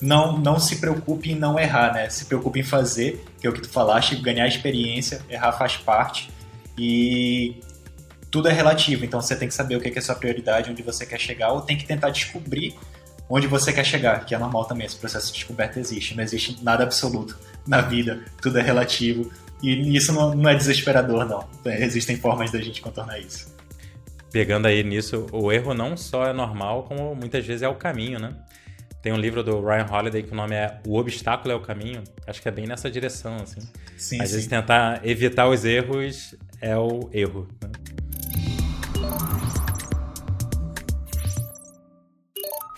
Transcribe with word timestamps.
não, 0.00 0.38
não 0.38 0.58
se 0.58 0.76
preocupe 0.76 1.32
em 1.32 1.34
não 1.34 1.58
errar, 1.58 1.92
né? 1.92 2.08
Se 2.08 2.24
preocupe 2.24 2.60
em 2.60 2.62
fazer, 2.62 3.24
que 3.40 3.46
é 3.46 3.50
o 3.50 3.52
que 3.52 3.60
tu 3.60 3.68
falaste, 3.68 4.16
ganhar 4.16 4.46
experiência, 4.46 5.20
errar 5.28 5.52
faz 5.52 5.76
parte. 5.76 6.30
E 6.78 7.60
tudo 8.30 8.48
é 8.48 8.52
relativo, 8.52 9.04
então 9.04 9.20
você 9.20 9.36
tem 9.36 9.48
que 9.48 9.54
saber 9.54 9.76
o 9.76 9.80
que 9.80 9.88
é 9.88 9.98
a 9.98 10.02
sua 10.02 10.14
prioridade, 10.14 10.70
onde 10.70 10.82
você 10.82 11.04
quer 11.04 11.18
chegar, 11.18 11.52
ou 11.52 11.60
tem 11.60 11.76
que 11.76 11.84
tentar 11.84 12.10
descobrir 12.10 12.74
onde 13.28 13.46
você 13.46 13.72
quer 13.72 13.84
chegar, 13.84 14.24
que 14.24 14.34
é 14.34 14.38
normal 14.38 14.64
também, 14.64 14.86
esse 14.86 14.96
processo 14.96 15.28
de 15.28 15.34
descoberta 15.34 15.78
existe, 15.78 16.16
não 16.16 16.22
existe 16.22 16.58
nada 16.62 16.82
absoluto 16.82 17.38
na 17.66 17.80
vida, 17.80 18.24
tudo 18.42 18.58
é 18.58 18.62
relativo, 18.62 19.30
e 19.62 19.96
isso 19.96 20.12
não, 20.12 20.34
não 20.34 20.50
é 20.50 20.54
desesperador, 20.54 21.24
não. 21.26 21.46
Existem 21.64 22.16
formas 22.16 22.50
da 22.50 22.60
gente 22.60 22.80
contornar 22.80 23.20
isso. 23.20 23.54
Pegando 24.32 24.66
aí 24.66 24.82
nisso, 24.82 25.26
o 25.32 25.52
erro 25.52 25.74
não 25.74 25.96
só 25.96 26.26
é 26.26 26.32
normal, 26.32 26.84
como 26.84 27.14
muitas 27.14 27.44
vezes 27.44 27.62
é 27.62 27.68
o 27.68 27.74
caminho, 27.74 28.18
né? 28.18 28.34
Tem 29.02 29.12
um 29.12 29.16
livro 29.16 29.42
do 29.42 29.64
Ryan 29.64 29.86
Holiday 29.90 30.22
que 30.22 30.32
o 30.32 30.34
nome 30.34 30.54
é 30.54 30.78
O 30.86 30.98
Obstáculo 30.98 31.52
é 31.52 31.54
o 31.54 31.60
Caminho. 31.60 32.04
Acho 32.26 32.42
que 32.42 32.48
é 32.48 32.50
bem 32.50 32.66
nessa 32.66 32.90
direção, 32.90 33.36
assim. 33.36 33.60
Sim, 33.96 34.20
Às 34.20 34.28
sim. 34.28 34.34
vezes 34.34 34.46
tentar 34.46 35.00
evitar 35.06 35.48
os 35.48 35.64
erros 35.64 36.34
é 36.60 36.76
o 36.76 37.08
erro. 37.12 37.48
Né? 37.62 37.70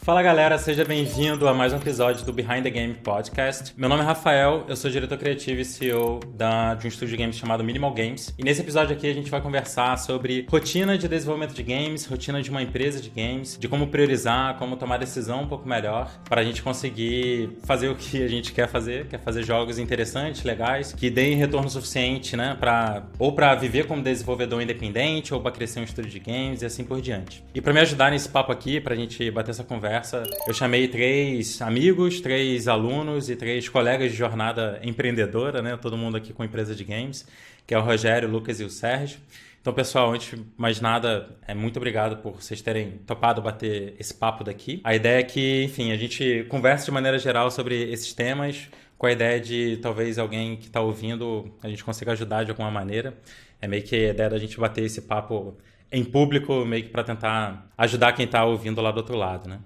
Fala 0.04 0.20
galera, 0.20 0.58
seja 0.58 0.84
bem-vindo 0.84 1.46
a 1.46 1.54
mais 1.54 1.72
um 1.72 1.76
episódio 1.76 2.26
do 2.26 2.32
Behind 2.32 2.64
the 2.64 2.70
Game 2.70 2.92
Podcast. 2.92 3.72
Meu 3.76 3.88
nome 3.88 4.02
é 4.02 4.04
Rafael, 4.04 4.64
eu 4.66 4.74
sou 4.74 4.90
diretor 4.90 5.16
criativo 5.16 5.60
e 5.60 5.64
CEO 5.64 6.18
da, 6.34 6.74
de 6.74 6.86
um 6.86 6.88
estúdio 6.88 7.16
de 7.16 7.22
games 7.22 7.36
chamado 7.36 7.62
Minimal 7.62 7.94
Games. 7.94 8.34
E 8.36 8.42
nesse 8.42 8.62
episódio 8.62 8.96
aqui 8.96 9.08
a 9.08 9.14
gente 9.14 9.30
vai 9.30 9.40
conversar 9.40 9.96
sobre 9.98 10.44
rotina 10.50 10.98
de 10.98 11.06
desenvolvimento 11.06 11.54
de 11.54 11.62
games, 11.62 12.04
rotina 12.04 12.42
de 12.42 12.50
uma 12.50 12.60
empresa 12.60 13.00
de 13.00 13.10
games, 13.10 13.56
de 13.56 13.68
como 13.68 13.86
priorizar, 13.86 14.58
como 14.58 14.76
tomar 14.76 14.96
decisão 14.96 15.44
um 15.44 15.46
pouco 15.46 15.68
melhor 15.68 16.10
para 16.28 16.40
a 16.40 16.44
gente 16.44 16.64
conseguir 16.64 17.50
fazer 17.62 17.88
o 17.88 17.94
que 17.94 18.24
a 18.24 18.28
gente 18.28 18.52
quer 18.52 18.66
fazer, 18.66 19.06
quer 19.06 19.20
fazer 19.20 19.44
jogos 19.44 19.78
interessantes, 19.78 20.42
legais, 20.42 20.92
que 20.92 21.10
deem 21.10 21.36
retorno 21.36 21.70
suficiente, 21.70 22.36
né, 22.36 22.56
para 22.58 23.04
ou 23.20 23.36
para 23.36 23.54
viver 23.54 23.86
como 23.86 24.02
desenvolvedor 24.02 24.60
independente 24.60 25.32
ou 25.32 25.40
para 25.40 25.52
crescer 25.52 25.78
um 25.78 25.84
estúdio 25.84 26.10
de 26.10 26.18
games 26.18 26.62
e 26.62 26.66
assim 26.66 26.82
por 26.82 27.00
diante. 27.00 27.44
E 27.54 27.60
para 27.60 27.72
me 27.72 27.78
ajudar 27.78 28.10
nesse 28.10 28.28
papo 28.28 28.50
aqui, 28.50 28.80
para 28.80 28.94
a 28.94 28.96
gente 28.96 29.30
bater 29.30 29.52
essa 29.52 29.62
conversa 29.62 29.91
conversa, 29.92 30.22
eu 30.48 30.54
chamei 30.54 30.88
três 30.88 31.60
amigos, 31.60 32.18
três 32.18 32.66
alunos 32.66 33.28
e 33.28 33.36
três 33.36 33.68
colegas 33.68 34.10
de 34.10 34.16
jornada 34.16 34.80
empreendedora, 34.82 35.60
né? 35.60 35.76
Todo 35.76 35.98
mundo 35.98 36.16
aqui 36.16 36.32
com 36.32 36.42
empresa 36.42 36.74
de 36.74 36.82
games, 36.82 37.26
que 37.66 37.74
é 37.74 37.78
o 37.78 37.82
Rogério, 37.82 38.26
o 38.26 38.32
Lucas 38.32 38.58
e 38.58 38.64
o 38.64 38.70
Sérgio. 38.70 39.18
Então, 39.60 39.70
pessoal, 39.74 40.10
antes 40.10 40.30
de 40.34 40.42
mais 40.56 40.80
nada, 40.80 41.36
é 41.46 41.52
muito 41.54 41.76
obrigado 41.76 42.16
por 42.22 42.40
vocês 42.40 42.62
terem 42.62 42.92
topado 43.06 43.42
bater 43.42 43.94
esse 43.98 44.14
papo 44.14 44.42
daqui. 44.42 44.80
A 44.82 44.94
ideia 44.94 45.20
é 45.20 45.22
que, 45.22 45.64
enfim, 45.64 45.92
a 45.92 45.96
gente 45.98 46.46
converse 46.48 46.86
de 46.86 46.90
maneira 46.90 47.18
geral 47.18 47.50
sobre 47.50 47.92
esses 47.92 48.14
temas, 48.14 48.70
com 48.96 49.04
a 49.06 49.12
ideia 49.12 49.38
de 49.38 49.76
talvez 49.82 50.18
alguém 50.18 50.56
que 50.56 50.68
está 50.68 50.80
ouvindo 50.80 51.54
a 51.62 51.68
gente 51.68 51.84
consiga 51.84 52.12
ajudar 52.12 52.44
de 52.44 52.50
alguma 52.50 52.70
maneira. 52.70 53.12
É 53.60 53.68
meio 53.68 53.82
que 53.82 53.94
a 53.94 54.08
ideia 54.08 54.30
da 54.30 54.38
gente 54.38 54.58
bater 54.58 54.84
esse 54.84 55.02
papo 55.02 55.54
em 55.92 56.02
público, 56.02 56.64
meio 56.64 56.84
que 56.84 56.88
para 56.88 57.04
tentar 57.04 57.70
ajudar 57.76 58.14
quem 58.14 58.24
está 58.24 58.44
ouvindo 58.44 58.80
lá 58.80 58.90
do 58.90 58.96
outro 58.96 59.14
lado, 59.14 59.48
né? 59.48 59.60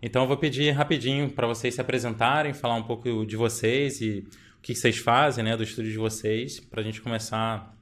Então 0.00 0.22
eu 0.22 0.28
vou 0.28 0.36
pedir 0.36 0.70
rapidinho 0.70 1.30
para 1.30 1.46
vocês 1.46 1.74
se 1.74 1.80
apresentarem, 1.80 2.54
falar 2.54 2.76
um 2.76 2.82
pouco 2.84 3.26
de 3.26 3.36
vocês 3.36 4.00
e 4.00 4.26
o 4.58 4.62
que 4.62 4.74
vocês 4.74 4.98
fazem, 4.98 5.44
né, 5.44 5.56
do 5.56 5.62
estúdio 5.62 5.90
de 5.90 5.98
vocês, 5.98 6.60
para 6.60 6.80
a 6.80 6.84
gente 6.84 7.00
começar 7.00 7.76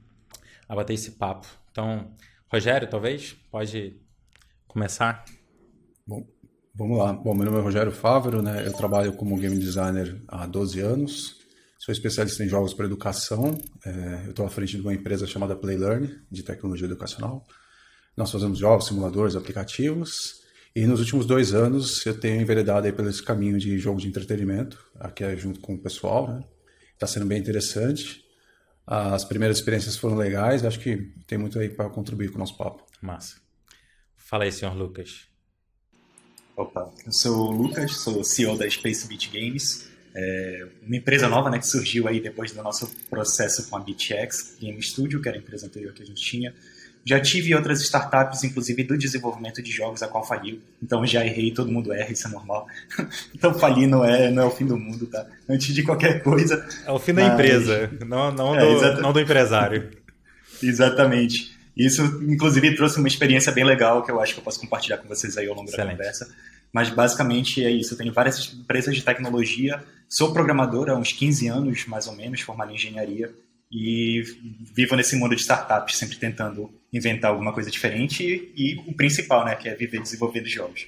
a 0.67 0.75
bater 0.75 0.93
esse 0.93 1.11
papo. 1.11 1.47
Então, 1.71 2.11
Rogério, 2.51 2.89
talvez 2.89 3.35
pode 3.51 3.95
começar. 4.67 5.23
Bom, 6.05 6.25
vamos 6.75 6.97
lá. 6.97 7.13
Bom, 7.13 7.33
meu 7.35 7.45
nome 7.45 7.59
é 7.59 7.61
Rogério 7.61 7.91
Fávero, 7.91 8.41
né? 8.41 8.65
Eu 8.65 8.73
trabalho 8.73 9.13
como 9.13 9.37
game 9.37 9.57
designer 9.57 10.21
há 10.27 10.45
12 10.45 10.79
anos. 10.79 11.39
Sou 11.79 11.91
especialista 11.91 12.43
em 12.43 12.47
jogos 12.47 12.73
para 12.73 12.85
educação. 12.85 13.59
É, 13.83 14.25
eu 14.25 14.29
estou 14.31 14.45
à 14.45 14.49
frente 14.49 14.75
de 14.75 14.81
uma 14.81 14.93
empresa 14.93 15.25
chamada 15.25 15.55
PlayLearn, 15.55 16.07
de 16.29 16.43
tecnologia 16.43 16.85
educacional. 16.85 17.45
Nós 18.15 18.31
fazemos 18.31 18.59
jogos, 18.59 18.87
simuladores, 18.87 19.35
aplicativos. 19.35 20.41
E 20.75 20.85
nos 20.85 20.99
últimos 20.99 21.25
dois 21.25 21.53
anos 21.53 22.05
eu 22.05 22.17
tenho 22.17 22.41
enveredado 22.41 22.85
aí 22.85 22.93
pelo 22.93 23.09
esse 23.09 23.21
caminho 23.21 23.57
de 23.59 23.77
jogo 23.77 23.99
de 23.99 24.07
entretenimento, 24.07 24.83
aqui 24.99 25.23
é 25.23 25.35
junto 25.35 25.59
com 25.59 25.73
o 25.73 25.77
pessoal, 25.77 26.27
né? 26.27 26.43
Está 26.93 27.05
sendo 27.07 27.25
bem 27.25 27.39
interessante. 27.39 28.23
As 28.87 29.25
primeiras 29.25 29.57
experiências 29.57 29.97
foram 29.97 30.15
legais, 30.15 30.63
acho 30.63 30.79
que 30.79 31.11
tem 31.27 31.37
muito 31.37 31.59
aí 31.59 31.69
para 31.69 31.89
contribuir 31.89 32.29
com 32.29 32.35
o 32.35 32.39
nosso 32.39 32.57
papo. 32.57 32.85
Massa. 33.01 33.35
Fala 34.15 34.45
aí, 34.45 34.51
senhor 34.51 34.73
Lucas. 34.75 35.27
Opa, 36.55 36.89
eu 37.05 37.11
sou 37.11 37.49
o 37.49 37.51
Lucas, 37.51 37.97
sou 37.97 38.23
CEO 38.23 38.57
da 38.57 38.69
Space 38.69 39.07
Beat 39.07 39.31
Games, 39.31 39.91
é 40.13 40.67
uma 40.85 40.95
empresa 40.97 41.29
nova 41.29 41.49
né, 41.49 41.57
que 41.57 41.67
surgiu 41.67 42.07
aí 42.07 42.19
depois 42.19 42.51
do 42.51 42.61
nosso 42.61 42.87
processo 43.09 43.69
com 43.69 43.77
a 43.77 43.79
BitX 43.79 44.57
Game 44.59 44.81
Studio, 44.81 45.21
que 45.21 45.29
era 45.29 45.37
a 45.37 45.41
empresa 45.41 45.67
anterior 45.67 45.93
que 45.93 46.03
a 46.03 46.05
gente 46.05 46.21
tinha. 46.21 46.53
Já 47.03 47.19
tive 47.19 47.55
outras 47.55 47.81
startups, 47.81 48.43
inclusive 48.43 48.83
do 48.83 48.97
desenvolvimento 48.97 49.61
de 49.61 49.71
jogos, 49.71 50.03
a 50.03 50.07
qual 50.07 50.25
faliu. 50.25 50.61
Então 50.81 51.05
já 51.05 51.25
errei, 51.25 51.51
todo 51.51 51.71
mundo 51.71 51.91
erra, 51.91 52.11
isso 52.11 52.27
é 52.27 52.31
normal. 52.31 52.67
então 53.33 53.53
falir 53.53 53.87
não 53.87 54.05
é, 54.05 54.29
não 54.29 54.43
é 54.43 54.45
o 54.45 54.51
fim 54.51 54.65
do 54.65 54.77
mundo, 54.77 55.07
tá? 55.07 55.25
Antes 55.49 55.73
de 55.73 55.81
qualquer 55.81 56.21
coisa. 56.21 56.63
É 56.85 56.91
o 56.91 56.99
fim 56.99 57.13
da 57.13 57.23
empresa, 57.23 57.89
não, 58.05 58.31
não, 58.31 58.55
é, 58.55 58.95
do, 58.95 59.01
não 59.01 59.13
do 59.13 59.19
empresário. 59.19 59.89
exatamente. 60.61 61.59
Isso, 61.75 62.03
inclusive, 62.27 62.75
trouxe 62.75 62.99
uma 62.99 63.07
experiência 63.07 63.51
bem 63.51 63.63
legal 63.63 64.03
que 64.03 64.11
eu 64.11 64.19
acho 64.21 64.33
que 64.33 64.39
eu 64.39 64.43
posso 64.43 64.59
compartilhar 64.59 64.97
com 64.97 65.07
vocês 65.07 65.37
aí 65.37 65.47
ao 65.47 65.55
longo 65.55 65.69
Excelente. 65.69 65.91
da 65.91 65.97
conversa. 65.97 66.29
Mas 66.71 66.89
basicamente 66.89 67.63
é 67.63 67.71
isso. 67.71 67.93
Eu 67.93 67.97
tenho 67.97 68.13
várias 68.13 68.53
empresas 68.53 68.95
de 68.95 69.01
tecnologia. 69.01 69.83
Sou 70.07 70.31
programador 70.31 70.89
há 70.89 70.95
uns 70.95 71.11
15 71.11 71.47
anos, 71.47 71.85
mais 71.87 72.07
ou 72.07 72.15
menos, 72.15 72.41
formado 72.41 72.71
em 72.71 72.75
engenharia 72.75 73.33
e 73.71 74.21
vivo 74.75 74.95
nesse 74.95 75.15
mundo 75.15 75.35
de 75.35 75.41
startups, 75.41 75.97
sempre 75.97 76.17
tentando 76.17 76.69
inventar 76.91 77.31
alguma 77.31 77.53
coisa 77.53 77.71
diferente 77.71 78.23
e, 78.23 78.53
e 78.55 78.75
o 78.89 78.93
principal, 78.95 79.45
né, 79.45 79.55
que 79.55 79.69
é 79.69 79.75
viver 79.75 80.01
desenvolvendo 80.01 80.47
jogos. 80.47 80.87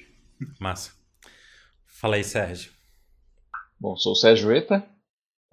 Massa. 0.60 0.92
Fala 1.86 2.16
aí, 2.16 2.24
Sérgio. 2.24 2.70
Bom, 3.80 3.96
sou 3.96 4.12
o 4.12 4.16
Sérgio 4.16 4.52
Eta, 4.52 4.86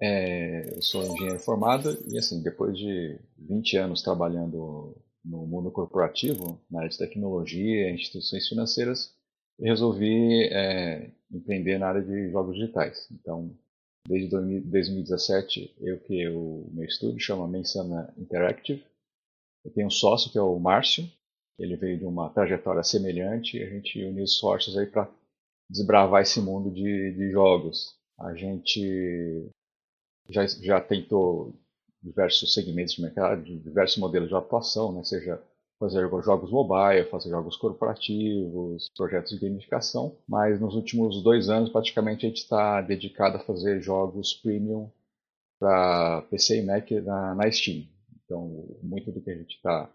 é, 0.00 0.76
eu 0.76 0.82
sou 0.82 1.04
engenheiro 1.04 1.38
formado 1.38 1.96
e 2.08 2.18
assim, 2.18 2.42
depois 2.42 2.76
de 2.76 3.18
20 3.38 3.76
anos 3.76 4.02
trabalhando 4.02 4.96
no 5.24 5.46
mundo 5.46 5.70
corporativo, 5.70 6.60
na 6.70 6.80
área 6.80 6.90
de 6.90 6.98
tecnologia, 6.98 7.90
instituições 7.90 8.48
financeiras, 8.48 9.14
eu 9.58 9.66
resolvi 9.66 10.48
é, 10.52 11.10
empreender 11.30 11.78
na 11.78 11.88
área 11.88 12.02
de 12.02 12.30
jogos 12.30 12.56
digitais. 12.56 13.06
Então, 13.12 13.56
Desde 14.06 14.28
2017, 14.28 15.76
eu 15.80 15.98
que 16.00 16.28
o 16.28 16.68
meu 16.72 16.84
estúdio 16.84 17.20
chama 17.20 17.46
Mensana 17.46 18.12
Interactive. 18.18 18.84
Eu 19.64 19.70
tenho 19.72 19.86
um 19.86 19.90
sócio 19.90 20.30
que 20.30 20.38
é 20.38 20.42
o 20.42 20.58
Márcio. 20.58 21.08
Ele 21.58 21.76
veio 21.76 21.98
de 21.98 22.04
uma 22.04 22.30
trajetória 22.30 22.82
semelhante 22.82 23.56
e 23.56 23.62
a 23.62 23.70
gente 23.70 24.02
uniu 24.04 24.24
esforços 24.24 24.76
aí 24.76 24.86
para 24.86 25.08
desbravar 25.70 26.22
esse 26.22 26.40
mundo 26.40 26.70
de, 26.70 27.12
de 27.12 27.30
jogos. 27.30 27.96
A 28.18 28.34
gente 28.34 29.48
já, 30.28 30.46
já 30.46 30.80
tentou 30.80 31.54
diversos 32.02 32.52
segmentos 32.52 32.94
de 32.94 33.02
mercado, 33.02 33.44
diversos 33.44 33.98
modelos 33.98 34.28
de 34.28 34.34
atuação, 34.34 34.92
né? 34.92 35.04
seja 35.04 35.40
fazer 35.82 36.08
jogos 36.22 36.52
mobile, 36.52 37.10
fazer 37.10 37.30
jogos 37.30 37.56
corporativos, 37.56 38.88
projetos 38.96 39.32
de 39.32 39.40
gamificação, 39.40 40.16
mas 40.28 40.60
nos 40.60 40.76
últimos 40.76 41.20
dois 41.24 41.48
anos 41.48 41.70
praticamente 41.70 42.24
a 42.24 42.28
gente 42.28 42.38
está 42.38 42.80
dedicado 42.80 43.36
a 43.36 43.40
fazer 43.40 43.80
jogos 43.82 44.32
premium 44.32 44.88
para 45.58 46.22
PC 46.30 46.60
e 46.60 46.64
Mac 46.64 46.88
na, 47.04 47.34
na, 47.34 47.50
Steam. 47.50 47.88
Então, 48.24 48.64
muito 48.80 49.10
do 49.10 49.20
que 49.20 49.32
a 49.32 49.36
gente 49.36 49.56
está, 49.56 49.90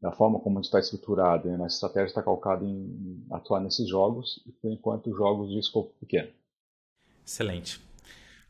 da 0.00 0.12
forma 0.12 0.38
como 0.38 0.58
a 0.58 0.62
gente 0.62 0.66
está 0.66 0.78
estruturado, 0.78 1.48
a 1.50 1.56
nossa 1.56 1.74
estratégia 1.74 2.06
está 2.06 2.22
calcada 2.22 2.64
em, 2.64 2.68
em 2.68 3.26
atuar 3.32 3.60
nesses 3.60 3.88
jogos 3.88 4.40
e, 4.46 4.52
por 4.52 4.70
enquanto, 4.70 5.12
jogos 5.12 5.50
de 5.50 5.58
escopo 5.58 5.92
pequeno. 5.98 6.28
Excelente. 7.26 7.80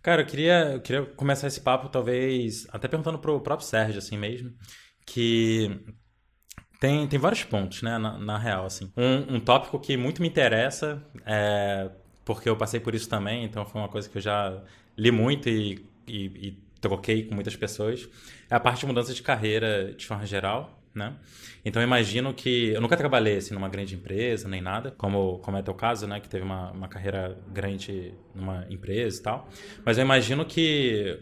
Cara, 0.02 0.20
eu 0.20 0.26
queria, 0.26 0.72
eu 0.74 0.80
queria 0.82 1.06
começar 1.06 1.46
esse 1.46 1.62
papo, 1.62 1.88
talvez, 1.88 2.66
até 2.70 2.88
perguntando 2.88 3.18
para 3.18 3.32
o 3.32 3.40
próprio 3.40 3.66
Sérgio, 3.66 3.98
assim 3.98 4.18
mesmo, 4.18 4.52
que 5.06 5.70
tem, 6.80 7.06
tem 7.06 7.18
vários 7.18 7.44
pontos, 7.44 7.82
né, 7.82 7.98
na, 7.98 8.18
na 8.18 8.38
real, 8.38 8.66
assim. 8.66 8.90
Um, 8.96 9.36
um, 9.36 9.40
tópico 9.40 9.78
que 9.78 9.96
muito 9.96 10.22
me 10.22 10.28
interessa, 10.28 11.02
é, 11.26 11.90
porque 12.24 12.48
eu 12.48 12.56
passei 12.56 12.78
por 12.78 12.94
isso 12.94 13.08
também, 13.08 13.44
então 13.44 13.64
foi 13.64 13.80
uma 13.80 13.88
coisa 13.88 14.08
que 14.08 14.18
eu 14.18 14.22
já 14.22 14.62
li 14.96 15.10
muito 15.10 15.48
e, 15.48 15.84
e, 16.06 16.24
e 16.26 16.58
troquei 16.80 17.24
com 17.24 17.34
muitas 17.34 17.56
pessoas, 17.56 18.08
é 18.48 18.54
a 18.54 18.60
parte 18.60 18.80
de 18.80 18.86
mudança 18.86 19.12
de 19.12 19.22
carreira 19.22 19.92
de 19.92 20.06
forma 20.06 20.24
geral, 20.24 20.78
né? 20.94 21.14
Então 21.64 21.82
imagino 21.82 22.32
que 22.32 22.70
eu 22.70 22.80
nunca 22.80 22.96
trabalhei 22.96 23.36
assim 23.36 23.54
numa 23.54 23.68
grande 23.68 23.94
empresa 23.94 24.48
nem 24.48 24.60
nada, 24.60 24.90
como 24.96 25.38
como 25.38 25.56
é 25.56 25.62
teu 25.62 25.74
caso, 25.74 26.06
né, 26.06 26.20
que 26.20 26.28
teve 26.28 26.44
uma, 26.44 26.70
uma 26.72 26.88
carreira 26.88 27.38
grande 27.48 28.14
numa 28.34 28.66
empresa 28.70 29.18
e 29.18 29.22
tal. 29.22 29.48
Mas 29.84 29.98
eu 29.98 30.04
imagino 30.04 30.44
que 30.44 31.18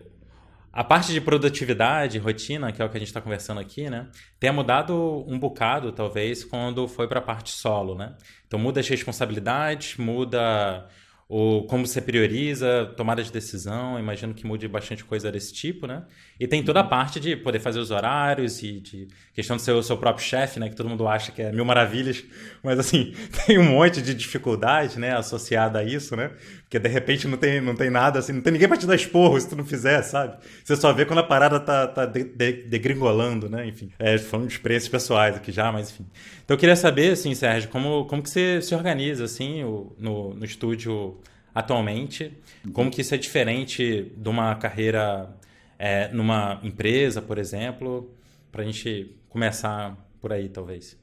a 0.77 0.85
parte 0.85 1.11
de 1.11 1.23
produtividade, 1.23 2.19
rotina, 2.19 2.71
que 2.71 2.83
é 2.83 2.85
o 2.85 2.91
que 2.91 2.99
a 2.99 3.01
gente 3.01 3.09
está 3.09 3.19
conversando 3.19 3.59
aqui, 3.59 3.89
né? 3.89 4.09
Tenha 4.39 4.53
mudado 4.53 5.25
um 5.27 5.39
bocado, 5.39 5.91
talvez, 5.91 6.45
quando 6.45 6.87
foi 6.87 7.09
para 7.09 7.19
a 7.19 7.23
parte 7.23 7.49
solo, 7.49 7.95
né? 7.95 8.15
Então 8.47 8.59
muda 8.59 8.81
as 8.81 8.87
responsabilidades, 8.87 9.97
muda 9.97 10.87
ou 11.29 11.67
como 11.67 11.85
você 11.85 12.01
prioriza, 12.01 12.93
tomada 12.97 13.21
de 13.21 13.33
decisão, 13.33 13.99
imagino 13.99 14.33
que 14.33 14.47
mude 14.47 14.69
bastante 14.69 15.05
coisa 15.05 15.33
desse 15.33 15.53
tipo, 15.53 15.87
né? 15.87 16.05
E 16.39 16.47
tem 16.47 16.63
toda 16.63 16.81
a 16.81 16.85
parte 16.85 17.19
de 17.19 17.35
poder 17.35 17.59
fazer 17.59 17.81
os 17.81 17.91
horários 17.91 18.63
e 18.63 18.79
de 18.81 19.09
questão 19.35 19.57
de 19.57 19.63
ser 19.63 19.73
o 19.73 19.83
seu 19.83 19.97
próprio 19.97 20.25
chefe, 20.25 20.61
né? 20.61 20.69
Que 20.69 20.77
todo 20.77 20.89
mundo 20.89 21.09
acha 21.09 21.33
que 21.33 21.43
é 21.43 21.51
mil 21.51 21.65
maravilhas, 21.65 22.23
mas 22.63 22.79
assim, 22.79 23.13
tem 23.47 23.59
um 23.59 23.65
monte 23.65 24.01
de 24.01 24.15
dificuldade, 24.15 25.01
né? 25.01 25.17
Associada 25.17 25.81
a 25.81 25.85
isso, 25.85 26.15
né? 26.15 26.31
Porque 26.77 26.89
de 26.89 26.93
repente 26.93 27.27
não 27.27 27.39
tem, 27.39 27.61
não 27.61 27.75
tem 27.75 27.89
nada, 27.89 28.19
assim, 28.19 28.35
não 28.35 28.43
tem 28.43 28.53
ninguém 28.53 28.69
pra 28.69 28.77
te 28.77 28.87
dar 28.87 28.95
esporro 28.95 29.41
se 29.41 29.49
tu 29.49 29.57
não 29.57 29.65
fizer, 29.65 30.03
sabe? 30.03 30.37
Você 30.63 30.77
só 30.77 30.93
vê 30.93 31.07
quando 31.07 31.21
a 31.21 31.23
parada 31.23 31.59
tá, 31.59 31.87
tá 31.87 32.05
degringolando, 32.05 33.49
né? 33.49 33.67
Enfim, 33.67 33.91
é, 33.99 34.19
falando 34.19 34.49
de 34.49 34.53
experiências 34.53 34.91
pessoais 34.91 35.35
aqui 35.37 35.51
já, 35.51 35.73
mas 35.73 35.91
enfim. 35.91 36.07
Então 36.45 36.55
eu 36.55 36.59
queria 36.59 36.77
saber, 36.77 37.13
assim, 37.13 37.35
Sérgio, 37.35 37.71
como, 37.71 38.05
como 38.05 38.23
que 38.23 38.29
você 38.29 38.61
se 38.61 38.75
organiza, 38.75 39.25
assim, 39.25 39.63
no, 39.99 40.35
no 40.35 40.45
estúdio 40.45 41.19
atualmente? 41.55 42.37
Como 42.75 42.91
que 42.91 43.01
isso 43.01 43.15
é 43.15 43.19
diferente 43.19 44.13
de 44.15 44.29
uma 44.29 44.55
carreira 44.57 45.35
é, 45.79 46.09
numa 46.09 46.61
empresa, 46.63 47.23
por 47.23 47.39
exemplo? 47.39 48.15
Para 48.53 48.63
a 48.63 48.67
gente 48.67 49.17
começar 49.31 49.97
por 50.21 50.31
aí, 50.31 50.51
talvez. 50.51 50.99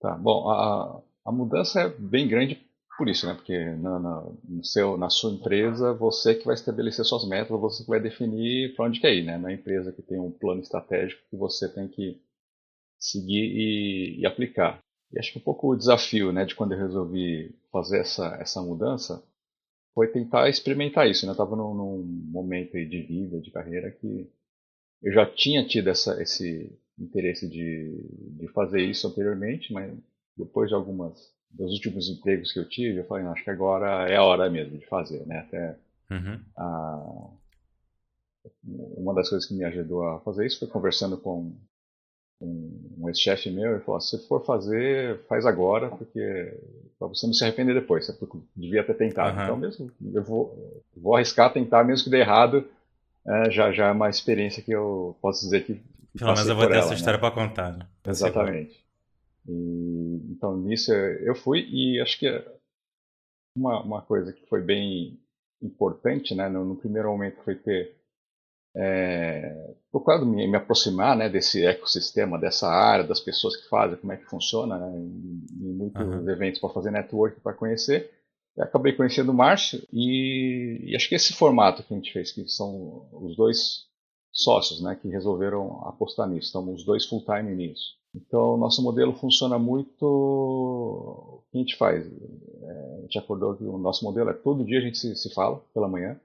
Tá, 0.00 0.14
bom, 0.14 0.48
a, 0.48 1.00
a 1.24 1.32
mudança 1.32 1.80
é 1.80 1.88
bem 1.88 2.28
grande 2.28 2.60
por 2.96 3.08
isso, 3.08 3.26
né? 3.26 3.34
Porque 3.34 3.58
na, 3.76 4.24
seu, 4.62 4.96
na 4.96 5.08
sua 5.08 5.32
empresa, 5.32 5.92
você 5.92 6.34
que 6.34 6.44
vai 6.44 6.54
estabelecer 6.54 7.04
suas 7.04 7.26
metas, 7.26 7.58
você 7.60 7.82
que 7.82 7.88
vai 7.88 8.00
definir 8.00 8.74
para 8.74 8.86
onde 8.86 9.00
quer 9.00 9.14
ir, 9.14 9.24
né? 9.24 9.38
Na 9.38 9.52
empresa 9.52 9.92
que 9.92 10.02
tem 10.02 10.18
um 10.18 10.30
plano 10.30 10.60
estratégico 10.60 11.22
que 11.30 11.36
você 11.36 11.68
tem 11.68 11.88
que 11.88 12.20
seguir 12.98 13.44
e, 13.44 14.20
e, 14.20 14.26
aplicar. 14.26 14.78
E 15.12 15.18
acho 15.18 15.32
que 15.32 15.38
um 15.38 15.42
pouco 15.42 15.72
o 15.72 15.76
desafio 15.76 16.32
né, 16.32 16.44
de 16.44 16.54
quando 16.54 16.72
eu 16.72 16.78
resolvi 16.78 17.54
fazer 17.70 18.00
essa, 18.00 18.36
essa 18.40 18.62
mudança 18.62 19.22
foi 19.94 20.08
tentar 20.08 20.48
experimentar 20.48 21.08
isso. 21.08 21.26
Né? 21.26 21.30
Eu 21.30 21.34
estava 21.34 21.56
num, 21.56 21.74
num, 21.74 22.02
momento 22.30 22.72
de 22.72 23.02
vida, 23.02 23.40
de 23.40 23.50
carreira, 23.50 23.90
que 23.90 24.30
eu 25.02 25.12
já 25.12 25.26
tinha 25.26 25.66
tido 25.66 25.88
essa, 25.88 26.22
esse 26.22 26.78
interesse 26.98 27.48
de, 27.48 28.38
de 28.38 28.48
fazer 28.48 28.82
isso 28.82 29.06
anteriormente, 29.06 29.72
mas 29.72 29.92
depois 30.36 30.68
de 30.68 30.74
algumas 30.74 31.34
dos 31.52 31.72
últimos 31.72 32.08
empregos 32.08 32.52
que 32.52 32.58
eu 32.58 32.68
tive, 32.68 32.98
eu 32.98 33.06
falei, 33.06 33.26
acho 33.26 33.44
que 33.44 33.50
agora 33.50 34.08
é 34.08 34.16
a 34.16 34.24
hora 34.24 34.48
mesmo 34.50 34.78
de 34.78 34.86
fazer, 34.86 35.26
né? 35.26 35.40
Até 35.40 35.76
uhum. 36.10 36.40
a, 36.56 37.30
uma 38.96 39.14
das 39.14 39.28
coisas 39.28 39.46
que 39.46 39.54
me 39.54 39.64
ajudou 39.64 40.06
a 40.08 40.20
fazer 40.20 40.46
isso 40.46 40.58
foi 40.58 40.68
conversando 40.68 41.16
com 41.16 41.54
um, 42.40 42.96
um 42.98 43.08
ex-chefe 43.08 43.50
meu, 43.50 43.72
ele 43.72 43.84
falou: 43.84 44.00
se 44.00 44.26
for 44.26 44.44
fazer, 44.44 45.20
faz 45.28 45.46
agora, 45.46 45.88
porque 45.90 46.58
para 46.98 47.08
você 47.08 47.26
não 47.26 47.34
se 47.34 47.44
arrepender 47.44 47.74
depois, 47.74 48.06
você 48.06 48.18
devia 48.56 48.84
ter 48.84 48.94
tentado. 48.94 49.36
Uhum. 49.36 49.44
Então, 49.44 49.56
mesmo, 49.56 49.92
eu 50.12 50.22
vou, 50.22 50.82
vou 50.96 51.14
arriscar 51.14 51.52
tentar, 51.52 51.84
mesmo 51.84 52.04
que 52.04 52.10
dê 52.10 52.20
errado, 52.20 52.66
é, 53.26 53.50
já, 53.50 53.70
já 53.70 53.88
é 53.88 53.92
uma 53.92 54.10
experiência 54.10 54.62
que 54.62 54.72
eu 54.72 55.16
posso 55.20 55.44
dizer 55.44 55.64
que. 55.64 55.80
Pelo 56.18 56.34
menos 56.34 56.48
eu 56.48 56.56
vou 56.56 56.66
ter 56.66 56.74
ela, 56.74 56.84
essa 56.84 56.94
história 56.94 57.16
né? 57.16 57.20
para 57.20 57.30
contar. 57.30 57.72
Né? 57.72 57.86
Exatamente. 58.06 58.81
E, 59.46 60.32
então, 60.32 60.56
nisso 60.56 60.92
eu 60.92 61.34
fui, 61.34 61.66
e 61.70 62.00
acho 62.00 62.18
que 62.18 62.28
uma, 63.56 63.82
uma 63.82 64.02
coisa 64.02 64.32
que 64.32 64.46
foi 64.46 64.62
bem 64.62 65.20
importante, 65.62 66.34
né, 66.34 66.48
no, 66.48 66.64
no 66.64 66.76
primeiro 66.76 67.08
momento 67.08 67.42
foi 67.42 67.54
ter 67.54 67.96
é, 68.74 69.74
procurado 69.90 70.24
me, 70.24 70.46
me, 70.48 70.56
aproximar 70.56 71.16
né, 71.16 71.28
desse 71.28 71.64
ecossistema, 71.64 72.38
dessa 72.38 72.68
área, 72.68 73.06
das 73.06 73.20
pessoas 73.20 73.56
que 73.56 73.68
fazem, 73.68 73.98
como 73.98 74.12
é 74.12 74.16
que 74.16 74.24
funciona, 74.24 74.78
né, 74.78 74.98
em, 74.98 75.44
em 75.60 75.72
muitos 75.74 76.02
uhum. 76.02 76.28
eventos 76.28 76.60
para 76.60 76.70
fazer 76.70 76.90
network, 76.90 77.40
para 77.40 77.54
conhecer. 77.54 78.10
Eu 78.56 78.64
acabei 78.64 78.92
conhecendo 78.92 79.30
o 79.30 79.34
Márcio 79.34 79.82
e, 79.92 80.80
e, 80.84 80.96
acho 80.96 81.08
que 81.08 81.14
esse 81.14 81.32
formato 81.32 81.82
que 81.82 81.92
a 81.92 81.96
gente 81.96 82.12
fez, 82.12 82.32
que 82.32 82.46
são 82.48 83.08
os 83.12 83.36
dois 83.36 83.86
sócios 84.30 84.82
né, 84.82 84.98
que 85.00 85.08
resolveram 85.08 85.86
apostar 85.86 86.28
nisso, 86.28 86.46
estamos 86.46 86.80
os 86.80 86.84
dois 86.84 87.06
full-time 87.06 87.54
nisso. 87.54 88.01
Então, 88.14 88.54
o 88.54 88.56
nosso 88.56 88.82
modelo 88.82 89.14
funciona 89.14 89.58
muito. 89.58 90.04
O 90.04 91.42
que 91.50 91.58
a 91.58 91.60
gente 91.60 91.76
faz? 91.76 92.06
É, 92.06 92.96
a 92.98 93.00
gente 93.02 93.18
acordou 93.18 93.56
que 93.56 93.64
o 93.64 93.78
nosso 93.78 94.04
modelo 94.04 94.30
é 94.30 94.34
todo 94.34 94.64
dia 94.64 94.78
a 94.78 94.82
gente 94.82 94.98
se, 94.98 95.16
se 95.16 95.32
fala 95.32 95.58
pela 95.72 95.88
manhã, 95.88 96.20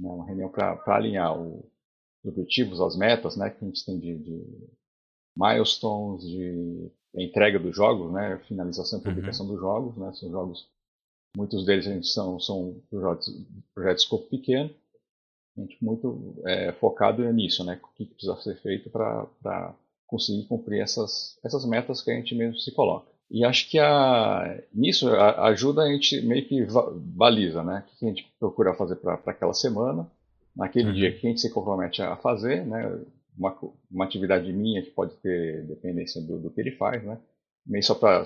né, 0.00 0.08
uma 0.10 0.26
reunião 0.26 0.48
para 0.48 0.80
alinhar 0.86 1.38
o, 1.38 1.58
os 2.24 2.30
objetivos, 2.30 2.80
as 2.80 2.96
metas 2.96 3.36
né, 3.36 3.50
que 3.50 3.62
a 3.62 3.68
gente 3.68 3.84
tem 3.84 3.98
de, 3.98 4.16
de 4.16 4.68
milestones, 5.36 6.26
de 6.26 6.90
entrega 7.14 7.58
dos 7.58 7.76
jogos, 7.76 8.10
né, 8.12 8.38
finalização 8.48 8.98
e 8.98 9.02
uhum. 9.02 9.10
publicação 9.10 9.46
uhum. 9.46 9.52
dos 9.52 9.60
jogos. 9.60 9.96
Né, 9.98 10.12
são 10.14 10.30
jogos, 10.30 10.68
muitos 11.36 11.66
deles 11.66 11.86
a 11.86 11.92
gente 11.92 12.08
são, 12.08 12.40
são 12.40 12.80
projetos, 12.88 13.46
projetos 13.74 14.02
de 14.02 14.06
escopo 14.06 14.30
pequeno. 14.30 14.70
A 15.58 15.60
gente 15.60 15.84
muito 15.84 16.40
é, 16.46 16.72
focado 16.72 17.22
nisso, 17.30 17.62
né, 17.62 17.78
o 17.82 17.94
que 17.94 18.06
precisa 18.06 18.36
ser 18.36 18.56
feito 18.62 18.88
para 18.88 19.74
conseguir 20.10 20.44
cumprir 20.46 20.80
essas, 20.80 21.38
essas 21.44 21.64
metas 21.64 22.02
que 22.02 22.10
a 22.10 22.14
gente 22.14 22.34
mesmo 22.34 22.58
se 22.58 22.72
coloca. 22.72 23.08
E 23.30 23.44
acho 23.44 23.70
que 23.70 23.78
a, 23.78 24.60
nisso 24.74 25.08
a, 25.08 25.46
ajuda 25.46 25.82
a 25.82 25.92
gente 25.92 26.20
meio 26.22 26.44
que 26.46 26.66
baliza, 26.96 27.62
né? 27.62 27.84
O 27.86 27.98
que 27.98 28.04
a 28.04 28.08
gente 28.08 28.34
procura 28.40 28.74
fazer 28.74 28.96
para 28.96 29.14
aquela 29.14 29.54
semana, 29.54 30.10
naquele 30.54 30.88
uhum. 30.88 30.94
dia 30.94 31.12
que 31.12 31.24
a 31.24 31.30
gente 31.30 31.40
se 31.40 31.50
compromete 31.50 32.02
a 32.02 32.16
fazer, 32.16 32.66
né? 32.66 33.00
Uma, 33.38 33.56
uma 33.90 34.04
atividade 34.04 34.52
minha 34.52 34.82
que 34.82 34.90
pode 34.90 35.14
ter 35.18 35.64
dependência 35.64 36.20
do, 36.20 36.40
do 36.40 36.50
que 36.50 36.60
ele 36.60 36.72
faz, 36.72 37.04
né? 37.04 37.18
Meio 37.64 37.84
só 37.84 37.94
para 37.94 38.24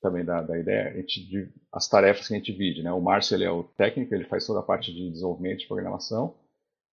também 0.00 0.24
dar, 0.24 0.40
da 0.40 0.58
ideia, 0.58 0.88
a 0.88 1.00
gente, 1.00 1.52
as 1.70 1.86
tarefas 1.86 2.26
que 2.26 2.32
a 2.34 2.38
gente 2.38 2.50
divide, 2.50 2.82
né? 2.82 2.90
O 2.92 3.00
Márcio 3.00 3.36
ele 3.36 3.44
é 3.44 3.50
o 3.50 3.62
técnico, 3.62 4.14
ele 4.14 4.24
faz 4.24 4.46
toda 4.46 4.60
a 4.60 4.62
parte 4.62 4.90
de 4.90 5.10
desenvolvimento 5.10 5.58
de 5.58 5.66
programação, 5.66 6.34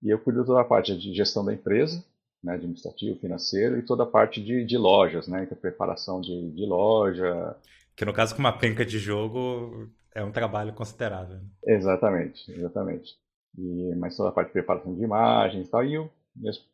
e 0.01 0.09
eu 0.09 0.19
cuido 0.19 0.43
toda 0.43 0.59
a 0.59 0.65
parte 0.65 0.97
de 0.97 1.13
gestão 1.13 1.45
da 1.45 1.53
empresa, 1.53 2.03
né, 2.43 2.53
administrativo, 2.53 3.19
financeiro, 3.19 3.79
e 3.79 3.85
toda 3.85 4.03
a 4.03 4.07
parte 4.07 4.43
de, 4.43 4.65
de 4.65 4.77
lojas, 4.77 5.27
né, 5.27 5.45
que 5.45 5.53
é 5.53 5.57
preparação 5.57 6.19
de, 6.19 6.51
de 6.51 6.65
loja. 6.65 7.55
Que 7.95 8.05
no 8.05 8.13
caso 8.13 8.35
com 8.35 8.39
uma 8.39 8.57
penca 8.57 8.85
de 8.85 8.99
jogo 8.99 9.89
é 10.13 10.23
um 10.23 10.31
trabalho 10.31 10.73
considerável. 10.73 11.39
Exatamente, 11.65 12.51
exatamente. 12.51 13.15
E, 13.57 13.95
mas 13.95 14.17
toda 14.17 14.29
a 14.29 14.31
parte 14.31 14.47
de 14.47 14.53
preparação 14.53 14.93
de 14.95 15.03
imagens 15.03 15.67
e 15.67 15.69
tal, 15.69 15.85
e 15.85 15.97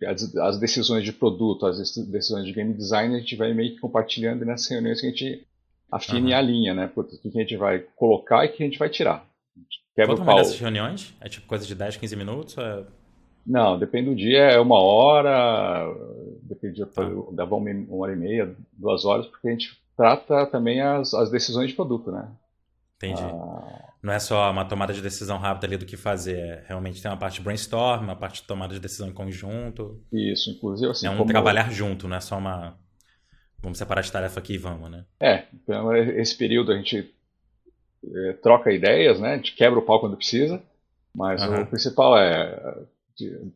as, 0.06 0.36
as, 0.38 0.60
decisões 0.60 1.04
de 1.04 1.12
produto, 1.12 1.66
as 1.66 1.78
decisões 1.78 2.46
de 2.46 2.54
game 2.54 2.74
design, 2.74 3.16
a 3.16 3.20
gente 3.20 3.36
vai 3.36 3.54
meio 3.54 3.74
que 3.74 3.80
compartilhando 3.80 4.46
nessas 4.46 4.70
reuniões 4.70 5.02
que 5.02 5.08
a 5.08 5.10
gente 5.10 5.48
afina 5.92 6.30
uhum. 6.30 6.36
a 6.36 6.42
linha, 6.42 6.74
né? 6.74 6.92
o 6.96 7.04
que 7.04 7.28
a 7.28 7.42
gente 7.42 7.58
vai 7.58 7.80
colocar 7.96 8.46
e 8.46 8.50
o 8.50 8.54
que 8.54 8.64
a 8.64 8.66
gente 8.66 8.80
vai 8.80 8.90
tirar. 8.90 9.28
Quebra 9.96 10.16
Quanto 10.16 10.22
o 10.22 10.26
pau. 10.26 10.38
dessas 10.38 10.58
reuniões? 10.58 11.14
É 11.20 11.28
tipo 11.28 11.46
coisa 11.46 11.66
de 11.66 11.76
10, 11.76 11.98
15 11.98 12.16
minutos? 12.16 12.58
É... 12.58 12.86
Não, 13.50 13.80
depende 13.80 14.12
do 14.12 14.16
dia, 14.16 14.42
é 14.42 14.60
uma 14.60 14.80
hora, 14.80 15.92
depende 16.44 16.84
ah. 16.84 16.88
dava 17.32 17.56
uma, 17.56 17.72
hora 17.98 18.14
e 18.14 18.16
meia, 18.16 18.56
duas 18.72 19.06
horas, 19.06 19.26
porque 19.26 19.48
a 19.48 19.52
gente 19.52 19.82
trata 19.98 20.46
também 20.46 20.80
as, 20.82 21.16
as 21.16 21.32
decisões 21.32 21.70
de 21.70 21.76
produto, 21.76 22.12
né? 22.12 22.30
Entendi. 22.98 23.24
Ah, 23.24 23.92
não 24.04 24.14
é 24.14 24.20
só 24.20 24.52
uma 24.52 24.66
tomada 24.66 24.94
de 24.94 25.02
decisão 25.02 25.40
rápida 25.40 25.66
ali 25.66 25.78
do 25.78 25.86
que 25.88 25.98
fazer, 25.98 26.38
é, 26.38 26.64
realmente 26.68 27.02
tem 27.02 27.10
uma 27.10 27.18
parte 27.18 27.40
de 27.40 27.42
brainstorm, 27.42 28.04
uma 28.04 28.16
parte 28.16 28.42
de 28.42 28.48
tomada 28.48 28.72
de 28.72 28.80
decisão 28.80 29.08
em 29.08 29.14
conjunto. 29.14 30.00
Isso, 30.14 30.52
inclusive 30.52 30.92
assim. 30.92 31.08
É 31.08 31.10
um 31.10 31.18
como... 31.18 31.32
trabalhar 31.32 31.72
junto, 31.72 32.08
não 32.08 32.18
é 32.18 32.22
só 32.22 32.38
uma. 32.38 32.78
Vamos 33.64 33.80
separar 33.80 34.02
de 34.02 34.12
tarefa 34.12 34.40
aqui 34.40 34.54
e 34.54 34.58
vamos, 34.60 34.92
né? 34.92 35.06
É, 35.20 35.46
então 35.52 35.94
esse 35.96 36.38
período 36.38 36.72
a 36.72 36.76
gente 36.76 37.12
é, 38.14 38.34
troca 38.34 38.72
ideias, 38.72 39.20
né? 39.20 39.34
A 39.34 39.38
gente 39.38 39.56
quebra 39.56 39.80
o 39.80 39.82
pau 39.82 40.00
quando 40.00 40.16
precisa, 40.16 40.62
mas 41.16 41.42
uhum. 41.42 41.64
o 41.64 41.66
principal 41.66 42.16
é 42.16 42.86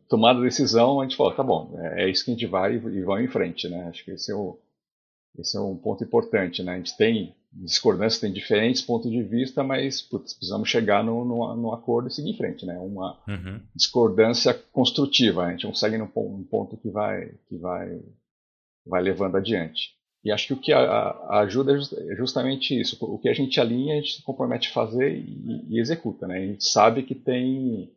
tomada 0.08 0.38
a 0.38 0.42
decisão, 0.42 1.00
a 1.00 1.04
gente 1.04 1.16
falou, 1.16 1.34
tá 1.34 1.42
bom, 1.42 1.78
é, 1.78 2.04
é, 2.04 2.10
isso 2.10 2.24
que 2.24 2.30
a 2.30 2.34
gente 2.34 2.46
vai 2.46 2.74
e, 2.74 2.78
vamos 2.78 3.24
em 3.24 3.28
frente, 3.28 3.68
né? 3.68 3.88
Acho 3.88 4.04
que 4.04 4.12
esse 4.12 4.30
é, 4.30 4.34
o, 4.34 4.58
esse 5.38 5.56
é 5.56 5.60
um 5.60 5.76
ponto 5.76 6.02
importante, 6.04 6.62
né? 6.62 6.74
A 6.74 6.76
gente 6.76 6.96
tem 6.96 7.34
discordância, 7.52 8.20
tem 8.20 8.32
diferentes 8.32 8.82
pontos 8.82 9.10
de 9.10 9.22
vista, 9.22 9.62
mas 9.62 10.02
putz, 10.02 10.34
precisamos 10.34 10.68
chegar 10.68 11.04
no, 11.04 11.24
no, 11.24 11.56
no, 11.56 11.72
acordo 11.72 12.08
e 12.08 12.12
seguir 12.12 12.30
em 12.30 12.36
frente, 12.36 12.66
né? 12.66 12.76
Uma 12.78 13.18
uhum. 13.28 13.60
discordância 13.74 14.52
construtiva, 14.72 15.44
a 15.44 15.50
gente 15.52 15.66
consegue 15.66 15.96
num 15.96 16.10
um 16.16 16.44
ponto 16.44 16.76
que 16.76 16.90
vai, 16.90 17.32
que 17.48 17.56
vai, 17.56 18.00
vai 18.86 19.02
levando 19.02 19.36
adiante. 19.36 19.94
E 20.24 20.32
acho 20.32 20.46
que 20.46 20.52
o 20.54 20.60
que 20.60 20.72
a, 20.72 20.80
a 20.80 21.40
ajuda 21.40 21.72
é, 21.72 22.12
é 22.12 22.16
justamente 22.16 22.78
isso. 22.78 22.96
O 23.00 23.18
que 23.18 23.28
a 23.28 23.34
gente 23.34 23.60
alinha, 23.60 23.94
a 23.94 23.96
gente 23.96 24.16
se 24.16 24.22
compromete 24.22 24.70
a 24.70 24.72
fazer 24.72 25.14
e, 25.16 25.66
e 25.68 25.78
executa, 25.78 26.26
né? 26.26 26.38
A 26.38 26.46
gente 26.46 26.64
sabe 26.64 27.02
que 27.02 27.14
tem 27.14 27.92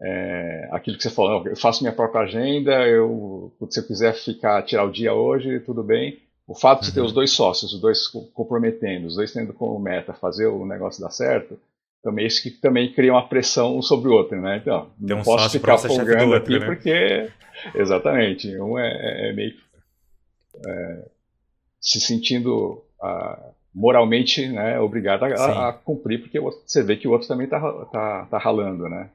é, 0.00 0.68
aquilo 0.72 0.96
que 0.96 1.02
você 1.02 1.10
falou, 1.10 1.46
eu 1.46 1.56
faço 1.56 1.82
minha 1.82 1.94
própria 1.94 2.22
agenda, 2.22 2.86
eu, 2.86 3.52
se 3.70 3.80
eu 3.80 3.86
quiser 3.86 4.14
ficar, 4.14 4.62
tirar 4.62 4.84
o 4.84 4.92
dia 4.92 5.14
hoje, 5.14 5.60
tudo 5.60 5.82
bem. 5.82 6.18
O 6.46 6.54
fato 6.54 6.84
de 6.84 6.92
ter 6.92 7.00
uhum. 7.00 7.06
os 7.06 7.12
dois 7.12 7.32
sócios, 7.32 7.72
os 7.72 7.80
dois 7.80 8.06
comprometendo, 8.06 9.06
os 9.06 9.16
dois 9.16 9.32
tendo 9.32 9.52
como 9.52 9.78
meta 9.80 10.12
fazer 10.12 10.46
o 10.46 10.64
negócio 10.64 11.02
dar 11.02 11.10
certo, 11.10 11.58
também 12.02 12.26
isso 12.26 12.40
que 12.42 12.50
também 12.50 12.92
cria 12.92 13.12
uma 13.12 13.26
pressão 13.26 13.76
um 13.76 13.82
sobre 13.82 14.08
o 14.08 14.12
outro, 14.12 14.40
né? 14.40 14.58
Então, 14.58 14.90
Tem 14.98 15.08
não 15.08 15.18
um 15.18 15.22
posso 15.24 15.50
ficar 15.50 15.76
folgando 15.76 16.34
aqui 16.34 16.56
né? 16.56 16.66
porque, 16.66 17.30
exatamente, 17.74 18.56
um 18.60 18.78
é, 18.78 18.88
é, 18.88 19.30
é 19.30 19.32
meio 19.32 19.54
é, 20.64 21.08
se 21.80 22.00
sentindo 22.00 22.80
ah, 23.02 23.50
moralmente 23.74 24.46
né, 24.48 24.78
obrigado 24.78 25.24
a, 25.24 25.68
a, 25.68 25.72
cumprir, 25.72 26.20
porque 26.20 26.38
você 26.38 26.82
vê 26.82 26.96
que 26.96 27.08
o 27.08 27.10
outro 27.10 27.26
também 27.26 27.46
está 27.46 27.60
tá, 27.86 28.26
tá 28.30 28.38
ralando, 28.38 28.88
né? 28.88 29.10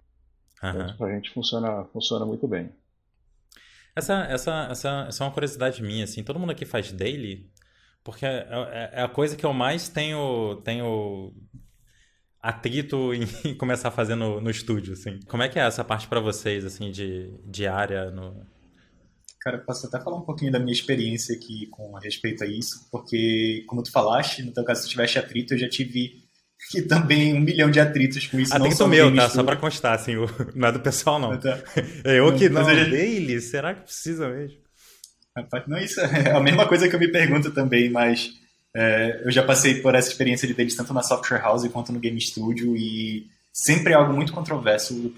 Uhum. 0.64 0.70
Então, 0.70 0.98
pra 0.98 1.16
gente 1.16 1.32
funciona, 1.32 1.86
funciona 1.86 2.26
muito 2.26 2.48
bem. 2.48 2.72
Essa, 3.96 4.24
essa, 4.26 4.68
essa, 4.72 5.06
essa 5.10 5.24
é 5.24 5.28
uma 5.28 5.34
curiosidade 5.34 5.82
minha, 5.82 6.04
assim, 6.04 6.24
todo 6.24 6.40
mundo 6.40 6.52
aqui 6.52 6.66
faz 6.66 6.92
daily, 6.92 7.50
porque 8.04 8.26
é, 8.26 8.48
é, 8.50 8.90
é 8.94 9.04
a 9.04 9.10
coisa 9.10 9.36
que 9.36 9.46
eu 9.46 9.54
mais 9.54 9.90
tenho, 9.90 10.62
tenho 10.64 11.34
atrito 12.42 13.14
em 13.14 13.26
começar 13.56 13.90
a 13.90 13.92
fazer 13.92 14.16
no, 14.16 14.40
no 14.40 14.50
estúdio, 14.50 14.94
assim. 14.94 15.20
Como 15.28 15.44
é 15.44 15.50
que 15.50 15.60
é 15.60 15.64
essa 15.64 15.84
parte 15.84 16.08
para 16.08 16.20
vocês, 16.20 16.64
assim, 16.64 16.92
de 16.92 17.34
diária 17.46 18.10
no... 18.12 18.46
Cara, 19.42 19.58
eu 19.58 19.66
posso 19.66 19.88
até 19.88 20.00
falar 20.00 20.18
um 20.18 20.26
pouquinho 20.26 20.52
da 20.52 20.60
minha 20.60 20.72
experiência 20.72 21.36
aqui 21.36 21.66
com 21.68 21.94
respeito 21.96 22.44
a 22.44 22.48
isso, 22.48 22.88
porque, 22.92 23.64
como 23.68 23.82
tu 23.82 23.92
falaste, 23.92 24.44
no 24.44 24.54
teu 24.54 24.64
caso, 24.64 24.84
se 24.84 24.90
tivesse 24.90 25.18
atrito, 25.18 25.56
eu 25.56 25.58
já 25.58 25.68
tive 25.68 26.21
que 26.70 26.82
também 26.88 27.34
um 27.34 27.40
milhão 27.40 27.72
de 27.72 27.80
atritos 27.80 28.28
com 28.28 28.40
isso. 28.40 28.54
Atrito 28.54 28.88
meu, 28.88 29.14
tá? 29.16 29.30
Só 29.30 29.44
pra 29.44 29.56
constar, 29.56 29.94
assim, 29.94 30.16
não 30.56 30.68
é 30.68 30.72
do 30.72 30.80
pessoal, 30.80 31.20
não. 31.20 31.38
Tá. 31.38 31.60
É 32.04 32.20
eu 32.20 32.34
que 32.36 32.50
não, 32.50 32.64
já... 32.64 32.84
dele, 32.84 33.40
será 33.42 33.74
que 33.74 33.82
precisa 33.82 34.30
mesmo? 34.30 34.58
Rapaz, 35.36 35.64
não, 35.68 35.78
isso 35.78 36.00
é 36.02 36.32
a 36.32 36.40
mesma 36.40 36.68
coisa 36.68 36.90
que 36.90 36.96
eu 36.96 37.00
me 37.00 37.08
pergunto 37.08 37.52
também, 37.52 37.90
mas 37.90 38.34
é, 38.76 39.22
eu 39.24 39.32
já 39.32 39.44
passei 39.44 39.76
por 39.82 39.96
essa 39.96 40.10
experiência 40.10 40.48
de 40.48 40.54
deles 40.54 40.76
tanto 40.76 40.94
na 40.94 41.02
Software 41.02 41.40
House 41.40 41.68
quanto 41.70 41.94
no 41.94 42.00
Game 42.00 42.20
Studio 42.20 42.76
e 42.76 43.28
sempre 43.54 43.94
é 43.94 43.96
algo 43.96 44.14
muito 44.14 44.34
controverso. 44.34 45.14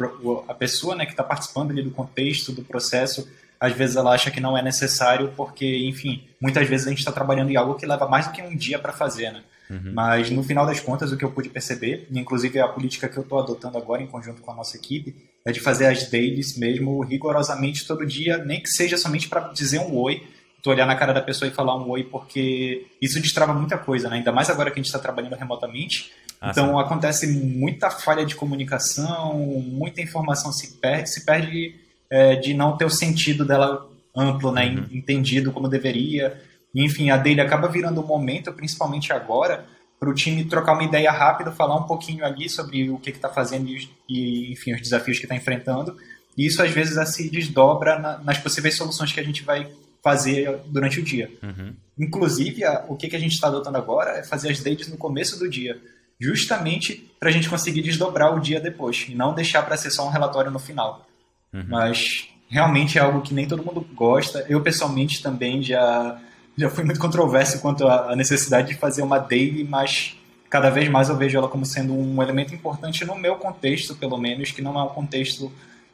A 0.48 0.54
pessoa 0.54 0.96
né, 0.96 1.06
que 1.06 1.12
está 1.12 1.24
participando 1.24 1.72
ali 1.72 1.82
do 1.82 1.92
contexto, 1.92 2.52
do 2.52 2.64
processo, 2.64 3.28
às 3.60 3.74
vezes 3.74 3.96
ela 3.96 4.14
acha 4.14 4.32
que 4.32 4.40
não 4.40 4.58
é 4.58 4.62
necessário 4.62 5.34
porque, 5.36 5.88
enfim, 5.88 6.24
muitas 6.40 6.68
vezes 6.68 6.86
a 6.86 6.90
gente 6.90 7.00
está 7.00 7.12
trabalhando 7.12 7.50
em 7.50 7.56
algo 7.56 7.76
que 7.76 7.86
leva 7.86 8.08
mais 8.08 8.28
do 8.28 8.34
que 8.34 8.42
um 8.42 8.56
dia 8.56 8.78
para 8.78 8.94
fazer, 8.94 9.32
né? 9.32 9.44
Uhum. 9.70 9.92
Mas 9.94 10.30
no 10.30 10.44
final 10.44 10.66
das 10.66 10.80
contas, 10.80 11.12
o 11.12 11.18
que 11.18 11.24
eu 11.24 11.32
pude 11.32 11.50
perceber, 11.50 12.08
e 12.12 12.20
inclusive 12.20 12.60
a 12.60 12.68
política 12.68 13.08
que 13.08 13.18
eu 13.18 13.24
estou 13.24 13.40
adotando 13.40 13.78
agora 13.78 14.02
em 14.02 14.08
conjunto 14.08 14.42
com 14.42 14.52
a 14.52 14.56
nossa 14.56 14.78
equipe, 14.78 15.16
é 15.46 15.52
de 15.52 15.60
fazer 15.60 15.88
as 15.88 16.10
dailies 16.10 16.58
mesmo 16.58 17.02
rigorosamente 17.02 17.86
todo 17.86 18.06
dia, 18.06 18.38
nem 18.38 18.62
que 18.62 18.70
seja 18.70 18.98
somente 18.98 19.28
para 19.28 19.52
dizer 19.52 19.80
um 19.80 19.96
oi, 19.98 20.24
tu 20.62 20.70
olhar 20.70 20.86
na 20.86 20.96
cara 20.96 21.14
da 21.14 21.22
pessoa 21.22 21.50
e 21.50 21.54
falar 21.54 21.76
um 21.76 21.90
oi, 21.90 22.04
porque 22.06 22.88
isso 23.02 23.20
destrava 23.20 23.54
muita 23.54 23.78
coisa, 23.78 24.10
né? 24.10 24.18
Ainda 24.18 24.32
mais 24.32 24.50
agora 24.50 24.72
que 24.72 24.80
a 24.80 24.82
gente 24.82 24.88
está 24.88 25.00
trabalhando 25.00 25.36
remotamente. 25.36 26.12
Ah, 26.40 26.52
então 26.52 26.70
sim. 26.70 26.80
acontece 26.80 27.28
muita 27.28 27.90
falha 27.90 28.26
de 28.26 28.36
comunicação, 28.36 29.38
muita 29.38 30.02
informação 30.02 30.54
se 30.54 30.78
perde, 30.78 31.10
se 31.10 31.26
perde 31.26 31.76
é, 32.10 32.38
de 32.38 32.54
não 32.54 32.78
ter 32.78 32.86
o 32.86 32.90
sentido 32.90 33.44
dela 33.44 33.90
amplo, 34.16 34.54
né? 34.54 34.68
Uhum. 34.68 34.98
Entendido 34.98 35.52
como 35.52 35.68
deveria. 35.68 36.42
E, 36.74 36.84
enfim, 36.84 37.10
a 37.10 37.18
dele 37.18 37.42
acaba 37.42 37.68
virando 37.68 38.02
um 38.02 38.08
momento, 38.08 38.52
principalmente 38.54 39.14
agora, 39.14 39.66
para 40.00 40.10
o 40.10 40.14
time 40.14 40.44
trocar 40.44 40.74
uma 40.74 40.84
ideia 40.84 41.12
rápida, 41.12 41.52
falar 41.52 41.78
um 41.78 41.84
pouquinho 41.84 42.26
ali 42.26 42.50
sobre 42.50 42.90
o 42.90 42.98
que 42.98 43.10
está 43.10 43.30
fazendo 43.30 43.70
e, 43.70 43.90
e, 44.10 44.52
enfim, 44.52 44.74
os 44.74 44.82
desafios 44.82 45.18
que 45.18 45.26
está 45.26 45.36
enfrentando. 45.36 45.96
E 46.38 46.46
isso 46.46 46.62
às 46.62 46.72
vezes 46.72 46.98
se 47.10 47.30
desdobra 47.30 48.00
na, 48.00 48.18
nas 48.18 48.38
possíveis 48.38 48.76
soluções 48.76 49.12
que 49.12 49.20
a 49.20 49.24
gente 49.24 49.44
vai 49.44 49.72
fazer 50.04 50.60
durante 50.66 51.00
o 51.00 51.04
dia. 51.04 51.32
Uhum. 51.42 51.74
Inclusive, 51.98 52.66
a, 52.66 52.86
o 52.90 52.98
que, 52.98 53.08
que 53.08 53.16
a 53.16 53.20
gente 53.20 53.34
está 53.34 53.48
adotando 53.48 53.78
agora 53.78 54.18
é 54.18 54.24
fazer 54.24 54.52
as 54.52 54.62
dates 54.62 54.90
no 54.90 54.98
começo 54.98 55.40
do 55.40 55.50
dia, 55.50 55.80
justamente 56.20 57.10
para 57.20 57.30
a 57.30 57.32
gente 57.32 57.50
conseguir 57.50 57.82
desdobrar 57.82 58.36
o 58.36 58.40
dia 58.40 58.60
depois 58.60 59.06
e 59.08 59.16
não 59.16 59.34
deixar 59.34 59.64
para 59.64 59.78
ser 59.78 59.92
só 59.92 60.06
um 60.06 60.12
relatório 60.12 60.52
no 60.52 60.60
final. 60.60 61.08
Uhum. 61.54 61.66
Mas 61.70 62.28
realmente 62.50 62.98
é 62.98 63.02
algo 63.02 63.22
que 63.22 63.34
nem 63.34 63.48
todo 63.48 63.64
mundo 63.64 63.88
gosta. 63.94 64.46
Eu 64.50 64.62
pessoalmente 64.62 65.24
também 65.24 65.64
já 65.64 66.20
já 66.58 66.70
fui 66.70 66.84
muito 66.84 67.00
controverso 67.00 67.60
quanto 67.62 67.88
à 67.88 68.16
necessidade 68.16 68.70
de 68.70 68.76
fazer 68.76 69.02
uma 69.02 69.18
daily, 69.18 69.64
mas 69.64 70.18
cada 70.50 70.70
vez 70.70 70.88
mais 70.88 71.10
eu 71.10 71.18
vejo 71.18 71.38
ela 71.38 71.48
como 71.48 71.66
sendo 71.66 71.94
um 71.94 72.22
elemento 72.22 72.54
importante 72.54 73.04
no 73.06 73.16
meu 73.16 73.36
contexto, 73.36 73.96
pelo 73.96 74.18
menos, 74.18 74.52
que 74.52 74.62
não 74.62 74.80
é 74.80 74.84
um 74.84 74.90
contexto 74.90 75.52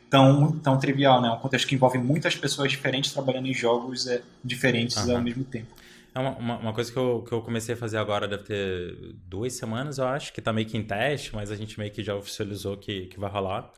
tão, 0.09 0.51
tão 0.59 0.77
trivial, 0.77 1.21
né? 1.21 1.29
É 1.29 1.31
um 1.31 1.37
contexto 1.37 1.67
que 1.67 1.75
envolve 1.75 1.97
muitas 1.97 2.35
pessoas 2.35 2.69
diferentes 2.69 3.13
trabalhando 3.13 3.47
em 3.47 3.53
jogos 3.53 4.07
é, 4.07 4.21
diferentes 4.43 4.97
uhum. 4.97 5.15
ao 5.15 5.21
mesmo 5.21 5.43
tempo. 5.45 5.73
É 6.13 6.19
uma, 6.19 6.31
uma, 6.31 6.57
uma, 6.57 6.73
coisa 6.73 6.91
que 6.91 6.97
eu, 6.97 7.23
que 7.25 7.31
eu 7.31 7.41
comecei 7.41 7.75
a 7.75 7.77
fazer 7.77 7.97
agora 7.97 8.27
deve 8.27 8.43
ter 8.43 9.15
duas 9.27 9.53
semanas, 9.53 9.99
eu 9.99 10.07
acho, 10.07 10.33
que 10.33 10.41
tá 10.41 10.51
meio 10.51 10.67
que 10.67 10.75
em 10.75 10.83
teste, 10.83 11.33
mas 11.35 11.51
a 11.51 11.55
gente 11.55 11.79
meio 11.79 11.91
que 11.91 12.03
já 12.03 12.15
oficializou 12.15 12.75
que, 12.75 13.05
que 13.05 13.19
vai 13.19 13.29
rolar 13.29 13.71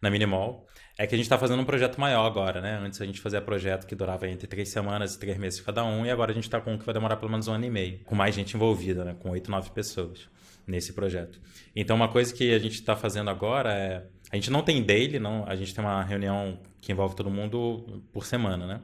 na 0.00 0.10
Minimal. 0.10 0.66
É 1.00 1.06
que 1.06 1.14
a 1.14 1.16
gente 1.16 1.26
está 1.26 1.38
fazendo 1.38 1.62
um 1.62 1.64
projeto 1.64 2.00
maior 2.00 2.26
agora, 2.26 2.60
né? 2.60 2.76
Antes 2.82 3.00
a 3.00 3.06
gente 3.06 3.20
fazia 3.20 3.40
projeto 3.40 3.86
que 3.86 3.94
durava 3.94 4.28
entre 4.28 4.48
três 4.48 4.68
semanas 4.68 5.14
e 5.14 5.18
três 5.18 5.38
meses 5.38 5.60
cada 5.60 5.84
um, 5.84 6.04
e 6.04 6.10
agora 6.10 6.32
a 6.32 6.34
gente 6.34 6.42
está 6.44 6.60
com 6.60 6.72
um 6.72 6.78
que 6.78 6.84
vai 6.84 6.92
demorar 6.92 7.16
pelo 7.16 7.30
menos 7.30 7.46
um 7.46 7.52
ano 7.52 7.64
e 7.64 7.70
meio, 7.70 8.00
com 8.00 8.16
mais 8.16 8.34
gente 8.34 8.56
envolvida, 8.56 9.04
né? 9.04 9.14
Com 9.20 9.30
oito, 9.30 9.48
nove 9.48 9.70
pessoas 9.70 10.28
nesse 10.66 10.92
projeto. 10.92 11.40
Então, 11.74 11.94
uma 11.94 12.08
coisa 12.08 12.34
que 12.34 12.52
a 12.52 12.58
gente 12.58 12.74
está 12.74 12.96
fazendo 12.96 13.30
agora 13.30 13.72
é 13.72 14.06
a 14.32 14.34
gente 14.34 14.50
não 14.50 14.60
tem 14.60 14.82
daily, 14.82 15.20
não, 15.20 15.44
a 15.46 15.54
gente 15.54 15.72
tem 15.72 15.82
uma 15.82 16.02
reunião 16.02 16.58
que 16.80 16.90
envolve 16.90 17.14
todo 17.14 17.30
mundo 17.30 18.02
por 18.12 18.26
semana, 18.26 18.66
né? 18.66 18.80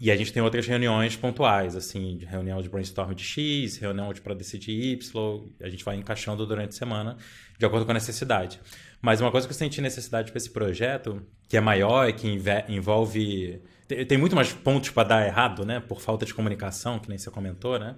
E 0.00 0.10
a 0.10 0.16
gente 0.16 0.32
tem 0.32 0.42
outras 0.42 0.66
reuniões 0.66 1.16
pontuais, 1.16 1.74
assim, 1.76 2.18
de 2.18 2.26
reunião 2.26 2.60
de 2.60 2.68
brainstorm 2.68 3.14
de 3.14 3.22
X, 3.22 3.78
reunião 3.78 4.12
de 4.12 4.20
para 4.20 4.34
decidir 4.34 4.72
Y, 4.72 5.44
a 5.60 5.68
gente 5.70 5.84
vai 5.84 5.96
encaixando 5.96 6.44
durante 6.44 6.70
a 6.70 6.72
semana, 6.72 7.16
de 7.56 7.64
acordo 7.64 7.86
com 7.86 7.92
a 7.92 7.94
necessidade. 7.94 8.60
Mas 9.02 9.20
uma 9.20 9.30
coisa 9.30 9.46
que 9.46 9.52
eu 9.52 9.56
senti 9.56 9.80
necessidade 9.80 10.30
para 10.30 10.38
esse 10.38 10.50
projeto, 10.50 11.22
que 11.48 11.56
é 11.56 11.60
maior 11.60 12.08
e 12.08 12.12
que 12.12 12.28
envolve. 12.68 13.62
Tem 14.06 14.18
muito 14.18 14.36
mais 14.36 14.52
pontos 14.52 14.90
para 14.90 15.08
dar 15.08 15.26
errado, 15.26 15.64
né? 15.64 15.80
Por 15.80 16.00
falta 16.00 16.26
de 16.26 16.34
comunicação, 16.34 16.98
que 16.98 17.08
nem 17.08 17.16
você 17.16 17.30
comentou, 17.30 17.78
né? 17.78 17.96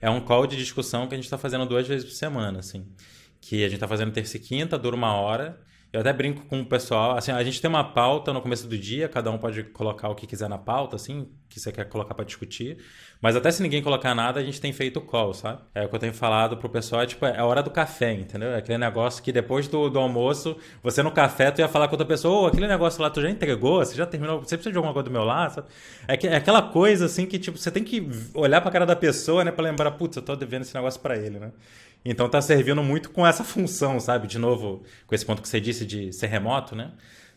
É 0.00 0.08
um 0.08 0.20
call 0.20 0.46
de 0.46 0.56
discussão 0.56 1.06
que 1.08 1.14
a 1.14 1.16
gente 1.16 1.24
está 1.24 1.36
fazendo 1.36 1.66
duas 1.66 1.86
vezes 1.88 2.04
por 2.04 2.14
semana, 2.14 2.60
assim. 2.60 2.86
Que 3.40 3.64
a 3.64 3.68
gente 3.68 3.74
está 3.74 3.88
fazendo 3.88 4.12
terça 4.12 4.36
e 4.36 4.40
quinta, 4.40 4.78
dura 4.78 4.94
uma 4.94 5.14
hora. 5.14 5.60
Eu 5.94 6.00
até 6.00 6.12
brinco 6.12 6.44
com 6.46 6.60
o 6.60 6.66
pessoal, 6.66 7.16
assim, 7.16 7.30
a 7.30 7.44
gente 7.44 7.60
tem 7.60 7.70
uma 7.70 7.84
pauta 7.84 8.32
no 8.32 8.42
começo 8.42 8.66
do 8.66 8.76
dia, 8.76 9.08
cada 9.08 9.30
um 9.30 9.38
pode 9.38 9.62
colocar 9.62 10.08
o 10.08 10.14
que 10.16 10.26
quiser 10.26 10.48
na 10.48 10.58
pauta, 10.58 10.96
assim, 10.96 11.28
que 11.48 11.60
você 11.60 11.70
quer 11.70 11.84
colocar 11.84 12.14
para 12.14 12.24
discutir. 12.24 12.78
Mas 13.22 13.36
até 13.36 13.48
se 13.52 13.62
ninguém 13.62 13.80
colocar 13.80 14.12
nada, 14.12 14.40
a 14.40 14.42
gente 14.42 14.60
tem 14.60 14.72
feito 14.72 15.00
call, 15.00 15.32
sabe? 15.32 15.60
É 15.72 15.84
o 15.84 15.88
que 15.88 15.94
eu 15.94 16.00
tenho 16.00 16.12
falado 16.12 16.56
pro 16.56 16.68
pessoal, 16.68 17.02
é 17.02 17.06
tipo, 17.06 17.24
é 17.24 17.40
hora 17.40 17.62
do 17.62 17.70
café, 17.70 18.12
entendeu? 18.12 18.48
É 18.48 18.56
aquele 18.56 18.76
negócio 18.76 19.22
que 19.22 19.30
depois 19.30 19.68
do, 19.68 19.88
do 19.88 20.00
almoço, 20.00 20.56
você 20.82 21.00
no 21.00 21.12
café, 21.12 21.52
tu 21.52 21.60
ia 21.60 21.68
falar 21.68 21.86
com 21.86 21.94
outra 21.94 22.08
pessoa, 22.08 22.42
ô, 22.42 22.46
aquele 22.48 22.66
negócio 22.66 23.00
lá 23.00 23.08
tu 23.08 23.22
já 23.22 23.30
entregou, 23.30 23.78
você 23.78 23.94
já 23.94 24.04
terminou, 24.04 24.40
você 24.40 24.56
precisa 24.56 24.72
de 24.72 24.76
alguma 24.76 24.92
coisa 24.92 25.04
do 25.08 25.12
meu 25.12 25.22
lado, 25.22 25.54
sabe? 25.54 25.68
É, 26.08 26.16
que, 26.16 26.26
é 26.26 26.34
aquela 26.34 26.60
coisa, 26.60 27.06
assim, 27.06 27.24
que, 27.24 27.38
tipo, 27.38 27.56
você 27.56 27.70
tem 27.70 27.84
que 27.84 28.10
olhar 28.34 28.60
pra 28.60 28.72
cara 28.72 28.84
da 28.84 28.96
pessoa, 28.96 29.44
né, 29.44 29.52
pra 29.52 29.62
lembrar, 29.62 29.92
putz, 29.92 30.16
eu 30.16 30.22
tô 30.22 30.34
devendo 30.34 30.62
esse 30.62 30.74
negócio 30.74 31.00
para 31.00 31.16
ele, 31.16 31.38
né? 31.38 31.52
Então 32.04 32.28
tá 32.28 32.42
servindo 32.42 32.82
muito 32.82 33.10
com 33.10 33.26
essa 33.26 33.42
função, 33.44 33.98
sabe? 33.98 34.26
De 34.26 34.38
novo, 34.38 34.84
com 35.06 35.14
esse 35.14 35.24
ponto 35.24 35.40
que 35.40 35.48
você 35.48 35.60
disse 35.60 35.86
de 35.86 36.12
ser 36.12 36.26
remoto, 36.26 36.76
né? 36.76 36.92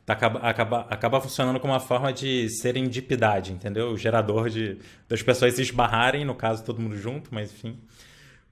Tá, 0.05 0.13
acaba, 0.13 0.39
acaba, 0.39 0.79
acaba 0.89 1.21
funcionando 1.21 1.59
como 1.59 1.74
uma 1.74 1.79
forma 1.79 2.13
de 2.13 2.50
serendipidade, 2.50 3.51
entendeu? 3.51 3.91
O 3.91 3.97
gerador 3.97 4.50
de 4.50 4.77
das 5.07 5.21
pessoas 5.21 5.53
se 5.53 5.62
esbarrarem, 5.62 6.24
no 6.24 6.33
caso 6.33 6.63
todo 6.63 6.81
mundo 6.81 6.97
junto, 6.97 7.33
mas 7.33 7.51
enfim. 7.51 7.79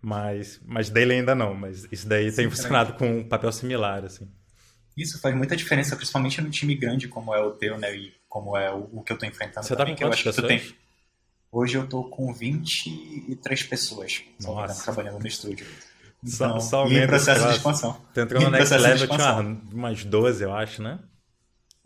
Mas, 0.02 0.62
mas 0.66 0.90
dele 0.90 1.14
ainda 1.14 1.34
não, 1.34 1.56
mas 1.56 1.88
isso 1.92 2.08
daí 2.08 2.30
Sim, 2.30 2.36
tem 2.36 2.50
funcionado 2.50 2.94
com 2.94 3.20
um 3.20 3.24
papel 3.24 3.52
similar, 3.52 4.04
assim. 4.06 4.30
Isso 4.96 5.20
faz 5.20 5.36
muita 5.36 5.56
diferença, 5.56 5.96
principalmente 5.96 6.42
no 6.42 6.50
time 6.50 6.76
grande 6.76 7.08
como 7.08 7.34
é 7.34 7.42
o 7.42 7.52
teu, 7.52 7.78
né? 7.78 7.96
E 7.96 8.14
como 8.30 8.56
é 8.56 8.72
o, 8.72 8.90
o 8.92 9.02
que 9.02 9.12
eu 9.12 9.18
tô 9.18 9.26
enfrentando 9.26 9.66
Você 9.66 9.76
também, 9.76 9.96
tá 9.96 10.02
com 10.02 10.10
quantas 10.10 10.24
pessoas? 10.24 10.48
Tem... 10.48 10.76
Hoje 11.52 11.78
eu 11.78 11.88
tô 11.88 12.04
com 12.04 12.34
23 12.34 13.64
pessoas 13.64 14.24
trabalhando 14.84 15.20
no 15.20 15.28
estúdio. 15.28 15.66
Então, 16.24 16.60
só, 16.60 16.86
só 16.86 16.88
em 16.88 17.06
processo 17.06 17.48
de 17.48 17.54
expansão. 17.54 17.98
Tu 18.14 18.20
entrou 18.20 18.42
no 18.42 18.50
Next 18.50 18.76
Level, 18.76 19.08
tinha 19.08 19.58
umas 19.72 20.04
12, 20.04 20.44
eu 20.44 20.54
acho, 20.54 20.82
né? 20.82 21.00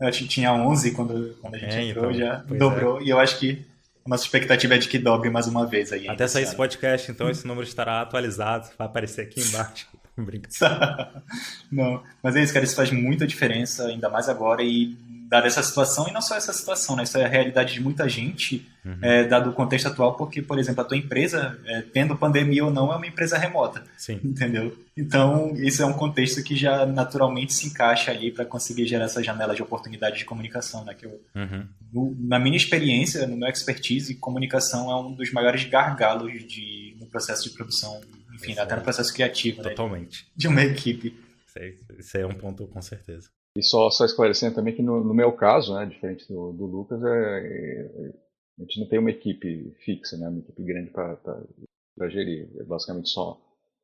Eu 0.00 0.08
acho 0.08 0.20
que 0.20 0.28
tinha 0.28 0.52
11 0.52 0.92
quando, 0.92 1.36
quando 1.40 1.54
a 1.54 1.58
gente 1.58 1.74
é, 1.74 1.82
entrou, 1.82 2.10
então, 2.10 2.18
já 2.18 2.36
dobrou. 2.36 3.00
É. 3.00 3.04
E 3.04 3.10
eu 3.10 3.18
acho 3.18 3.38
que 3.38 3.66
a 4.04 4.08
nossa 4.08 4.24
expectativa 4.24 4.74
é 4.74 4.78
de 4.78 4.88
que 4.88 4.98
dobre 4.98 5.28
mais 5.28 5.46
uma 5.46 5.66
vez 5.66 5.92
aí. 5.92 6.08
Até 6.08 6.26
sair 6.26 6.44
esse 6.44 6.56
podcast, 6.56 7.10
então, 7.10 7.28
esse 7.28 7.46
número 7.46 7.66
estará 7.66 8.00
atualizado. 8.00 8.70
Vai 8.78 8.86
aparecer 8.86 9.22
aqui 9.22 9.40
embaixo. 9.40 9.86
Não, 11.70 12.02
mas 12.22 12.36
é 12.36 12.42
isso, 12.42 12.52
cara. 12.52 12.64
Isso 12.64 12.76
faz 12.76 12.90
muita 12.90 13.26
diferença, 13.26 13.86
ainda 13.86 14.08
mais 14.08 14.28
agora. 14.28 14.62
E 14.62 14.96
dada 15.30 15.46
essa 15.46 15.62
situação, 15.62 16.08
e 16.08 16.12
não 16.12 16.20
só 16.20 16.34
essa 16.34 16.52
situação, 16.52 16.96
né? 16.96 17.04
Isso 17.04 17.16
é 17.16 17.24
a 17.24 17.28
realidade 17.28 17.72
de 17.72 17.80
muita 17.80 18.08
gente, 18.08 18.68
uhum. 18.84 18.98
é, 19.00 19.22
dado 19.22 19.50
o 19.50 19.52
contexto 19.52 19.86
atual, 19.86 20.16
porque, 20.16 20.42
por 20.42 20.58
exemplo, 20.58 20.80
a 20.80 20.84
tua 20.84 20.96
empresa, 20.96 21.56
é, 21.66 21.82
tendo 21.82 22.16
pandemia 22.16 22.64
ou 22.64 22.70
não, 22.72 22.92
é 22.92 22.96
uma 22.96 23.06
empresa 23.06 23.38
remota. 23.38 23.84
Sim. 23.96 24.18
Entendeu? 24.24 24.76
Então, 24.96 25.54
isso 25.54 25.84
é 25.84 25.86
um 25.86 25.92
contexto 25.92 26.42
que 26.42 26.56
já 26.56 26.84
naturalmente 26.84 27.52
se 27.52 27.68
encaixa 27.68 28.10
ali 28.10 28.32
para 28.32 28.44
conseguir 28.44 28.88
gerar 28.88 29.04
essa 29.04 29.22
janela 29.22 29.54
de 29.54 29.62
oportunidade 29.62 30.18
de 30.18 30.24
comunicação, 30.24 30.84
né? 30.84 30.94
Que 30.94 31.06
eu, 31.06 31.20
uhum. 31.36 31.64
no, 31.92 32.16
na 32.18 32.40
minha 32.40 32.56
experiência, 32.56 33.24
no 33.28 33.36
meu 33.36 33.48
expertise, 33.48 34.16
comunicação 34.16 34.90
é 34.90 34.96
um 35.00 35.12
dos 35.14 35.32
maiores 35.32 35.62
gargalos 35.62 36.32
de, 36.44 36.96
no 36.98 37.06
processo 37.06 37.48
de 37.48 37.54
produção, 37.54 38.00
enfim, 38.34 38.58
até 38.58 38.74
no 38.74 38.82
processo 38.82 39.14
criativo, 39.14 39.62
né? 39.62 39.68
Totalmente. 39.68 40.24
Né? 40.24 40.30
De 40.34 40.48
uma 40.48 40.64
equipe. 40.64 41.16
Isso 41.96 42.18
é 42.18 42.26
um 42.26 42.34
ponto 42.34 42.66
com 42.66 42.82
certeza. 42.82 43.28
E 43.56 43.62
só, 43.62 43.90
só 43.90 44.04
esclarecendo 44.04 44.54
também 44.54 44.74
que 44.74 44.82
no, 44.82 45.02
no 45.02 45.12
meu 45.12 45.32
caso, 45.32 45.74
né, 45.74 45.84
diferente 45.84 46.26
do, 46.28 46.52
do 46.52 46.66
Lucas, 46.66 47.02
é, 47.02 47.08
é, 47.08 48.14
a 48.58 48.62
gente 48.62 48.80
não 48.80 48.88
tem 48.88 48.98
uma 48.98 49.10
equipe 49.10 49.74
fixa, 49.84 50.16
né, 50.16 50.28
uma 50.28 50.38
equipe 50.38 50.62
grande 50.62 50.90
para 50.90 52.08
gerir. 52.08 52.48
É 52.58 52.62
basicamente 52.62 53.08
só, 53.08 53.40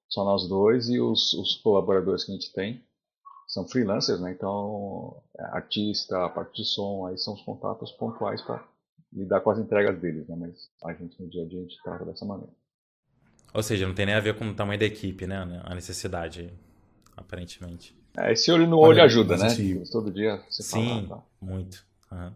só 0.09 0.25
nós 0.25 0.49
dois 0.49 0.89
e 0.89 1.01
os, 1.01 1.33
os 1.33 1.57
colaboradores 1.57 2.25
que 2.25 2.31
a 2.31 2.35
gente 2.35 2.53
tem 2.53 2.85
são 3.49 3.67
freelancers, 3.67 4.21
né? 4.21 4.33
Então, 4.33 5.23
é, 5.39 5.45
artista, 5.57 6.29
parte 6.31 6.63
de 6.63 6.69
som, 6.69 7.07
aí 7.07 7.17
são 7.17 7.35
os 7.35 7.43
contatos 7.43 7.93
pontuais 7.93 8.43
para 8.43 8.67
lidar 9.13 9.41
com 9.41 9.51
as 9.51 9.59
entregas 9.59 9.99
deles, 10.01 10.29
né? 10.29 10.37
Mas 10.37 10.71
a 10.85 10.93
gente 10.93 11.21
no 11.23 11.29
dia 11.29 11.43
a 11.43 11.47
dia 11.47 11.61
a 11.61 11.63
gente 11.63 11.83
trata 11.83 12.05
dessa 12.05 12.25
maneira. 12.25 12.53
Ou 13.55 13.63
seja, 13.63 13.87
não 13.87 13.95
tem 13.95 14.07
nem 14.07 14.15
a 14.15 14.21
ver 14.21 14.37
com 14.37 14.49
o 14.49 14.55
tamanho 14.55 14.79
da 14.79 14.87
equipe, 14.87 15.27
né? 15.27 15.63
A 15.65 15.75
necessidade, 15.75 16.53
aparentemente. 17.17 17.97
É, 18.17 18.33
esse 18.33 18.51
olho 18.51 18.67
no 18.67 18.79
olho 18.79 19.03
ajuda, 19.03 19.37
né? 19.37 19.47
Assim, 19.47 19.83
Todo 19.91 20.11
dia 20.11 20.41
você 20.49 20.63
Sim, 20.63 21.07
fala, 21.07 21.09
tá. 21.09 21.23
muito. 21.41 21.85
Uhum. 22.11 22.33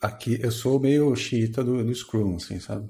Aqui 0.00 0.38
eu 0.42 0.50
sou 0.50 0.78
meio 0.78 1.14
xiita 1.16 1.64
do, 1.64 1.82
do 1.82 1.94
Scrum, 1.94 2.36
assim, 2.36 2.60
sabe? 2.60 2.88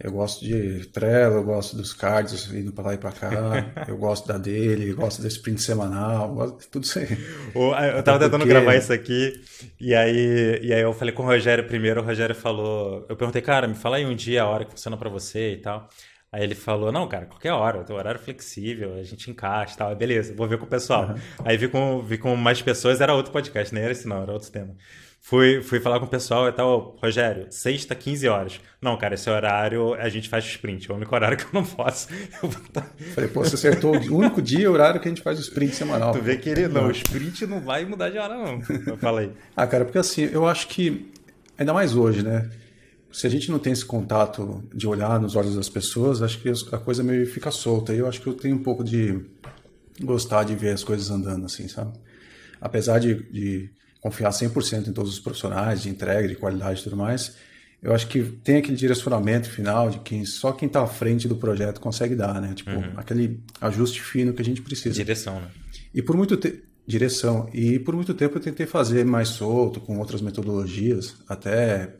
Eu 0.00 0.12
gosto 0.12 0.44
de 0.44 0.86
Trello, 0.90 1.36
eu 1.36 1.42
gosto 1.42 1.76
dos 1.76 1.92
cards 1.92 2.52
indo 2.52 2.72
para 2.72 2.84
lá 2.84 2.94
e 2.94 2.98
para 2.98 3.10
cá, 3.10 3.30
eu 3.88 3.96
gosto 3.96 4.28
da 4.28 4.38
dele, 4.38 4.90
eu 4.90 4.96
gosto 4.96 5.20
desse 5.20 5.38
sprint 5.38 5.60
semanal, 5.60 6.32
gosto 6.32 6.60
de 6.60 6.68
tudo 6.68 6.84
isso 6.84 7.00
aí. 7.00 7.18
Eu 7.52 8.02
tava 8.04 8.20
tentando 8.20 8.42
porque... 8.42 8.48
gravar 8.48 8.76
isso 8.76 8.92
aqui, 8.92 9.32
e 9.80 9.96
aí, 9.96 10.60
e 10.62 10.72
aí 10.72 10.82
eu 10.82 10.92
falei 10.92 11.12
com 11.12 11.24
o 11.24 11.26
Rogério 11.26 11.66
primeiro, 11.66 12.00
o 12.00 12.04
Rogério 12.04 12.34
falou, 12.34 13.06
eu 13.08 13.16
perguntei, 13.16 13.42
cara, 13.42 13.66
me 13.66 13.74
fala 13.74 13.96
aí 13.96 14.06
um 14.06 14.14
dia 14.14 14.42
a 14.42 14.46
hora 14.46 14.64
que 14.64 14.70
funciona 14.70 14.96
para 14.96 15.10
você 15.10 15.54
e 15.54 15.56
tal. 15.56 15.88
Aí 16.30 16.42
ele 16.42 16.54
falou, 16.54 16.92
não, 16.92 17.08
cara, 17.08 17.24
qualquer 17.24 17.52
hora, 17.52 17.84
o 17.88 17.94
horário 17.94 18.20
flexível, 18.20 18.94
a 18.94 19.02
gente 19.02 19.30
encaixa 19.30 19.74
e 19.74 19.78
tal. 19.78 19.96
Beleza, 19.96 20.34
vou 20.34 20.46
ver 20.46 20.58
com 20.58 20.66
o 20.66 20.68
pessoal. 20.68 21.08
Uhum. 21.08 21.16
Aí 21.44 21.56
vi 21.56 21.68
com, 21.68 22.02
vi 22.02 22.18
com 22.18 22.36
mais 22.36 22.60
pessoas, 22.60 23.00
era 23.00 23.14
outro 23.14 23.32
podcast, 23.32 23.74
nem 23.74 23.82
era 23.82 23.92
esse 23.92 24.06
não, 24.06 24.22
era 24.22 24.32
outro 24.32 24.50
tema. 24.50 24.74
Fui, 25.20 25.60
fui 25.62 25.80
falar 25.80 25.98
com 25.98 26.06
o 26.06 26.08
pessoal 26.08 26.48
e 26.48 26.52
tal, 26.52 26.96
Rogério, 27.02 27.46
sexta, 27.50 27.94
15 27.94 28.28
horas. 28.28 28.60
Não, 28.80 28.96
cara, 28.96 29.14
esse 29.14 29.28
horário 29.28 29.94
a 29.94 30.08
gente 30.08 30.28
faz 30.28 30.44
sprint, 30.44 30.90
é 30.90 30.92
o 30.92 30.96
único 30.96 31.14
horário 31.14 31.36
que 31.38 31.44
eu 31.44 31.50
não 31.52 31.64
posso. 31.64 32.08
Eu 32.42 32.50
Falei, 33.14 33.28
pô, 33.30 33.42
você 33.42 33.54
acertou 33.54 33.96
o 33.96 34.16
único 34.16 34.40
dia 34.40 34.60
e 34.60 34.68
horário 34.68 35.00
que 35.00 35.08
a 35.08 35.10
gente 35.10 35.22
faz 35.22 35.38
o 35.38 35.42
sprint 35.42 35.74
semanal. 35.74 36.12
Tu 36.12 36.20
vê 36.20 36.36
que 36.36 36.48
ele, 36.48 36.68
não, 36.68 36.86
o 36.86 36.90
sprint 36.90 37.46
não 37.46 37.60
vai 37.60 37.84
mudar 37.84 38.10
de 38.10 38.18
hora, 38.18 38.36
não. 38.36 38.60
Eu 38.86 38.96
falei. 38.98 39.32
ah, 39.56 39.66
cara, 39.66 39.84
porque 39.84 39.98
assim, 39.98 40.28
eu 40.32 40.46
acho 40.46 40.68
que, 40.68 41.10
ainda 41.58 41.72
mais 41.72 41.94
hoje, 41.94 42.22
né? 42.22 42.48
Se 43.10 43.26
a 43.26 43.30
gente 43.30 43.50
não 43.50 43.58
tem 43.58 43.72
esse 43.72 43.84
contato 43.84 44.62
de 44.74 44.86
olhar 44.86 45.18
nos 45.20 45.34
olhos 45.34 45.56
das 45.56 45.68
pessoas, 45.68 46.22
acho 46.22 46.40
que 46.40 46.48
a 46.48 46.78
coisa 46.78 47.02
meio 47.02 47.26
fica 47.26 47.50
solta. 47.50 47.94
E 47.94 47.98
eu 47.98 48.06
acho 48.06 48.20
que 48.20 48.26
eu 48.26 48.34
tenho 48.34 48.56
um 48.56 48.62
pouco 48.62 48.84
de 48.84 49.20
gostar 50.02 50.44
de 50.44 50.54
ver 50.54 50.70
as 50.70 50.84
coisas 50.84 51.10
andando 51.10 51.46
assim, 51.46 51.68
sabe? 51.68 51.92
Apesar 52.60 52.98
de, 52.98 53.22
de 53.30 53.70
confiar 54.00 54.30
100% 54.30 54.88
em 54.88 54.92
todos 54.92 55.12
os 55.12 55.20
profissionais, 55.20 55.82
de 55.82 55.88
entrega, 55.88 56.28
de 56.28 56.36
qualidade 56.36 56.80
e 56.80 56.84
tudo 56.84 56.96
mais, 56.96 57.36
eu 57.82 57.94
acho 57.94 58.06
que 58.08 58.22
tem 58.22 58.56
aquele 58.56 58.76
direcionamento 58.76 59.48
final 59.48 59.88
de 59.88 60.00
quem 60.00 60.24
só 60.24 60.52
quem 60.52 60.66
está 60.66 60.82
à 60.82 60.86
frente 60.86 61.26
do 61.26 61.36
projeto 61.36 61.80
consegue 61.80 62.14
dar, 62.14 62.40
né? 62.40 62.52
Tipo, 62.54 62.70
uhum. 62.70 62.92
aquele 62.96 63.40
ajuste 63.60 64.02
fino 64.02 64.32
que 64.32 64.42
a 64.42 64.44
gente 64.44 64.60
precisa. 64.60 64.94
Direção, 64.94 65.40
né? 65.40 65.48
E 65.94 66.02
por 66.02 66.16
muito 66.16 66.36
tempo 66.36 66.68
direção. 66.88 67.50
E 67.52 67.78
por 67.78 67.94
muito 67.94 68.14
tempo 68.14 68.38
eu 68.38 68.40
tentei 68.40 68.64
fazer 68.64 69.04
mais 69.04 69.28
solto, 69.28 69.78
com 69.78 69.98
outras 69.98 70.22
metodologias, 70.22 71.14
até 71.28 71.94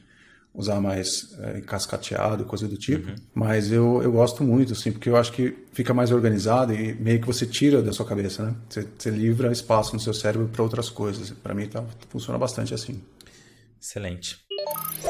usar 0.55 0.81
mais 0.81 1.37
é, 1.41 1.61
cascateado, 1.61 2.45
coisa 2.45 2.67
do 2.67 2.77
tipo. 2.77 3.09
Uhum. 3.09 3.17
Mas 3.35 3.71
eu, 3.71 4.03
eu 4.03 4.11
gosto 4.11 4.43
muito, 4.43 4.73
assim, 4.73 4.91
porque 4.91 5.09
eu 5.09 5.17
acho 5.17 5.33
que 5.33 5.57
fica 5.73 5.95
mais 5.95 6.11
organizado 6.11 6.75
e 6.75 6.95
meio 6.95 7.21
que 7.21 7.27
você 7.27 7.47
tira 7.47 7.83
da 7.83 7.93
sua 7.93 8.07
cabeça, 8.07 8.45
né? 8.45 8.55
Você, 8.69 8.87
você 8.99 9.11
livra 9.11 9.53
espaço 9.53 9.95
no 9.95 10.01
seu 10.01 10.15
cérebro 10.15 10.49
para 10.49 10.63
outras 10.63 10.89
coisas. 10.89 11.31
Para 11.31 11.55
mim 11.55 11.67
tá, 11.67 11.85
funciona 12.09 12.39
bastante 12.39 12.75
assim. 12.75 13.01
Excelente. 13.81 14.48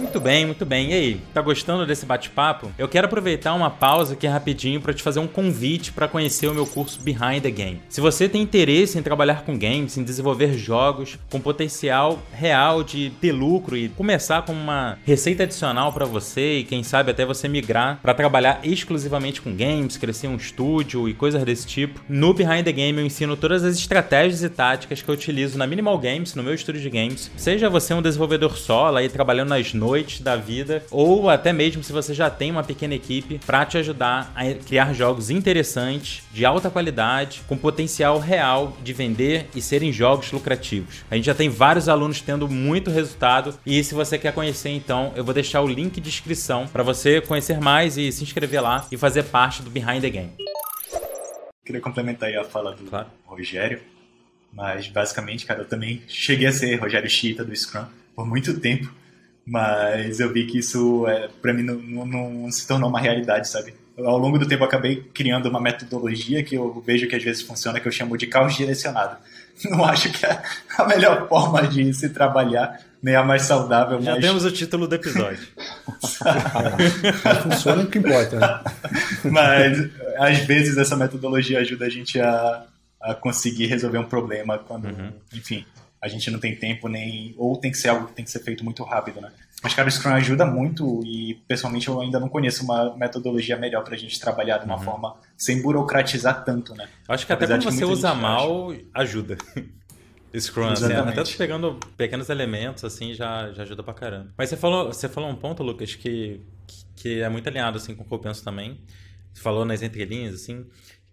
Muito 0.00 0.20
bem, 0.20 0.46
muito 0.46 0.64
bem. 0.64 0.90
E 0.90 0.94
aí, 0.94 1.20
tá 1.34 1.42
gostando 1.42 1.84
desse 1.84 2.06
bate-papo? 2.06 2.70
Eu 2.78 2.88
quero 2.88 3.06
aproveitar 3.06 3.52
uma 3.54 3.68
pausa 3.68 4.14
aqui 4.14 4.26
rapidinho 4.26 4.80
para 4.80 4.94
te 4.94 5.02
fazer 5.02 5.18
um 5.18 5.26
convite 5.26 5.92
para 5.92 6.06
conhecer 6.06 6.46
o 6.46 6.54
meu 6.54 6.66
curso 6.66 7.00
Behind 7.00 7.42
the 7.42 7.50
Game. 7.50 7.80
Se 7.88 8.00
você 8.00 8.28
tem 8.28 8.40
interesse 8.40 8.98
em 8.98 9.02
trabalhar 9.02 9.42
com 9.44 9.58
games, 9.58 9.98
em 9.98 10.04
desenvolver 10.04 10.54
jogos 10.54 11.18
com 11.30 11.40
potencial 11.40 12.20
real 12.32 12.84
de 12.84 13.10
ter 13.20 13.32
lucro 13.32 13.76
e 13.76 13.88
começar 13.88 14.42
com 14.42 14.52
uma 14.52 14.99
receita 15.04 15.42
adicional 15.42 15.92
para 15.92 16.06
você 16.06 16.58
e 16.58 16.64
quem 16.64 16.82
sabe 16.82 17.10
até 17.10 17.26
você 17.26 17.49
migrar 17.49 17.99
para 18.00 18.14
trabalhar 18.14 18.60
exclusivamente 18.62 19.42
com 19.42 19.54
games, 19.54 19.97
crescer 19.97 20.28
um 20.28 20.36
estúdio 20.36 21.08
e 21.08 21.14
coisas 21.14 21.42
desse 21.44 21.66
tipo, 21.66 22.00
no 22.08 22.32
Behind 22.32 22.64
the 22.64 22.73
Game 22.73 22.99
eu 22.99 23.06
ensino 23.06 23.36
todas 23.36 23.64
as 23.64 23.76
estratégias 23.76 24.42
e 24.42 24.49
táticas 24.49 25.02
que 25.02 25.08
eu 25.08 25.14
utilizo 25.14 25.58
na 25.58 25.66
Minimal 25.66 25.99
Games, 25.99 26.34
no 26.34 26.42
meu 26.42 26.54
estúdio 26.54 26.80
de 26.80 26.90
games. 26.90 27.30
Seja 27.36 27.68
você 27.68 27.92
um 27.92 28.02
desenvolvedor 28.02 28.56
solo 28.56 28.99
aí 28.99 29.08
trabalhando 29.08 29.48
nas 29.49 29.75
noites 29.75 30.21
da 30.21 30.37
vida, 30.37 30.84
ou 30.91 31.28
até 31.28 31.52
mesmo 31.52 31.82
se 31.82 31.93
você 31.93 32.15
já 32.15 32.30
tem 32.30 32.50
uma 32.50 32.63
pequena 32.63 32.95
equipe 32.95 33.41
para 33.45 33.65
te 33.67 33.78
ajudar 33.78 34.32
a 34.37 34.52
criar 34.54 34.93
jogos 34.93 35.30
interessantes, 35.30 36.23
de 36.32 36.45
alta 36.45 36.71
qualidade, 36.71 37.43
com 37.49 37.56
potencial 37.56 38.19
real 38.19 38.76
de 38.82 38.93
vender 38.93 39.49
e 39.54 39.61
serem 39.61 39.93
jogos 39.93 40.30
lucrativos. 40.30 41.04
A 41.11 41.17
gente 41.17 41.25
já 41.25 41.34
tem 41.34 41.49
vários 41.49 41.89
alunos 41.89 42.21
tendo 42.21 42.49
muito 42.49 42.91
resultado 42.91 43.58
e 43.65 43.82
se 43.82 43.95
você 43.95 44.19
quer 44.19 44.32
conhecer 44.32 44.69
então, 44.71 45.13
eu 45.17 45.25
vou 45.25 45.34
deixar 45.34 45.63
o 45.63 45.67
link 45.67 46.00
de 46.00 46.08
inscrição 46.08 46.67
para 46.69 46.82
você 46.82 47.21
conhecer 47.21 47.61
mais 47.61 47.97
e 47.97 48.13
se 48.13 48.23
inscrever 48.23 48.63
lá 48.63 48.87
e 48.93 48.97
fazer 48.97 49.25
parte 49.25 49.63
do 49.63 49.71
Behind 49.71 50.00
the 50.00 50.11
Game. 50.11 50.32
Queria 51.65 51.80
complementar 51.80 52.28
aí 52.28 52.37
a 52.37 52.45
fala 52.45 52.75
do 52.75 52.84
claro. 52.84 53.08
Rogério, 53.26 53.80
mas 54.52 54.89
basicamente, 54.89 55.45
cara, 55.45 55.61
eu 55.61 55.67
também 55.67 56.02
cheguei 56.08 56.47
a 56.47 56.52
ser 56.52 56.75
Rogério 56.76 57.08
Chita 57.08 57.45
do 57.45 57.54
Scrum 57.54 57.84
por 58.15 58.26
muito 58.26 58.58
tempo. 58.58 58.93
Mas 59.49 60.21
eu 60.21 60.30
vi 60.30 60.45
que 60.45 60.58
isso, 60.58 61.06
é, 61.08 61.28
para 61.41 61.54
mim, 61.54 61.63
não, 61.63 62.04
não, 62.04 62.50
se 62.50 62.69
tornou 62.69 62.91
uma 62.91 63.00
realidade, 63.00 63.49
sabe? 63.49 63.73
Ao 63.97 64.19
longo 64.19 64.39
do 64.39 64.47
tempo, 64.47 64.63
eu 64.63 64.69
acabei 64.69 64.97
criando 65.15 65.49
uma 65.49 65.58
metodologia 65.58 66.45
que 66.45 66.54
eu 66.54 66.82
vejo 66.87 67.08
que 67.08 67.17
às 67.17 67.25
vezes 67.25 67.41
funciona, 67.43 67.80
que 67.80 67.89
eu 67.89 67.93
chamo 67.93 68.19
de 68.19 68.26
caos 68.26 68.54
direcionado. 68.54 69.17
Não 69.65 69.84
acho 69.84 70.13
que 70.13 70.25
é 70.25 70.43
a 70.76 70.84
melhor 70.87 71.26
forma 71.28 71.67
de 71.67 71.93
se 71.95 72.11
trabalhar, 72.11 72.78
nem 73.02 73.17
a 73.17 73.25
mais 73.25 73.43
saudável. 73.43 74.00
Já 74.02 74.13
mas... 74.13 74.21
temos 74.21 74.45
o 74.45 74.52
título 74.52 74.87
do 74.87 74.95
episódio. 74.95 75.49
funciona 77.43 77.82
o 77.82 77.87
que 77.87 77.99
importa, 77.99 78.39
né? 78.39 78.61
Mas, 79.25 79.91
às 80.19 80.39
vezes, 80.41 80.76
essa 80.76 80.95
metodologia 80.95 81.61
ajuda 81.61 81.87
a 81.87 81.91
gente 81.91 82.21
a, 82.21 82.67
a 83.00 83.15
conseguir 83.15 83.67
resolver 83.67 83.99
um 83.99 84.04
problema 84.04 84.58
quando, 84.58 84.89
uhum. 84.89 85.11
enfim, 85.32 85.65
a 86.00 86.08
gente 86.08 86.30
não 86.30 86.39
tem 86.39 86.54
tempo 86.54 86.89
nem 86.89 87.34
ou 87.37 87.56
tem 87.56 87.71
que 87.71 87.76
ser 87.76 87.89
algo 87.89 88.06
que 88.06 88.13
tem 88.13 88.25
que 88.25 88.30
ser 88.30 88.41
feito 88.41 88.65
muito 88.65 88.82
rápido, 88.84 89.21
né? 89.21 89.32
Mas 89.63 89.75
cara, 89.75 89.89
o 89.89 89.91
Scrum 89.91 90.13
ajuda 90.13 90.47
muito 90.47 91.02
e 91.04 91.34
pessoalmente 91.49 91.89
eu 91.89 92.00
ainda 92.00 92.21
não 92.21 92.28
conheço 92.28 92.65
uma 92.65 92.97
metodologia 92.97 93.56
melhor 93.56 93.82
para 93.82 93.95
a 93.95 93.99
gente 93.99 94.19
trabalhar 94.21 94.58
de 94.58 94.67
uma 94.67 94.76
uhum. 94.76 94.82
forma 94.82 95.17
sem 95.37 95.61
burocratizar 95.61 96.45
tanto, 96.45 96.75
né? 96.75 96.89
acho 97.08 97.26
que 97.26 97.32
Apesar 97.32 97.56
até 97.56 97.65
quando 97.65 97.75
você 97.75 97.84
usa 97.84 98.15
mal 98.15 98.73
ajuda. 98.95 99.37
Scrum, 100.39 100.69
assim, 100.69 100.93
até 100.93 101.25
pegando 101.37 101.80
pequenos 101.97 102.28
elementos 102.28 102.84
assim 102.84 103.15
já, 103.15 103.50
já 103.52 103.63
ajuda 103.63 103.82
pra 103.82 103.95
caramba. 103.95 104.28
Mas 104.37 104.50
você 104.50 104.56
falou, 104.56 104.93
você 104.93 105.08
falou 105.08 105.30
um 105.30 105.34
ponto, 105.34 105.63
Lucas, 105.63 105.95
que, 105.95 106.43
que 106.95 107.23
é 107.23 107.28
muito 107.28 107.49
alinhado 107.49 107.78
assim 107.78 107.95
com 107.95 108.02
o 108.02 108.06
que 108.06 108.13
eu 108.13 108.19
penso 108.19 108.45
também. 108.45 108.78
Você 109.32 109.43
falou 109.43 109.65
nas 109.65 109.82
entrelinhas 109.82 110.34
assim, 110.34 110.67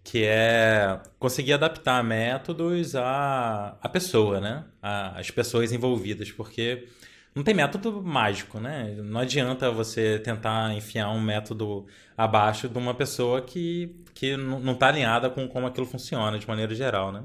que 0.06 0.24
é 0.24 1.00
conseguir 1.18 1.54
adaptar 1.54 2.02
métodos 2.04 2.94
à, 2.94 3.76
à 3.82 3.88
pessoa, 3.88 4.40
né? 4.40 4.64
Às 4.80 5.32
pessoas 5.32 5.72
envolvidas, 5.72 6.30
porque 6.30 6.86
não 7.34 7.42
tem 7.42 7.52
método 7.52 8.00
mágico, 8.00 8.60
né? 8.60 8.94
Não 9.02 9.20
adianta 9.20 9.68
você 9.68 10.20
tentar 10.20 10.72
enfiar 10.74 11.10
um 11.10 11.20
método 11.20 11.86
abaixo 12.16 12.68
de 12.68 12.78
uma 12.78 12.94
pessoa 12.94 13.42
que, 13.42 13.96
que 14.14 14.36
não 14.36 14.74
está 14.74 14.86
alinhada 14.86 15.28
com 15.28 15.48
como 15.48 15.66
aquilo 15.66 15.86
funciona 15.86 16.38
de 16.38 16.46
maneira 16.46 16.72
geral, 16.72 17.10
né? 17.10 17.24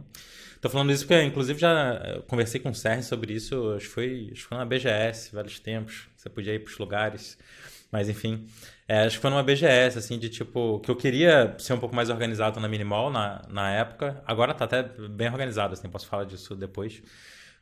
Tô 0.60 0.68
falando 0.68 0.92
isso 0.92 1.06
porque, 1.06 1.22
inclusive, 1.22 1.60
já 1.60 2.24
conversei 2.28 2.60
com 2.60 2.72
o 2.72 2.76
Sérgio 2.76 3.04
sobre 3.04 3.34
isso, 3.34 3.74
acho 3.76 3.86
que 3.86 3.94
foi, 3.94 4.30
acho 4.32 4.42
que 4.42 4.48
foi 4.48 4.58
na 4.58 4.66
BGS, 4.66 5.32
vários 5.32 5.60
tempos, 5.60 6.08
você 6.18 6.30
podia 6.32 6.56
ir 6.56 6.60
para 6.60 6.72
os 6.72 6.80
lugares, 6.80 7.38
mas 7.92 8.10
enfim... 8.10 8.48
É, 8.92 9.06
acho 9.06 9.16
que 9.16 9.22
foi 9.22 9.30
numa 9.30 9.42
BGS, 9.42 9.98
assim, 9.98 10.20
de 10.20 10.28
tipo, 10.28 10.82
que 10.82 10.92
eu 10.92 10.98
queria 10.98 11.56
ser 11.58 11.72
um 11.72 11.80
pouco 11.80 11.96
mais 11.96 12.10
organizado 12.10 12.60
na 12.60 12.68
Minimal 12.68 13.10
na, 13.10 13.42
na 13.48 13.72
época. 13.72 14.22
Agora 14.28 14.54
tá 14.54 14.66
até 14.66 14.84
bem 14.84 15.30
organizado, 15.30 15.72
assim, 15.74 15.88
posso 15.88 16.06
falar 16.08 16.26
disso 16.26 16.58
depois. 16.58 17.02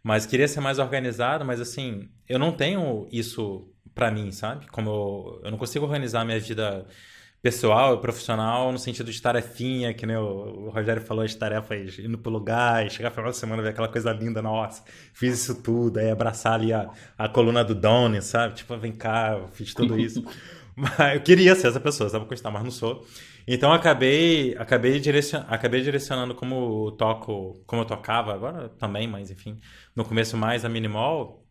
Mas 0.02 0.26
queria 0.26 0.48
ser 0.48 0.60
mais 0.60 0.80
organizado, 0.80 1.46
mas 1.46 1.62
assim, 1.62 2.10
eu 2.28 2.39
não 2.39 2.52
tenho 2.52 3.08
isso 3.12 3.72
para 3.94 4.10
mim, 4.10 4.32
sabe? 4.32 4.65
Como 4.72 4.89
eu, 4.89 5.42
eu 5.44 5.52
não 5.52 5.58
consigo 5.60 5.86
organizar 5.86 6.26
minha 6.26 6.39
vida 6.39 6.88
pessoal 7.44 7.94
e 7.94 8.02
profissional 8.02 8.72
no 8.72 8.80
sentido 8.80 9.12
de 9.12 9.22
tarefinha, 9.22 9.94
que 9.94 10.08
nem 10.08 10.18
o, 10.18 10.65
o 10.65 10.70
Rogério 10.72 11.02
falou, 11.02 11.24
as 11.24 11.36
tarefas 11.36 12.00
indo 12.00 12.18
pro 12.18 12.32
lugar 12.32 12.89
chegar 12.89 13.12
final 13.12 13.30
de 13.30 13.38
semana 13.38 13.62
ver 13.62 13.70
aquela 13.70 13.88
coisa 13.88 14.12
linda, 14.12 14.42
nossa, 14.42 14.84
fiz 15.13 15.39
isso 15.39 15.62
tudo, 15.62 16.00
aí 16.00 16.10
abraçar 16.10 16.54
ali 16.54 16.74
a, 16.74 16.89
a 17.15 17.30
coluna 17.30 17.63
do 17.63 17.76
Donnie, 17.76 18.22
sabe? 18.22 18.56
Tipo, 18.56 18.76
vem 18.78 18.92
cá, 18.92 19.39
fiz 19.54 19.76
tudo 19.76 20.00
isso. 20.00 20.24
Mas 20.80 21.15
eu 21.15 21.22
queria 21.22 21.56
ser 21.56 21.68
essa 21.68 21.80
pessoa, 21.80 22.10
sabe? 22.10 22.26
Gostar, 22.26 22.52
mas 22.52 22.63
não 22.63 22.72
sou. 22.72 23.06
Então 23.46 23.74
acabei, 23.74 24.56
acabei, 24.58 25.00
direcion, 25.00 25.44
acabei 25.48 25.82
direcionando 25.82 26.34
como 26.34 26.92
toco, 26.94 27.62
como 27.68 27.82
eu 27.82 27.86
tocava, 27.86 28.34
agora 28.34 28.70
também, 28.70 29.08
mas 29.08 29.30
enfim, 29.30 29.60
no 29.96 30.06
começo 30.06 30.38
mais 30.38 30.63
a 30.63 30.70
minimal, 30.70 31.44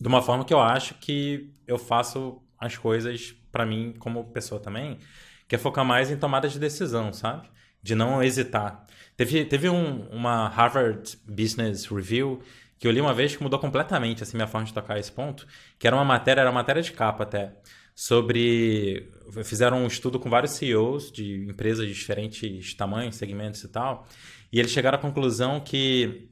de 0.00 0.08
uma 0.08 0.20
forma 0.20 0.44
que 0.44 0.52
eu 0.52 0.60
acho 0.60 0.94
que 0.94 1.52
eu 1.66 1.78
faço 1.78 2.42
as 2.58 2.76
coisas 2.76 3.34
para 3.52 3.64
mim 3.64 3.94
como 3.98 4.32
pessoa 4.32 4.60
também, 4.60 4.98
que 5.46 5.54
é 5.54 5.58
focar 5.58 5.84
mais 5.84 6.10
em 6.10 6.16
tomada 6.16 6.48
de 6.48 6.58
decisão, 6.58 7.12
sabe? 7.12 7.48
De 7.82 7.94
não 7.94 8.22
hesitar. 8.22 8.84
Teve, 9.16 9.44
teve 9.44 9.68
um, 9.68 10.06
uma 10.10 10.48
Harvard 10.48 11.18
Business 11.26 11.86
Review 11.86 12.40
que 12.78 12.88
eu 12.88 12.90
li 12.90 13.00
uma 13.00 13.14
vez 13.14 13.36
que 13.36 13.42
mudou 13.42 13.60
completamente 13.60 14.24
assim 14.24 14.36
minha 14.36 14.48
forma 14.48 14.66
de 14.66 14.74
tocar 14.74 14.98
esse 14.98 15.12
ponto, 15.12 15.46
que 15.78 15.86
era 15.86 15.94
uma 15.94 16.04
matéria, 16.04 16.40
era 16.40 16.50
uma 16.50 16.60
matéria 16.60 16.82
de 16.82 16.90
capa 16.90 17.22
até, 17.22 17.52
sobre 17.94 19.12
fizeram 19.44 19.84
um 19.84 19.86
estudo 19.86 20.18
com 20.18 20.30
vários 20.30 20.52
CEOs 20.52 21.10
de 21.12 21.46
empresas 21.48 21.86
de 21.86 21.94
diferentes 21.94 22.74
tamanhos, 22.74 23.16
segmentos 23.16 23.62
e 23.62 23.68
tal, 23.68 24.06
e 24.52 24.58
eles 24.58 24.72
chegaram 24.72 24.98
à 24.98 25.00
conclusão 25.00 25.60
que 25.60 26.28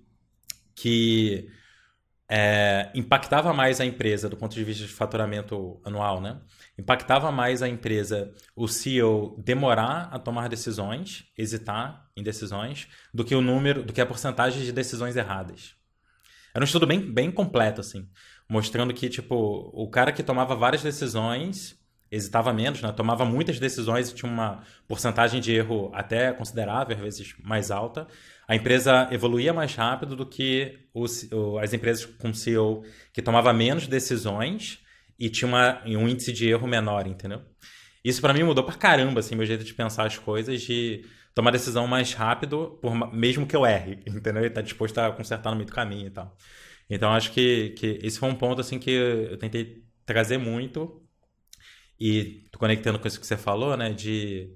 que 0.75 1.51
é, 2.33 2.93
impactava 2.95 3.53
mais 3.53 3.81
a 3.81 3.85
empresa 3.85 4.29
do 4.29 4.37
ponto 4.37 4.55
de 4.55 4.63
vista 4.63 4.87
de 4.87 4.93
faturamento 4.93 5.81
anual, 5.85 6.21
né? 6.21 6.41
Impactava 6.79 7.33
mais 7.33 7.61
a 7.61 7.69
empresa 7.69 8.33
o 8.55 8.69
CEO 8.69 9.37
demorar 9.45 10.09
a 10.13 10.19
tomar 10.19 10.49
decisões, 10.49 11.25
hesitar 11.37 12.09
em 12.17 12.23
decisões, 12.23 12.87
do 13.13 13.25
que 13.25 13.35
o 13.35 13.41
número, 13.41 13.83
do 13.83 13.93
que 13.93 14.01
a 14.01 14.07
porcentagem 14.07 14.63
de 14.63 14.73
decisões 14.73 15.17
erradas. 15.17 15.75
Era 16.55 16.63
um 16.63 16.67
estudo 16.67 16.87
bem, 16.87 17.01
bem 17.01 17.33
completo, 17.33 17.81
assim, 17.81 18.09
mostrando 18.51 18.93
que, 18.93 19.09
tipo, 19.09 19.71
o 19.73 19.89
cara 19.89 20.13
que 20.13 20.23
tomava 20.23 20.55
várias 20.55 20.83
decisões 20.83 21.79
hesitava 22.11 22.53
menos, 22.53 22.83
né? 22.83 22.93
Tomava 22.93 23.25
muitas 23.25 23.59
decisões 23.59 24.11
e 24.11 24.15
tinha 24.15 24.31
uma 24.31 24.63
porcentagem 24.87 25.41
de 25.41 25.55
erro 25.55 25.91
até 25.95 26.33
considerável, 26.33 26.97
às 26.97 27.03
vezes 27.03 27.35
mais 27.43 27.71
alta 27.71 28.07
a 28.51 28.57
empresa 28.57 29.07
evoluía 29.13 29.55
mais 29.55 29.77
rápido 29.77 30.17
do 30.17 30.27
que 30.27 30.81
os, 30.93 31.31
as 31.63 31.73
empresas 31.73 32.05
com 32.05 32.35
CEO 32.35 32.83
que 33.13 33.23
tomava 33.23 33.53
menos 33.53 33.87
decisões 33.87 34.81
e 35.17 35.31
tinha 35.31 35.47
uma, 35.47 35.81
um 35.87 36.09
índice 36.09 36.33
de 36.33 36.49
erro 36.49 36.67
menor, 36.67 37.07
entendeu? 37.07 37.43
Isso 38.05 38.21
para 38.21 38.35
mim 38.35 38.43
mudou 38.43 38.65
pra 38.65 38.75
caramba, 38.75 39.21
assim, 39.21 39.37
meu 39.37 39.47
jeito 39.47 39.63
de 39.63 39.73
pensar 39.73 40.05
as 40.05 40.19
coisas, 40.19 40.63
de 40.63 41.05
tomar 41.33 41.53
decisão 41.53 41.87
mais 41.87 42.13
rápido, 42.13 42.77
por, 42.83 42.93
mesmo 43.15 43.47
que 43.47 43.55
eu 43.55 43.65
erre, 43.65 44.01
entendeu? 44.05 44.45
E 44.45 44.51
tá 44.51 44.61
disposto 44.61 44.99
a 44.99 45.13
consertar 45.13 45.51
no 45.51 45.57
meio 45.57 45.69
do 45.69 45.73
caminho 45.73 46.09
e 46.09 46.11
tal. 46.11 46.37
Então 46.91 47.13
acho 47.13 47.33
que, 47.33 47.71
que 47.71 47.99
esse 48.03 48.19
foi 48.19 48.29
um 48.29 48.35
ponto 48.35 48.61
assim 48.61 48.79
que 48.79 48.91
eu 48.91 49.39
tentei 49.39 49.85
trazer 50.05 50.39
muito 50.39 51.01
e 51.99 52.47
tô 52.51 52.59
conectando 52.59 52.99
com 52.99 53.07
isso 53.07 53.21
que 53.21 53.27
você 53.27 53.37
falou, 53.37 53.77
né, 53.77 53.93
de 53.93 54.53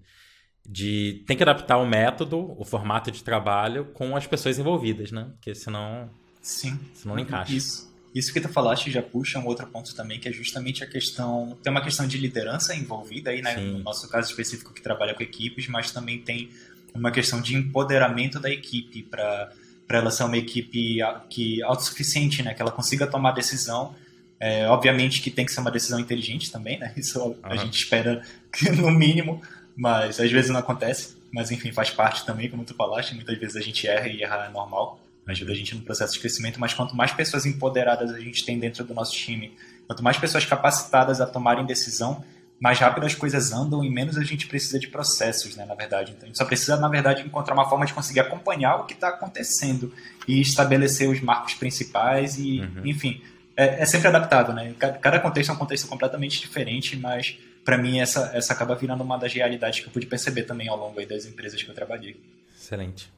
de 0.67 1.23
tem 1.27 1.37
que 1.37 1.43
adaptar 1.43 1.77
o 1.77 1.87
método, 1.87 2.59
o 2.59 2.65
formato 2.65 3.11
de 3.11 3.23
trabalho 3.23 3.87
com 3.93 4.17
as 4.17 4.27
pessoas 4.27 4.59
envolvidas, 4.59 5.13
né? 5.13 5.31
Porque 5.35 5.55
senão, 5.55 6.11
Sim. 6.41 6.81
senão 6.95 7.17
não 7.17 7.23
encaixa. 7.23 7.53
Isso. 7.53 7.95
Isso 8.15 8.33
que 8.33 8.41
tu 8.41 8.49
falaste 8.49 8.91
já 8.91 9.03
puxa 9.03 9.41
um 9.41 9.47
outro 9.47 9.67
ponto 9.67 9.95
também, 9.95 10.21
que 10.21 10.29
é 10.29 10.33
justamente 10.33 10.85
a 10.85 10.87
questão. 10.87 11.59
Tem 11.63 11.71
uma 11.71 11.83
questão 11.83 12.07
de 12.07 12.17
liderança 12.17 12.75
envolvida 12.75 13.31
aí, 13.31 13.43
né? 13.43 13.57
Sim. 13.57 13.73
No 13.73 13.79
nosso 13.81 14.09
caso 14.09 14.31
específico, 14.31 14.73
que 14.73 14.81
trabalha 14.81 15.15
com 15.15 15.23
equipes, 15.23 15.67
mas 15.67 15.91
também 15.91 16.21
tem 16.21 16.49
uma 16.95 17.11
questão 17.11 17.43
de 17.43 17.57
empoderamento 17.57 18.39
da 18.39 18.49
equipe 18.49 19.03
para 19.03 19.53
ela 19.89 20.11
ser 20.11 20.25
uma 20.25 20.37
equipe 20.37 20.99
que 21.29 21.63
autossuficiente, 21.63 22.43
né? 22.43 22.55
Que 22.55 22.63
ela 22.63 22.71
consiga 22.71 23.07
tomar 23.07 23.33
decisão. 23.33 23.95
É, 24.41 24.67
obviamente 24.69 25.23
que 25.23 25.31
tem 25.31 25.47
que 25.47 25.53
ser 25.53 25.61
uma 25.61 25.71
decisão 25.71 25.99
inteligente 25.99 26.51
também, 26.51 26.79
né? 26.79 26.93
Isso 26.97 27.21
uhum. 27.21 27.37
a 27.43 27.57
gente 27.57 27.77
espera 27.77 28.23
que, 28.53 28.71
no 28.71 28.91
mínimo, 28.91 29.41
mas 29.77 30.21
às 30.21 30.31
vezes 30.31 30.51
não 30.51 30.61
acontece. 30.61 31.17
Mas 31.33 31.51
enfim, 31.51 31.73
faz 31.73 31.91
parte 31.91 32.25
também, 32.25 32.49
como 32.49 32.65
tu 32.65 32.75
falaste. 32.75 33.15
Muitas 33.15 33.37
vezes 33.39 33.57
a 33.57 33.61
gente 33.61 33.87
erra 33.87 34.09
e 34.09 34.23
errar 34.23 34.47
é 34.47 34.53
normal. 34.53 35.01
Ajuda 35.27 35.53
a 35.53 35.55
gente 35.55 35.75
no 35.75 35.83
processo 35.83 36.13
de 36.13 36.21
crescimento. 36.21 36.61
Mas 36.61 36.75
quanto 36.75 36.95
mais 36.95 37.13
pessoas 37.13 37.47
empoderadas 37.47 38.13
a 38.13 38.21
gente 38.21 38.45
tem 38.45 38.59
dentro 38.59 38.85
do 38.85 38.95
nosso 38.95 39.13
time, 39.13 39.57
quanto 39.87 40.03
mais 40.03 40.17
pessoas 40.17 40.45
capacitadas 40.45 41.21
a 41.21 41.27
tomarem 41.27 41.65
decisão, 41.65 42.25
mais 42.65 42.79
rápido 42.79 43.05
as 43.05 43.15
coisas 43.15 43.53
andam 43.53 43.85
e 43.85 43.91
menos 43.91 44.17
a 44.17 44.25
gente 44.25 44.47
precisa 44.47 44.79
de 44.79 44.89
processos, 44.89 45.55
né, 45.55 45.67
na 45.67 45.75
verdade. 45.75 46.13
Então, 46.13 46.23
a 46.23 46.27
gente 46.29 46.39
só 46.39 46.47
precisa, 46.47 46.79
na 46.79 46.89
verdade, 46.89 47.21
encontrar 47.21 47.53
uma 47.53 47.69
forma 47.69 47.85
de 47.85 47.93
conseguir 47.93 48.21
acompanhar 48.21 48.77
o 48.77 48.87
que 48.87 48.95
está 48.95 49.09
acontecendo 49.09 49.93
e 50.27 50.41
estabelecer 50.41 51.07
os 51.11 51.21
marcos 51.21 51.53
principais 51.53 52.39
e, 52.39 52.61
uhum. 52.61 52.87
enfim, 52.87 53.21
é, 53.55 53.83
é, 53.83 53.85
sempre 53.85 54.09
adaptado, 54.09 54.55
né? 54.55 54.75
Cada 54.79 55.21
contexto 55.21 55.51
é 55.51 55.53
um 55.53 55.59
contexto 55.59 55.87
completamente 55.87 56.41
diferente, 56.41 56.97
mas 56.97 57.39
para 57.63 57.77
mim 57.77 58.01
essa, 58.01 58.31
essa 58.33 58.55
acaba 58.55 58.75
virando 58.75 59.05
uma 59.05 59.19
das 59.19 59.35
realidades 59.35 59.81
que 59.81 59.87
eu 59.87 59.93
pude 59.93 60.07
perceber 60.07 60.45
também 60.45 60.67
ao 60.67 60.79
longo 60.79 61.05
das 61.05 61.27
empresas 61.27 61.63
que 61.63 61.69
eu 61.69 61.75
trabalhei. 61.75 62.19
Excelente. 62.57 63.13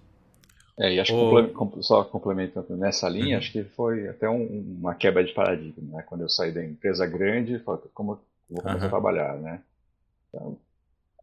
É, 0.77 0.93
e 0.93 0.99
acho 0.99 1.15
o... 1.15 1.71
que 1.71 1.85
só 1.85 2.03
complementando 2.03 2.77
nessa 2.77 3.09
linha, 3.09 3.37
uhum. 3.37 3.39
acho 3.39 3.53
que 3.53 3.63
foi 3.63 4.09
até 4.09 4.29
um, 4.29 4.77
uma 4.81 4.97
quebra 4.97 5.23
de 5.23 5.33
paradigma, 5.33 5.99
né? 5.99 6.03
Quando 6.05 6.23
eu 6.23 6.29
saí 6.29 6.51
da 6.51 6.65
empresa 6.65 7.07
grande, 7.07 7.63
como 7.95 8.19
vou 8.49 8.63
começar 8.63 8.81
uhum. 8.81 8.87
a 8.87 8.91
trabalhar, 8.91 9.37
né? 9.37 9.63
Então, 10.29 10.57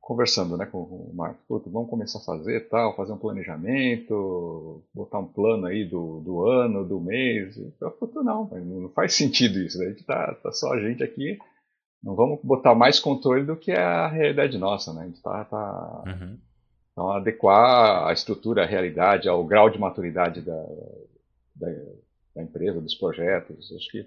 conversando, 0.02 0.58
né, 0.58 0.66
com 0.66 0.80
o 0.80 1.12
Marcos, 1.14 1.62
vamos 1.68 1.90
começar 1.90 2.20
a 2.20 2.24
fazer 2.24 2.68
tal, 2.68 2.96
fazer 2.96 3.14
um 3.14 3.18
planejamento, 3.18 4.84
botar 4.94 5.20
um 5.20 5.28
plano 5.28 5.66
aí 5.66 5.86
do, 5.86 6.20
do 6.20 6.46
ano, 6.46 6.84
do 6.84 7.00
mês. 7.00 7.58
Eu 7.80 7.92
falei, 7.92 8.16
não, 8.16 8.46
não 8.46 8.90
faz 8.90 9.14
sentido 9.16 9.60
isso, 9.60 9.82
a 9.82 9.86
gente 9.86 10.04
tá, 10.04 10.36
tá 10.44 10.52
só 10.52 10.74
a 10.74 10.80
gente 10.80 11.02
aqui 11.04 11.40
não 12.04 12.16
vamos 12.16 12.40
botar 12.44 12.76
mais 12.76 13.00
controle 13.00 13.46
do 13.46 13.56
que 13.56 13.72
a 13.72 14.08
realidade 14.08 14.58
nossa, 14.58 14.92
né? 14.94 15.04
A 15.04 15.06
gente 15.06 15.22
tá, 15.22 15.46
tá... 15.46 16.04
Uhum. 16.06 16.38
Então, 16.92 17.12
adequar 17.12 18.08
a 18.08 18.14
estrutura, 18.14 18.64
a 18.64 18.68
realidade, 18.68 19.30
ao 19.30 19.44
grau 19.44 19.70
de 19.70 19.80
maturidade 19.80 20.42
da, 20.42 20.64
da, 21.56 21.68
da 22.36 22.44
empresa, 22.44 22.82
dos 22.82 22.94
projetos. 22.94 23.74
Acho 23.76 23.90
que 23.90 24.06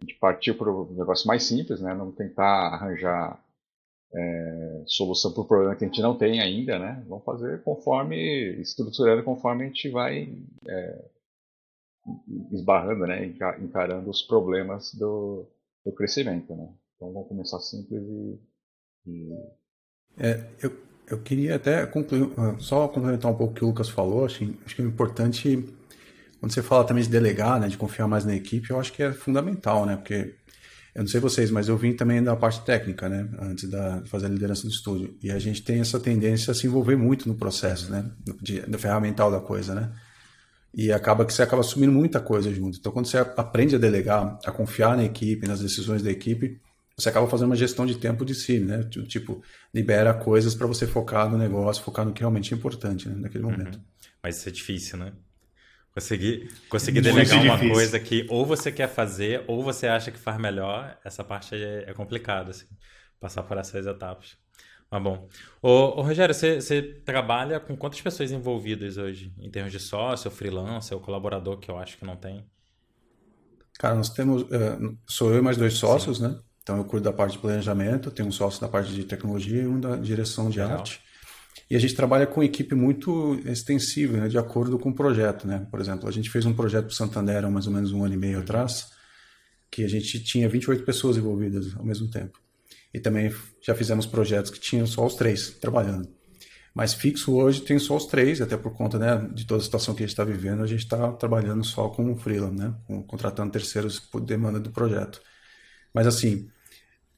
a 0.00 0.04
gente 0.04 0.18
partiu 0.18 0.56
para 0.56 0.70
um 0.70 0.92
negócio 0.92 1.26
mais 1.26 1.44
simples, 1.44 1.80
né? 1.80 1.94
Não 1.94 2.12
tentar 2.12 2.74
arranjar 2.74 3.42
é, 4.14 4.82
solução 4.86 5.32
para 5.32 5.42
o 5.42 5.46
problema 5.46 5.74
que 5.74 5.84
a 5.84 5.88
gente 5.88 6.02
não 6.02 6.16
tem 6.16 6.40
ainda, 6.40 6.78
né? 6.78 7.04
Vamos 7.08 7.24
fazer 7.24 7.62
conforme, 7.62 8.16
estruturando 8.60 9.24
conforme 9.24 9.64
a 9.64 9.66
gente 9.66 9.88
vai 9.90 10.32
é, 10.68 11.04
esbarrando, 12.52 13.06
né? 13.06 13.26
Encarando 13.26 14.10
os 14.10 14.22
problemas 14.22 14.94
do, 14.94 15.46
do 15.84 15.92
crescimento, 15.92 16.54
né? 16.54 16.68
Então 16.96 17.12
vamos 17.12 17.28
começar 17.28 17.60
simples 17.60 18.02
e. 18.02 18.38
e... 19.06 19.32
É, 20.16 20.46
eu, 20.62 20.70
eu 21.08 21.22
queria 21.22 21.56
até 21.56 21.84
concluir, 21.86 22.30
ah, 22.38 22.56
só 22.58 22.86
complementar 22.88 23.30
um 23.30 23.36
pouco 23.36 23.52
o 23.52 23.56
que 23.56 23.64
o 23.64 23.68
Lucas 23.68 23.88
falou. 23.88 24.24
Acho, 24.24 24.44
acho 24.64 24.76
que 24.76 24.82
é 24.82 24.84
importante, 24.84 25.74
quando 26.44 26.52
você 26.52 26.62
fala 26.62 26.84
também 26.84 27.02
de 27.02 27.08
delegar, 27.08 27.58
né, 27.58 27.68
de 27.68 27.78
confiar 27.78 28.06
mais 28.06 28.26
na 28.26 28.34
equipe, 28.34 28.68
eu 28.68 28.78
acho 28.78 28.92
que 28.92 29.02
é 29.02 29.10
fundamental, 29.14 29.86
né? 29.86 29.96
Porque 29.96 30.34
eu 30.94 31.00
não 31.00 31.06
sei 31.06 31.18
vocês, 31.18 31.50
mas 31.50 31.68
eu 31.70 31.76
vim 31.78 31.94
também 31.94 32.22
da 32.22 32.36
parte 32.36 32.60
técnica, 32.66 33.08
né? 33.08 33.26
Antes 33.40 33.66
da, 33.70 34.00
de 34.00 34.10
fazer 34.10 34.26
a 34.26 34.28
liderança 34.28 34.64
do 34.64 34.68
estúdio. 34.68 35.16
E 35.22 35.30
a 35.30 35.38
gente 35.38 35.62
tem 35.62 35.80
essa 35.80 35.98
tendência 35.98 36.50
a 36.50 36.54
se 36.54 36.66
envolver 36.66 36.96
muito 36.96 37.26
no 37.26 37.34
processo, 37.34 37.90
né? 37.90 38.10
De, 38.42 38.60
do 38.60 38.78
ferramental 38.78 39.30
da 39.30 39.40
coisa, 39.40 39.74
né? 39.74 39.90
E 40.74 40.92
acaba 40.92 41.24
que 41.24 41.32
você 41.32 41.42
acaba 41.42 41.60
assumindo 41.60 41.92
muita 41.92 42.20
coisa 42.20 42.52
junto. 42.52 42.76
Então, 42.76 42.92
quando 42.92 43.06
você 43.06 43.16
aprende 43.16 43.76
a 43.76 43.78
delegar, 43.78 44.38
a 44.44 44.52
confiar 44.52 44.98
na 44.98 45.04
equipe, 45.04 45.48
nas 45.48 45.60
decisões 45.60 46.02
da 46.02 46.10
equipe, 46.10 46.60
você 46.94 47.08
acaba 47.08 47.26
fazendo 47.26 47.46
uma 47.46 47.56
gestão 47.56 47.86
de 47.86 47.94
tempo 47.94 48.22
de 48.22 48.34
si, 48.34 48.60
né? 48.60 48.82
Tipo, 49.08 49.42
libera 49.72 50.12
coisas 50.12 50.54
para 50.54 50.66
você 50.66 50.86
focar 50.86 51.26
no 51.26 51.38
negócio, 51.38 51.82
focar 51.82 52.04
no 52.04 52.12
que 52.12 52.20
realmente 52.20 52.52
é 52.52 52.56
importante 52.58 53.08
né? 53.08 53.14
naquele 53.18 53.44
uhum. 53.44 53.50
momento. 53.52 53.76
Uhum. 53.76 53.84
Mas 54.22 54.36
isso 54.36 54.48
é 54.50 54.52
difícil, 54.52 54.98
né? 54.98 55.10
Conseguir, 55.94 56.52
conseguir 56.68 57.00
delegar 57.00 57.40
uma 57.40 57.54
difícil. 57.54 57.72
coisa 57.72 58.00
que 58.00 58.26
ou 58.28 58.44
você 58.44 58.72
quer 58.72 58.88
fazer 58.88 59.44
ou 59.46 59.62
você 59.62 59.86
acha 59.86 60.10
que 60.10 60.18
faz 60.18 60.36
melhor, 60.40 60.98
essa 61.04 61.22
parte 61.22 61.54
é, 61.54 61.84
é 61.86 61.94
complicada, 61.94 62.50
assim, 62.50 62.66
passar 63.20 63.44
por 63.44 63.56
essas 63.56 63.86
etapas. 63.86 64.36
Mas 64.90 65.02
bom. 65.02 65.28
Ô, 65.62 66.00
ô 66.00 66.02
Rogério, 66.02 66.34
você, 66.34 66.60
você, 66.60 66.82
trabalha 66.82 67.60
com 67.60 67.76
quantas 67.76 68.00
pessoas 68.00 68.32
envolvidas 68.32 68.96
hoje? 68.96 69.32
Em 69.38 69.48
termos 69.50 69.70
de 69.70 69.78
sócio, 69.78 70.30
freelancer, 70.32 70.96
ou 70.96 71.02
colaborador, 71.02 71.58
que 71.58 71.70
eu 71.70 71.78
acho 71.78 71.96
que 71.96 72.04
não 72.04 72.16
tem? 72.16 72.44
Cara, 73.78 73.94
nós 73.94 74.08
temos. 74.08 74.42
Uh, 74.42 74.98
sou 75.06 75.32
eu 75.32 75.38
e 75.38 75.42
mais 75.42 75.56
dois 75.56 75.74
sócios, 75.74 76.18
Sim. 76.18 76.24
né? 76.24 76.40
Então 76.62 76.78
eu 76.78 76.84
cuido 76.84 77.04
da 77.04 77.12
parte 77.12 77.32
de 77.32 77.38
planejamento, 77.38 78.10
tenho 78.10 78.28
um 78.28 78.32
sócio 78.32 78.60
da 78.60 78.68
parte 78.68 78.92
de 78.92 79.04
tecnologia 79.04 79.62
e 79.62 79.66
um 79.66 79.78
da 79.78 79.96
direção 79.96 80.48
de 80.48 80.58
Legal. 80.58 80.78
arte. 80.78 81.00
E 81.70 81.76
a 81.76 81.78
gente 81.78 81.94
trabalha 81.94 82.26
com 82.26 82.42
equipe 82.42 82.74
muito 82.74 83.38
extensiva, 83.46 84.16
né, 84.18 84.28
de 84.28 84.38
acordo 84.38 84.78
com 84.78 84.90
o 84.90 84.94
projeto. 84.94 85.46
Né? 85.46 85.66
Por 85.70 85.80
exemplo, 85.80 86.08
a 86.08 86.12
gente 86.12 86.30
fez 86.30 86.44
um 86.44 86.52
projeto 86.52 86.86
para 86.86 86.92
o 86.92 86.94
Santander 86.94 87.44
há 87.44 87.50
mais 87.50 87.66
ou 87.66 87.72
menos 87.72 87.92
um 87.92 88.04
ano 88.04 88.14
e 88.14 88.16
meio 88.16 88.40
atrás, 88.40 88.90
que 89.70 89.84
a 89.84 89.88
gente 89.88 90.22
tinha 90.22 90.48
28 90.48 90.84
pessoas 90.84 91.16
envolvidas 91.16 91.74
ao 91.76 91.84
mesmo 91.84 92.08
tempo. 92.08 92.38
E 92.92 93.00
também 93.00 93.34
já 93.60 93.74
fizemos 93.74 94.06
projetos 94.06 94.50
que 94.50 94.60
tinham 94.60 94.86
só 94.86 95.04
os 95.04 95.14
três 95.14 95.50
trabalhando. 95.50 96.08
Mas 96.74 96.92
fixo 96.92 97.34
hoje 97.34 97.60
tem 97.60 97.78
só 97.78 97.96
os 97.96 98.06
três, 98.06 98.40
até 98.40 98.56
por 98.56 98.72
conta 98.72 98.98
né, 98.98 99.28
de 99.32 99.46
toda 99.46 99.60
a 99.60 99.64
situação 99.64 99.94
que 99.94 100.02
a 100.02 100.06
gente 100.06 100.12
está 100.12 100.24
vivendo, 100.24 100.62
a 100.62 100.66
gente 100.66 100.80
está 100.80 101.12
trabalhando 101.12 101.64
só 101.64 101.88
com 101.88 102.12
o 102.12 102.16
freelance, 102.16 102.56
né, 102.56 102.74
contratando 103.06 103.52
terceiros 103.52 104.00
por 104.00 104.20
demanda 104.20 104.58
do 104.58 104.70
projeto. 104.70 105.20
Mas 105.92 106.06
assim, 106.08 106.48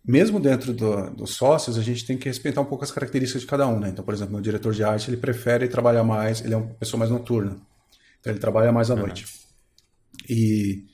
mesmo 0.06 0.38
dentro 0.38 0.72
do, 0.72 1.10
dos 1.10 1.34
sócios, 1.34 1.76
a 1.76 1.82
gente 1.82 2.06
tem 2.06 2.16
que 2.16 2.28
respeitar 2.28 2.60
um 2.60 2.64
pouco 2.64 2.84
as 2.84 2.92
características 2.92 3.42
de 3.42 3.48
cada 3.48 3.66
um, 3.66 3.80
né? 3.80 3.88
Então, 3.88 4.04
por 4.04 4.14
exemplo, 4.14 4.36
o 4.36 4.40
diretor 4.40 4.72
de 4.72 4.84
arte, 4.84 5.10
ele 5.10 5.16
prefere 5.16 5.66
trabalhar 5.66 6.04
mais, 6.04 6.44
ele 6.44 6.54
é 6.54 6.56
uma 6.56 6.74
pessoa 6.74 6.98
mais 6.98 7.10
noturna. 7.10 7.58
Então, 8.20 8.32
ele 8.32 8.38
trabalha 8.38 8.70
mais 8.70 8.90
à 8.90 8.94
uhum. 8.94 9.00
noite. 9.00 9.26
E 10.28 10.84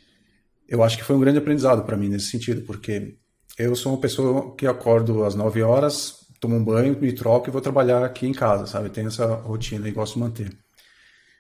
eu 0.67 0.83
acho 0.83 0.97
que 0.97 1.05
foi 1.05 1.15
um 1.15 1.21
grande 1.21 1.39
aprendizado 1.39 1.85
para 1.85 1.97
mim 1.97 2.09
nesse 2.09 2.31
sentido, 2.31 2.63
porque 2.63 3.17
eu 3.59 3.77
sou 3.77 3.93
uma 3.93 4.01
pessoa 4.01 4.57
que 4.57 4.67
acordo 4.67 5.25
às 5.25 5.35
9 5.35 5.63
horas, 5.63 6.27
tomo 6.41 6.57
um 6.57 6.65
banho, 6.65 6.99
me 6.99 7.13
troco 7.13 7.49
e 7.49 7.53
vou 7.53 7.61
trabalhar 7.61 8.03
aqui 8.05 8.27
em 8.27 8.33
casa, 8.33 8.67
sabe? 8.67 8.89
Tenho 8.89 9.09
essa 9.09 9.27
rotina 9.27 9.89
e 9.89 9.93
gosto 9.93 10.15
de 10.15 10.21
manter. 10.21 10.59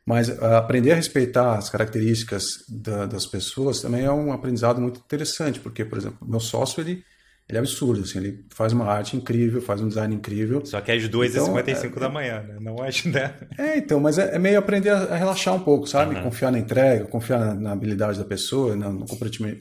Mas 0.04 0.28
uh, 0.28 0.44
aprender 0.56 0.92
a 0.92 0.96
respeitar 0.96 1.56
as 1.56 1.70
características 1.70 2.44
da, 2.68 3.06
das 3.06 3.24
pessoas 3.24 3.80
também 3.80 4.04
é 4.04 4.10
um 4.12 4.32
aprendizado 4.32 4.80
muito 4.80 5.00
interessante, 5.00 5.58
porque, 5.58 5.84
por 5.84 5.96
exemplo, 5.96 6.18
meu 6.28 6.40
sócio, 6.40 6.80
ele 6.80 7.04
ele 7.52 7.58
é 7.58 7.60
absurdo, 7.60 8.00
assim, 8.00 8.18
ele 8.18 8.46
faz 8.48 8.72
uma 8.72 8.86
arte 8.86 9.14
incrível, 9.14 9.60
faz 9.60 9.82
um 9.82 9.86
design 9.86 10.14
incrível. 10.14 10.64
Só 10.64 10.80
que 10.80 10.90
é 10.90 10.94
às 10.94 11.02
2h55 11.02 11.84
então, 11.84 11.90
é, 11.96 12.00
da 12.00 12.08
manhã, 12.08 12.42
né? 12.48 12.56
Não 12.58 12.82
às 12.82 13.02
10. 13.02 13.30
É, 13.58 13.76
então, 13.76 14.00
mas 14.00 14.16
é, 14.16 14.36
é 14.36 14.38
meio 14.38 14.58
aprender 14.58 14.88
a, 14.88 15.14
relaxar 15.14 15.54
um 15.54 15.60
pouco, 15.60 15.86
sabe? 15.86 16.14
Uhum. 16.14 16.22
Confiar 16.22 16.50
na 16.50 16.58
entrega, 16.58 17.04
confiar 17.04 17.38
na, 17.38 17.54
na 17.54 17.72
habilidade 17.72 18.18
da 18.18 18.24
pessoa, 18.24 18.74
no 18.74 19.04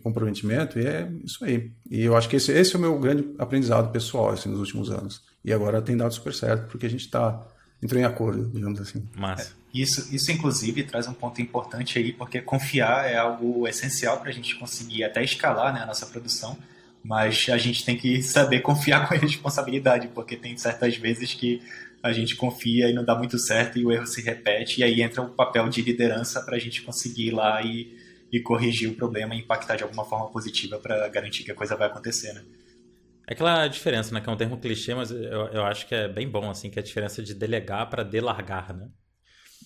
comprometimento, 0.02 0.80
e 0.80 0.88
é 0.88 1.12
isso 1.22 1.44
aí. 1.44 1.70
E 1.90 2.02
eu 2.06 2.16
acho 2.16 2.30
que 2.30 2.38
esse, 2.38 2.54
esse 2.54 2.74
é 2.74 2.80
o 2.80 2.82
meu 2.82 2.98
grande 2.98 3.30
aprendizado 3.38 3.92
pessoal, 3.92 4.30
assim, 4.30 4.48
nos 4.48 4.60
últimos 4.60 4.90
anos. 4.90 5.22
E 5.44 5.52
agora 5.52 5.82
tem 5.82 5.98
dado 5.98 6.14
super 6.14 6.34
certo, 6.34 6.70
porque 6.70 6.86
a 6.86 6.90
gente 6.90 7.02
está 7.02 7.46
entrou 7.84 8.00
em 8.00 8.06
acordo, 8.06 8.50
digamos 8.54 8.80
assim. 8.80 9.06
Massa. 9.18 9.50
É, 9.50 9.78
isso, 9.78 10.16
isso, 10.16 10.32
inclusive, 10.32 10.84
traz 10.84 11.10
um 11.10 11.14
ponto 11.14 11.42
importante 11.42 12.00
aí, 12.00 12.14
porque 12.14 12.40
confiar 12.40 13.12
é 13.12 13.18
algo 13.18 13.68
essencial 13.68 14.22
para 14.22 14.30
a 14.30 14.34
gente 14.34 14.56
conseguir 14.56 15.04
até 15.04 15.22
escalar 15.22 15.74
né, 15.74 15.82
a 15.82 15.86
nossa 15.86 16.06
produção 16.06 16.58
mas 17.04 17.48
a 17.50 17.58
gente 17.58 17.84
tem 17.84 17.98
que 17.98 18.22
saber 18.22 18.62
confiar 18.64 19.08
com 19.08 19.14
a 19.14 19.18
responsabilidade, 19.18 20.08
porque 20.10 20.36
tem 20.36 20.58
certas 20.58 20.96
vezes 20.98 21.34
que 21.34 21.62
a 22.04 22.12
gente 22.12 22.36
confia 22.36 22.90
e 22.90 22.94
não 22.94 23.06
dá 23.06 23.16
muito 23.16 23.38
certo 23.38 23.78
e 23.78 23.86
o 23.86 23.92
erro 23.92 24.08
se 24.08 24.22
repete, 24.22 24.82
e 24.82 24.84
aí 24.84 25.02
entra 25.02 25.22
o 25.22 25.30
papel 25.30 25.70
de 25.70 25.82
liderança 25.82 26.42
para 26.42 26.56
a 26.56 26.60
gente 26.60 26.82
conseguir 26.82 27.28
ir 27.28 27.32
lá 27.32 27.62
e, 27.62 27.96
e 28.32 28.40
corrigir 28.40 28.90
o 28.90 28.96
problema 28.96 29.36
e 29.36 29.40
impactar 29.40 29.76
de 29.76 29.84
alguma 29.84 30.04
forma 30.04 30.30
positiva 30.32 30.80
para 30.80 31.08
garantir 31.10 31.44
que 31.44 31.52
a 31.52 31.56
coisa 31.56 31.76
vai 31.76 31.88
acontecer, 31.88 32.34
né? 32.34 32.44
É 33.28 33.34
aquela 33.34 33.68
diferença, 33.68 34.14
né? 34.14 34.20
Que 34.20 34.30
é 34.30 34.32
um 34.34 34.38
termo 34.38 34.58
clichê, 34.58 34.96
mas 34.96 35.12
eu, 35.12 35.20
eu 35.20 35.64
acho 35.64 35.88
que 35.88 35.94
é 35.94 36.08
bem 36.08 36.28
bom, 36.28 36.50
assim, 36.50 36.70
que 36.70 36.80
é 36.80 36.82
a 36.82 36.86
diferença 36.86 37.22
de 37.22 37.34
delegar 37.36 37.90
para 37.90 38.04
delargar, 38.04 38.76
né? 38.76 38.90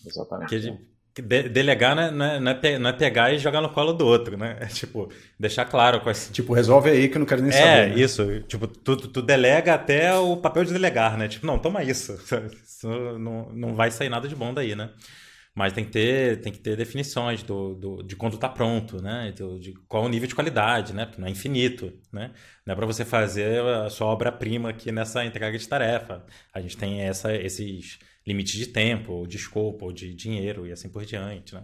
Exatamente. 0.06 0.50
Que, 0.50 0.95
de, 1.22 1.50
delegar 1.50 1.98
é, 1.98 2.12
não 2.12 2.26
é, 2.26 2.40
não, 2.40 2.52
é, 2.52 2.80
não 2.80 2.90
é, 2.90 2.94
pegar 2.94 3.32
e 3.34 3.40
jogar 3.40 3.62
no 3.62 3.70
colo 3.70 3.94
do 3.94 4.06
outro, 4.06 4.38
né? 4.38 4.58
É 4.60 4.66
tipo, 4.68 5.10
deixar 5.40 5.66
claro 5.66 6.02
quais. 6.02 6.30
Tipo, 6.32 6.54
resolve 6.54 6.90
aí 6.90 7.08
que 7.08 7.16
eu 7.16 7.20
não 7.20 7.26
quero 7.26 7.42
nem 7.42 7.52
é, 7.52 7.54
saber. 7.54 7.70
É, 7.70 7.88
né? 7.88 7.96
isso. 7.96 8.42
Tipo, 8.42 8.68
tu, 8.68 8.96
tu 8.98 9.22
delega 9.22 9.74
até 9.74 10.14
o 10.16 10.38
papel 10.38 10.66
de 10.66 10.74
delegar, 10.74 11.18
né? 11.18 11.28
Tipo, 11.28 11.46
não, 11.46 11.58
toma 11.58 11.84
isso. 11.84 12.14
isso 12.66 12.88
não, 13.18 13.50
não 13.54 13.76
vai 13.76 13.92
sair 13.92 14.10
nada 14.10 14.28
de 14.28 14.36
bom 14.36 14.54
daí, 14.54 14.76
né? 14.76 14.90
Mas 15.56 15.72
tem 15.72 15.86
que 15.86 15.92
ter, 15.92 16.42
tem 16.42 16.52
que 16.52 16.60
ter 16.60 16.76
definições 16.76 17.42
do, 17.42 17.76
do, 17.76 18.04
de 18.04 18.18
quando 18.18 18.38
tá 18.38 18.50
pronto, 18.50 19.02
né? 19.02 19.32
De, 19.34 19.60
de 19.60 19.74
qual 19.88 20.04
o 20.04 20.10
nível 20.10 20.28
de 20.28 20.36
qualidade, 20.36 20.94
né? 20.94 21.06
Porque 21.06 21.22
não 21.22 21.30
é 21.30 21.32
infinito, 21.32 21.94
né? 22.12 22.32
Não 22.66 22.74
é 22.74 22.76
para 22.76 22.86
você 22.86 23.06
fazer 23.06 23.62
a 23.62 23.90
sua 23.90 24.08
obra-prima 24.08 24.70
aqui 24.70 24.92
nessa 24.92 25.24
entrega 25.24 25.58
de 25.58 25.66
tarefa. 25.66 26.26
A 26.54 26.60
gente 26.60 26.76
tem 26.76 27.04
essa, 27.04 27.34
esses 27.34 28.00
limite 28.26 28.58
de 28.58 28.68
tempo, 28.68 29.14
ou 29.14 29.28
de 29.28 29.38
escopo, 29.38 29.86
ou 29.86 29.92
de 29.94 30.14
dinheiro 30.14 30.66
e 30.66 30.72
assim 30.72 30.90
por 30.90 31.06
diante, 31.06 31.54
né? 31.54 31.64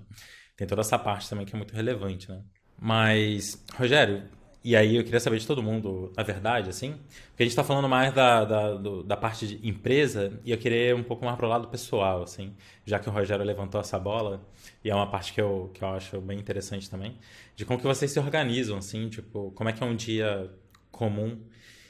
Tem 0.55 0.67
toda 0.67 0.81
essa 0.81 0.99
parte 0.99 1.29
também 1.29 1.45
que 1.45 1.55
é 1.55 1.57
muito 1.57 1.73
relevante, 1.73 2.29
né? 2.29 2.41
Mas, 2.79 3.63
Rogério, 3.75 4.23
e 4.63 4.75
aí 4.75 4.95
eu 4.95 5.03
queria 5.03 5.19
saber 5.19 5.39
de 5.39 5.47
todo 5.47 5.63
mundo, 5.63 6.13
a 6.15 6.21
verdade, 6.21 6.69
assim, 6.69 6.91
porque 7.29 7.41
a 7.41 7.43
gente 7.43 7.51
está 7.51 7.63
falando 7.63 7.89
mais 7.89 8.13
da, 8.13 8.45
da, 8.45 8.73
do, 8.75 9.01
da 9.01 9.17
parte 9.17 9.47
de 9.47 9.67
empresa 9.67 10.39
e 10.45 10.51
eu 10.51 10.57
queria 10.57 10.89
ir 10.89 10.95
um 10.95 11.03
pouco 11.03 11.25
mais 11.25 11.35
para 11.35 11.47
o 11.47 11.49
lado 11.49 11.67
pessoal, 11.67 12.21
assim, 12.21 12.55
já 12.85 12.99
que 12.99 13.09
o 13.09 13.11
Rogério 13.11 13.43
levantou 13.43 13.81
essa 13.81 13.97
bola, 13.97 14.47
e 14.83 14.89
é 14.91 14.95
uma 14.95 15.09
parte 15.09 15.33
que 15.33 15.41
eu, 15.41 15.71
que 15.73 15.83
eu 15.83 15.87
acho 15.89 16.21
bem 16.21 16.39
interessante 16.39 16.87
também, 16.87 17.17
de 17.55 17.65
como 17.65 17.79
que 17.79 17.87
vocês 17.87 18.11
se 18.11 18.19
organizam, 18.19 18.77
assim, 18.77 19.09
tipo, 19.09 19.51
como 19.51 19.67
é 19.67 19.73
que 19.73 19.81
é 19.81 19.85
um 19.85 19.95
dia 19.95 20.51
comum 20.91 21.39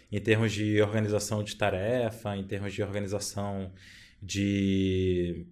em 0.10 0.19
termos 0.21 0.53
de 0.53 0.81
organização 0.81 1.43
de 1.43 1.55
tarefa, 1.57 2.38
em 2.38 2.43
termos 2.43 2.73
de 2.73 2.81
organização 2.81 3.71
de 4.21 5.47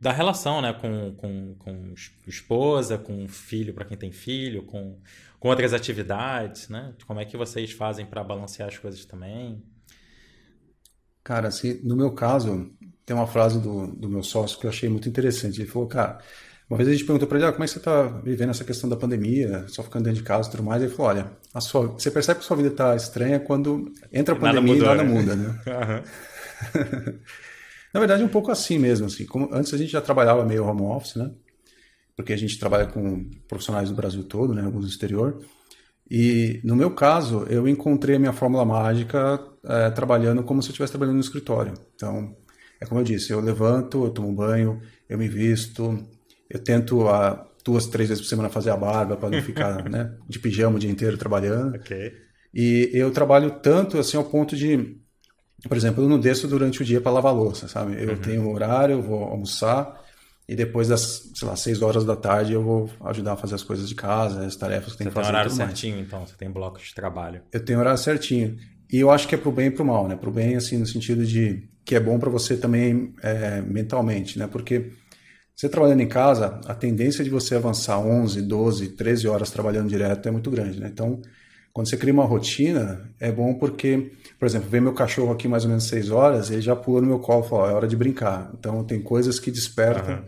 da 0.00 0.12
relação 0.12 0.60
né, 0.60 0.72
com, 0.72 1.14
com, 1.16 1.54
com 1.58 1.94
esposa, 2.26 2.98
com 2.98 3.26
filho 3.26 3.74
para 3.74 3.84
quem 3.84 3.96
tem 3.96 4.12
filho, 4.12 4.62
com, 4.64 4.98
com 5.40 5.48
outras 5.48 5.72
atividades, 5.72 6.68
né? 6.68 6.94
Como 7.06 7.18
é 7.18 7.24
que 7.24 7.36
vocês 7.36 7.72
fazem 7.72 8.06
para 8.06 8.22
balancear 8.22 8.68
as 8.68 8.78
coisas 8.78 9.04
também? 9.04 9.62
Cara, 11.24 11.48
assim, 11.48 11.80
no 11.82 11.96
meu 11.96 12.12
caso, 12.12 12.70
tem 13.06 13.16
uma 13.16 13.26
frase 13.26 13.60
do, 13.60 13.86
do 13.88 14.08
meu 14.08 14.22
sócio 14.22 14.58
que 14.58 14.66
eu 14.66 14.70
achei 14.70 14.88
muito 14.88 15.08
interessante. 15.08 15.60
Ele 15.60 15.70
falou, 15.70 15.88
cara, 15.88 16.18
uma 16.68 16.76
vez 16.76 16.88
a 16.88 16.92
gente 16.92 17.04
perguntou 17.04 17.28
para 17.28 17.38
ele, 17.38 17.46
ah, 17.46 17.52
como 17.52 17.64
é 17.64 17.66
que 17.66 17.72
você 17.72 17.78
está 17.78 18.02
vivendo 18.04 18.50
essa 18.50 18.64
questão 18.64 18.88
da 18.88 18.96
pandemia, 18.96 19.66
só 19.68 19.82
ficando 19.82 20.04
dentro 20.04 20.20
de 20.20 20.26
casa 20.26 20.48
e 20.48 20.50
tudo 20.52 20.62
mais? 20.62 20.82
Ele 20.82 20.92
falou, 20.92 21.10
olha, 21.10 21.32
a 21.54 21.60
sua, 21.60 21.86
você 21.88 22.10
percebe 22.10 22.40
que 22.40 22.44
a 22.44 22.48
sua 22.48 22.56
vida 22.56 22.68
está 22.68 22.94
estranha 22.94 23.40
quando 23.40 23.92
entra 24.12 24.34
a 24.34 24.38
pandemia 24.38 24.74
nada 24.74 24.74
mudou, 24.74 24.86
e 24.86 24.88
nada 24.88 25.04
né? 25.04 25.10
muda, 25.14 25.36
né? 25.36 26.02
Uhum. 26.74 27.18
Na 27.92 28.00
verdade, 28.00 28.22
é 28.22 28.24
um 28.24 28.28
pouco 28.28 28.50
assim 28.50 28.78
mesmo. 28.78 29.06
Assim. 29.06 29.26
Como, 29.26 29.48
antes 29.52 29.72
a 29.74 29.76
gente 29.76 29.90
já 29.90 30.00
trabalhava 30.00 30.44
meio 30.44 30.64
home 30.64 30.82
office, 30.82 31.16
né? 31.16 31.30
Porque 32.16 32.32
a 32.32 32.36
gente 32.36 32.58
trabalha 32.58 32.86
com 32.86 33.30
profissionais 33.48 33.88
do 33.88 33.94
Brasil 33.94 34.24
todo, 34.24 34.54
né? 34.54 34.62
Alguns 34.64 34.84
do 34.84 34.90
exterior. 34.90 35.42
E 36.10 36.60
no 36.64 36.76
meu 36.76 36.90
caso, 36.94 37.46
eu 37.48 37.66
encontrei 37.66 38.16
a 38.16 38.18
minha 38.18 38.32
fórmula 38.32 38.64
mágica 38.64 39.40
é, 39.64 39.90
trabalhando 39.90 40.42
como 40.42 40.62
se 40.62 40.68
eu 40.68 40.72
estivesse 40.72 40.92
trabalhando 40.92 41.16
no 41.16 41.20
escritório. 41.22 41.74
Então, 41.94 42.36
é 42.80 42.86
como 42.86 43.00
eu 43.00 43.04
disse, 43.04 43.32
eu 43.32 43.40
levanto, 43.40 44.04
eu 44.04 44.10
tomo 44.10 44.32
banho, 44.32 44.82
eu 45.08 45.16
me 45.16 45.28
visto, 45.28 45.98
eu 46.50 46.62
tento 46.62 47.08
a, 47.08 47.48
duas, 47.64 47.86
três 47.86 48.08
vezes 48.08 48.22
por 48.22 48.28
semana 48.28 48.48
fazer 48.48 48.70
a 48.70 48.76
barba 48.76 49.16
para 49.16 49.30
não 49.30 49.42
ficar 49.42 49.84
né, 49.88 50.12
de 50.28 50.38
pijama 50.38 50.76
o 50.76 50.78
dia 50.78 50.90
inteiro 50.90 51.16
trabalhando. 51.16 51.76
Okay. 51.76 52.12
E 52.52 52.90
eu 52.92 53.10
trabalho 53.10 53.50
tanto 53.62 53.98
assim 53.98 54.16
ao 54.16 54.24
ponto 54.24 54.54
de 54.54 55.00
por 55.68 55.76
exemplo, 55.76 56.02
eu 56.04 56.08
não 56.08 56.18
desço 56.18 56.48
durante 56.48 56.82
o 56.82 56.84
dia 56.84 57.00
para 57.00 57.12
lavar 57.12 57.34
louça, 57.34 57.68
sabe? 57.68 58.02
Eu 58.02 58.10
uhum. 58.10 58.16
tenho 58.16 58.42
um 58.42 58.52
horário, 58.52 58.94
eu 58.94 59.02
vou 59.02 59.22
almoçar 59.24 60.02
e 60.48 60.56
depois 60.56 60.88
das, 60.88 61.30
sei 61.34 61.48
lá, 61.48 61.56
6 61.56 61.82
horas 61.82 62.04
da 62.04 62.16
tarde 62.16 62.52
eu 62.52 62.62
vou 62.62 62.90
ajudar 63.06 63.34
a 63.34 63.36
fazer 63.36 63.54
as 63.54 63.62
coisas 63.62 63.88
de 63.88 63.94
casa, 63.94 64.44
as 64.44 64.56
tarefas 64.56 64.92
que 64.92 64.98
tem 64.98 65.06
que 65.06 65.12
fazer. 65.12 65.26
Você 65.26 65.32
tem 65.32 65.40
horário 65.40 65.50
certinho, 65.50 65.94
mais. 65.96 66.06
então? 66.06 66.26
Você 66.26 66.36
tem 66.36 66.50
bloco 66.50 66.78
de 66.78 66.94
trabalho? 66.94 67.42
Eu 67.52 67.64
tenho 67.64 67.78
horário 67.78 67.98
certinho. 67.98 68.56
E 68.90 68.98
eu 68.98 69.10
acho 69.10 69.26
que 69.28 69.34
é 69.34 69.38
pro 69.38 69.52
bem 69.52 69.68
e 69.68 69.70
pro 69.70 69.84
mal, 69.84 70.08
né? 70.08 70.16
Pro 70.16 70.30
bem, 70.30 70.56
assim, 70.56 70.76
no 70.76 70.86
sentido 70.86 71.24
de 71.24 71.68
que 71.84 71.94
é 71.94 72.00
bom 72.00 72.18
para 72.18 72.28
você 72.28 72.56
também 72.56 73.14
é, 73.22 73.62
mentalmente, 73.62 74.38
né? 74.38 74.46
Porque 74.46 74.90
você 75.54 75.68
trabalhando 75.68 76.00
em 76.00 76.08
casa, 76.08 76.60
a 76.66 76.74
tendência 76.74 77.22
de 77.22 77.30
você 77.30 77.54
avançar 77.54 77.98
11, 77.98 78.42
12, 78.42 78.88
13 78.88 79.28
horas 79.28 79.50
trabalhando 79.50 79.88
direto 79.88 80.28
é 80.28 80.32
muito 80.32 80.50
grande, 80.50 80.80
né? 80.80 80.90
Então, 80.92 81.22
quando 81.72 81.88
você 81.88 81.96
cria 81.96 82.12
uma 82.12 82.24
rotina, 82.24 83.10
é 83.18 83.32
bom 83.32 83.54
porque, 83.54 84.12
por 84.38 84.44
exemplo, 84.44 84.68
vem 84.68 84.80
meu 84.80 84.92
cachorro 84.92 85.32
aqui 85.32 85.48
mais 85.48 85.64
ou 85.64 85.70
menos 85.70 85.84
seis 85.84 86.10
horas, 86.10 86.50
ele 86.50 86.60
já 86.60 86.76
pula 86.76 87.00
no 87.00 87.06
meu 87.06 87.18
colo 87.18 87.44
e 87.44 87.48
fala, 87.48 87.70
é 87.70 87.74
hora 87.74 87.88
de 87.88 87.96
brincar. 87.96 88.50
Então 88.58 88.84
tem 88.84 89.00
coisas 89.00 89.40
que 89.40 89.50
despertam, 89.50 90.16
uhum. 90.16 90.24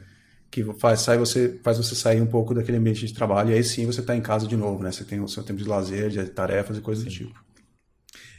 que 0.51 0.65
faz, 0.81 1.01
sai 1.01 1.19
você, 1.19 1.61
faz 1.63 1.77
você 1.77 1.95
sair 1.95 2.23
um 2.23 2.27
pouco 2.27 2.55
daquele 2.55 2.79
ambiente 2.79 3.07
de 3.07 3.13
trabalho, 3.13 3.51
e 3.51 3.55
aí 3.55 3.63
sim 3.63 3.85
você 3.85 4.01
está 4.01 4.17
em 4.17 4.23
casa 4.23 4.47
de 4.47 4.57
novo, 4.57 4.83
né? 4.83 4.91
Você 4.91 5.05
tem 5.05 5.21
o 5.21 5.29
seu 5.29 5.43
tempo 5.43 5.59
de 5.59 5.69
lazer, 5.69 6.09
de 6.09 6.25
tarefas 6.25 6.79
e 6.79 6.81
coisas 6.81 7.05
sim. 7.05 7.11
do 7.11 7.15
tipo. 7.15 7.45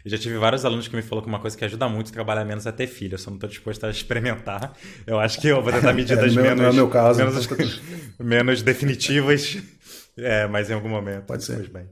Eu 0.04 0.12
já 0.12 0.18
tive 0.20 0.38
vários 0.38 0.64
alunos 0.66 0.88
que 0.88 0.96
me 0.96 1.02
falaram 1.02 1.24
que 1.24 1.30
uma 1.30 1.40
coisa 1.40 1.58
que 1.58 1.66
ajuda 1.66 1.90
muito 1.90 2.10
a 2.10 2.14
trabalhar 2.14 2.46
menos 2.46 2.66
é 2.68 2.72
ter 2.72 2.86
filho. 2.86 3.16
Eu 3.16 3.18
só 3.18 3.32
não 3.32 3.38
estou 3.38 3.50
disposto 3.50 3.86
a 3.88 3.90
experimentar. 3.90 4.78
Eu 5.06 5.20
acho 5.20 5.42
que 5.42 5.48
eu 5.48 5.64
vou 5.64 5.74
tentar 5.74 5.94
medidas 5.94 6.38
é, 6.38 6.42
menos, 6.42 6.62
não 6.62 6.70
é 6.70 6.74
meu 6.74 6.88
caso. 6.88 7.18
menos, 7.18 7.48
menos 8.20 8.62
definitivas. 8.62 9.58
É, 10.16 10.48
mas 10.48 10.70
em 10.70 10.74
algum 10.74 10.90
momento. 10.90 11.24
Pode 11.26 11.44
ser. 11.44 11.56
Pois 11.56 11.70
bem. 11.70 11.88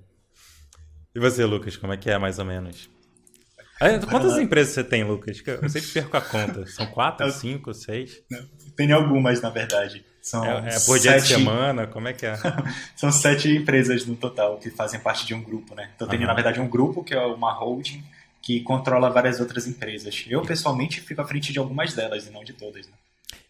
E 1.15 1.19
você, 1.19 1.45
Lucas, 1.45 1.77
como 1.77 1.93
é 1.93 1.97
que 1.97 2.09
é 2.09 2.17
mais 2.17 2.39
ou 2.39 2.45
menos? 2.45 2.89
É, 3.79 3.99
quantas 3.99 4.37
empresas 4.37 4.73
você 4.73 4.83
tem, 4.83 5.03
Lucas? 5.03 5.41
Eu 5.45 5.69
sempre 5.69 5.89
perco 5.89 6.17
a 6.17 6.21
conta. 6.21 6.65
São 6.67 6.85
quatro, 6.87 7.29
cinco, 7.33 7.73
seis? 7.73 8.21
Tem 8.75 8.91
algumas, 8.91 9.41
na 9.41 9.49
verdade. 9.49 10.05
São 10.21 10.43
é, 10.45 10.75
é 10.75 10.79
por 10.79 10.97
dia 10.97 11.19
sete... 11.19 11.27
de 11.27 11.33
semana? 11.35 11.85
Como 11.85 12.07
é 12.07 12.13
que 12.13 12.25
é? 12.25 12.35
São 12.95 13.11
sete 13.11 13.49
empresas 13.49 14.05
no 14.05 14.15
total 14.15 14.57
que 14.57 14.69
fazem 14.69 14.99
parte 14.99 15.25
de 15.25 15.33
um 15.33 15.43
grupo, 15.43 15.75
né? 15.75 15.91
Então 15.95 16.07
tem, 16.07 16.19
uhum. 16.19 16.25
na 16.25 16.33
verdade, 16.33 16.61
um 16.61 16.67
grupo 16.67 17.03
que 17.03 17.13
é 17.13 17.19
uma 17.19 17.51
holding 17.51 18.03
que 18.41 18.61
controla 18.61 19.09
várias 19.09 19.39
outras 19.39 19.67
empresas. 19.67 20.25
Eu, 20.27 20.41
pessoalmente, 20.41 21.01
fico 21.01 21.21
à 21.21 21.25
frente 21.25 21.51
de 21.51 21.59
algumas 21.59 21.93
delas 21.93 22.25
e 22.27 22.31
não 22.31 22.43
de 22.43 22.53
todas. 22.53 22.87
Né? 22.87 22.93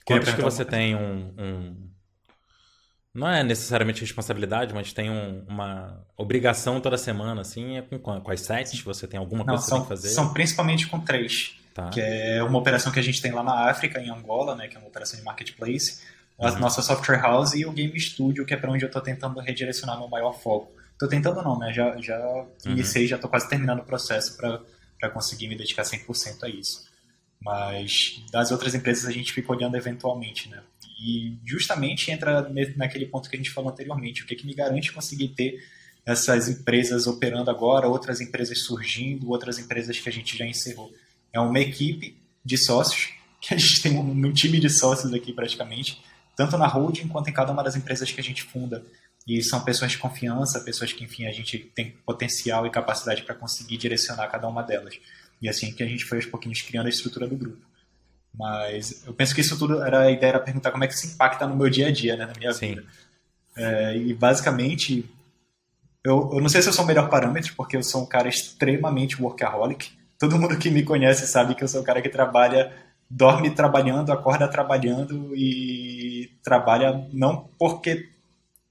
Quantas 0.06 0.34
que 0.34 0.41
você 0.41 0.65
tem 0.65 0.95
um, 0.95 1.34
um 1.38 1.93
não 3.13 3.30
é 3.30 3.43
necessariamente 3.43 4.02
responsabilidade, 4.02 4.73
mas 4.73 4.91
tem 4.91 5.10
um, 5.10 5.43
uma 5.47 6.04
obrigação 6.17 6.82
toda 6.82 6.97
semana, 6.97 7.41
assim, 7.41 7.78
é 7.78 7.82
com, 7.82 8.19
com 8.19 8.32
as 8.32 8.41
sites? 8.41 8.82
Você 8.82 9.08
tem 9.08 9.19
alguma 9.19 9.45
coisa 9.45 9.58
Não, 9.58 9.63
que 9.63 9.69
são, 9.69 9.82
que 9.84 9.88
fazer? 9.88 10.10
São 10.10 10.34
principalmente 10.34 10.88
com 10.88 10.99
três. 10.99 11.56
Tá. 11.76 11.89
Que 11.89 12.02
é 12.02 12.43
uma 12.43 12.58
operação 12.58 12.91
que 12.91 12.99
a 12.99 13.04
gente 13.04 13.21
tem 13.21 13.32
lá 13.32 13.43
na 13.43 13.69
África, 13.69 13.99
em 13.99 14.10
Angola, 14.10 14.56
né, 14.56 14.67
que 14.67 14.76
é 14.76 14.80
uma 14.80 14.88
operação 14.88 15.19
de 15.19 15.26
marketplace, 15.26 16.02
a 16.39 16.52
uhum. 16.52 16.60
nossa 16.60 16.82
software 16.82 17.21
house 17.21 17.54
e 17.54 17.65
o 17.65 17.71
Game 17.71 17.99
Studio, 17.99 18.45
que 18.45 18.54
é 18.54 18.58
para 18.58 18.71
onde 18.71 18.84
eu 18.84 18.88
estou 18.88 19.02
tentando 19.02 19.39
redirecionar 19.39 19.97
meu 19.99 20.08
maior 20.08 20.34
foco. 20.34 20.71
Estou 20.93 21.08
tentando 21.08 21.41
não, 21.41 21.58
né? 21.60 21.71
Já, 21.71 21.95
já 21.99 22.19
uhum. 22.19 22.47
iniciei, 22.65 23.08
já 23.08 23.15
estou 23.15 23.30
quase 23.30 23.47
terminando 23.47 23.80
o 23.80 23.84
processo 23.84 24.38
para 24.38 25.10
conseguir 25.10 25.47
me 25.47 25.56
dedicar 25.56 25.84
100% 25.84 26.43
a 26.43 26.49
isso. 26.49 26.86
Mas 27.39 28.23
das 28.32 28.52
outras 28.52 28.73
empresas 28.73 29.06
a 29.06 29.12
gente 29.12 29.34
fica 29.34 29.52
olhando 29.52 29.76
eventualmente, 29.76 30.49
né? 30.49 30.62
E 31.00 31.38
justamente 31.46 32.12
entra 32.12 32.50
naquele 32.76 33.06
ponto 33.06 33.30
que 33.30 33.36
a 33.36 33.40
gente 33.40 33.52
falou 33.52 33.72
anteriormente, 33.72 34.24
o 34.24 34.26
que, 34.26 34.36
que 34.36 34.46
me 34.46 34.54
garante 34.54 34.92
conseguir 34.92 35.30
ter 35.30 35.60
essas 36.06 36.50
empresas 36.50 37.08
operando 37.08 37.50
agora, 37.50 37.88
outras 37.88 38.20
empresas 38.20 38.64
surgindo, 38.64 39.30
outras 39.30 39.58
empresas 39.58 40.00
que 40.00 40.10
a 40.10 40.12
gente 40.12 40.38
já 40.38 40.46
encerrou. 40.46 40.92
É 41.32 41.40
uma 41.40 41.60
equipe 41.60 42.18
de 42.44 42.58
sócios, 42.58 43.12
que 43.40 43.54
a 43.54 43.58
gente 43.58 43.82
tem 43.82 43.98
um, 43.98 44.12
um 44.12 44.34
time 44.34 44.60
de 44.60 44.70
sócios 44.70 45.14
aqui 45.14 45.34
praticamente, 45.34 46.02
tanto 46.36 46.58
na 46.58 46.68
holding 46.68 47.08
quanto 47.08 47.30
em 47.30 47.34
cada 47.34 47.52
uma 47.52 47.64
das 47.64 47.76
empresas 47.76 48.12
que 48.12 48.20
a 48.20 48.24
gente 48.24 48.44
funda. 48.44 48.84
E 49.28 49.42
são 49.42 49.64
pessoas 49.64 49.92
de 49.92 49.98
confiança, 49.98 50.60
pessoas 50.60 50.92
que, 50.92 51.04
enfim, 51.04 51.26
a 51.26 51.32
gente 51.32 51.58
tem 51.58 51.92
potencial 52.06 52.66
e 52.68 52.70
capacidade 52.70 53.24
para 53.24 53.36
conseguir 53.36 53.78
direcionar 53.78 54.28
cada 54.28 54.48
uma 54.48 54.62
delas. 54.62 55.00
E 55.42 55.48
assim 55.48 55.74
que 55.74 55.82
a 55.82 55.86
gente 55.86 56.04
foi 56.04 56.18
aos 56.18 56.26
pouquinhos 56.26 56.62
criando 56.62 56.88
a 56.88 56.90
estrutura 56.90 57.28
do 57.28 57.36
grupo. 57.36 57.73
Mas 58.38 59.06
eu 59.06 59.13
penso 59.13 59.36
que 59.36 59.41
isso 59.41 59.58
tudo 59.58 59.84
era 59.84 60.02
a 60.02 60.12
ideia 60.12 60.32
era 60.32 60.39
perguntar 60.39 60.72
como 60.72 60.84
é 60.84 60.88
que 60.88 60.93
isso 60.93 61.06
impacta 61.06 61.46
no 61.48 61.56
meu 61.56 61.69
dia 61.69 61.88
a 61.88 61.91
dia, 61.91 62.15
né, 62.15 62.26
na 62.26 62.34
minha 62.34 62.52
Sim. 62.52 62.69
vida. 62.69 62.84
É, 63.56 63.96
e 63.96 64.13
basicamente, 64.13 65.06
eu, 66.04 66.32
eu 66.34 66.41
não 66.41 66.50
sei 66.50 66.62
se 66.62 66.69
eu 66.69 66.74
sou 66.74 66.84
o 66.84 66.88
melhor 66.88 67.10
parâmetro, 67.10 67.54
porque 67.56 67.78
eu 67.78 67.84
sou 67.84 68.02
um 68.02 68.06
cara 68.06 68.28
extremamente 68.28 69.22
workaholic. 69.22 69.91
Todo 70.17 70.39
mundo 70.39 70.58
que 70.58 70.69
me 70.69 70.84
conhece 70.84 71.28
sabe 71.28 71.54
que 71.54 71.63
eu 71.63 71.67
sou 71.67 71.82
um 71.82 71.84
cara 71.84 72.02
que 72.02 72.10
trabalha, 72.10 72.74
dorme 73.10 73.52
trabalhando, 73.52 74.12
acorda 74.12 74.48
trabalhando 74.48 75.36
e 75.36 76.32
trabalha 76.43 77.08
não 77.13 77.50
porque 77.60 78.10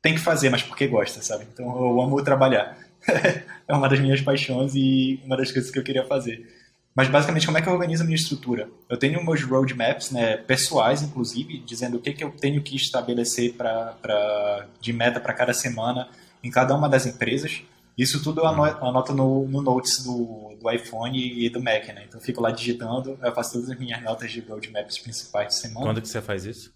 tem 0.00 0.14
que 0.14 0.20
fazer, 0.20 0.50
mas 0.50 0.62
porque 0.62 0.86
gosta, 0.88 1.22
sabe? 1.22 1.46
Então 1.52 1.66
eu 1.66 2.00
amo 2.00 2.22
trabalhar. 2.22 2.76
é 3.68 3.74
uma 3.74 3.88
das 3.88 4.00
minhas 4.00 4.20
paixões 4.20 4.74
e 4.74 5.20
uma 5.24 5.36
das 5.36 5.52
coisas 5.52 5.70
que 5.70 5.78
eu 5.78 5.84
queria 5.84 6.04
fazer. 6.04 6.46
Mas 6.94 7.08
basicamente, 7.08 7.46
como 7.46 7.56
é 7.56 7.62
que 7.62 7.68
eu 7.68 7.72
organizo 7.72 8.02
a 8.02 8.06
minha 8.06 8.16
estrutura? 8.16 8.68
Eu 8.88 8.98
tenho 8.98 9.24
meus 9.24 9.42
roadmaps, 9.42 10.10
né, 10.10 10.36
pessoais, 10.36 11.02
inclusive, 11.02 11.58
dizendo 11.58 11.96
o 11.96 12.00
que, 12.00 12.12
que 12.12 12.22
eu 12.22 12.30
tenho 12.30 12.62
que 12.62 12.76
estabelecer 12.76 13.54
pra, 13.54 13.94
pra, 14.00 14.66
de 14.80 14.92
meta 14.92 15.18
para 15.18 15.32
cada 15.32 15.54
semana 15.54 16.08
em 16.44 16.50
cada 16.50 16.74
uma 16.74 16.88
das 16.88 17.06
empresas. 17.06 17.62
Isso 17.96 18.22
tudo 18.22 18.40
eu 18.40 18.46
anoto 18.46 19.14
no, 19.14 19.46
no 19.48 19.62
Notes 19.62 20.02
do, 20.02 20.54
do 20.60 20.70
iPhone 20.70 21.18
e 21.18 21.48
do 21.48 21.62
Mac, 21.62 21.86
né? 21.88 22.04
Então 22.06 22.20
eu 22.20 22.24
fico 22.24 22.40
lá 22.40 22.50
digitando, 22.50 23.18
eu 23.22 23.34
faço 23.34 23.52
todas 23.54 23.70
as 23.70 23.78
minhas 23.78 24.02
notas 24.02 24.30
de 24.30 24.40
roadmaps 24.40 24.98
principais 24.98 25.48
de 25.48 25.54
semana. 25.56 25.86
Quando 25.86 26.00
que 26.00 26.08
você 26.08 26.20
faz 26.20 26.44
isso? 26.44 26.72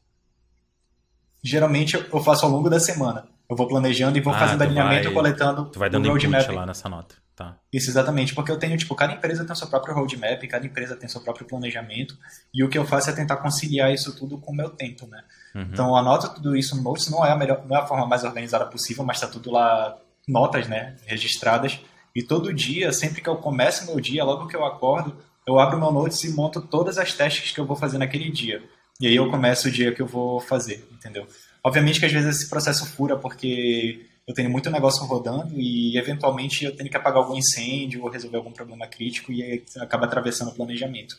Geralmente 1.42 1.94
eu 1.94 2.20
faço 2.22 2.44
ao 2.44 2.50
longo 2.50 2.68
da 2.68 2.80
semana. 2.80 3.28
Eu 3.48 3.56
vou 3.56 3.66
planejando 3.68 4.18
e 4.18 4.20
vou 4.20 4.32
ah, 4.32 4.38
fazendo 4.38 4.62
alinhamento, 4.62 5.04
vai, 5.04 5.12
coletando 5.12 5.66
tu 5.66 5.78
vai 5.78 5.88
dando 5.88 6.08
roadmap 6.08 6.48
lá 6.50 6.66
nessa 6.66 6.88
nota. 6.88 7.14
Tá. 7.36 7.58
Isso, 7.70 7.90
exatamente, 7.90 8.34
porque 8.34 8.50
eu 8.50 8.58
tenho, 8.58 8.78
tipo, 8.78 8.94
cada 8.94 9.12
empresa 9.12 9.44
tem 9.44 9.52
o 9.52 9.56
seu 9.56 9.68
próprio 9.68 9.94
roadmap, 9.94 10.42
cada 10.48 10.64
empresa 10.64 10.96
tem 10.96 11.06
seu 11.06 11.20
próprio 11.20 11.46
planejamento, 11.46 12.16
e 12.52 12.64
o 12.64 12.68
que 12.70 12.78
eu 12.78 12.86
faço 12.86 13.10
é 13.10 13.12
tentar 13.12 13.36
conciliar 13.36 13.92
isso 13.92 14.16
tudo 14.16 14.38
com 14.38 14.52
o 14.52 14.56
meu 14.56 14.70
tempo, 14.70 15.06
né? 15.06 15.22
Uhum. 15.54 15.68
Então, 15.70 15.88
eu 15.88 15.96
anoto 15.96 16.34
tudo 16.34 16.56
isso 16.56 16.74
no 16.74 16.82
Notes, 16.82 17.10
não 17.10 17.26
é 17.26 17.30
a 17.30 17.36
melhor, 17.36 17.62
não 17.68 17.76
é 17.76 17.80
a 17.80 17.86
forma 17.86 18.06
mais 18.06 18.24
organizada 18.24 18.64
possível, 18.64 19.04
mas 19.04 19.20
tá 19.20 19.26
tudo 19.26 19.50
lá, 19.50 19.98
notas, 20.26 20.66
né, 20.66 20.96
registradas, 21.04 21.78
e 22.14 22.22
todo 22.22 22.54
dia, 22.54 22.90
sempre 22.90 23.20
que 23.20 23.28
eu 23.28 23.36
começo 23.36 23.84
meu 23.84 24.00
dia, 24.00 24.24
logo 24.24 24.46
que 24.46 24.56
eu 24.56 24.64
acordo, 24.64 25.14
eu 25.46 25.58
abro 25.60 25.78
meu 25.78 25.92
Notes 25.92 26.24
e 26.24 26.30
monto 26.30 26.62
todas 26.62 26.96
as 26.96 27.12
tasks 27.12 27.52
que 27.52 27.60
eu 27.60 27.66
vou 27.66 27.76
fazer 27.76 27.98
naquele 27.98 28.30
dia. 28.30 28.62
E 28.98 29.06
aí 29.06 29.14
eu 29.14 29.30
começo 29.30 29.68
o 29.68 29.70
dia 29.70 29.92
que 29.92 30.00
eu 30.00 30.06
vou 30.06 30.40
fazer, 30.40 30.88
entendeu? 30.90 31.26
Obviamente 31.62 32.00
que 32.00 32.06
às 32.06 32.12
vezes 32.12 32.36
esse 32.36 32.48
processo 32.48 32.86
fura, 32.86 33.14
porque 33.18 34.06
eu 34.26 34.34
tenho 34.34 34.50
muito 34.50 34.70
negócio 34.70 35.04
rodando 35.04 35.54
e 35.58 35.96
eventualmente 35.96 36.64
eu 36.64 36.74
tenho 36.74 36.90
que 36.90 36.96
apagar 36.96 37.18
algum 37.18 37.36
incêndio 37.36 38.02
ou 38.02 38.10
resolver 38.10 38.36
algum 38.36 38.50
problema 38.50 38.86
crítico 38.86 39.32
e 39.32 39.64
acaba 39.78 40.06
atravessando 40.06 40.48
o 40.48 40.54
planejamento. 40.54 41.16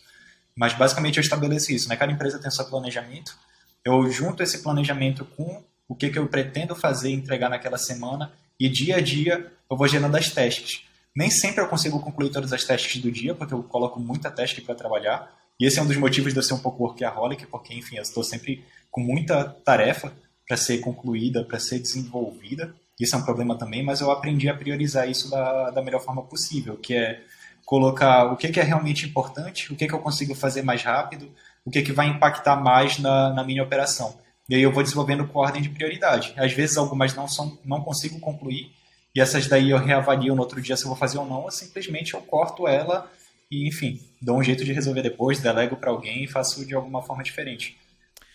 Mas 0.55 0.73
basicamente 0.73 1.17
eu 1.17 1.21
estabeleço 1.21 1.71
isso, 1.71 1.87
né? 1.87 1.95
Cada 1.95 2.11
empresa 2.11 2.39
tem 2.39 2.51
seu 2.51 2.65
planejamento, 2.65 3.37
eu 3.85 4.09
junto 4.11 4.43
esse 4.43 4.61
planejamento 4.61 5.23
com 5.23 5.63
o 5.87 5.95
que, 5.95 6.09
que 6.09 6.19
eu 6.19 6.27
pretendo 6.27 6.75
fazer 6.75 7.09
e 7.09 7.13
entregar 7.13 7.49
naquela 7.49 7.77
semana 7.77 8.31
e 8.59 8.67
dia 8.67 8.97
a 8.97 9.01
dia 9.01 9.51
eu 9.69 9.77
vou 9.77 9.87
gerando 9.87 10.15
as 10.15 10.29
tasks. 10.29 10.83
Nem 11.15 11.29
sempre 11.31 11.61
eu 11.61 11.67
consigo 11.67 11.99
concluir 11.99 12.29
todas 12.29 12.53
as 12.53 12.63
tasks 12.63 13.01
do 13.01 13.11
dia, 13.11 13.33
porque 13.33 13.53
eu 13.53 13.63
coloco 13.63 13.99
muita 13.99 14.29
task 14.29 14.59
para 14.61 14.75
trabalhar, 14.75 15.31
e 15.59 15.65
esse 15.65 15.79
é 15.79 15.81
um 15.81 15.87
dos 15.87 15.97
motivos 15.97 16.31
de 16.31 16.39
eu 16.39 16.43
ser 16.43 16.53
um 16.53 16.59
pouco 16.59 16.83
workaholic, 16.83 17.47
porque, 17.47 17.73
enfim, 17.73 17.95
eu 17.95 18.03
estou 18.03 18.23
sempre 18.23 18.63
com 18.91 19.01
muita 19.01 19.43
tarefa, 19.43 20.13
para 20.47 20.55
ser 20.55 20.77
concluída, 20.77 21.43
para 21.43 21.59
ser 21.59 21.79
desenvolvida. 21.79 22.73
Isso 22.99 23.15
é 23.15 23.19
um 23.19 23.23
problema 23.23 23.57
também, 23.57 23.83
mas 23.83 24.01
eu 24.01 24.09
aprendi 24.09 24.49
a 24.49 24.55
priorizar 24.55 25.09
isso 25.09 25.29
da, 25.29 25.69
da 25.69 25.81
melhor 25.81 26.01
forma 26.01 26.23
possível, 26.23 26.75
que 26.77 26.95
é 26.95 27.21
colocar 27.65 28.31
o 28.31 28.37
que, 28.37 28.47
que 28.49 28.59
é 28.59 28.63
realmente 28.63 29.05
importante, 29.05 29.71
o 29.71 29.75
que, 29.75 29.87
que 29.87 29.93
eu 29.93 29.99
consigo 29.99 30.33
fazer 30.33 30.63
mais 30.63 30.81
rápido, 30.81 31.31
o 31.65 31.69
que, 31.69 31.81
que 31.81 31.91
vai 31.91 32.07
impactar 32.07 32.55
mais 32.55 32.97
na, 32.97 33.33
na 33.33 33.43
minha 33.43 33.61
operação. 33.61 34.17
E 34.49 34.55
aí 34.55 34.61
eu 34.61 34.71
vou 34.71 34.81
desenvolvendo 34.81 35.27
com 35.27 35.39
ordem 35.39 35.61
de 35.61 35.69
prioridade. 35.69 36.33
Às 36.37 36.53
vezes 36.53 36.77
algumas 36.77 37.13
não, 37.13 37.27
são, 37.27 37.59
não 37.65 37.81
consigo 37.81 38.19
concluir, 38.19 38.71
e 39.13 39.19
essas 39.19 39.47
daí 39.47 39.71
eu 39.71 39.77
reavalio 39.77 40.33
no 40.33 40.41
outro 40.41 40.61
dia 40.61 40.77
se 40.77 40.83
eu 40.83 40.89
vou 40.89 40.97
fazer 40.97 41.17
ou 41.17 41.25
não, 41.25 41.41
ou 41.41 41.51
simplesmente 41.51 42.13
eu 42.13 42.21
corto 42.21 42.67
ela 42.67 43.11
e, 43.51 43.67
enfim, 43.67 44.01
dou 44.21 44.37
um 44.37 44.43
jeito 44.43 44.63
de 44.63 44.73
resolver 44.73 45.01
depois, 45.01 45.39
delego 45.39 45.75
para 45.75 45.91
alguém 45.91 46.23
e 46.23 46.27
faço 46.27 46.65
de 46.65 46.73
alguma 46.73 47.01
forma 47.01 47.23
diferente. 47.23 47.77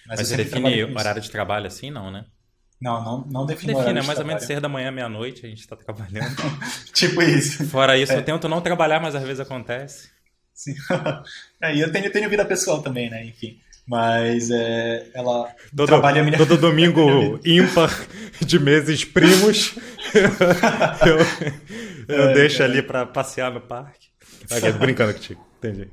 Mas, 0.07 0.19
Mas 0.19 0.29
você 0.29 0.37
define 0.37 0.85
horário 0.85 1.23
de 1.23 1.31
trabalho 1.31 1.67
assim, 1.67 1.91
não, 1.91 2.11
né? 2.11 2.25
Não, 2.83 3.05
não, 3.05 3.25
não 3.31 3.47
define. 3.47 3.75
Define, 3.75 4.01
é 4.01 4.03
mais 4.03 4.19
ou 4.19 4.25
menos 4.25 4.43
seis 4.43 4.61
da 4.61 4.69
manhã, 4.69 4.91
meia-noite, 4.91 5.47
a 5.47 5.49
gente 5.49 5.61
está 5.61 5.77
trabalhando. 5.77 6.35
tipo 6.93 7.23
isso. 7.23 7.65
Fora 7.69 7.97
isso, 7.97 8.13
é. 8.13 8.17
eu 8.17 8.25
tento 8.25 8.49
não 8.49 8.61
trabalhar, 8.61 8.99
mas 8.99 9.15
às 9.15 9.23
vezes 9.23 9.39
acontece. 9.39 10.11
Sim. 10.53 10.75
é, 11.63 11.77
e 11.77 11.81
eu 11.81 11.93
tenho, 11.93 12.11
tenho 12.11 12.29
vida 12.29 12.45
pessoal 12.45 12.83
também, 12.83 13.09
né? 13.09 13.25
Enfim. 13.25 13.57
Mas 13.87 14.51
é, 14.51 15.07
ela 15.15 15.49
todo, 15.77 15.87
trabalha 15.87 16.25
minha... 16.25 16.37
Todo 16.37 16.59
domingo 16.59 17.39
ímpar 17.45 17.91
de 18.41 18.59
meses 18.59 19.05
primos, 19.05 19.77
eu, 21.07 22.17
eu 22.17 22.31
é, 22.31 22.35
deixo 22.35 22.65
ali 22.65 22.83
para 22.83 23.07
passear 23.07 23.53
no 23.53 23.61
parque. 23.61 24.09
Okay, 24.51 24.73
brincando 24.73 25.15
contigo. 25.15 25.45
Entendi. 25.59 25.89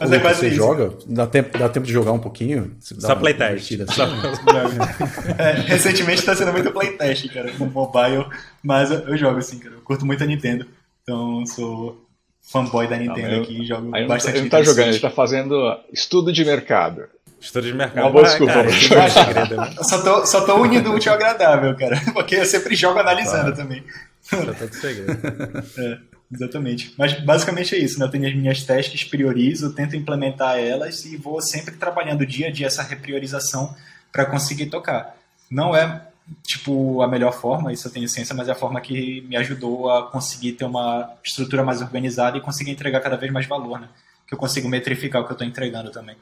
Mas 0.00 0.12
é 0.12 0.18
quase 0.18 0.40
você 0.40 0.48
isso. 0.48 0.56
joga? 0.56 0.96
Dá 1.06 1.26
tempo, 1.26 1.58
dá 1.58 1.68
tempo 1.68 1.86
de 1.86 1.92
jogar 1.92 2.12
um 2.12 2.18
pouquinho? 2.18 2.74
Só 2.80 3.14
playtest. 3.14 3.80
Assim? 3.80 3.86
Só... 3.92 4.06
é, 5.38 5.52
recentemente 5.66 6.20
está 6.20 6.34
sendo 6.34 6.52
muito 6.52 6.70
playtest, 6.72 7.28
cara, 7.32 7.52
no 7.58 7.66
mobile. 7.66 8.26
Mas 8.62 8.90
eu, 8.90 9.00
eu, 9.00 9.16
jogo 9.18 9.38
assim, 9.38 9.58
cara. 9.58 9.74
Eu 9.74 9.82
curto 9.82 10.06
muito 10.06 10.24
a 10.24 10.26
Nintendo. 10.26 10.66
Então 11.02 11.44
sou 11.44 12.06
fanboy 12.40 12.88
da 12.88 12.96
Nintendo 12.96 13.36
não, 13.36 13.42
aqui 13.42 13.62
e 13.62 13.66
jogo 13.66 13.94
aí 13.94 14.06
bastante. 14.06 14.36
Ele 14.36 14.42
não 14.44 14.50
tá 14.50 14.62
jogando, 14.62 14.88
ele 14.88 14.98
tá 14.98 15.10
fazendo 15.10 15.78
estudo 15.92 16.32
de 16.32 16.44
mercado. 16.44 17.04
Estudo 17.38 17.66
de 17.66 17.74
mercado. 17.74 18.04
Uma 18.04 18.10
boa 18.10 18.24
desculpa. 18.24 18.54
Cara, 18.54 18.68
é 18.68 19.08
segredo, 19.10 19.56
né? 19.56 19.74
só, 19.82 20.02
tô, 20.02 20.26
só 20.26 20.40
tô 20.46 20.56
unindo 20.56 20.90
o 20.90 20.94
útil 20.94 21.12
ao 21.12 21.18
agradável, 21.18 21.76
cara. 21.76 22.00
Porque 22.14 22.36
eu 22.36 22.46
sempre 22.46 22.74
jogo 22.74 22.98
analisando 22.98 23.52
claro. 23.52 23.56
também. 23.56 23.84
Só 24.22 24.38
tô 24.38 24.66
de 24.66 24.76
segredo. 24.76 25.12
É. 25.78 26.15
Exatamente. 26.32 26.92
Mas 26.98 27.18
basicamente 27.20 27.74
é 27.74 27.78
isso, 27.78 27.98
né? 27.98 28.06
Eu 28.06 28.10
tenho 28.10 28.26
as 28.26 28.34
minhas 28.34 28.64
tasks, 28.64 29.04
priorizo, 29.04 29.74
tento 29.74 29.94
implementar 29.94 30.58
elas 30.58 31.04
e 31.04 31.16
vou 31.16 31.40
sempre 31.40 31.76
trabalhando 31.76 32.26
dia 32.26 32.48
a 32.48 32.50
dia 32.50 32.66
essa 32.66 32.82
repriorização 32.82 33.74
para 34.10 34.26
conseguir 34.26 34.66
tocar. 34.66 35.16
Não 35.50 35.74
é 35.74 36.08
tipo 36.42 37.02
a 37.02 37.08
melhor 37.08 37.32
forma, 37.32 37.72
isso 37.72 37.86
eu 37.86 37.92
tenho 37.92 38.08
ciência, 38.08 38.34
mas 38.34 38.48
é 38.48 38.52
a 38.52 38.56
forma 38.56 38.80
que 38.80 39.20
me 39.22 39.36
ajudou 39.36 39.88
a 39.90 40.10
conseguir 40.10 40.52
ter 40.52 40.64
uma 40.64 41.14
estrutura 41.24 41.62
mais 41.62 41.80
organizada 41.80 42.36
e 42.36 42.40
conseguir 42.40 42.72
entregar 42.72 43.00
cada 43.00 43.16
vez 43.16 43.32
mais 43.32 43.46
valor, 43.46 43.78
né? 43.78 43.88
Que 44.26 44.34
eu 44.34 44.38
consigo 44.38 44.68
metrificar 44.68 45.22
o 45.22 45.24
que 45.24 45.30
eu 45.30 45.34
estou 45.34 45.46
entregando 45.46 45.90
também. 45.92 46.16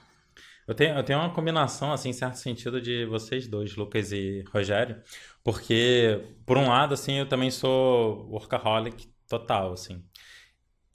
Eu 0.67 0.75
tenho, 0.75 0.97
eu 0.97 1.03
tenho 1.03 1.19
uma 1.19 1.31
combinação, 1.31 1.93
assim, 1.93 2.11
em 2.11 2.13
certo 2.13 2.37
sentido, 2.37 2.81
de 2.81 3.05
vocês 3.07 3.47
dois, 3.47 3.77
Lucas 3.77 4.13
e 4.13 4.45
Rogério, 4.53 4.97
porque, 5.43 6.23
por 6.47 6.57
um 6.57 6.69
lado, 6.69 6.95
assim, 6.95 7.19
eu 7.19 7.29
também 7.29 7.51
sou 7.51 8.27
workaholic 8.31 9.14
Total, 9.39 9.73
assim. 9.73 10.05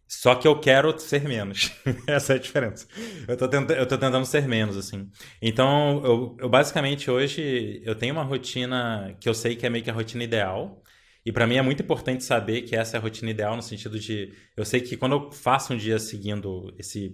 Só 0.07 0.33
que 0.35 0.47
eu 0.47 0.59
quero 0.59 0.97
ser 0.99 1.23
menos. 1.27 1.71
Essa 2.07 2.33
é 2.33 2.35
a 2.37 2.39
diferença. 2.39 2.87
Eu 3.27 3.37
tô, 3.37 3.47
tenta, 3.47 3.73
eu 3.73 3.87
tô 3.87 3.97
tentando 3.97 4.25
ser 4.25 4.47
menos, 4.47 4.75
assim. 4.75 5.09
Então, 5.41 6.01
eu, 6.03 6.37
eu, 6.39 6.49
basicamente 6.49 7.11
hoje 7.11 7.81
eu 7.85 7.93
tenho 7.95 8.13
uma 8.13 8.23
rotina 8.23 9.15
que 9.19 9.29
eu 9.29 9.33
sei 9.35 9.55
que 9.55 9.65
é 9.67 9.69
meio 9.69 9.83
que 9.83 9.89
a 9.91 9.93
rotina 9.93 10.23
ideal. 10.23 10.83
E 11.25 11.31
para 11.31 11.45
mim 11.45 11.57
é 11.57 11.61
muito 11.61 11.83
importante 11.83 12.23
saber 12.23 12.63
que 12.63 12.75
essa 12.75 12.97
é 12.97 12.99
a 12.99 13.01
rotina 13.01 13.29
ideal 13.29 13.55
no 13.55 13.61
sentido 13.61 13.99
de 13.99 14.33
eu 14.57 14.65
sei 14.65 14.81
que 14.81 14.97
quando 14.97 15.13
eu 15.15 15.31
faço 15.31 15.73
um 15.73 15.77
dia 15.77 15.99
seguindo 15.99 16.73
esse 16.79 17.13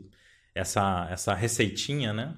essa 0.54 1.08
essa 1.12 1.34
receitinha, 1.34 2.14
né? 2.14 2.38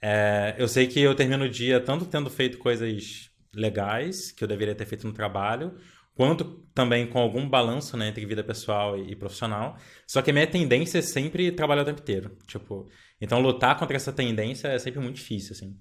É, 0.00 0.54
eu 0.58 0.68
sei 0.68 0.86
que 0.86 1.00
eu 1.00 1.14
termino 1.14 1.44
o 1.44 1.48
dia 1.50 1.80
tanto 1.80 2.06
tendo 2.06 2.30
feito 2.30 2.58
coisas 2.58 3.30
legais 3.54 4.30
que 4.32 4.44
eu 4.44 4.48
deveria 4.48 4.74
ter 4.74 4.86
feito 4.86 5.06
no 5.06 5.12
trabalho, 5.12 5.76
quanto 6.18 6.44
também 6.74 7.06
com 7.06 7.20
algum 7.20 7.48
balanço 7.48 7.96
né, 7.96 8.08
entre 8.08 8.26
vida 8.26 8.42
pessoal 8.42 8.98
e, 8.98 9.14
profissional. 9.14 9.76
Só 10.04 10.20
que 10.20 10.30
a 10.30 10.32
minha 10.32 10.48
tendência 10.48 10.98
é 10.98 11.02
sempre 11.02 11.52
trabalhar 11.52 11.82
o 11.82 11.84
tempo 11.84 12.00
inteiro. 12.00 12.36
Tipo, 12.44 12.88
então 13.20 13.40
lutar 13.40 13.78
contra 13.78 13.94
essa 13.94 14.12
tendência 14.12 14.66
é 14.66 14.80
sempre 14.80 14.98
muito 14.98 15.14
difícil, 15.14 15.52
assim. 15.52 15.76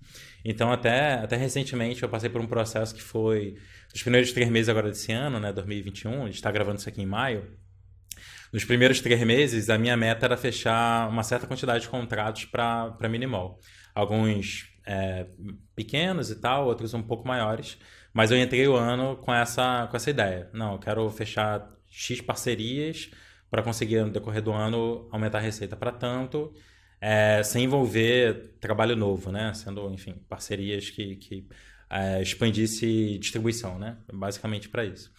Então 0.45 0.71
até, 0.71 1.15
até 1.15 1.35
recentemente 1.35 2.03
eu 2.03 2.09
passei 2.09 2.29
por 2.29 2.39
um 2.39 2.45
processo 2.45 2.93
que 2.93 3.01
foi 3.01 3.55
nos 3.91 4.03
primeiros 4.03 4.31
três 4.31 4.47
meses 4.47 4.69
agora 4.69 4.89
desse 4.89 5.11
ano, 5.11 5.39
né, 5.39 5.51
2021, 5.51 6.21
a 6.21 6.25
gente 6.27 6.35
está 6.35 6.51
gravando 6.51 6.77
isso 6.77 6.87
aqui 6.87 7.01
em 7.01 7.07
maio. 7.07 7.57
Nos 8.53 8.63
primeiros 8.63 9.01
três 9.01 9.19
meses, 9.23 9.71
a 9.71 9.77
minha 9.79 9.97
meta 9.97 10.27
era 10.27 10.37
fechar 10.37 11.09
uma 11.09 11.23
certa 11.23 11.47
quantidade 11.47 11.85
de 11.85 11.89
contratos 11.89 12.45
para 12.45 13.09
Minimal. 13.09 13.59
Alguns 13.95 14.69
é, 14.85 15.25
pequenos 15.75 16.29
e 16.29 16.35
tal, 16.35 16.67
outros 16.67 16.93
um 16.93 17.01
pouco 17.01 17.27
maiores. 17.27 17.79
Mas 18.17 18.31
eu 18.31 18.37
entrei 18.39 18.67
o 18.67 18.75
ano 18.75 19.15
com 19.17 19.31
essa, 19.31 19.85
com 19.91 19.95
essa 19.95 20.09
ideia. 20.09 20.49
Não, 20.51 20.73
eu 20.73 20.79
quero 20.79 21.07
fechar 21.11 21.71
X 21.87 22.19
parcerias 22.19 23.11
para 23.47 23.61
conseguir, 23.61 24.03
no 24.03 24.09
decorrer 24.09 24.41
do 24.41 24.51
ano, 24.51 25.07
aumentar 25.11 25.37
a 25.37 25.41
receita 25.41 25.75
para 25.75 25.91
tanto, 25.91 26.51
é, 26.99 27.43
sem 27.43 27.65
envolver 27.65 28.55
trabalho 28.59 28.95
novo, 28.95 29.31
né? 29.31 29.53
Sendo, 29.53 29.93
enfim, 29.93 30.15
parcerias 30.27 30.89
que, 30.89 31.15
que 31.17 31.47
é, 31.91 32.19
expandisse 32.19 33.19
distribuição, 33.19 33.77
né? 33.77 33.97
Basicamente 34.11 34.67
para 34.67 34.83
isso. 34.83 35.11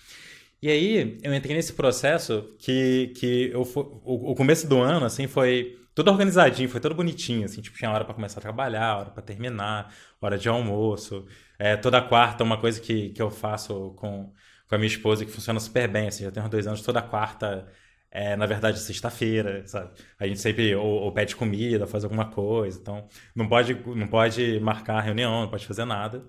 E 0.61 0.69
aí, 0.69 1.19
eu 1.23 1.33
entrei 1.33 1.55
nesse 1.55 1.75
processo 1.75 2.53
que, 2.59 3.13
que 3.17 3.51
eu, 3.53 3.63
o, 3.63 4.33
o 4.33 4.35
começo 4.35 4.67
do 4.67 4.77
ano, 4.77 5.07
assim, 5.07 5.29
foi 5.29 5.79
tudo 5.95 6.11
organizadinho, 6.11 6.69
foi 6.69 6.81
tudo 6.81 6.97
bonitinho, 6.97 7.45
assim, 7.45 7.61
tipo, 7.61 7.79
tinha 7.79 7.93
hora 7.93 8.05
para 8.05 8.15
começar 8.15 8.41
a 8.41 8.43
trabalhar, 8.43 8.99
hora 8.99 9.11
para 9.11 9.23
terminar, 9.23 9.95
hora 10.21 10.37
de 10.37 10.49
almoço. 10.49 11.27
É, 11.59 11.77
toda 11.77 12.01
quarta, 12.01 12.45
uma 12.45 12.59
coisa 12.59 12.81
que, 12.81 13.11
que 13.11 13.21
eu 13.21 13.31
faço 13.31 13.91
com, 13.97 14.33
com 14.69 14.75
a 14.75 14.79
minha 14.79 14.87
esposa 14.87 15.25
que 15.25 15.31
funciona 15.31 15.59
super 15.59 15.89
bem, 15.89 16.09
assim, 16.09 16.25
já 16.25 16.31
tem 16.31 16.43
uns 16.43 16.49
dois 16.49 16.67
anos, 16.67 16.83
toda 16.83 17.03
quarta 17.03 17.67
é, 18.11 18.37
na 18.37 18.47
verdade, 18.47 18.79
sexta-feira, 18.79 19.67
sabe? 19.67 19.91
A 20.19 20.27
gente 20.27 20.41
sempre 20.41 20.75
ou, 20.75 20.87
ou, 20.87 21.13
pede 21.13 21.37
comida, 21.37 21.87
faz 21.87 22.05
alguma 22.05 22.27
coisa, 22.31 22.79
então 22.81 23.07
não 23.35 23.49
pode, 23.49 23.75
não 23.75 24.07
pode 24.09 24.59
marcar 24.61 25.01
reunião, 25.01 25.43
não 25.43 25.49
pode 25.49 25.67
fazer 25.67 25.85
nada, 25.85 26.25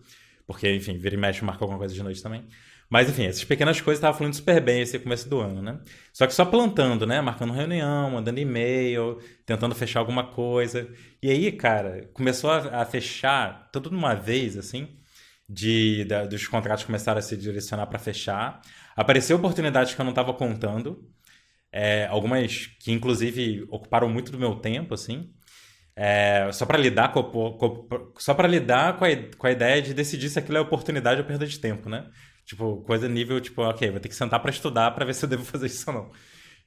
porque, 0.46 0.74
enfim, 0.74 0.98
vira 0.98 1.16
e 1.16 1.18
mexe 1.18 1.44
marca 1.44 1.64
alguma 1.64 1.80
coisa 1.80 1.94
de 1.94 2.04
noite 2.04 2.22
também. 2.22 2.46
Mas, 2.90 3.08
enfim, 3.08 3.26
essas 3.26 3.44
pequenas 3.44 3.80
coisas 3.80 4.00
estavam 4.00 4.18
fluindo 4.18 4.36
super 4.36 4.60
bem 4.60 4.82
esse 4.82 4.98
começo 4.98 5.30
do 5.30 5.40
ano, 5.40 5.62
né? 5.62 5.80
Só 6.12 6.26
que 6.26 6.34
só 6.34 6.44
plantando, 6.44 7.06
né? 7.06 7.22
Marcando 7.22 7.54
reunião, 7.54 8.10
mandando 8.12 8.40
e-mail, 8.40 9.20
tentando 9.46 9.76
fechar 9.76 10.00
alguma 10.00 10.26
coisa. 10.32 10.90
E 11.22 11.30
aí, 11.30 11.52
cara, 11.52 12.10
começou 12.14 12.50
a, 12.50 12.82
a 12.82 12.86
fechar 12.86 13.70
tudo 13.72 13.90
de 13.92 13.96
uma 13.96 14.16
vez, 14.16 14.58
assim, 14.58 14.99
de, 15.50 16.06
dos 16.30 16.48
contratos 16.48 16.84
começaram 16.84 17.18
a 17.18 17.22
se 17.22 17.36
direcionar 17.36 17.88
para 17.88 17.98
fechar. 17.98 18.62
Apareceu 18.96 19.38
oportunidades 19.38 19.96
que 19.96 20.00
eu 20.00 20.06
não 20.06 20.12
estava 20.12 20.34
contando. 20.34 21.04
É, 21.72 22.06
algumas 22.08 22.68
que, 22.80 22.92
inclusive, 22.92 23.66
ocuparam 23.70 24.10
muito 24.10 24.32
do 24.32 24.38
meu 24.38 24.56
tempo, 24.56 24.94
assim. 24.94 25.34
É, 25.96 26.50
só 26.54 26.66
para 26.66 26.78
lidar 26.78 27.12
com, 27.12 27.24
com 27.24 28.14
só 28.18 28.34
lidar 28.44 28.98
com 28.98 29.06
a, 29.06 29.10
com 29.38 29.48
a 29.48 29.52
ideia 29.52 29.82
de 29.82 29.94
decidir 29.94 30.30
se 30.30 30.40
aquilo 30.40 30.58
é 30.58 30.62
oportunidade 30.62 31.20
ou 31.20 31.28
perda 31.28 31.46
de 31.46 31.60
tempo, 31.60 31.90
né? 31.90 32.10
Tipo, 32.46 32.82
coisa 32.84 33.08
nível, 33.10 33.40
tipo, 33.42 33.62
ok, 33.62 33.92
vou 33.92 34.00
ter 34.00 34.10
que 34.10 34.16
sentar 34.16 34.40
para 34.42 34.52
estudar 34.52 34.92
para 34.92 35.06
ver 35.06 35.14
se 35.14 35.26
eu 35.26 35.30
devo 35.30 35.44
fazer 35.46 35.66
isso 35.66 35.90
ou 35.90 35.96
não. 35.96 36.12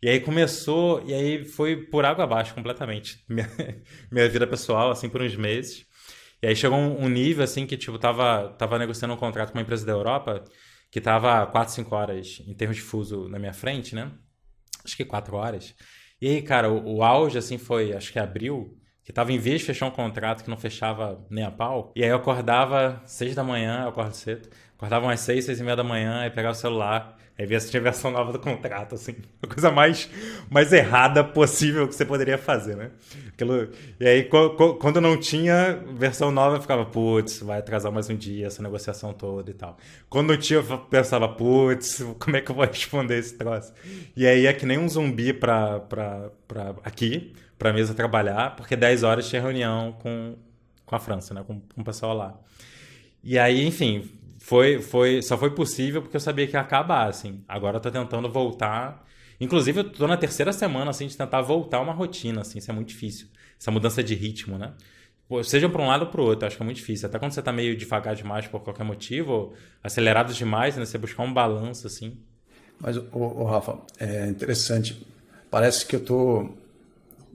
E 0.02 0.08
aí 0.08 0.20
começou, 0.20 1.02
e 1.06 1.14
aí 1.14 1.44
foi 1.44 1.76
por 1.76 2.04
água 2.04 2.24
abaixo 2.24 2.54
completamente. 2.54 3.24
Minha, 3.28 3.48
minha 4.10 4.28
vida 4.28 4.46
pessoal, 4.46 4.90
assim, 4.90 5.08
por 5.08 5.22
uns 5.22 5.36
meses. 5.36 5.86
E 6.42 6.48
aí 6.48 6.56
chegou 6.56 6.76
um, 6.76 7.04
um, 7.04 7.08
nível, 7.08 7.44
assim, 7.44 7.66
que, 7.66 7.76
tipo, 7.76 7.98
tava, 7.98 8.48
tava 8.58 8.78
negociando 8.78 9.14
um 9.14 9.16
contrato 9.16 9.52
com 9.52 9.58
uma 9.58 9.62
empresa 9.62 9.86
da 9.86 9.92
Europa 9.92 10.44
que 10.90 11.00
tava 11.00 11.46
4, 11.46 11.72
5 11.72 11.94
horas 11.94 12.42
em 12.46 12.54
termos 12.54 12.76
de 12.76 12.82
fuso 12.82 13.28
na 13.28 13.38
minha 13.38 13.52
frente, 13.52 13.94
né? 13.94 14.10
acho 14.84 14.96
que 14.96 15.04
quatro 15.04 15.36
horas. 15.36 15.74
E 16.20 16.28
aí, 16.28 16.42
cara, 16.42 16.70
o, 16.70 16.96
o 16.96 17.02
auge, 17.02 17.38
assim, 17.38 17.58
foi, 17.58 17.92
acho 17.92 18.12
que 18.12 18.18
abril, 18.18 18.78
que 19.04 19.12
tava 19.12 19.32
em 19.32 19.38
vez 19.38 19.60
de 19.60 19.66
fechar 19.66 19.86
um 19.86 19.90
contrato 19.90 20.44
que 20.44 20.50
não 20.50 20.56
fechava 20.56 21.24
nem 21.30 21.44
a 21.44 21.50
pau. 21.50 21.92
E 21.96 22.02
aí 22.02 22.10
eu 22.10 22.16
acordava 22.16 23.02
seis 23.06 23.34
da 23.34 23.42
manhã, 23.42 23.82
eu 23.82 23.88
acordo 23.88 24.14
cedo, 24.14 24.48
acordava 24.76 25.06
umas 25.06 25.20
seis, 25.20 25.44
seis 25.44 25.60
e 25.60 25.64
meia 25.64 25.76
da 25.76 25.84
manhã, 25.84 26.20
aí 26.20 26.30
pegava 26.30 26.52
o 26.52 26.58
celular, 26.58 27.16
aí 27.42 27.46
via 27.46 27.60
se 27.60 27.70
tinha 27.70 27.82
versão 27.82 28.10
nova 28.10 28.32
do 28.32 28.38
contrato, 28.38 28.94
assim. 28.94 29.16
A 29.42 29.46
coisa 29.46 29.70
mais, 29.70 30.08
mais 30.48 30.72
errada 30.72 31.22
possível 31.22 31.86
que 31.88 31.94
você 31.94 32.04
poderia 32.04 32.38
fazer, 32.38 32.76
né? 32.76 32.90
Aquilo... 33.28 33.68
E 33.98 34.06
aí, 34.06 34.28
quando 34.78 35.00
não 35.00 35.16
tinha 35.16 35.82
versão 35.94 36.30
nova, 36.30 36.60
ficava, 36.60 36.84
putz, 36.86 37.40
vai 37.40 37.58
atrasar 37.58 37.92
mais 37.92 38.08
um 38.08 38.16
dia 38.16 38.46
essa 38.46 38.62
negociação 38.62 39.12
toda 39.12 39.50
e 39.50 39.54
tal. 39.54 39.76
Quando 40.08 40.36
tinha, 40.36 40.60
eu 40.60 40.78
pensava, 40.78 41.28
putz, 41.28 42.04
como 42.18 42.36
é 42.36 42.40
que 42.40 42.50
eu 42.50 42.54
vou 42.54 42.64
responder 42.66 43.18
esse 43.18 43.36
troço? 43.36 43.72
E 44.16 44.26
aí 44.26 44.46
é 44.46 44.52
que 44.52 44.64
nem 44.64 44.78
um 44.78 44.88
zumbi 44.88 45.32
pra, 45.32 45.80
pra, 45.80 46.30
pra 46.46 46.74
aqui, 46.84 47.32
pra 47.58 47.72
mesa 47.72 47.92
trabalhar, 47.92 48.56
porque 48.56 48.76
10 48.76 49.02
horas 49.02 49.28
tinha 49.28 49.42
reunião 49.42 49.92
com, 50.00 50.36
com 50.86 50.94
a 50.96 50.98
França, 50.98 51.34
né? 51.34 51.44
Com, 51.46 51.60
com 51.60 51.80
o 51.80 51.84
pessoal 51.84 52.16
lá. 52.16 52.38
E 53.24 53.38
aí, 53.38 53.66
enfim, 53.66 54.10
foi, 54.42 54.82
foi, 54.82 55.22
só 55.22 55.38
foi 55.38 55.50
possível 55.50 56.02
porque 56.02 56.16
eu 56.16 56.20
sabia 56.20 56.48
que 56.48 56.56
ia 56.56 56.60
acabar, 56.60 57.08
assim. 57.08 57.44
Agora 57.48 57.76
eu 57.76 57.80
tô 57.80 57.90
tentando 57.92 58.28
voltar. 58.28 59.06
Inclusive, 59.40 59.80
eu 59.80 59.90
tô 59.90 60.06
na 60.08 60.16
terceira 60.16 60.52
semana, 60.52 60.90
assim, 60.90 61.06
de 61.06 61.16
tentar 61.16 61.40
voltar 61.42 61.80
uma 61.80 61.92
rotina, 61.92 62.40
assim. 62.40 62.58
Isso 62.58 62.68
é 62.68 62.74
muito 62.74 62.88
difícil. 62.88 63.28
Essa 63.58 63.70
mudança 63.70 64.02
de 64.02 64.16
ritmo, 64.16 64.58
né? 64.58 64.74
Seja 65.44 65.68
para 65.68 65.80
um 65.80 65.86
lado 65.86 66.06
ou 66.06 66.10
para 66.10 66.20
o 66.20 66.24
outro, 66.24 66.46
acho 66.46 66.56
que 66.56 66.62
é 66.62 66.66
muito 66.66 66.78
difícil. 66.78 67.08
Até 67.08 67.20
quando 67.20 67.30
você 67.30 67.40
tá 67.40 67.52
meio 67.52 67.76
devagar 67.76 68.16
demais 68.16 68.48
por 68.48 68.60
qualquer 68.60 68.84
motivo, 68.84 69.32
ou 69.32 69.54
acelerado 69.82 70.34
demais, 70.34 70.76
né? 70.76 70.84
Você 70.84 70.98
buscar 70.98 71.22
um 71.22 71.32
balanço, 71.32 71.86
assim. 71.86 72.18
Mas, 72.80 72.96
o 72.96 73.44
Rafa, 73.44 73.78
é 74.00 74.26
interessante. 74.26 75.06
Parece 75.48 75.86
que 75.86 75.94
eu 75.94 76.04
tô 76.04 76.50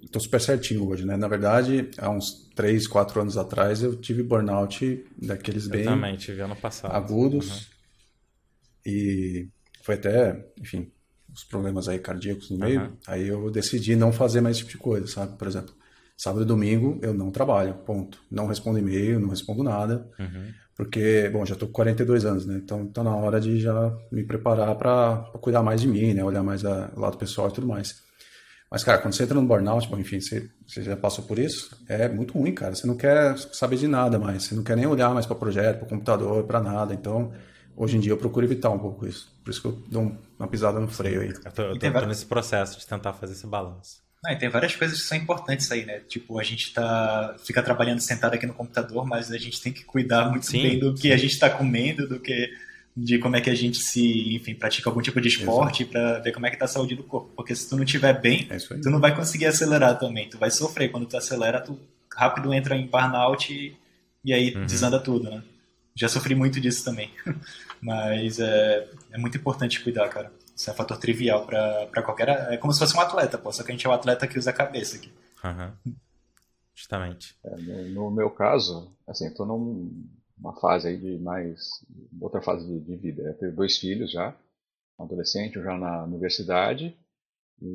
Estou 0.07 0.21
super 0.21 0.39
certinho 0.39 0.87
hoje, 0.87 1.05
né? 1.05 1.17
Na 1.17 1.27
verdade, 1.27 1.91
há 1.97 2.09
uns 2.09 2.49
3, 2.55 2.87
4 2.87 3.21
anos 3.21 3.37
atrás 3.37 3.83
eu 3.83 3.93
tive 3.95 4.23
burnout 4.23 5.05
daqueles 5.21 5.67
bem 5.67 5.83
também, 5.83 6.15
tive 6.15 6.41
ano 6.41 6.55
passado. 6.55 6.95
agudos. 6.95 7.49
Uhum. 7.49 7.65
E 8.85 9.47
foi 9.83 9.95
até, 9.95 10.47
enfim, 10.59 10.89
os 11.33 11.43
problemas 11.43 11.89
aí 11.89 11.99
cardíacos 11.99 12.49
no 12.49 12.57
meio. 12.57 12.81
Uhum. 12.81 12.97
Aí 13.05 13.27
eu 13.27 13.51
decidi 13.51 13.97
não 13.97 14.13
fazer 14.13 14.39
mais 14.39 14.55
esse 14.55 14.65
tipo 14.65 14.77
de 14.77 14.83
coisa, 14.83 15.07
sabe? 15.07 15.37
Por 15.37 15.45
exemplo, 15.45 15.75
sábado 16.15 16.43
e 16.43 16.47
domingo 16.47 16.97
eu 17.03 17.13
não 17.13 17.29
trabalho, 17.29 17.73
ponto. 17.85 18.17
Não 18.31 18.47
respondo 18.47 18.79
e-mail, 18.79 19.19
não 19.19 19.27
respondo 19.27 19.61
nada. 19.61 20.09
Uhum. 20.17 20.53
Porque, 20.73 21.29
bom, 21.33 21.45
já 21.45 21.53
estou 21.53 21.67
com 21.67 21.73
42 21.73 22.23
anos, 22.23 22.45
né? 22.45 22.61
Então 22.63 22.85
está 22.85 23.03
na 23.03 23.13
hora 23.13 23.41
de 23.41 23.59
já 23.59 23.93
me 24.09 24.23
preparar 24.23 24.73
para 24.77 25.17
cuidar 25.41 25.61
mais 25.61 25.81
de 25.81 25.87
mim, 25.87 26.13
né? 26.13 26.23
Olhar 26.23 26.43
mais 26.43 26.63
o 26.63 26.99
lado 26.99 27.17
pessoal 27.17 27.49
e 27.49 27.53
tudo 27.53 27.67
mais. 27.67 28.06
Mas, 28.69 28.83
cara, 28.83 28.97
quando 28.97 29.13
você 29.13 29.23
entra 29.23 29.35
no 29.35 29.47
burnout, 29.47 29.87
bom, 29.87 29.97
enfim, 29.97 30.19
você, 30.19 30.49
você, 30.67 30.83
já 30.83 30.97
passou 30.97 31.23
por 31.23 31.39
isso, 31.39 31.75
é 31.87 32.09
muito 32.09 32.37
ruim, 32.37 32.53
cara. 32.53 32.75
Você 32.75 32.85
não 32.85 32.97
quer 32.97 33.37
saber 33.37 33.77
de 33.77 33.87
nada 33.87 34.19
mais, 34.19 34.43
você 34.43 34.55
não 34.55 34.63
quer 34.63 34.75
nem 34.75 34.85
olhar 34.85 35.13
mais 35.13 35.25
para 35.25 35.35
o 35.35 35.39
projeto, 35.39 35.77
para 35.77 35.85
o 35.85 35.89
computador, 35.89 36.43
para 36.43 36.61
nada. 36.61 36.93
Então, 36.93 37.31
hoje 37.75 37.95
em 37.95 37.99
dia 38.01 38.11
eu 38.11 38.17
procuro 38.17 38.45
evitar 38.45 38.69
um 38.69 38.79
pouco 38.79 39.07
isso. 39.07 39.33
Por 39.43 39.51
isso 39.51 39.61
que 39.61 39.67
eu 39.67 39.83
dou 39.87 40.17
uma 40.37 40.47
pisada 40.47 40.79
no 40.79 40.87
freio 40.87 41.21
aí. 41.21 41.29
Eu 41.29 41.51
tô, 41.51 41.61
eu 41.61 41.79
tô, 41.79 41.91
tô 41.91 42.05
nesse 42.05 42.25
processo 42.25 42.77
de 42.77 42.85
tentar 42.85 43.13
fazer 43.13 43.33
esse 43.33 43.47
balanço. 43.47 44.05
Não, 44.23 44.33
e 44.33 44.35
tem 44.35 44.49
várias 44.49 44.75
coisas 44.75 45.01
que 45.01 45.07
são 45.07 45.17
importantes 45.17 45.71
aí, 45.71 45.85
né? 45.85 45.99
Tipo, 45.99 46.39
a 46.39 46.43
gente 46.43 46.73
tá, 46.73 47.35
fica 47.39 47.63
trabalhando 47.63 47.99
sentado 48.01 48.33
aqui 48.33 48.45
no 48.45 48.53
computador, 48.53 49.05
mas 49.05 49.31
a 49.31 49.37
gente 49.37 49.61
tem 49.61 49.71
que 49.71 49.85
cuidar 49.85 50.29
muito 50.29 50.47
sim, 50.47 50.61
bem 50.61 50.79
do 50.79 50.93
que 50.93 51.03
sim. 51.03 51.11
a 51.11 51.17
gente 51.17 51.31
está 51.31 51.49
comendo, 51.49 52.07
do 52.07 52.19
que 52.19 52.51
de 52.97 53.19
como 53.19 53.35
é 53.35 53.41
que 53.41 53.49
a 53.49 53.55
gente 53.55 53.77
se, 53.77 54.35
enfim, 54.35 54.55
pratica 54.55 54.89
algum 54.89 55.01
tipo 55.01 55.21
de 55.21 55.27
esporte 55.27 55.85
para 55.85 56.17
ver 56.17 56.31
como 56.31 56.47
é 56.47 56.49
que 56.49 56.57
tá 56.57 56.65
a 56.65 56.67
saúde 56.67 56.95
do 56.95 57.03
corpo. 57.03 57.29
Porque 57.35 57.55
se 57.55 57.69
tu 57.69 57.75
não 57.75 57.83
estiver 57.83 58.19
bem, 58.19 58.47
é 58.49 58.57
tu 58.57 58.89
não 58.89 58.99
vai 58.99 59.15
conseguir 59.15 59.45
acelerar 59.45 59.99
também. 59.99 60.27
Tu 60.27 60.37
vai 60.39 60.49
sofrer. 60.49 60.89
Quando 60.89 61.05
tu 61.05 61.15
acelera, 61.15 61.61
tu 61.61 61.79
rápido 62.11 62.51
entra 62.51 62.75
em 62.75 62.87
burnout 62.87 63.53
e, 63.53 63.77
e 64.25 64.33
aí 64.33 64.55
uhum. 64.55 64.65
desanda 64.65 64.99
tudo, 64.99 65.29
né? 65.29 65.43
Já 65.95 66.09
sofri 66.09 66.33
muito 66.33 66.59
disso 66.59 66.83
também. 66.83 67.11
Mas 67.79 68.39
é, 68.39 68.87
é 69.11 69.17
muito 69.19 69.37
importante 69.37 69.83
cuidar, 69.83 70.09
cara. 70.09 70.31
Isso 70.55 70.67
é 70.67 70.73
um 70.73 70.75
fator 70.75 70.97
trivial 70.97 71.45
para 71.45 72.01
qualquer. 72.01 72.29
É 72.51 72.57
como 72.57 72.73
se 72.73 72.79
fosse 72.79 72.97
um 72.97 73.01
atleta, 73.01 73.37
pô. 73.37 73.51
Só 73.51 73.61
que 73.63 73.71
a 73.71 73.75
gente 73.75 73.85
é 73.85 73.89
um 73.89 73.93
atleta 73.93 74.25
que 74.25 74.39
usa 74.39 74.49
a 74.49 74.53
cabeça 74.53 74.97
aqui. 74.97 75.13
Uhum. 75.43 75.93
Justamente. 76.73 77.35
É, 77.45 77.55
no, 77.57 77.89
no, 77.89 78.11
meu 78.11 78.31
caso, 78.31 78.91
assim, 79.07 79.27
eu 79.27 79.35
tô 79.35 79.45
num, 79.45 80.03
uma 80.39 80.59
fase 80.59 80.87
aí 80.87 80.97
de 80.97 81.17
mais 81.19 81.85
outra 82.19 82.41
fase 82.41 82.65
de, 82.65 82.79
de 82.79 82.95
vida. 82.97 83.23
Eu 83.23 83.37
tenho 83.37 83.55
dois 83.55 83.77
filhos 83.77 84.11
já, 84.11 84.35
um 84.99 85.03
adolescente, 85.03 85.55
já 85.55 85.77
na 85.77 86.03
universidade 86.03 86.97
e 87.61 87.65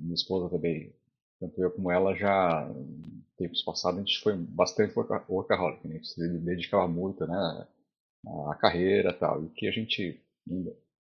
minha 0.00 0.14
esposa 0.14 0.48
também, 0.48 0.94
tanto 1.40 1.60
eu 1.60 1.70
como 1.70 1.90
ela 1.90 2.14
já 2.14 2.70
tempos 3.36 3.62
passados 3.62 3.98
a 3.98 4.04
gente 4.04 4.20
foi 4.20 4.36
bastante 4.36 4.94
workaholic, 5.28 5.88
né? 5.88 5.94
a 5.94 5.96
gente 5.98 6.08
se 6.08 6.38
dedicava 6.40 6.86
muito, 6.86 7.26
né, 7.26 7.66
à 8.48 8.54
carreira, 8.54 9.12
tal, 9.14 9.42
e 9.42 9.46
o 9.46 9.50
que 9.50 9.66
a 9.66 9.72
gente 9.72 10.22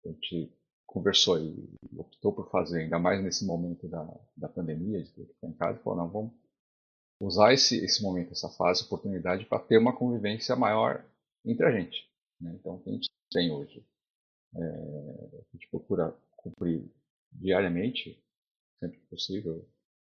a 0.05 0.09
gente 0.09 0.51
conversou 0.85 1.39
e 1.39 1.69
optou 1.97 2.33
por 2.33 2.49
fazer, 2.49 2.81
ainda 2.81 2.99
mais 2.99 3.23
nesse 3.23 3.45
momento 3.45 3.87
da, 3.87 4.07
da 4.35 4.49
pandemia, 4.49 5.01
de 5.03 5.09
ficar 5.09 5.47
em 5.47 5.53
casa, 5.53 5.79
falou, 5.79 5.99
não, 5.99 6.09
vamos 6.09 6.33
usar 7.25 7.53
esse, 7.53 7.83
esse 7.83 8.01
momento, 8.01 8.31
essa 8.31 8.49
fase, 8.49 8.83
oportunidade 8.83 9.45
para 9.45 9.59
ter 9.59 9.77
uma 9.77 9.95
convivência 9.95 10.55
maior 10.55 11.03
entre 11.45 11.65
a 11.65 11.71
gente. 11.71 12.09
Né? 12.39 12.55
Então, 12.59 12.75
o 12.75 12.79
que 12.79 12.89
a 12.89 12.93
gente 12.93 13.09
tem 13.31 13.51
hoje, 13.51 13.83
é, 14.55 14.59
a 14.59 15.53
gente 15.53 15.67
procura 15.69 16.13
cumprir 16.37 16.83
diariamente, 17.31 18.21
sempre 18.79 18.99
que 18.99 19.05
possível, 19.07 19.65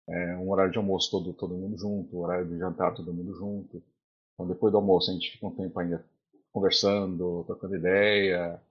é, 0.08 0.36
um 0.38 0.50
horário 0.50 0.72
de 0.72 0.78
almoço 0.78 1.12
todo, 1.12 1.34
todo 1.34 1.56
mundo 1.56 1.78
junto, 1.78 2.16
um 2.16 2.22
horário 2.22 2.48
de 2.48 2.58
jantar 2.58 2.94
todo 2.94 3.14
mundo 3.14 3.34
junto. 3.36 3.82
Então, 4.34 4.48
depois 4.48 4.72
do 4.72 4.78
almoço, 4.78 5.12
a 5.12 5.14
gente 5.14 5.32
fica 5.32 5.48
um 5.48 5.56
tempo 5.56 5.80
ainda 5.80 6.04
conversando, 6.52 7.44
trocando 7.46 7.76
ideia. 7.76 8.62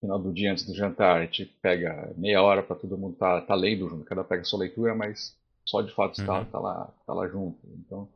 Final 0.00 0.18
do 0.18 0.32
dia, 0.32 0.50
antes 0.50 0.66
do 0.66 0.74
jantar, 0.74 1.18
a 1.18 1.24
gente 1.24 1.46
pega 1.62 2.12
meia 2.16 2.42
hora 2.42 2.62
para 2.62 2.74
todo 2.74 2.98
mundo 2.98 3.12
estar 3.14 3.40
tá, 3.42 3.46
tá 3.48 3.54
lendo 3.54 3.88
junto. 3.88 4.04
Cada 4.04 4.24
pega 4.24 4.42
a 4.42 4.44
sua 4.44 4.58
leitura, 4.60 4.94
mas 4.94 5.36
só 5.64 5.82
de 5.82 5.94
fato 5.94 6.20
estar 6.20 6.40
uhum. 6.40 6.50
tá 6.50 6.58
lá, 6.58 6.94
tá 7.06 7.12
lá 7.12 7.28
junto. 7.28 7.58
Então, 7.78 8.08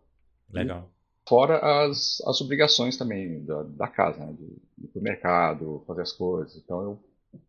Legal. 0.51 0.91
Fora 1.29 1.85
as, 1.85 2.21
as 2.25 2.41
obrigações 2.41 2.97
também 2.97 3.45
da, 3.45 3.63
da 3.65 3.89
casa, 3.89 4.25
né? 4.25 4.33
De, 4.33 4.85
ir 4.85 4.89
pro 4.89 5.03
mercado, 5.03 5.83
fazer 5.87 6.03
as 6.03 6.13
coisas. 6.13 6.57
Então 6.57 6.83
eu, 6.83 7.05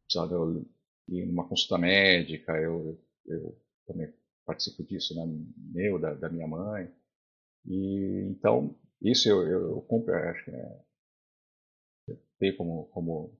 sabe, 0.09 0.33
eu 0.33 0.65
e 1.07 1.25
numa 1.25 1.47
consulta 1.47 1.77
médica, 1.77 2.53
eu, 2.57 2.99
eu 3.25 3.57
também 3.85 4.11
participo 4.45 4.83
disso, 4.83 5.15
né, 5.15 5.25
meu, 5.73 5.99
da, 5.99 6.13
da 6.13 6.29
minha 6.29 6.47
mãe. 6.47 6.91
E 7.65 8.27
então, 8.29 8.75
isso 9.01 9.29
eu, 9.29 9.47
eu, 9.47 9.69
eu 9.71 9.81
compro, 9.81 10.13
acho 10.13 10.45
que 10.45 10.51
é, 10.51 10.79
tenho 12.39 12.57
como, 12.57 12.85
como 12.87 13.37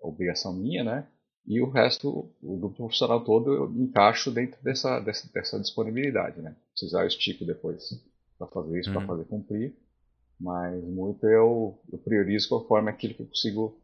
obrigação 0.00 0.52
minha, 0.52 0.84
né? 0.84 1.08
E 1.46 1.60
o 1.60 1.70
resto, 1.70 2.28
o 2.42 2.56
grupo 2.56 2.76
profissional 2.76 3.22
todo, 3.24 3.52
eu 3.52 3.72
encaixo 3.76 4.30
dentro 4.32 4.60
dessa, 4.62 4.98
dessa, 4.98 5.28
dessa 5.32 5.60
disponibilidade, 5.60 6.42
né? 6.42 6.56
Precisar 6.72 7.02
eu 7.02 7.06
estico 7.06 7.44
depois 7.44 8.02
para 8.36 8.48
fazer 8.48 8.80
isso, 8.80 8.90
uhum. 8.90 8.96
para 8.96 9.06
fazer 9.06 9.24
cumprir. 9.24 9.74
Mas 10.38 10.82
muito 10.84 11.26
eu, 11.26 11.78
eu 11.90 11.98
priorizo 11.98 12.48
conforme 12.48 12.90
aquilo 12.90 13.14
que 13.14 13.22
eu 13.22 13.26
consigo 13.26 13.80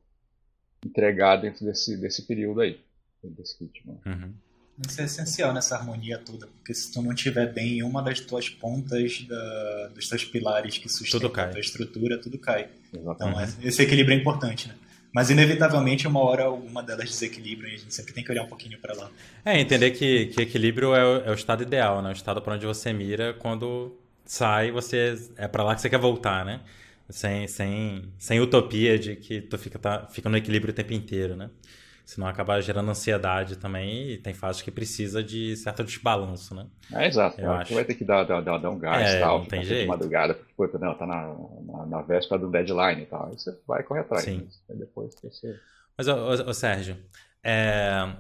entregar 0.84 1.36
dentro 1.36 1.64
desse, 1.64 1.96
desse 1.96 2.26
período 2.26 2.60
aí, 2.60 2.80
desse 3.22 3.62
ritmo. 3.62 4.00
Uhum. 4.04 4.34
Isso 4.86 5.00
é 5.00 5.04
essencial 5.04 5.52
nessa 5.52 5.76
harmonia 5.76 6.18
toda, 6.18 6.46
porque 6.46 6.74
se 6.74 6.90
tu 6.90 7.00
não 7.02 7.14
tiver 7.14 7.52
bem 7.52 7.78
em 7.78 7.82
uma 7.82 8.02
das 8.02 8.20
tuas 8.20 8.48
pontas 8.48 9.24
da, 9.28 9.88
dos 9.94 10.08
teus 10.08 10.24
pilares 10.24 10.78
que 10.78 10.88
sustentam 10.88 11.28
a 11.28 11.48
tua 11.48 11.60
estrutura, 11.60 12.18
tudo 12.18 12.38
cai. 12.38 12.68
Exatamente. 12.92 13.52
Então 13.52 13.68
esse 13.68 13.82
equilíbrio 13.82 14.16
é 14.16 14.20
importante, 14.20 14.68
né? 14.68 14.74
Mas 15.12 15.28
inevitavelmente 15.28 16.08
uma 16.08 16.20
hora 16.20 16.44
alguma 16.44 16.82
delas 16.82 17.10
desequilibra 17.10 17.68
e 17.68 17.74
a 17.74 17.78
gente 17.78 17.92
sempre 17.94 18.14
tem 18.14 18.24
que 18.24 18.32
olhar 18.32 18.44
um 18.44 18.48
pouquinho 18.48 18.78
para 18.78 18.94
lá. 18.94 19.10
É, 19.44 19.60
entender 19.60 19.90
que, 19.90 20.26
que 20.26 20.40
equilíbrio 20.40 20.94
é 20.94 21.04
o, 21.04 21.16
é 21.26 21.30
o 21.30 21.34
estado 21.34 21.62
ideal, 21.62 22.00
né? 22.00 22.08
O 22.08 22.12
estado 22.12 22.40
para 22.40 22.54
onde 22.54 22.64
você 22.64 22.92
mira 22.92 23.34
quando 23.34 23.94
sai, 24.24 24.70
você 24.70 25.18
é 25.36 25.46
para 25.46 25.62
lá 25.62 25.74
que 25.74 25.82
você 25.82 25.90
quer 25.90 25.98
voltar, 25.98 26.44
né? 26.44 26.60
Sem, 27.10 27.46
sem, 27.46 28.04
sem 28.18 28.40
utopia 28.40 28.98
de 28.98 29.16
que 29.16 29.42
tu 29.42 29.58
fica, 29.58 29.78
tá, 29.78 30.06
fica 30.06 30.30
no 30.30 30.36
equilíbrio 30.36 30.72
o 30.72 30.74
tempo 30.74 30.94
inteiro, 30.94 31.36
né? 31.36 31.50
Senão 32.04 32.26
acaba 32.26 32.60
gerando 32.60 32.90
ansiedade 32.90 33.56
também 33.56 34.10
e 34.10 34.18
tem 34.18 34.34
fases 34.34 34.60
que 34.60 34.70
precisa 34.70 35.22
de 35.22 35.56
certo 35.56 35.84
desbalanço, 35.84 36.54
né? 36.54 36.66
É, 36.92 37.06
exato. 37.06 37.40
Eu 37.40 37.52
acho. 37.52 37.74
vai 37.74 37.84
ter 37.84 37.94
que 37.94 38.04
dar, 38.04 38.24
dar, 38.24 38.40
dar 38.40 38.70
um 38.70 38.78
gás 38.78 39.08
é, 39.08 39.20
tal, 39.20 39.40
não 39.40 39.46
tem 39.46 39.64
jeito. 39.64 39.82
de 39.82 39.88
madrugada, 39.88 40.34
porque 40.56 40.76
pô, 40.76 40.84
não, 40.84 40.94
tá 40.94 41.06
na, 41.06 41.34
na, 41.64 41.86
na, 41.86 42.02
véspera 42.02 42.40
do 42.40 42.50
deadline 42.50 43.02
e 43.02 43.06
tal. 43.06 43.26
Aí 43.26 43.38
você 43.38 43.56
vai 43.66 43.82
correr 43.82 44.00
atrás. 44.00 44.24
Sim. 44.24 44.48
Né? 44.68 44.76
depois 44.76 45.14
você... 45.22 45.58
Mas, 45.96 46.08
ô, 46.08 46.14
ô, 46.14 46.50
ô 46.50 46.54
Sérgio, 46.54 46.96
é, 47.42 48.12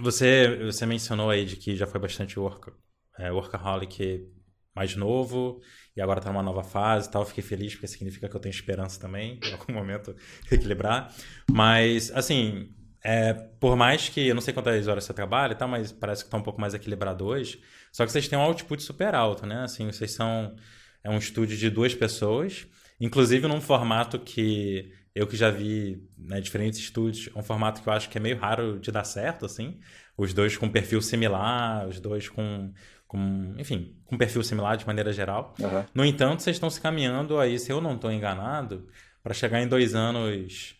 você, 0.00 0.64
você 0.64 0.86
mencionou 0.86 1.30
aí 1.30 1.44
de 1.44 1.56
que 1.56 1.76
já 1.76 1.86
foi 1.86 2.00
bastante 2.00 2.38
work, 2.38 2.72
é, 3.18 3.30
workaholic 3.30 4.28
mais 4.74 4.96
novo 4.96 5.60
e 5.96 6.00
agora 6.00 6.20
tá 6.20 6.30
numa 6.30 6.42
nova 6.42 6.64
fase 6.64 7.08
e 7.08 7.10
tal. 7.10 7.24
Fiquei 7.24 7.44
feliz 7.44 7.74
porque 7.74 7.86
significa 7.86 8.28
que 8.28 8.34
eu 8.34 8.40
tenho 8.40 8.52
esperança 8.52 9.00
também, 9.00 9.38
em 9.44 9.52
algum 9.52 9.72
momento 9.72 10.14
equilibrar. 10.50 11.14
Mas, 11.50 12.10
assim, 12.12 12.68
é, 13.06 13.34
por 13.34 13.76
mais 13.76 14.08
que 14.08 14.26
eu 14.26 14.34
não 14.34 14.40
sei 14.40 14.54
quantas 14.54 14.88
horas 14.88 15.04
você 15.04 15.12
trabalha 15.12 15.52
e 15.52 15.54
tal, 15.54 15.68
mas 15.68 15.92
parece 15.92 16.22
que 16.22 16.28
está 16.28 16.38
um 16.38 16.42
pouco 16.42 16.58
mais 16.58 16.72
equilibrado 16.72 17.26
hoje. 17.26 17.60
Só 17.92 18.06
que 18.06 18.10
vocês 18.10 18.26
têm 18.26 18.38
um 18.38 18.42
output 18.42 18.82
super 18.82 19.14
alto, 19.14 19.44
né? 19.44 19.62
Assim, 19.62 19.86
vocês 19.86 20.12
são 20.12 20.56
é 21.02 21.10
um 21.10 21.18
estúdio 21.18 21.54
de 21.54 21.68
duas 21.68 21.94
pessoas, 21.94 22.66
inclusive 22.98 23.46
num 23.46 23.60
formato 23.60 24.18
que 24.18 24.90
eu 25.14 25.26
que 25.26 25.36
já 25.36 25.50
vi 25.50 26.02
né, 26.16 26.40
diferentes 26.40 26.80
estúdios, 26.80 27.28
um 27.36 27.42
formato 27.42 27.82
que 27.82 27.88
eu 27.88 27.92
acho 27.92 28.08
que 28.08 28.16
é 28.16 28.20
meio 28.20 28.38
raro 28.38 28.80
de 28.80 28.90
dar 28.90 29.04
certo, 29.04 29.44
assim. 29.44 29.78
Os 30.16 30.32
dois 30.32 30.56
com 30.56 30.68
perfil 30.70 31.02
similar, 31.02 31.86
os 31.86 32.00
dois 32.00 32.30
com, 32.30 32.72
com 33.06 33.54
enfim, 33.58 33.94
com 34.06 34.16
perfil 34.16 34.42
similar 34.42 34.78
de 34.78 34.86
maneira 34.86 35.12
geral. 35.12 35.54
Uhum. 35.60 35.84
No 35.94 36.04
entanto, 36.06 36.42
vocês 36.42 36.56
estão 36.56 36.70
se 36.70 36.80
caminhando 36.80 37.38
aí, 37.38 37.58
se 37.58 37.70
eu 37.70 37.82
não 37.82 37.96
estou 37.96 38.10
enganado, 38.10 38.88
para 39.22 39.34
chegar 39.34 39.60
em 39.60 39.68
dois 39.68 39.94
anos 39.94 40.74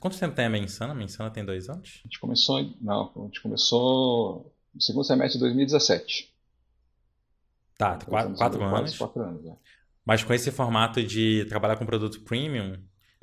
Quanto 0.00 0.18
tempo 0.18 0.34
tem 0.34 0.46
a 0.46 0.50
Mensana? 0.50 0.92
A 0.92 0.94
Mensana 0.94 1.30
tem 1.30 1.44
dois 1.44 1.68
anos? 1.68 2.00
A 2.04 2.08
gente 2.08 2.20
começou. 2.20 2.60
Não, 2.80 3.12
a 3.16 3.20
gente 3.26 3.40
começou 3.40 4.54
no 4.74 4.80
segundo 4.80 5.04
semestre 5.04 5.38
de 5.38 5.40
2017. 5.40 6.32
Tá, 7.78 7.98
quatro, 8.04 8.34
quatro 8.34 8.62
anos. 8.62 8.96
Quatro 8.96 9.22
anos 9.22 9.46
é. 9.46 9.56
Mas 10.04 10.22
com 10.22 10.34
esse 10.34 10.50
formato 10.50 11.02
de 11.02 11.44
trabalhar 11.46 11.76
com 11.76 11.86
produto 11.86 12.20
premium, 12.20 12.76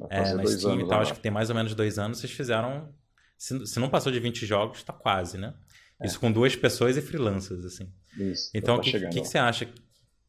é, 0.10 0.34
na 0.34 0.46
Steam 0.46 0.82
e 0.82 0.88
tal, 0.88 1.02
acho 1.02 1.14
que 1.14 1.20
tem 1.20 1.32
mais 1.32 1.50
ou 1.50 1.56
menos 1.56 1.76
dois 1.76 2.00
anos, 2.00 2.20
vocês 2.20 2.32
fizeram. 2.32 2.94
Se, 3.38 3.66
se 3.68 3.80
não 3.80 3.90
passou 3.90 4.12
de 4.12 4.20
20 4.20 4.46
jogos, 4.46 4.84
tá 4.84 4.94
quase, 4.94 5.38
né? 5.38 5.54
É. 6.02 6.06
Isso 6.06 6.20
com 6.20 6.32
duas 6.32 6.56
pessoas 6.56 6.98
e 6.98 7.02
freelancers, 7.02 7.66
assim. 7.66 7.92
Isso, 8.18 8.50
então, 8.54 8.78
o 8.78 8.82
que, 8.82 8.92
que, 8.92 9.10
que, 9.10 9.26
você 9.26 9.38
acha? 9.38 9.66
O 9.66 9.70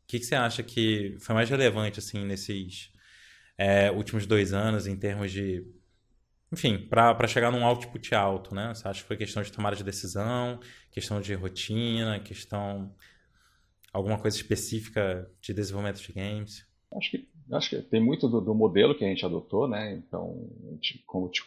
que, 0.07 0.19
que 0.19 0.25
você 0.25 0.35
acha 0.35 0.63
que 0.63 1.17
foi 1.21 1.35
mais 1.35 1.49
relevante, 1.49 1.99
assim, 1.99 2.25
nesses 2.25 2.91
é, 3.57 3.91
últimos 3.91 4.27
dois 4.27 4.53
anos, 4.53 4.87
em 4.87 4.97
termos 4.97 5.31
de 5.31 5.65
enfim, 6.53 6.79
para 6.89 7.27
chegar 7.27 7.51
num 7.51 7.65
output 7.65 8.15
alto, 8.15 8.55
né? 8.55 8.73
Você 8.75 8.87
acha 8.89 9.03
que 9.03 9.09
foi 9.09 9.17
questão 9.17 9.43
de 9.43 9.53
tomada 9.53 9.77
de 9.77 9.85
decisão, 9.85 10.59
questão 10.91 11.21
de 11.21 11.35
rotina, 11.35 12.19
questão 12.21 12.93
alguma 13.93 14.19
coisa 14.19 14.37
específica 14.37 15.31
de 15.41 15.53
desenvolvimento 15.53 16.01
de 16.01 16.13
games? 16.13 16.67
Acho 16.93 17.11
que 17.11 17.31
acho 17.53 17.71
que 17.71 17.83
tem 17.83 18.01
muito 18.01 18.29
do, 18.29 18.41
do 18.41 18.55
modelo 18.55 18.97
que 18.97 19.05
a 19.05 19.09
gente 19.09 19.27
adotou, 19.27 19.67
né? 19.69 19.95
Então, 19.95 20.49
gente, 20.73 21.03
como 21.07 21.27
eu 21.27 21.31
te 21.31 21.43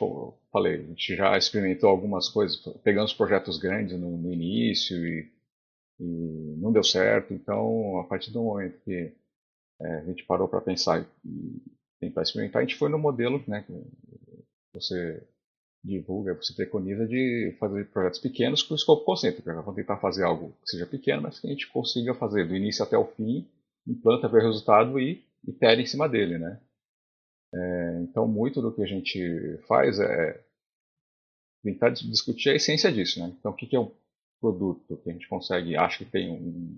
falei, 0.51 0.75
a 0.75 0.83
gente 0.83 1.15
já 1.15 1.37
experimentou 1.37 1.89
algumas 1.89 2.27
coisas, 2.27 2.57
pegamos 2.83 3.13
projetos 3.13 3.57
grandes 3.57 3.97
no, 3.97 4.17
no 4.17 4.31
início 4.31 4.97
e, 4.97 5.31
e, 5.99 6.55
não 6.57 6.71
deu 6.71 6.83
certo. 6.83 7.33
Então, 7.33 7.99
a 7.99 8.03
partir 8.03 8.31
do 8.31 8.43
momento 8.43 8.79
que 8.83 9.13
é, 9.81 9.95
a 9.99 10.03
gente 10.03 10.23
parou 10.25 10.47
para 10.47 10.61
pensar 10.61 11.05
e 11.25 11.61
tentar 11.99 12.23
experimentar, 12.23 12.61
a 12.61 12.65
gente 12.65 12.77
foi 12.77 12.89
no 12.89 12.99
modelo, 12.99 13.41
né? 13.47 13.63
Você 14.73 15.21
divulga, 15.83 16.33
você 16.33 16.53
preconiza 16.53 17.05
de 17.05 17.55
fazer 17.59 17.85
projetos 17.89 18.19
pequenos 18.19 18.63
com 18.63 18.73
escopo 18.73 19.03
concêntrico. 19.03 19.51
Vamos 19.51 19.75
tentar 19.75 19.97
fazer 19.97 20.23
algo 20.23 20.55
que 20.63 20.71
seja 20.71 20.85
pequeno, 20.85 21.23
mas 21.23 21.39
que 21.39 21.47
a 21.47 21.49
gente 21.49 21.67
consiga 21.67 22.13
fazer 22.13 22.47
do 22.47 22.55
início 22.55 22.83
até 22.83 22.97
o 22.97 23.05
fim, 23.05 23.47
implanta, 23.85 24.29
ver 24.29 24.41
o 24.41 24.47
resultado 24.47 24.99
e 24.99 25.25
itere 25.45 25.81
em 25.81 25.85
cima 25.85 26.07
dele, 26.07 26.37
né? 26.37 26.59
É, 27.53 27.99
então, 28.01 28.27
muito 28.27 28.61
do 28.61 28.73
que 28.73 28.81
a 28.81 28.87
gente 28.87 29.59
faz 29.67 29.99
é 29.99 30.41
tentar 31.61 31.89
discutir 31.89 32.49
a 32.49 32.55
essência 32.55 32.91
disso, 32.91 33.19
né? 33.19 33.33
Então, 33.39 33.51
o 33.51 33.55
que 33.55 33.75
é 33.75 33.79
um 33.79 33.91
produto 34.39 34.97
que 34.97 35.09
a 35.09 35.13
gente 35.13 35.27
consegue, 35.27 35.75
acha 35.75 36.03
que 36.03 36.11
tem 36.11 36.31
um, 36.31 36.77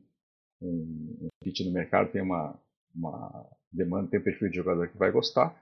um, 0.61 1.17
um 1.21 1.29
fit 1.43 1.63
no 1.63 1.71
mercado, 1.71 2.11
tem 2.11 2.21
uma, 2.21 2.59
uma 2.93 3.49
demanda, 3.71 4.09
tem 4.09 4.19
um 4.19 4.23
perfil 4.23 4.49
de 4.49 4.55
jogador 4.55 4.87
que 4.87 4.97
vai 4.97 5.11
gostar, 5.11 5.55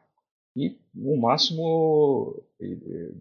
e 0.56 0.78
o 0.96 1.18
máximo 1.18 2.44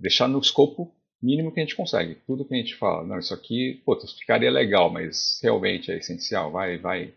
deixar 0.00 0.28
no 0.28 0.38
escopo 0.38 0.94
mínimo 1.22 1.52
que 1.52 1.60
a 1.60 1.62
gente 1.62 1.76
consegue. 1.76 2.16
Tudo 2.26 2.44
que 2.44 2.54
a 2.54 2.56
gente 2.58 2.74
fala, 2.74 3.06
não, 3.06 3.18
isso 3.18 3.32
aqui, 3.32 3.80
pô, 3.84 3.98
ficaria 4.00 4.50
legal, 4.50 4.90
mas 4.90 5.38
realmente 5.42 5.90
é 5.90 5.96
essencial, 5.96 6.50
vai, 6.50 6.78
vai, 6.78 7.14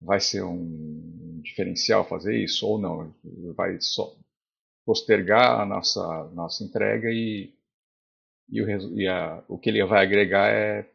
vai 0.00 0.20
ser 0.20 0.42
um 0.44 1.40
diferencial 1.42 2.06
fazer 2.06 2.36
isso 2.38 2.66
ou 2.66 2.78
não, 2.78 3.14
vai 3.56 3.80
só 3.80 4.14
postergar 4.84 5.60
a 5.60 5.66
nossa 5.66 6.30
nossa 6.34 6.64
entrega 6.64 7.08
e 7.10 7.52
e, 8.52 8.60
o, 8.62 9.00
e 9.00 9.08
a, 9.08 9.42
o 9.48 9.58
que 9.58 9.70
ele 9.70 9.84
vai 9.84 10.04
agregar 10.04 10.48
é, 10.50 10.86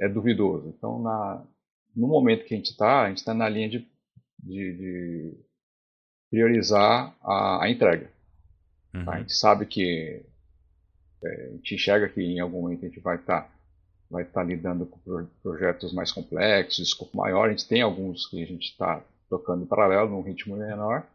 é 0.00 0.08
duvidoso. 0.08 0.68
Então, 0.68 1.02
na, 1.02 1.44
no 1.94 2.08
momento 2.08 2.44
que 2.44 2.54
a 2.54 2.56
gente 2.56 2.70
está, 2.70 3.02
a 3.02 3.08
gente 3.08 3.18
está 3.18 3.34
na 3.34 3.48
linha 3.48 3.68
de, 3.68 3.78
de, 4.38 4.76
de 4.76 5.34
priorizar 6.32 7.14
a, 7.22 7.62
a 7.62 7.70
entrega. 7.70 8.10
Uhum. 8.94 9.04
Tá? 9.04 9.12
A 9.12 9.18
gente 9.18 9.34
sabe 9.34 9.66
que 9.66 10.24
é, 11.22 11.46
a 11.46 11.50
gente 11.50 11.74
enxerga 11.74 12.08
que 12.08 12.22
em 12.22 12.40
algum 12.40 12.62
momento 12.62 12.86
a 12.86 12.88
gente 12.88 13.00
vai 13.00 13.16
estar 13.16 13.42
tá, 13.42 13.50
vai 14.10 14.24
tá 14.24 14.42
lidando 14.42 14.86
com 14.86 15.26
projetos 15.42 15.92
mais 15.92 16.10
complexos, 16.10 16.88
escopo 16.88 17.18
maior. 17.18 17.48
A 17.48 17.50
gente 17.50 17.68
tem 17.68 17.82
alguns 17.82 18.26
que 18.26 18.42
a 18.42 18.46
gente 18.46 18.70
está 18.70 19.04
tocando 19.28 19.64
em 19.64 19.66
paralelo 19.66 20.08
num 20.08 20.22
ritmo 20.22 20.56
menor, 20.56 21.06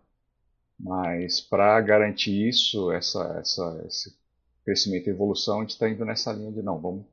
mas 0.80 1.42
para 1.42 1.82
garantir 1.82 2.48
isso, 2.48 2.92
essa, 2.92 3.40
essa, 3.40 3.84
esse 3.88 4.16
crescimento 4.64 5.08
e 5.08 5.10
evolução, 5.10 5.58
a 5.58 5.62
gente 5.62 5.72
está 5.72 5.90
indo 5.90 6.06
nessa 6.06 6.32
linha 6.32 6.52
de 6.52 6.62
não, 6.62 6.80
vamos, 6.80 7.06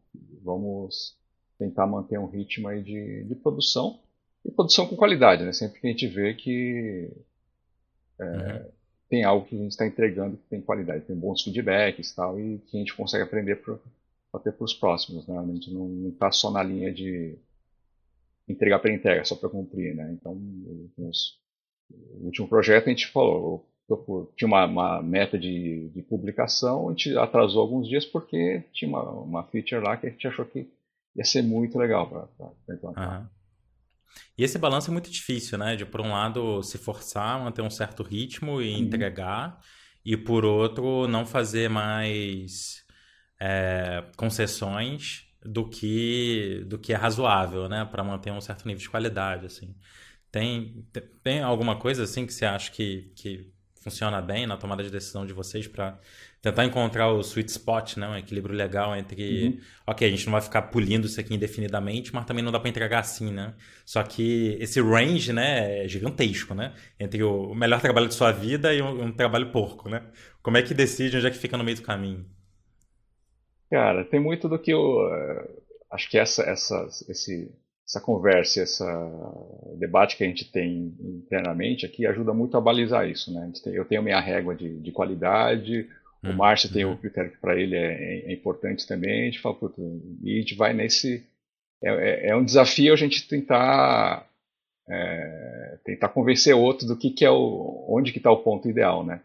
vamos 0.43 1.17
tentar 1.59 1.87
manter 1.87 2.19
um 2.19 2.27
ritmo 2.27 2.69
aí 2.69 2.83
de, 2.83 3.25
de 3.25 3.35
produção 3.35 3.99
e 4.45 4.51
produção 4.51 4.87
com 4.87 4.95
qualidade, 4.95 5.43
né? 5.43 5.55
Sempre 5.55 5.81
que 5.81 5.87
a 5.87 5.91
gente 5.91 6.07
vê 6.07 6.35
que 6.35 7.11
é, 8.19 8.25
uhum. 8.25 8.71
Tem 9.09 9.23
algo 9.23 9.47
que 9.47 9.55
a 9.55 9.59
gente 9.59 9.71
está 9.73 9.87
entregando 9.87 10.37
que 10.37 10.49
tem 10.49 10.61
qualidade, 10.61 11.05
tem 11.05 11.17
bons 11.17 11.43
feedbacks 11.43 12.15
tal, 12.15 12.41
e 12.41 12.59
que 12.59 12.77
a 12.77 12.81
gente 12.81 12.95
consegue 12.95 13.23
aprender 13.23 13.57
para 13.57 13.77
ter 14.41 14.53
para 14.53 14.65
os 14.65 14.75
próximos. 14.75 15.27
Né? 15.27 15.39
A 15.39 15.47
gente 15.47 15.73
não 15.73 16.09
está 16.09 16.33
só 16.33 16.51
na 16.51 16.63
linha 16.63 16.93
de 16.93 17.39
entregar 18.49 18.79
para 18.79 18.93
entrega, 18.93 19.25
só 19.25 19.37
para 19.37 19.49
cumprir. 19.49 19.95
Né? 19.95 20.11
Então, 20.13 20.33
os, 20.99 21.39
o 21.91 22.25
último 22.27 22.49
projeto 22.49 22.87
a 22.87 22.91
gente 22.91 23.07
falou, 23.09 23.69
tinha 24.37 24.49
uma, 24.49 24.65
uma 24.65 25.03
meta 25.03 25.39
de, 25.39 25.89
de, 25.91 26.03
publicação, 26.03 26.89
a 26.89 26.93
gente 26.93 27.17
atrasou 27.17 27.61
alguns 27.61 27.87
dias 27.87 28.05
porque 28.05 28.65
tinha 28.73 28.89
uma, 28.89 29.03
uma 29.11 29.45
feature 29.45 29.83
lá 29.83 29.97
que 29.97 30.07
a 30.07 30.11
gente 30.11 30.27
achou 30.27 30.47
que 30.47 30.67
ia 31.15 31.25
ser 31.25 31.43
muito 31.43 31.79
legal 31.79 32.09
para 32.09 32.75
implantar. 32.75 33.21
Uhum. 33.21 33.29
E 34.37 34.45
esse 34.45 34.59
balanço 34.59 34.91
é 34.91 34.93
muito 34.93 35.11
difícil, 35.11 35.59
né? 35.59 35.77
De 35.77 35.87
por 35.87 36.01
um 36.01 36.13
lado 36.13 36.63
se 36.63 36.79
forçar, 36.79 37.39
manter 37.41 37.63
um 37.63 37.71
certo 37.71 38.03
ritmo 38.03 38.61
e 38.61 38.73
uhum. 38.73 38.79
entregar, 38.81 39.61
e 40.05 40.17
por 40.17 40.45
outro 40.45 41.07
não 41.09 41.25
fazer 41.25 41.69
mais 41.71 42.85
é, 43.41 44.05
concessões 44.17 45.25
do 45.45 45.69
que 45.69 46.65
do 46.67 46.79
que 46.79 46.93
é 46.93 46.97
razoável, 46.97 47.69
né, 47.69 47.85
para 47.85 48.03
manter 48.03 48.33
um 48.33 48.41
certo 48.41 48.67
nível 48.67 48.81
de 48.81 48.91
qualidade, 48.91 49.47
assim. 49.47 49.75
Tem, 50.31 50.85
tem 51.23 51.43
alguma 51.43 51.79
coisa 51.79 52.05
assim 52.05 52.27
que 52.27 52.33
você 52.33 52.45
acha 52.45 52.71
que, 52.73 53.13
que 53.15 53.54
funciona 53.85 54.21
bem 54.23 54.47
na 54.47 54.57
tomada 54.57 54.83
de 54.83 54.91
decisão 54.91 55.27
de 55.27 55.35
vocês 55.35 55.69
para 55.69 55.99
tentar 56.41 56.65
encontrar 56.65 57.13
o 57.13 57.21
sweet 57.21 57.51
spot, 57.51 57.99
né? 57.99 58.09
um 58.09 58.17
equilíbrio 58.17 58.57
legal 58.57 58.97
entre, 58.97 59.49
uhum. 59.49 59.61
ok, 59.87 60.09
a 60.09 60.11
gente 60.11 60.25
não 60.25 60.33
vai 60.33 60.41
ficar 60.41 60.63
pulindo 60.63 61.07
isso 61.07 61.21
aqui 61.21 61.35
indefinidamente, 61.35 62.13
mas 62.15 62.25
também 62.25 62.43
não 62.43 62.51
dá 62.51 62.59
para 62.59 62.71
entregar 62.71 63.01
assim, 63.01 63.31
né? 63.31 63.55
Só 63.85 64.03
que 64.03 64.57
esse 64.59 64.81
range, 64.81 65.35
né, 65.35 65.85
é 65.85 65.89
gigantesco, 65.89 66.55
né? 66.55 66.73
Entre 66.99 67.23
o 67.23 67.55
melhor 67.55 67.81
trabalho 67.81 68.09
de 68.09 68.15
sua 68.15 68.33
vida 68.33 68.73
e 68.73 68.81
um, 68.81 69.05
um 69.05 69.13
trabalho 69.13 69.53
porco, 69.53 69.89
né? 69.89 70.03
Como 70.43 70.57
é 70.57 70.63
que 70.63 70.73
decide 70.73 71.19
onde 71.19 71.27
é 71.27 71.31
que 71.31 71.39
fica 71.39 71.59
no 71.59 71.65
meio 71.65 71.77
do 71.77 71.83
caminho? 71.83 72.25
Cara, 73.71 74.03
tem 74.05 74.19
muito 74.19 74.49
do 74.49 74.59
que 74.59 74.71
eu 74.71 75.01
eh, 75.13 75.49
acho 75.91 76.09
que 76.09 76.17
essa 76.17 76.43
essa 76.43 76.87
esse 77.09 77.51
essa 77.87 78.01
conversa, 78.01 78.63
esse 78.63 78.83
debate 79.79 80.17
que 80.17 80.25
a 80.25 80.27
gente 80.27 80.51
tem 80.51 80.95
internamente 81.01 81.85
aqui 81.85 82.07
ajuda 82.07 82.33
muito 82.33 82.57
a 82.57 82.61
balizar 82.61 83.09
isso, 83.09 83.33
né? 83.33 83.53
eu 83.67 83.85
tenho 83.85 84.03
minha 84.03 84.21
régua 84.21 84.55
de, 84.55 84.81
de 84.81 84.91
qualidade, 84.91 85.89
o 86.23 86.31
hum, 86.31 86.37
Márcio 86.37 86.73
tem 86.73 86.85
o 86.85 86.91
uhum. 86.91 86.97
critério 86.97 87.31
que 87.31 87.39
para 87.39 87.61
ele 87.61 87.77
é, 87.77 88.31
é, 88.31 88.33
importante 88.33 88.87
também, 88.87 89.23
a 89.23 89.25
gente 89.27 89.41
fala, 89.41 89.55
puto, 89.55 89.83
e 90.23 90.37
a 90.37 90.41
gente 90.41 90.55
vai 90.55 90.73
nesse... 90.73 91.27
É, 91.83 91.91
é, 91.91 92.29
é 92.31 92.37
um 92.37 92.45
desafio 92.45 92.95
a 92.95 92.97
gente 92.97 93.29
tentar 93.29 94.27
é, 94.89 95.79
tentar 95.85 96.09
convencer 96.09 96.55
outro 96.55 96.87
do 96.87 96.97
que, 96.97 97.11
que 97.11 97.25
é 97.25 97.31
o... 97.31 97.87
onde 97.89 98.13
que 98.13 98.19
está 98.19 98.31
o 98.31 98.43
ponto 98.43 98.69
ideal, 98.69 99.05
né? 99.05 99.21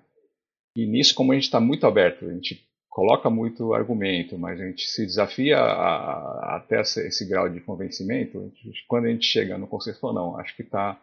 E 0.75 0.85
nisso, 0.85 1.15
como 1.15 1.31
a 1.31 1.35
gente 1.35 1.45
está 1.45 1.59
muito 1.59 1.87
aberto, 1.87 2.25
a 2.25 2.33
gente 2.33 2.68
coloca 2.89 3.29
muito 3.29 3.73
argumento, 3.73 4.37
mas 4.37 4.59
a 4.59 4.65
gente 4.65 4.87
se 4.87 5.05
desafia 5.05 5.57
a, 5.57 5.63
a, 5.63 6.55
até 6.57 6.81
esse, 6.81 7.25
grau 7.25 7.47
de 7.47 7.61
convencimento, 7.61 8.51
quando 8.87 9.05
a 9.05 9.09
gente 9.09 9.25
chega 9.25 9.57
no 9.57 9.67
consenso, 9.67 10.11
não, 10.11 10.37
acho 10.37 10.55
que 10.55 10.63
está 10.63 10.99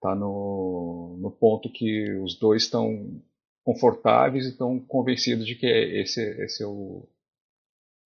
tá 0.00 0.14
no, 0.14 1.16
no 1.20 1.30
ponto 1.30 1.72
que 1.72 2.12
os 2.18 2.38
dois 2.38 2.64
estão 2.64 3.22
confortáveis 3.64 4.44
e 4.44 4.50
estão 4.50 4.78
convencidos 4.78 5.46
de 5.46 5.54
que 5.54 5.66
esse, 5.66 6.20
esse, 6.42 6.62
é 6.62 6.66
o, 6.66 7.08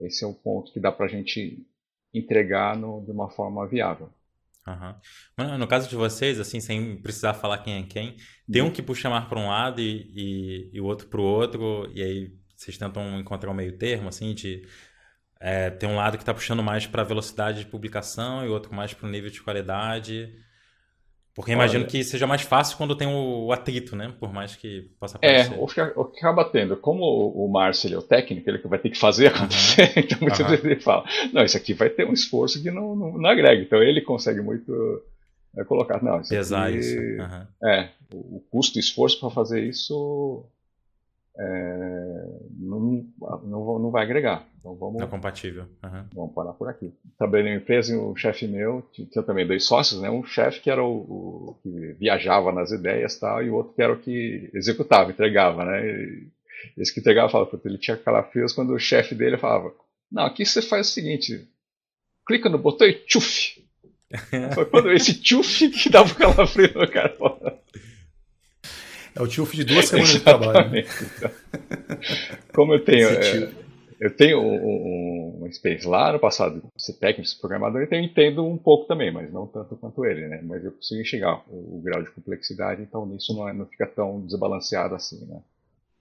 esse 0.01 0.23
é 0.23 0.27
o 0.27 0.35
ponto 0.35 0.73
que 0.73 0.79
dá 0.79 0.93
para 0.93 1.07
a 1.07 1.09
gente 1.09 1.67
entregar 2.15 2.77
no, 2.77 3.05
de 3.05 3.11
uma 3.11 3.29
forma 3.31 3.67
viável. 3.67 4.11
Uhum. 4.67 5.59
No 5.59 5.69
caso 5.69 5.89
de 5.89 5.95
vocês, 5.95 6.41
assim, 6.41 6.61
sem 6.61 6.97
precisar 6.97 7.35
falar 7.35 7.59
quem 7.59 7.83
é 7.83 7.83
quem, 7.85 8.17
tem 8.51 8.63
um 8.63 8.73
que 8.73 8.83
puxa 8.83 9.09
mais 9.09 9.25
para 9.27 9.39
um 9.39 9.49
lado 9.49 9.81
e, 9.81 10.11
e, 10.15 10.71
e 10.73 10.81
o 10.81 10.85
outro 10.85 11.09
para 11.09 11.21
o 11.21 11.25
outro, 11.25 11.91
e 11.95 12.03
aí 12.03 12.46
vocês 12.57 12.79
tentam 12.79 13.21
encontrar 13.21 13.51
um 13.51 13.55
meio 13.55 13.77
termo, 13.77 14.09
assim, 14.09 14.35
de 14.35 14.67
é, 15.41 15.71
ter 15.71 15.87
um 15.87 15.97
lado 15.97 16.17
que 16.17 16.23
está 16.23 16.33
puxando 16.33 16.63
mais 16.63 16.87
para 16.87 17.03
a 17.03 17.05
velocidade 17.05 17.61
de 17.61 17.67
publicação 17.67 18.45
e 18.45 18.49
outro 18.49 18.75
mais 18.75 18.95
para 18.95 19.07
o 19.07 19.11
nível 19.11 19.31
de 19.31 19.43
qualidade. 19.43 20.35
Porque 21.35 21.53
imagino 21.53 21.83
Olha, 21.83 21.91
que 21.91 22.03
seja 22.03 22.27
mais 22.27 22.41
fácil 22.41 22.79
quando 22.79 22.97
tem 22.97 23.07
o, 23.07 23.53
atrito, 23.53 23.95
né? 23.95 24.11
Por 24.19 24.33
mais 24.33 24.57
que 24.57 24.91
possa 24.99 25.19
aparecer. 25.19 25.53
É, 25.53 25.57
o 25.61 25.67
que, 25.67 25.81
o 25.83 26.05
que 26.07 26.19
acaba 26.21 26.47
tendo, 26.47 26.79
como 26.79 27.05
o, 27.05 27.47
Márcio 27.47 27.93
é 27.93 27.99
o 27.99 28.03
técnico, 28.03 28.49
ele 28.49 28.59
que 28.59 28.67
vai 28.67 28.79
ter 28.79 28.89
que 28.89 28.99
fazer 28.99 29.27
acontecer, 29.27 29.83
uhum. 29.83 29.93
então 30.03 30.19
muitas 30.23 30.41
uhum. 30.41 30.49
vezes 30.49 30.65
ele 30.65 30.81
fala, 30.81 31.05
não, 31.35 31.45
isso 31.45 31.59
aqui 31.59 31.75
vai 31.75 31.91
ter 31.91 32.07
um 32.07 32.15
esforço 32.15 32.63
que 32.63 32.71
não, 32.71 32.97
não, 32.97 33.19
não 33.19 33.29
agrega. 33.29 33.61
Então 33.61 33.83
ele 33.83 34.01
consegue 34.01 34.41
muito 34.41 34.73
é, 35.59 35.63
colocar, 35.65 36.03
não, 36.03 36.23
isso 36.23 36.31
Pesar 36.31 36.69
aqui, 36.69 36.79
isso. 36.79 36.99
Uhum. 36.99 37.69
É, 37.69 37.91
o, 38.15 38.37
o 38.37 38.41
custo 38.51 38.79
e 38.79 38.81
esforço 38.81 39.21
para 39.21 39.29
fazer 39.29 39.63
isso 39.63 40.49
é, 41.39 42.27
não, 42.59 43.07
não, 43.45 43.79
não 43.79 43.91
vai 43.91 44.05
agregar. 44.05 44.47
Então 44.59 44.75
vamos, 44.75 44.99
não 44.99 45.07
é 45.07 45.11
compatível. 45.11 45.65
Uhum. 45.85 46.05
Vamos 46.15 46.35
parar 46.35 46.53
por 46.55 46.69
aqui. 46.69 46.93
Trabalhei 47.19 47.53
uma 47.53 47.59
empresa 47.59 47.95
e 47.95 47.97
um 47.97 48.17
chefe 48.17 48.47
meu, 48.47 48.83
tinha 48.93 49.23
também 49.23 49.47
dois 49.47 49.65
sócios, 49.65 50.01
né? 50.01 50.11
um 50.11 50.25
chefe 50.25 50.61
que 50.61 50.71
era 50.71 50.83
o, 50.83 50.97
o, 50.97 51.59
que 51.63 51.93
viajava 51.99 52.51
nas 52.53 52.71
ideias 52.73 53.19
tal, 53.19 53.43
e 53.43 53.51
o 53.51 53.55
outro 53.55 53.75
que 53.75 53.83
era 53.83 53.93
o 53.93 53.99
que 53.99 54.51
executava, 54.55 55.11
entregava. 55.11 55.65
Né? 55.65 55.87
E 55.87 56.29
esse 56.79 56.93
que 56.93 57.01
entregava 57.01 57.29
falava, 57.29 57.61
ele 57.65 57.79
tinha 57.79 57.97
calafrios 57.97 58.53
quando 58.53 58.73
o 58.73 58.79
chefe 58.79 59.15
dele 59.15 59.37
falava, 59.37 59.73
não, 60.11 60.25
aqui 60.25 60.45
você 60.45 60.63
faz 60.63 60.89
o 60.89 60.93
seguinte, 60.93 61.47
clica 62.27 62.49
no 62.49 62.59
botão 62.59 62.87
e 62.87 62.95
tchuf! 62.95 63.65
Foi 64.55 64.65
quando 64.67 64.93
esse 64.93 65.21
tchuf 65.21 65.69
que 65.69 65.91
dava 65.91 66.11
o 66.11 66.15
calafrio 66.15 66.73
no 66.75 66.89
cara. 66.89 67.17
É 69.17 69.23
o 69.23 69.27
tio 69.27 69.47
de 69.47 69.65
duas 69.65 69.87
semanas 69.89 70.11
de 70.11 70.21
trabalho. 70.21 70.71
Né? 70.71 70.85
Como 72.53 72.75
eu 72.75 72.85
tenho. 72.85 73.09
É, 73.09 73.51
eu 73.99 74.15
tenho 74.15 74.43
um, 74.43 75.37
uma 75.39 75.49
experiência 75.49 75.89
lá 75.89 76.13
no 76.13 76.19
passado 76.19 76.63
ser 76.77 76.93
técnico, 76.95 77.29
ser 77.29 77.39
programador, 77.39 77.83
então 77.83 77.99
eu 77.99 78.05
entendo 78.05 78.47
um 78.47 78.59
pouco 78.59 78.87
também, 78.87 79.11
mas 79.11 79.33
não 79.33 79.47
tanto 79.47 79.75
quanto 79.77 80.05
ele, 80.05 80.29
né? 80.29 80.41
Mas 80.43 80.63
eu 80.65 80.73
consigo 80.73 81.01
enxergar 81.01 81.43
o, 81.49 81.79
o 81.79 81.83
grau 81.83 82.03
de 82.03 82.11
complexidade, 82.11 82.83
então 82.83 83.07
nisso 83.07 83.35
não, 83.35 83.49
é, 83.49 83.55
não 83.55 83.65
fica 83.65 83.87
tão 83.87 84.21
desbalanceado 84.21 84.95
assim, 84.95 85.25
né? 85.25 85.41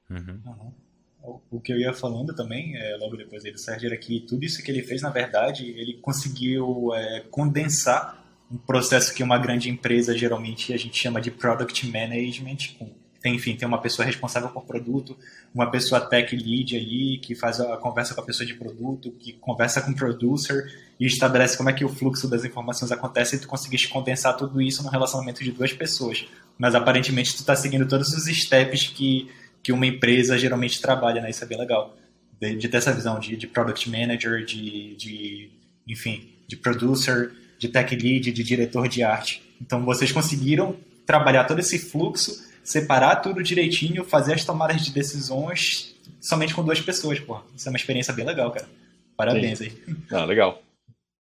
Uhum. 0.09 0.41
Uhum. 0.45 1.39
O 1.49 1.59
que 1.59 1.71
eu 1.71 1.79
ia 1.79 1.93
falando 1.93 2.35
também, 2.35 2.75
é, 2.75 2.97
logo 2.97 3.15
depois 3.15 3.43
do 3.43 3.57
Sérgio, 3.57 3.87
era 3.87 3.97
que 3.97 4.19
tudo 4.19 4.43
isso 4.43 4.61
que 4.61 4.69
ele 4.69 4.83
fez, 4.83 5.01
na 5.01 5.09
verdade, 5.09 5.67
ele 5.71 5.93
conseguiu 5.95 6.93
é, 6.93 7.21
condensar 7.31 8.23
um 8.51 8.57
processo 8.57 9.13
que 9.13 9.23
uma 9.23 9.37
grande 9.37 9.69
empresa 9.69 10.15
geralmente 10.15 10.71
a 10.71 10.77
gente 10.77 10.97
chama 10.97 11.19
de 11.19 11.31
product 11.31 11.87
management, 11.87 12.75
com 12.77 12.89
tem, 13.25 13.33
enfim, 13.33 13.55
tem 13.55 13.67
uma 13.67 13.81
pessoa 13.81 14.05
responsável 14.05 14.49
por 14.49 14.65
produto, 14.65 15.17
uma 15.51 15.71
pessoa 15.71 15.99
tech 15.99 16.35
lead 16.35 16.77
ali, 16.77 17.17
que 17.17 17.33
faz 17.33 17.59
a 17.59 17.75
conversa 17.77 18.13
com 18.13 18.21
a 18.21 18.23
pessoa 18.23 18.45
de 18.45 18.53
produto, 18.53 19.11
que 19.13 19.33
conversa 19.33 19.81
com 19.81 19.89
o 19.89 19.95
producer 19.95 20.71
e 20.99 21.07
estabelece 21.07 21.57
como 21.57 21.67
é 21.67 21.73
que 21.73 21.83
o 21.83 21.89
fluxo 21.89 22.27
das 22.27 22.45
informações 22.45 22.91
acontece 22.91 23.35
e 23.35 23.39
tu 23.39 23.47
conseguiste 23.47 23.89
condensar 23.89 24.37
tudo 24.37 24.61
isso 24.61 24.83
no 24.83 24.89
relacionamento 24.89 25.43
de 25.43 25.51
duas 25.51 25.73
pessoas. 25.73 26.27
Mas 26.55 26.75
aparentemente 26.75 27.33
tu 27.33 27.39
está 27.39 27.55
seguindo 27.55 27.87
todos 27.87 28.13
os 28.13 28.25
steps 28.25 28.89
que, 28.89 29.27
que 29.63 29.71
uma 29.71 29.87
empresa 29.87 30.37
geralmente 30.37 30.79
trabalha, 30.79 31.19
né? 31.19 31.31
Isso 31.31 31.43
é 31.43 31.47
bem 31.47 31.57
legal. 31.57 31.97
De, 32.39 32.55
de 32.55 32.69
ter 32.69 32.77
essa 32.77 32.93
visão 32.93 33.19
de, 33.19 33.35
de 33.35 33.47
product 33.47 33.89
manager, 33.89 34.45
de, 34.45 34.95
de, 34.97 35.49
enfim, 35.87 36.29
de 36.47 36.55
producer, 36.55 37.31
de 37.57 37.69
tech 37.69 37.95
lead, 37.95 38.31
de 38.31 38.43
diretor 38.43 38.87
de 38.87 39.01
arte. 39.01 39.41
Então 39.59 39.83
vocês 39.83 40.11
conseguiram 40.11 40.75
trabalhar 41.07 41.45
todo 41.45 41.57
esse 41.57 41.79
fluxo 41.79 42.53
separar 42.65 43.17
tudo 43.17 43.43
direitinho, 43.43 44.03
fazer 44.03 44.33
as 44.33 44.43
tomadas 44.43 44.83
de 44.83 44.91
decisões 44.91 45.95
somente 46.19 46.55
com 46.55 46.63
duas 46.63 46.81
pessoas, 46.81 47.19
pô. 47.19 47.39
Isso 47.55 47.69
é 47.69 47.71
uma 47.71 47.77
experiência 47.77 48.13
bem 48.13 48.25
legal, 48.25 48.51
cara. 48.51 48.67
Parabéns 49.15 49.59
Sim. 49.59 49.65
aí. 49.65 49.95
Ah, 50.11 50.25
legal. 50.25 50.61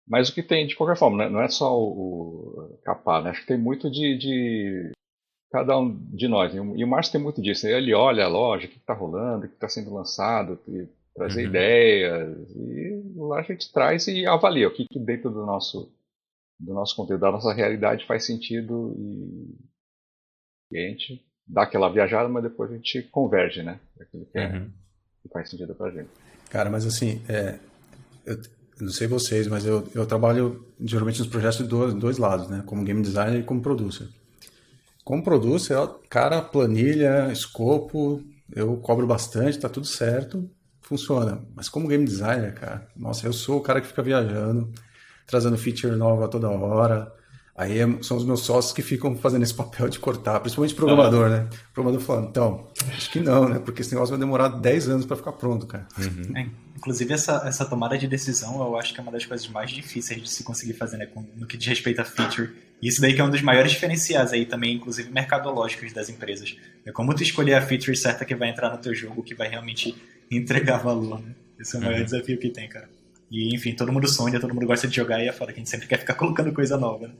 Mas 0.08 0.28
o 0.28 0.34
que 0.34 0.42
tem, 0.42 0.66
de 0.66 0.76
qualquer 0.76 0.96
forma, 0.96 1.18
né, 1.18 1.28
não 1.28 1.42
é 1.42 1.48
só 1.48 1.76
o, 1.76 2.78
capar, 2.84 3.22
né? 3.22 3.30
Acho 3.30 3.40
que 3.40 3.46
tem 3.46 3.58
muito 3.58 3.90
de, 3.90 4.16
de 4.16 4.92
cada 5.50 5.78
um 5.78 5.94
de 6.14 6.28
nós. 6.28 6.54
E 6.54 6.58
o 6.60 6.88
Márcio 6.88 7.12
tem 7.12 7.20
muito 7.20 7.42
disso. 7.42 7.66
Ele 7.66 7.92
olha 7.92 8.24
a 8.24 8.28
loja, 8.28 8.66
o 8.66 8.70
que 8.70 8.78
está 8.78 8.94
rolando, 8.94 9.46
o 9.46 9.48
que 9.48 9.54
está 9.54 9.68
sendo 9.68 9.92
lançado, 9.92 10.58
trazer 11.14 11.42
uhum. 11.42 11.48
ideias. 11.48 12.50
E 12.56 13.02
lá 13.16 13.40
a 13.40 13.42
gente 13.42 13.72
traz 13.72 14.06
e 14.06 14.26
avalia 14.26 14.68
o 14.68 14.72
que, 14.72 14.86
que 14.86 14.98
dentro 14.98 15.30
do 15.30 15.44
nosso, 15.44 15.92
do 16.58 16.72
nosso 16.72 16.94
conteúdo, 16.96 17.20
da 17.20 17.32
nossa 17.32 17.52
realidade 17.52 18.06
faz 18.06 18.24
sentido 18.24 18.94
e, 18.96 19.56
e 20.72 20.78
a 20.78 20.88
gente 20.88 21.31
dá 21.46 21.62
aquela 21.62 21.88
viajada, 21.90 22.28
mas 22.28 22.42
depois 22.42 22.70
a 22.70 22.74
gente 22.74 23.02
converge, 23.04 23.62
né? 23.62 23.78
Aquilo 24.00 24.26
que, 24.26 24.38
é, 24.38 24.46
uhum. 24.48 24.70
que 25.22 25.28
faz 25.28 25.50
sentido 25.50 25.74
pra 25.74 25.90
gente. 25.90 26.08
Cara, 26.50 26.70
mas 26.70 26.86
assim, 26.86 27.22
é, 27.28 27.58
eu 28.26 28.38
não 28.80 28.90
sei 28.90 29.06
vocês, 29.06 29.46
mas 29.46 29.64
eu, 29.64 29.86
eu 29.94 30.06
trabalho 30.06 30.66
geralmente 30.80 31.18
nos 31.18 31.28
projetos 31.28 31.58
de 31.58 31.64
dois, 31.64 31.94
dois 31.94 32.18
lados, 32.18 32.48
né? 32.48 32.62
Como 32.66 32.84
game 32.84 33.02
designer 33.02 33.40
e 33.40 33.44
como 33.44 33.62
producer. 33.62 34.08
Como 35.04 35.22
producer, 35.22 35.76
cara, 36.08 36.40
planilha, 36.40 37.30
escopo, 37.32 38.22
eu 38.54 38.76
cobro 38.76 39.06
bastante, 39.06 39.58
tá 39.58 39.68
tudo 39.68 39.86
certo, 39.86 40.48
funciona. 40.80 41.42
Mas 41.54 41.68
como 41.68 41.88
game 41.88 42.04
designer, 42.04 42.54
cara, 42.54 42.86
nossa, 42.96 43.26
eu 43.26 43.32
sou 43.32 43.58
o 43.58 43.62
cara 43.62 43.80
que 43.80 43.86
fica 43.86 44.02
viajando, 44.02 44.70
trazendo 45.26 45.58
feature 45.58 45.96
nova 45.96 46.28
toda 46.28 46.48
hora, 46.50 47.12
Aí 47.62 47.78
é, 47.78 48.02
são 48.02 48.16
os 48.16 48.24
meus 48.24 48.40
sócios 48.40 48.72
que 48.72 48.82
ficam 48.82 49.16
fazendo 49.16 49.44
esse 49.44 49.54
papel 49.54 49.88
de 49.88 49.98
cortar, 49.98 50.40
principalmente 50.40 50.74
programador, 50.74 51.30
né? 51.30 51.48
O 51.70 51.72
programador 51.72 52.04
falando, 52.04 52.28
então, 52.28 52.66
acho 52.88 53.08
que 53.08 53.20
não, 53.20 53.48
né? 53.48 53.60
Porque 53.60 53.82
esse 53.82 53.94
negócio 53.94 54.10
vai 54.10 54.18
demorar 54.18 54.48
10 54.48 54.88
anos 54.88 55.06
para 55.06 55.16
ficar 55.16 55.32
pronto, 55.32 55.64
cara. 55.64 55.86
Uhum. 55.96 56.36
É, 56.36 56.46
inclusive, 56.76 57.14
essa, 57.14 57.44
essa 57.46 57.64
tomada 57.64 57.96
de 57.96 58.08
decisão 58.08 58.60
eu 58.60 58.76
acho 58.76 58.92
que 58.92 58.98
é 58.98 59.02
uma 59.02 59.12
das 59.12 59.24
coisas 59.24 59.46
mais 59.46 59.70
difíceis 59.70 60.20
de 60.20 60.28
se 60.28 60.42
conseguir 60.42 60.72
fazer, 60.72 60.96
né? 60.96 61.08
No 61.36 61.46
que 61.46 61.56
diz 61.56 61.68
respeito 61.68 62.00
a 62.00 62.04
feature. 62.04 62.50
E 62.82 62.88
isso 62.88 63.00
daí 63.00 63.14
que 63.14 63.20
é 63.20 63.24
um 63.24 63.30
dos 63.30 63.42
maiores 63.42 63.70
diferenciais 63.70 64.32
aí 64.32 64.44
também, 64.44 64.74
inclusive 64.74 65.08
mercadológicos 65.12 65.92
das 65.92 66.08
empresas. 66.08 66.56
É 66.84 66.90
como 66.90 67.14
tu 67.14 67.22
escolher 67.22 67.54
a 67.54 67.62
feature 67.62 67.96
certa 67.96 68.24
que 68.24 68.34
vai 68.34 68.48
entrar 68.48 68.70
no 68.70 68.78
teu 68.78 68.92
jogo, 68.92 69.22
que 69.22 69.36
vai 69.36 69.48
realmente 69.48 69.94
entregar 70.28 70.78
valor, 70.78 71.20
né? 71.20 71.32
Esse 71.60 71.76
é 71.76 71.78
o 71.78 71.82
maior 71.82 71.98
uhum. 71.98 72.04
desafio 72.04 72.38
que 72.38 72.50
tem, 72.50 72.68
cara. 72.68 72.88
E, 73.32 73.54
enfim, 73.54 73.72
todo 73.72 73.90
mundo 73.90 74.06
sonha, 74.06 74.38
todo 74.38 74.52
mundo 74.52 74.66
gosta 74.66 74.86
de 74.86 74.94
jogar 74.94 75.24
e 75.24 75.26
é 75.26 75.32
foda 75.32 75.54
que 75.54 75.58
a 75.58 75.62
gente 75.62 75.70
sempre 75.70 75.86
quer 75.86 75.98
ficar 75.98 76.12
colocando 76.14 76.52
coisa 76.52 76.76
nova, 76.76 77.08
né? 77.08 77.14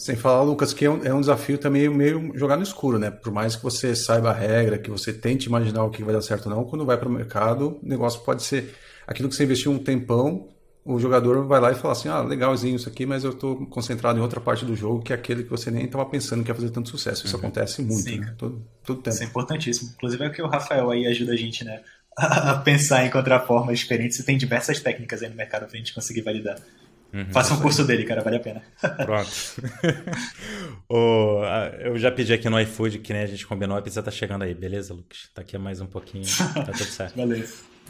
Sem 0.00 0.16
falar, 0.16 0.42
Lucas, 0.44 0.72
que 0.72 0.86
é 0.86 0.90
um, 0.90 1.04
é 1.04 1.12
um, 1.12 1.20
desafio 1.20 1.58
também 1.58 1.86
meio 1.90 2.32
jogar 2.34 2.56
no 2.56 2.62
escuro, 2.62 2.98
né? 2.98 3.10
Por 3.10 3.30
mais 3.30 3.54
que 3.54 3.62
você 3.62 3.94
saiba 3.94 4.30
a 4.30 4.32
regra, 4.32 4.78
que 4.78 4.88
você 4.88 5.12
tente 5.12 5.46
imaginar 5.46 5.84
o 5.84 5.90
que 5.90 6.02
vai 6.02 6.14
dar 6.14 6.22
certo 6.22 6.48
ou 6.48 6.56
não, 6.56 6.64
quando 6.64 6.86
vai 6.86 6.96
para 6.96 7.06
o 7.06 7.12
mercado, 7.12 7.78
o 7.82 7.86
negócio 7.86 8.22
pode 8.22 8.42
ser 8.42 8.74
aquilo 9.06 9.28
que 9.28 9.34
você 9.34 9.44
investiu 9.44 9.70
um 9.70 9.78
tempão, 9.78 10.48
o 10.86 10.98
jogador 10.98 11.46
vai 11.46 11.60
lá 11.60 11.70
e 11.70 11.74
fala 11.74 11.92
assim, 11.92 12.08
ah, 12.08 12.22
legalzinho 12.22 12.76
isso 12.76 12.88
aqui, 12.88 13.04
mas 13.04 13.24
eu 13.24 13.32
estou 13.32 13.66
concentrado 13.66 14.18
em 14.18 14.22
outra 14.22 14.40
parte 14.40 14.64
do 14.64 14.74
jogo, 14.74 15.02
que 15.02 15.12
é 15.12 15.16
aquele 15.16 15.44
que 15.44 15.50
você 15.50 15.70
nem 15.70 15.84
estava 15.84 16.06
pensando 16.06 16.42
que 16.42 16.50
ia 16.50 16.54
fazer 16.54 16.70
tanto 16.70 16.88
sucesso. 16.88 17.26
Isso 17.26 17.36
uhum. 17.36 17.42
acontece 17.42 17.82
muito, 17.82 18.08
Sim. 18.08 18.20
né? 18.20 18.34
Todo, 18.38 18.66
todo 18.82 19.02
tempo. 19.02 19.14
Isso 19.14 19.22
é 19.22 19.26
importantíssimo. 19.26 19.90
Inclusive 19.96 20.24
é 20.24 20.28
o 20.28 20.32
que 20.32 20.40
o 20.40 20.48
Rafael 20.48 20.90
aí 20.90 21.06
ajuda 21.06 21.32
a 21.32 21.36
gente, 21.36 21.62
né? 21.62 21.82
A 22.16 22.54
pensar 22.54 23.04
em 23.04 23.08
encontrar 23.08 23.40
formas 23.40 23.78
diferentes 23.78 24.18
e 24.18 24.24
tem 24.24 24.38
diversas 24.38 24.80
técnicas 24.80 25.22
aí 25.22 25.28
no 25.28 25.36
mercado 25.36 25.66
para 25.66 25.74
a 25.74 25.76
gente 25.76 25.92
conseguir 25.92 26.22
validar. 26.22 26.56
Uhum, 27.12 27.26
Faça 27.32 27.54
um 27.54 27.60
curso 27.60 27.84
dele, 27.84 28.04
cara, 28.04 28.22
vale 28.22 28.36
a 28.36 28.40
pena. 28.40 28.62
Pronto. 29.04 29.30
oh, 30.88 31.42
eu 31.80 31.98
já 31.98 32.10
pedi 32.10 32.32
aqui 32.32 32.48
no 32.48 32.60
iFood, 32.60 33.00
que 33.00 33.12
nem 33.12 33.22
a 33.22 33.26
gente 33.26 33.46
combinou, 33.46 33.76
a 33.76 33.82
pizza 33.82 34.02
tá 34.02 34.10
chegando 34.10 34.42
aí, 34.42 34.54
beleza, 34.54 34.94
Lucas? 34.94 35.28
Tá 35.34 35.42
aqui 35.42 35.58
mais 35.58 35.80
um 35.80 35.86
pouquinho, 35.86 36.24
tá 36.54 36.64
tudo 36.72 36.84
certo. 36.84 37.16
Valeu. 37.18 37.44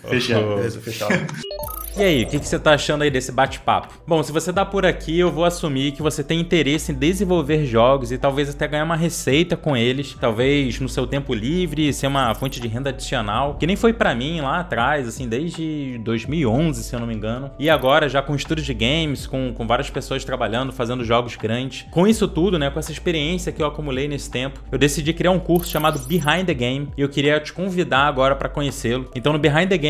Fechado. 0.08 0.56
Beleza, 0.56 0.80
fechado. 0.80 1.14
E 1.96 2.02
aí, 2.02 2.22
o 2.22 2.28
que, 2.28 2.38
que, 2.38 2.46
você 2.46 2.58
tá 2.58 2.74
achando 2.74 3.02
aí 3.02 3.10
desse 3.10 3.32
bate-papo? 3.32 3.92
Bom, 4.06 4.22
se 4.22 4.30
você 4.30 4.52
tá 4.52 4.64
por 4.64 4.86
aqui, 4.86 5.18
eu 5.18 5.30
vou 5.30 5.44
assumir 5.44 5.92
que 5.92 6.00
você 6.00 6.22
tem 6.22 6.40
interesse 6.40 6.92
em 6.92 6.94
desenvolver 6.94 7.66
jogos 7.66 8.12
e 8.12 8.16
talvez 8.16 8.48
até 8.48 8.66
ganhar 8.68 8.84
uma 8.84 8.96
receita 8.96 9.56
com 9.56 9.76
eles, 9.76 10.16
talvez 10.18 10.78
no 10.78 10.88
seu 10.88 11.04
tempo 11.06 11.34
livre, 11.34 11.92
ser 11.92 12.06
uma 12.06 12.32
fonte 12.34 12.60
de 12.60 12.68
renda 12.68 12.90
adicional, 12.90 13.56
que 13.56 13.66
nem 13.66 13.74
foi 13.74 13.92
para 13.92 14.14
mim 14.14 14.40
lá 14.40 14.60
atrás, 14.60 15.08
assim, 15.08 15.28
desde 15.28 15.98
2011, 16.04 16.84
se 16.84 16.94
eu 16.94 17.00
não 17.00 17.08
me 17.08 17.14
engano. 17.14 17.50
E 17.58 17.68
agora 17.68 18.08
já 18.08 18.22
com 18.22 18.36
estúdios 18.36 18.66
de 18.66 18.74
games, 18.74 19.26
com, 19.26 19.52
com 19.52 19.66
várias 19.66 19.90
pessoas 19.90 20.24
trabalhando, 20.24 20.72
fazendo 20.72 21.04
jogos 21.04 21.34
grandes. 21.34 21.86
Com 21.90 22.06
isso 22.06 22.28
tudo, 22.28 22.56
né, 22.58 22.70
com 22.70 22.78
essa 22.78 22.92
experiência 22.92 23.50
que 23.50 23.60
eu 23.60 23.66
acumulei 23.66 24.06
nesse 24.06 24.30
tempo, 24.30 24.60
eu 24.70 24.78
decidi 24.78 25.12
criar 25.12 25.32
um 25.32 25.40
curso 25.40 25.70
chamado 25.70 25.98
Behind 26.06 26.46
the 26.46 26.54
Game 26.54 26.88
e 26.96 27.00
eu 27.00 27.08
queria 27.08 27.40
te 27.40 27.52
convidar 27.52 28.06
agora 28.06 28.36
para 28.36 28.48
conhecê-lo. 28.48 29.10
Então 29.14 29.32
no 29.32 29.38
Behind 29.40 29.68
the 29.68 29.76
Game 29.76 29.89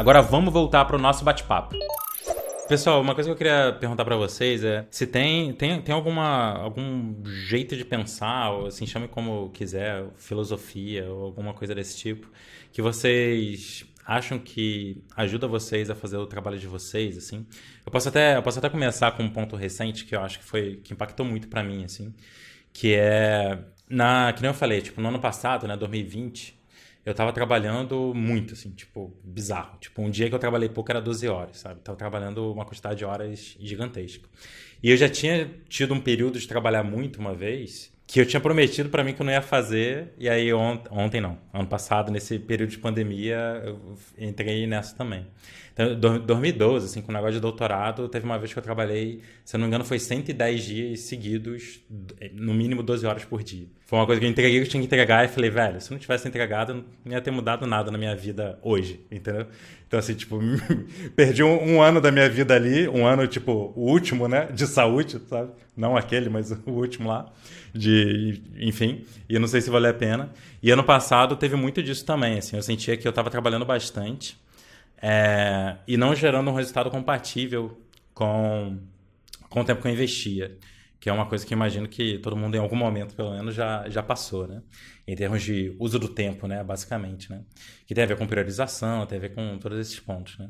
Agora 0.01 0.19
vamos 0.19 0.51
voltar 0.51 0.83
para 0.85 0.95
o 0.95 0.99
nosso 0.99 1.23
bate-papo. 1.23 1.77
Pessoal, 2.67 2.99
uma 2.99 3.13
coisa 3.13 3.29
que 3.29 3.33
eu 3.33 3.37
queria 3.37 3.77
perguntar 3.79 4.03
para 4.03 4.15
vocês 4.15 4.63
é 4.63 4.83
se 4.89 5.05
tem, 5.05 5.53
tem, 5.53 5.79
tem 5.79 5.93
alguma, 5.93 6.53
algum 6.57 7.23
jeito 7.23 7.77
de 7.77 7.85
pensar, 7.85 8.49
ou 8.49 8.65
assim, 8.65 8.87
chame 8.87 9.07
como 9.07 9.51
quiser, 9.51 10.07
filosofia 10.15 11.07
ou 11.07 11.25
alguma 11.25 11.53
coisa 11.53 11.75
desse 11.75 11.99
tipo, 11.99 12.27
que 12.71 12.81
vocês 12.81 13.85
acham 14.03 14.39
que 14.39 15.03
ajuda 15.15 15.47
vocês 15.47 15.87
a 15.91 15.93
fazer 15.93 16.17
o 16.17 16.25
trabalho 16.25 16.57
de 16.57 16.65
vocês, 16.65 17.15
assim? 17.15 17.45
Eu 17.85 17.91
posso 17.91 18.09
até, 18.09 18.37
eu 18.37 18.41
posso 18.41 18.57
até 18.57 18.69
começar 18.69 19.11
com 19.11 19.21
um 19.21 19.29
ponto 19.29 19.55
recente 19.55 20.03
que 20.03 20.15
eu 20.15 20.21
acho 20.21 20.39
que 20.39 20.45
foi 20.45 20.77
que 20.77 20.93
impactou 20.93 21.23
muito 21.23 21.47
para 21.47 21.61
mim, 21.61 21.83
assim, 21.83 22.11
que 22.73 22.95
é 22.95 23.59
na, 23.87 24.33
que 24.33 24.41
nem 24.41 24.49
eu 24.49 24.55
falei, 24.55 24.81
tipo, 24.81 24.99
no 24.99 25.09
ano 25.09 25.19
passado, 25.19 25.67
né, 25.67 25.77
2020, 25.77 26.59
eu 27.05 27.13
tava 27.13 27.33
trabalhando 27.33 28.13
muito, 28.13 28.53
assim, 28.53 28.71
tipo, 28.71 29.13
bizarro. 29.23 29.77
Tipo, 29.79 30.01
um 30.01 30.09
dia 30.09 30.29
que 30.29 30.35
eu 30.35 30.39
trabalhei 30.39 30.69
pouco 30.69 30.91
era 30.91 31.01
12 31.01 31.27
horas, 31.27 31.57
sabe? 31.57 31.79
Tava 31.81 31.97
trabalhando 31.97 32.51
uma 32.51 32.65
quantidade 32.65 32.97
de 32.99 33.05
horas 33.05 33.55
gigantesca. 33.59 34.27
E 34.83 34.89
eu 34.89 34.97
já 34.97 35.09
tinha 35.09 35.49
tido 35.67 35.93
um 35.93 35.99
período 35.99 36.39
de 36.39 36.47
trabalhar 36.47 36.83
muito 36.83 37.19
uma 37.19 37.33
vez, 37.33 37.91
que 38.05 38.19
eu 38.19 38.25
tinha 38.25 38.41
prometido 38.41 38.89
para 38.89 39.03
mim 39.03 39.13
que 39.13 39.21
eu 39.21 39.25
não 39.25 39.31
ia 39.31 39.41
fazer, 39.41 40.13
e 40.17 40.27
aí 40.27 40.53
ont 40.53 40.83
ontem 40.91 41.21
não, 41.21 41.37
ano 41.53 41.67
passado, 41.67 42.11
nesse 42.11 42.37
período 42.37 42.69
de 42.71 42.77
pandemia, 42.77 43.63
eu 43.65 43.97
entrei 44.17 44.67
nessa 44.67 44.95
também. 44.95 45.25
Então, 45.73 46.19
2012, 46.19 46.85
assim, 46.85 47.01
com 47.01 47.11
o 47.11 47.13
negócio 47.13 47.35
de 47.35 47.39
doutorado, 47.39 48.07
teve 48.09 48.25
uma 48.25 48.37
vez 48.37 48.51
que 48.51 48.59
eu 48.59 48.63
trabalhei, 48.63 49.21
se 49.43 49.55
eu 49.55 49.59
não 49.59 49.65
me 49.65 49.69
engano, 49.69 49.85
foi 49.85 49.99
110 49.99 50.63
dias 50.63 50.99
seguidos, 51.01 51.81
no 52.33 52.53
mínimo 52.53 52.83
12 52.83 53.05
horas 53.05 53.23
por 53.23 53.41
dia. 53.41 53.67
Foi 53.85 53.99
uma 53.99 54.05
coisa 54.05 54.19
que 54.19 54.25
eu 54.25 54.29
entreguei 54.29 54.59
que 54.59 54.65
eu 54.65 54.69
tinha 54.69 54.81
que 54.81 54.87
entregar 54.87 55.25
e 55.25 55.27
falei, 55.27 55.49
velho, 55.49 55.81
se 55.81 55.91
eu 55.91 55.95
não 55.95 55.99
tivesse 55.99 56.27
entregado, 56.27 56.85
não 57.03 57.11
ia 57.11 57.21
ter 57.21 57.31
mudado 57.31 57.65
nada 57.65 57.91
na 57.91 57.97
minha 57.97 58.15
vida 58.15 58.59
hoje, 58.61 59.01
entendeu? 59.11 59.47
Então, 59.87 59.99
assim, 59.99 60.13
tipo, 60.13 60.39
perdi 61.15 61.43
um, 61.43 61.75
um, 61.75 61.81
ano 61.81 61.99
da 61.99 62.11
minha 62.11 62.29
vida 62.29 62.55
ali, 62.55 62.87
um 62.87 63.05
ano, 63.05 63.27
tipo, 63.27 63.73
o 63.75 63.89
último, 63.91 64.27
né, 64.27 64.47
de 64.53 64.65
saúde, 64.65 65.19
sabe? 65.27 65.51
Não 65.75 65.97
aquele, 65.97 66.29
mas 66.29 66.51
o 66.65 66.71
último 66.71 67.09
lá, 67.09 67.31
de, 67.73 68.41
enfim, 68.57 69.03
e 69.27 69.37
não 69.37 69.47
sei 69.47 69.59
se 69.59 69.69
valeu 69.69 69.91
a 69.91 69.93
pena. 69.93 70.31
E 70.63 70.71
ano 70.71 70.83
passado 70.83 71.35
teve 71.35 71.55
muito 71.55 71.83
disso 71.83 72.05
também, 72.05 72.37
assim, 72.37 72.55
eu 72.55 72.63
sentia 72.63 72.95
que 72.95 73.05
eu 73.05 73.09
estava 73.09 73.29
trabalhando 73.29 73.65
bastante, 73.65 74.37
é, 75.01 75.77
e 75.87 75.97
não 75.97 76.13
gerando 76.15 76.51
um 76.51 76.53
resultado 76.53 76.91
compatível 76.91 77.81
com, 78.13 78.77
com 79.49 79.61
o 79.61 79.63
tempo 79.65 79.81
que 79.81 79.87
eu 79.87 79.91
investia. 79.91 80.57
Que 80.99 81.09
é 81.09 81.13
uma 81.13 81.25
coisa 81.25 81.43
que 81.43 81.51
imagino 81.51 81.87
que 81.87 82.19
todo 82.19 82.37
mundo, 82.37 82.53
em 82.53 82.59
algum 82.59 82.75
momento, 82.75 83.15
pelo 83.15 83.31
menos, 83.31 83.55
já, 83.55 83.89
já 83.89 84.03
passou, 84.03 84.47
né? 84.47 84.61
Em 85.07 85.15
termos 85.15 85.41
de 85.41 85.75
uso 85.79 85.97
do 85.97 86.07
tempo, 86.07 86.47
né? 86.47 86.63
Basicamente, 86.63 87.31
né? 87.31 87.41
Que 87.87 87.95
tem 87.95 88.03
a 88.03 88.07
ver 88.07 88.15
com 88.15 88.27
priorização, 88.27 89.07
tem 89.07 89.17
a 89.17 89.21
ver 89.21 89.33
com 89.33 89.57
todos 89.57 89.79
esses 89.79 89.99
pontos, 89.99 90.37
né? 90.37 90.47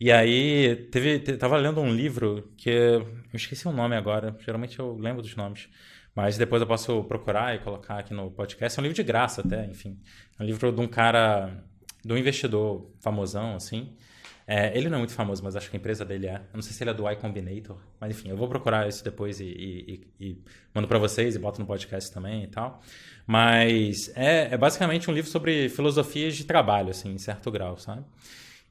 E 0.00 0.10
aí, 0.10 0.88
teve, 0.90 1.20
tava 1.36 1.56
lendo 1.56 1.80
um 1.80 1.94
livro 1.94 2.52
que 2.56 2.68
eu 2.70 3.06
esqueci 3.32 3.68
o 3.68 3.72
nome 3.72 3.94
agora, 3.94 4.36
geralmente 4.40 4.80
eu 4.80 4.96
lembro 4.96 5.22
dos 5.22 5.36
nomes, 5.36 5.68
mas 6.12 6.36
depois 6.36 6.60
eu 6.60 6.66
posso 6.66 7.04
procurar 7.04 7.54
e 7.54 7.60
colocar 7.60 7.98
aqui 8.00 8.12
no 8.12 8.32
podcast. 8.32 8.76
É 8.76 8.80
um 8.80 8.82
livro 8.82 8.96
de 8.96 9.04
graça 9.04 9.42
até, 9.42 9.64
enfim. 9.66 9.96
É 10.36 10.42
um 10.42 10.46
livro 10.46 10.72
de 10.72 10.80
um 10.80 10.88
cara 10.88 11.64
um 12.12 12.16
investidor 12.16 12.90
famosão, 13.00 13.56
assim. 13.56 13.94
É, 14.46 14.76
ele 14.76 14.90
não 14.90 14.96
é 14.96 14.98
muito 14.98 15.14
famoso, 15.14 15.42
mas 15.42 15.56
acho 15.56 15.70
que 15.70 15.76
a 15.76 15.78
empresa 15.80 16.04
dele 16.04 16.26
é. 16.26 16.42
Não 16.52 16.60
sei 16.60 16.72
se 16.72 16.82
ele 16.82 16.90
é 16.90 16.94
do 16.94 17.08
Y 17.08 17.16
Combinator, 17.16 17.78
mas 17.98 18.10
enfim, 18.10 18.28
eu 18.28 18.36
vou 18.36 18.46
procurar 18.46 18.86
isso 18.86 19.02
depois 19.02 19.40
e, 19.40 19.44
e, 19.44 20.06
e, 20.20 20.26
e 20.26 20.38
mando 20.74 20.86
para 20.86 20.98
vocês 20.98 21.34
e 21.34 21.38
boto 21.38 21.60
no 21.60 21.66
podcast 21.66 22.12
também 22.12 22.44
e 22.44 22.46
tal. 22.48 22.82
Mas 23.26 24.12
é, 24.14 24.52
é, 24.52 24.56
basicamente 24.58 25.10
um 25.10 25.14
livro 25.14 25.30
sobre 25.30 25.70
filosofias 25.70 26.36
de 26.36 26.44
trabalho, 26.44 26.90
assim, 26.90 27.12
em 27.12 27.18
certo 27.18 27.50
grau, 27.50 27.78
sabe? 27.78 28.04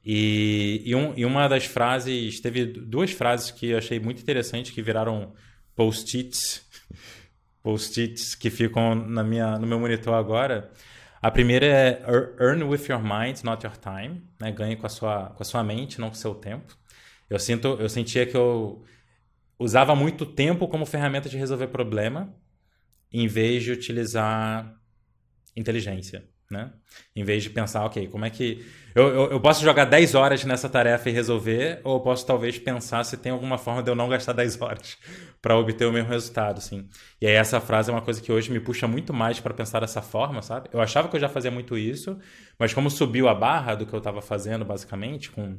E, 0.04 0.82
e, 0.84 0.94
um, 0.94 1.12
e 1.16 1.24
uma 1.24 1.48
das 1.48 1.64
frases, 1.64 2.38
teve 2.38 2.66
duas 2.66 3.10
frases 3.10 3.50
que 3.50 3.70
eu 3.70 3.78
achei 3.78 3.98
muito 3.98 4.22
interessante 4.22 4.72
que 4.72 4.82
viraram 4.82 5.32
post-its, 5.74 6.64
post-its 7.62 8.36
que 8.36 8.48
ficam 8.48 8.94
na 8.94 9.24
minha, 9.24 9.58
no 9.58 9.66
meu 9.66 9.80
monitor 9.80 10.14
agora. 10.14 10.70
A 11.24 11.30
primeira 11.30 11.64
é 11.64 12.02
earn 12.38 12.62
with 12.64 12.86
your 12.86 13.02
mind, 13.02 13.42
not 13.44 13.64
your 13.64 13.74
time, 13.78 14.22
né? 14.38 14.52
Ganhe 14.52 14.76
com 14.76 14.84
a 14.84 14.90
sua 14.90 15.30
com 15.30 15.42
a 15.42 15.46
sua 15.46 15.64
mente, 15.64 15.98
não 15.98 16.10
com 16.10 16.14
o 16.14 16.18
seu 16.18 16.34
tempo. 16.34 16.76
Eu 17.30 17.38
sinto, 17.38 17.78
eu 17.80 17.88
sentia 17.88 18.26
que 18.26 18.36
eu 18.36 18.84
usava 19.58 19.96
muito 19.96 20.26
tempo 20.26 20.68
como 20.68 20.84
ferramenta 20.84 21.26
de 21.26 21.38
resolver 21.38 21.68
problema, 21.68 22.30
em 23.10 23.26
vez 23.26 23.62
de 23.62 23.72
utilizar 23.72 24.78
inteligência 25.56 26.28
né? 26.50 26.72
Em 27.16 27.24
vez 27.24 27.42
de 27.42 27.50
pensar, 27.50 27.84
ok, 27.84 28.06
como 28.08 28.24
é 28.24 28.30
que. 28.30 28.64
Eu, 28.94 29.08
eu, 29.08 29.30
eu, 29.32 29.40
posso 29.40 29.64
jogar 29.64 29.86
10 29.86 30.14
horas 30.14 30.44
nessa 30.44 30.68
tarefa 30.68 31.08
e 31.08 31.12
resolver, 31.12 31.80
ou 31.82 31.96
eu 31.96 32.00
posso 32.00 32.26
talvez 32.26 32.58
pensar 32.58 33.02
se 33.04 33.16
tem 33.16 33.32
alguma 33.32 33.58
forma 33.58 33.82
de 33.82 33.90
eu 33.90 33.94
não 33.94 34.08
gastar 34.08 34.32
10 34.32 34.60
horas 34.60 34.96
para 35.42 35.56
obter 35.56 35.86
o 35.86 35.92
mesmo 35.92 36.08
resultado, 36.08 36.58
assim. 36.58 36.88
E 37.20 37.26
aí 37.26 37.34
essa 37.34 37.60
frase 37.60 37.90
é 37.90 37.92
uma 37.92 38.02
coisa 38.02 38.20
que 38.20 38.30
hoje 38.30 38.50
me 38.52 38.60
puxa 38.60 38.86
muito 38.86 39.12
mais 39.12 39.40
para 39.40 39.52
pensar 39.52 39.80
dessa 39.80 40.02
forma, 40.02 40.42
sabe? 40.42 40.68
Eu 40.72 40.80
achava 40.80 41.08
que 41.08 41.16
eu 41.16 41.20
já 41.20 41.28
fazia 41.28 41.50
muito 41.50 41.76
isso, 41.76 42.18
mas 42.58 42.72
como 42.72 42.90
subiu 42.90 43.28
a 43.28 43.34
barra 43.34 43.74
do 43.74 43.86
que 43.86 43.92
eu 43.92 43.98
estava 43.98 44.22
fazendo, 44.22 44.64
basicamente, 44.64 45.30
com. 45.30 45.58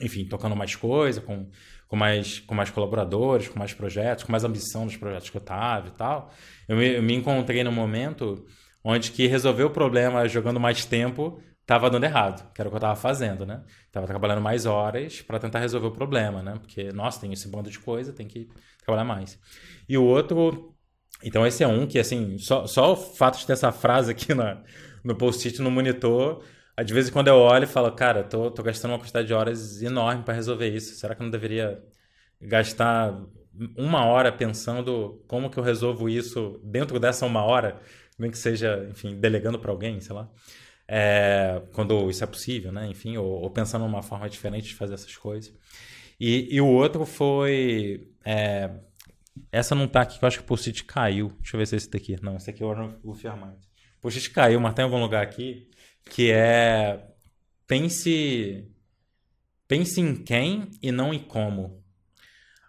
Enfim, 0.00 0.24
tocando 0.24 0.54
mais 0.54 0.76
coisa, 0.76 1.20
com, 1.20 1.50
com, 1.88 1.96
mais, 1.96 2.38
com 2.38 2.54
mais 2.54 2.70
colaboradores, 2.70 3.48
com 3.48 3.58
mais 3.58 3.74
projetos, 3.74 4.22
com 4.22 4.30
mais 4.30 4.44
ambição 4.44 4.84
nos 4.84 4.96
projetos 4.96 5.28
que 5.28 5.36
eu 5.36 5.40
estava 5.40 5.88
e 5.88 5.90
tal. 5.90 6.32
Eu 6.68 6.76
me, 6.76 6.94
eu 6.94 7.02
me 7.02 7.14
encontrei 7.14 7.64
no 7.64 7.72
momento 7.72 8.46
onde 8.88 9.12
que 9.12 9.26
resolver 9.26 9.64
o 9.64 9.70
problema 9.70 10.26
jogando 10.26 10.58
mais 10.58 10.82
tempo 10.86 11.38
estava 11.60 11.90
dando 11.90 12.04
errado, 12.04 12.50
que 12.54 12.60
era 12.62 12.68
o 12.68 12.72
que 12.72 12.76
eu 12.76 12.78
estava 12.78 12.96
fazendo, 12.96 13.44
né? 13.44 13.62
Tava 13.92 14.06
trabalhando 14.06 14.40
mais 14.40 14.64
horas 14.64 15.20
para 15.20 15.38
tentar 15.38 15.58
resolver 15.58 15.88
o 15.88 15.90
problema, 15.90 16.42
né? 16.42 16.54
Porque, 16.58 16.90
nossa, 16.90 17.20
tem 17.20 17.30
esse 17.30 17.46
bando 17.48 17.70
de 17.70 17.78
coisa, 17.78 18.14
tem 18.14 18.26
que 18.26 18.48
trabalhar 18.82 19.04
mais. 19.04 19.38
E 19.86 19.98
o 19.98 20.04
outro, 20.04 20.74
então 21.22 21.46
esse 21.46 21.62
é 21.62 21.68
um 21.68 21.86
que, 21.86 21.98
assim, 21.98 22.38
só, 22.38 22.66
só 22.66 22.92
o 22.92 22.96
fato 22.96 23.38
de 23.38 23.46
ter 23.46 23.52
essa 23.52 23.70
frase 23.70 24.10
aqui 24.10 24.32
na, 24.32 24.62
no 25.04 25.14
post-it 25.14 25.60
no 25.60 25.70
monitor, 25.70 26.42
de 26.82 26.94
vez 26.94 27.10
em 27.10 27.12
quando 27.12 27.28
eu 27.28 27.36
olho 27.36 27.64
e 27.64 27.66
falo, 27.66 27.92
cara, 27.92 28.24
tô, 28.24 28.50
tô 28.50 28.62
gastando 28.62 28.92
uma 28.92 28.98
quantidade 28.98 29.26
de 29.26 29.34
horas 29.34 29.82
enorme 29.82 30.22
para 30.22 30.32
resolver 30.32 30.74
isso, 30.74 30.94
será 30.94 31.14
que 31.14 31.20
eu 31.20 31.24
não 31.24 31.30
deveria 31.30 31.82
gastar 32.40 33.14
uma 33.76 34.06
hora 34.06 34.32
pensando 34.32 35.22
como 35.26 35.50
que 35.50 35.58
eu 35.58 35.62
resolvo 35.62 36.08
isso 36.08 36.60
dentro 36.64 36.98
dessa 36.98 37.26
uma 37.26 37.44
hora, 37.44 37.80
nem 38.18 38.30
que 38.30 38.38
seja, 38.38 38.86
enfim, 38.90 39.16
delegando 39.16 39.58
para 39.58 39.70
alguém, 39.70 40.00
sei 40.00 40.14
lá. 40.14 40.30
É, 40.86 41.62
quando 41.72 42.08
isso 42.08 42.24
é 42.24 42.26
possível, 42.26 42.72
né? 42.72 42.86
Enfim, 42.88 43.16
ou, 43.16 43.26
ou, 43.42 43.50
pensando 43.50 43.82
numa 43.84 44.02
forma 44.02 44.28
diferente 44.28 44.68
de 44.68 44.74
fazer 44.74 44.94
essas 44.94 45.16
coisas. 45.16 45.54
E, 46.18 46.48
e 46.54 46.60
o 46.60 46.66
outro 46.66 47.04
foi. 47.04 48.10
É, 48.24 48.70
essa 49.52 49.74
não 49.74 49.86
tá 49.86 50.00
aqui, 50.00 50.18
que 50.18 50.24
eu 50.24 50.26
acho 50.26 50.38
que 50.38 50.44
o 50.44 50.46
post-it 50.46 50.84
caiu. 50.84 51.28
Deixa 51.40 51.56
eu 51.56 51.58
ver 51.58 51.66
se 51.66 51.74
é 51.74 51.78
esse 51.78 51.90
daqui. 51.90 52.16
Não, 52.22 52.36
esse 52.36 52.50
aqui 52.50 52.62
é 52.62 52.66
o 53.04 53.14
Fiarmante. 53.14 53.68
O 53.98 54.00
post-it 54.00 54.30
caiu, 54.30 54.60
mas 54.60 54.74
tem 54.74 54.84
algum 54.84 55.00
lugar 55.00 55.22
aqui 55.22 55.68
que 56.04 56.32
é. 56.32 57.06
Pense. 57.66 58.66
Pense 59.66 60.00
em 60.00 60.16
quem 60.24 60.70
e 60.82 60.90
não 60.90 61.12
em 61.12 61.18
como. 61.18 61.84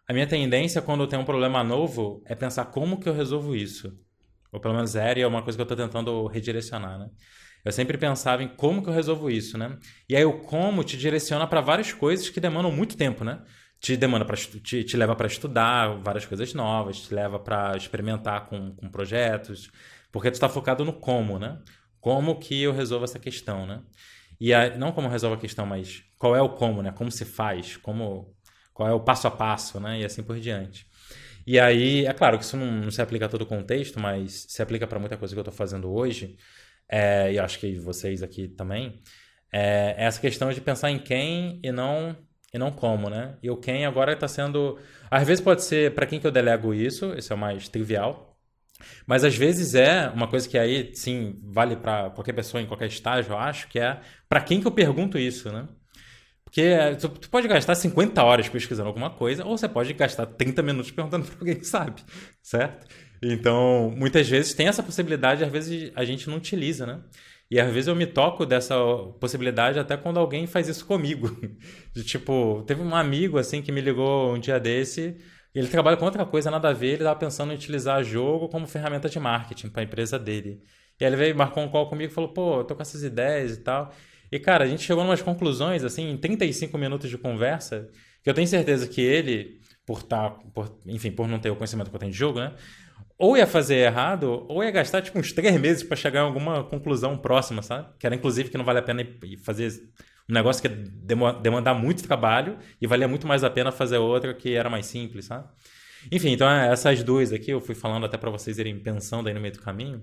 A 0.06 0.12
minha 0.12 0.28
tendência 0.28 0.82
quando 0.82 1.02
eu 1.02 1.08
tenho 1.08 1.22
um 1.22 1.26
problema 1.26 1.64
novo 1.64 2.22
é 2.26 2.36
pensar 2.36 2.66
como 2.66 3.00
que 3.00 3.08
eu 3.08 3.14
resolvo 3.14 3.56
isso. 3.56 3.98
Ou 4.52 4.60
pelo 4.60 4.74
menos 4.74 4.96
era, 4.96 5.20
e 5.20 5.22
é 5.22 5.28
uma 5.28 5.44
coisa 5.44 5.58
que 5.58 5.62
eu 5.62 5.64
estou 5.64 5.78
tentando 5.78 6.26
redirecionar, 6.28 6.98
né? 6.98 7.10
Eu 7.64 7.72
sempre 7.72 7.98
pensava 7.98 8.42
em 8.42 8.48
como 8.48 8.82
que 8.82 8.90
eu 8.90 8.94
resolvo 8.94 9.30
isso, 9.30 9.58
né? 9.58 9.78
E 10.08 10.16
aí 10.16 10.24
o 10.26 10.40
como 10.40 10.84
te 10.84 10.98
direciona 10.98 11.46
para 11.46 11.62
várias 11.62 11.92
coisas 11.92 12.30
que 12.30 12.40
demandam 12.40 12.72
muito 12.72 12.96
tempo, 12.96 13.24
né? 13.24 13.42
Te 13.80 13.98
demanda 13.98 14.26
para 14.26 14.38
te, 14.38 14.84
te 14.84 14.98
leva 14.98 15.16
para 15.16 15.28
estudar 15.28 15.98
várias 16.02 16.26
coisas 16.26 16.54
novas, 16.54 17.02
te 17.02 17.14
leva 17.14 17.40
para 17.40 17.76
experimentar 17.76 18.48
com, 18.48 18.74
com 18.76 18.90
projetos, 18.90 19.70
porque 20.12 20.32
tu 20.32 20.36
está 20.36 20.50
focado 20.50 20.86
no 20.86 20.94
como, 20.94 21.38
né? 21.38 21.60
Como 22.00 22.40
que 22.40 22.62
eu 22.62 22.74
resolvo 22.74 23.06
essa 23.06 23.20
questão, 23.20 23.66
né? 23.66 23.82
E 24.40 24.52
não 24.78 24.92
como 24.94 25.10
resolve 25.10 25.36
a 25.38 25.40
questão, 25.40 25.66
mas 25.66 26.04
qual 26.18 26.36
é 26.36 26.42
o 26.42 26.50
como, 26.50 26.82
né? 26.82 26.92
Como 26.94 27.12
se 27.12 27.26
faz, 27.26 27.76
como 27.78 28.34
qual 28.74 28.88
é 28.88 28.94
o 28.94 29.02
passo 29.02 29.28
a 29.28 29.32
passo, 29.32 29.80
né? 29.80 30.00
E 30.00 30.06
assim 30.06 30.24
por 30.24 30.40
diante. 30.40 30.89
E 31.52 31.60
aí, 31.60 32.06
é 32.06 32.14
claro 32.14 32.38
que 32.38 32.44
isso 32.44 32.56
não, 32.56 32.72
não 32.72 32.92
se 32.92 33.02
aplica 33.02 33.26
a 33.26 33.28
todo 33.28 33.42
o 33.42 33.46
contexto, 33.48 34.00
mas 34.00 34.46
se 34.48 34.62
aplica 34.62 34.86
para 34.86 35.00
muita 35.00 35.18
coisa 35.18 35.34
que 35.34 35.40
eu 35.40 35.42
estou 35.42 35.52
fazendo 35.52 35.92
hoje, 35.92 36.38
é, 36.88 37.34
e 37.34 37.40
acho 37.40 37.58
que 37.58 37.74
vocês 37.80 38.22
aqui 38.22 38.48
também, 38.48 39.02
é, 39.52 39.96
é 39.98 40.06
essa 40.06 40.22
questão 40.22 40.52
de 40.54 40.62
pensar 40.62 40.92
em 40.92 41.00
quem 41.00 41.60
e 41.64 41.72
não 41.72 42.16
e 42.54 42.60
não 42.60 42.72
como, 42.72 43.10
né? 43.10 43.36
E 43.42 43.50
o 43.50 43.58
quem 43.58 43.84
agora 43.84 44.14
está 44.14 44.28
sendo. 44.28 44.78
Às 45.10 45.26
vezes 45.28 45.44
pode 45.44 45.64
ser 45.64 45.96
para 45.96 46.06
quem 46.06 46.20
que 46.20 46.28
eu 46.28 46.32
delego 46.32 46.72
isso, 46.72 47.16
isso 47.18 47.34
é 47.34 47.36
o 47.36 47.40
mais 47.40 47.68
trivial. 47.68 48.38
Mas 49.08 49.24
às 49.24 49.36
vezes 49.36 49.74
é 49.74 50.08
uma 50.10 50.28
coisa 50.28 50.48
que 50.48 50.58
aí, 50.58 50.92
sim, 50.96 51.40
vale 51.44 51.76
para 51.76 52.12
qualquer 52.12 52.34
pessoa 52.34 52.62
em 52.62 52.68
qualquer 52.68 52.88
estágio, 52.88 53.32
eu 53.34 53.38
acho, 53.40 53.68
que 53.70 53.80
é 53.80 54.00
para 54.28 54.42
quem 54.42 54.62
que 54.62 54.68
eu 54.68 54.72
pergunto 54.72 55.18
isso, 55.18 55.52
né? 55.52 55.68
Porque 56.50 56.62
é, 56.62 56.96
tu, 56.96 57.10
tu, 57.10 57.30
pode 57.30 57.48
gastar 57.48 57.76
50 57.76 58.24
horas 58.24 58.50
pesquisando 58.50 58.88
alguma 58.88 59.12
coisa, 59.12 59.46
ou 59.46 59.56
você 59.56 59.70
pode 59.70 59.94
gastar 59.94 60.26
30 60.26 60.64
minutos 60.64 60.90
perguntando 60.90 61.26
para 61.30 61.40
alguém 61.40 61.56
que 61.56 61.66
sabe, 61.66 62.02
certo? 62.42 62.88
Então, 63.22 63.94
muitas 63.96 64.28
vezes 64.28 64.54
tem 64.54 64.68
essa 64.68 64.82
possibilidade, 64.82 65.44
às 65.44 65.52
vezes 65.52 65.92
a 65.96 66.04
gente 66.04 66.28
não 66.28 66.38
utiliza, 66.38 66.88
né? 66.88 67.02
E 67.52 67.60
às 67.60 67.72
vezes 67.72 67.88
eu 67.88 67.96
me 67.96 68.06
toco 68.06 68.46
dessa 68.46 68.76
possibilidade 69.20 69.80
até 69.80 69.96
quando 69.96 70.20
alguém 70.20 70.48
faz 70.48 70.68
isso 70.68 70.86
comigo. 70.86 71.30
De 71.94 72.04
tipo, 72.04 72.64
teve 72.66 72.82
um 72.82 72.96
amigo 72.96 73.38
assim 73.38 73.62
que 73.62 73.72
me 73.72 73.82
ligou 73.82 74.34
um 74.34 74.40
dia 74.40 74.60
desse, 74.60 75.18
ele 75.54 75.68
trabalha 75.68 75.98
com 75.98 76.06
outra 76.06 76.26
coisa, 76.26 76.50
nada 76.52 76.70
a 76.70 76.74
ver, 76.74 76.88
ele 76.88 76.96
estava 76.98 77.20
pensando 77.20 77.52
em 77.52 77.56
utilizar 77.56 78.04
jogo 78.04 78.50
como 78.50 78.68
ferramenta 78.68 79.10
de 79.10 79.20
marketing 79.20 79.70
para 79.70 79.82
a 79.82 79.86
empresa 79.86 80.18
dele. 80.18 80.62
E 81.00 81.06
aí 81.06 81.10
ele 81.10 81.16
veio, 81.16 81.36
marcou 81.36 81.64
um 81.64 81.70
call 81.70 81.90
comigo 81.90 82.12
e 82.12 82.14
falou: 82.14 82.32
pô, 82.32 82.64
tô 82.64 82.76
com 82.76 82.82
essas 82.82 83.04
ideias 83.04 83.54
e 83.54 83.62
tal. 83.62 83.94
E, 84.32 84.40
cara, 84.40 84.64
a 84.64 84.68
gente 84.68 84.84
chegou 84.84 85.04
em 85.04 85.08
umas 85.08 85.22
conclusões, 85.22 85.84
assim, 85.84 86.12
em 86.12 86.18
35 86.18 86.78
minutos 86.78 87.10
de 87.10 87.18
conversa, 87.18 87.90
que 88.24 88.30
eu 88.30 88.34
tenho 88.34 88.48
certeza 88.48 88.88
que 88.88 89.02
ele, 89.02 89.60
por 89.86 90.04
tá, 90.04 90.30
por, 90.30 90.78
enfim, 90.86 91.12
por 91.12 91.28
não 91.28 91.40
ter 91.40 91.50
o 91.50 91.56
conhecimento 91.56 91.90
que 91.90 91.96
eu 91.96 92.00
tenho 92.00 92.12
de 92.12 92.18
jogo, 92.18 92.40
né? 92.40 92.54
Ou 93.18 93.36
ia 93.36 93.48
fazer 93.48 93.76
errado, 93.76 94.46
ou 94.48 94.64
ia 94.64 94.72
gastar, 94.72 95.02
tipo, 95.02 95.20
uns 95.20 95.34
três 95.34 95.60
meses 95.60 95.84
para 95.84 95.98
chegar 95.98 96.22
em 96.22 96.26
alguma 96.26 96.64
conclusão 96.64 97.18
próxima, 97.18 97.62
sabe? 97.62 97.90
Que 98.00 98.06
era, 98.06 98.16
inclusive, 98.16 98.50
que 98.50 98.58
não 98.58 98.66
vale 98.66 98.80
a 98.80 98.84
pena 98.84 99.06
fazer 99.44 99.70
um 100.30 100.34
negócio 100.34 100.62
que 100.62 100.68
ia 100.68 101.34
demandar 101.42 101.74
muito 101.74 102.04
trabalho 102.04 102.58
e 102.80 102.88
valia 102.88 103.08
muito 103.08 103.28
mais 103.28 103.44
a 103.44 103.50
pena 103.50 103.72
fazer 103.72 103.98
outra 103.98 104.34
que 104.34 104.54
era 104.54 104.70
mais 104.70 104.86
simples, 104.86 105.26
sabe? 105.26 105.48
Enfim, 106.12 106.30
então 106.30 106.50
essas 106.50 107.04
duas 107.04 107.34
aqui 107.34 107.52
eu 107.52 107.60
fui 107.60 107.76
falando 107.76 108.06
até 108.06 108.18
para 108.18 108.30
vocês 108.30 108.58
irem 108.58 108.80
pensando 108.80 109.28
aí 109.28 109.34
no 109.34 109.42
meio 109.42 109.54
do 109.54 109.60
caminho. 109.60 110.02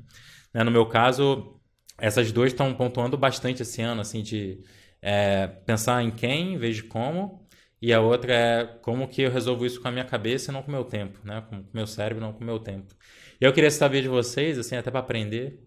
Né? 0.53 0.63
No 0.63 0.71
meu 0.71 0.87
caso, 0.87 1.59
essas 1.99 2.31
duas 2.31 2.53
estão 2.53 2.73
pontuando 2.75 3.17
bastante 3.17 3.63
esse 3.63 3.81
ano, 3.81 4.01
assim, 4.01 4.23
de 4.23 4.61
é, 5.01 5.47
pensar 5.47 6.03
em 6.03 6.11
quem 6.11 6.55
em 6.55 6.59
vez 6.59 6.77
de 6.77 6.83
como. 6.83 7.47
E 7.81 7.93
a 7.93 8.01
outra 8.01 8.33
é 8.33 8.65
como 8.83 9.07
que 9.07 9.23
eu 9.23 9.31
resolvo 9.31 9.67
isso 9.67 9.81
com 9.81 9.89
a 9.89 9.93
minha 9.93 10.05
cabeça 10.05 10.51
e 10.51 10.55
não 10.55 10.63
com 10.63 10.69
o 10.69 10.73
meu 10.73 10.85
tempo, 10.85 11.19
né? 11.25 11.43
Com 11.49 11.57
o 11.57 11.65
meu 11.73 11.87
cérebro, 11.87 12.25
não 12.25 12.33
com 12.33 12.43
o 12.43 12.47
meu 12.47 12.59
tempo. 12.59 12.95
E 13.41 13.45
eu 13.45 13.53
queria 13.53 13.71
saber 13.71 14.03
de 14.03 14.09
vocês, 14.09 14.59
assim, 14.59 14.77
até 14.77 14.91
para 14.91 15.01
aprender, 15.01 15.61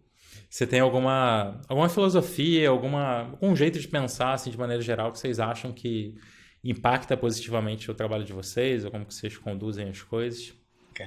se 0.49 0.65
tem 0.65 0.79
alguma, 0.79 1.61
alguma 1.67 1.87
filosofia, 1.87 2.69
alguma, 2.69 3.29
algum 3.31 3.55
jeito 3.55 3.79
de 3.79 3.87
pensar, 3.87 4.33
assim, 4.33 4.49
de 4.49 4.57
maneira 4.57 4.81
geral, 4.81 5.11
que 5.11 5.19
vocês 5.19 5.39
acham 5.39 5.71
que 5.71 6.15
impacta 6.63 7.15
positivamente 7.15 7.89
o 7.89 7.93
trabalho 7.93 8.23
de 8.23 8.33
vocês, 8.33 8.83
ou 8.83 8.91
como 8.91 9.05
que 9.05 9.13
vocês 9.13 9.37
conduzem 9.37 9.87
as 9.87 10.01
coisas. 10.01 10.53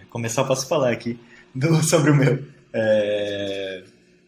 Começar, 0.09 0.45
posso 0.45 0.67
falar 0.69 0.93
aqui 0.93 1.19
do, 1.55 1.75
sobre 1.83 2.13
o 2.13 2.15
meu. 2.15 2.45
É 2.73 3.83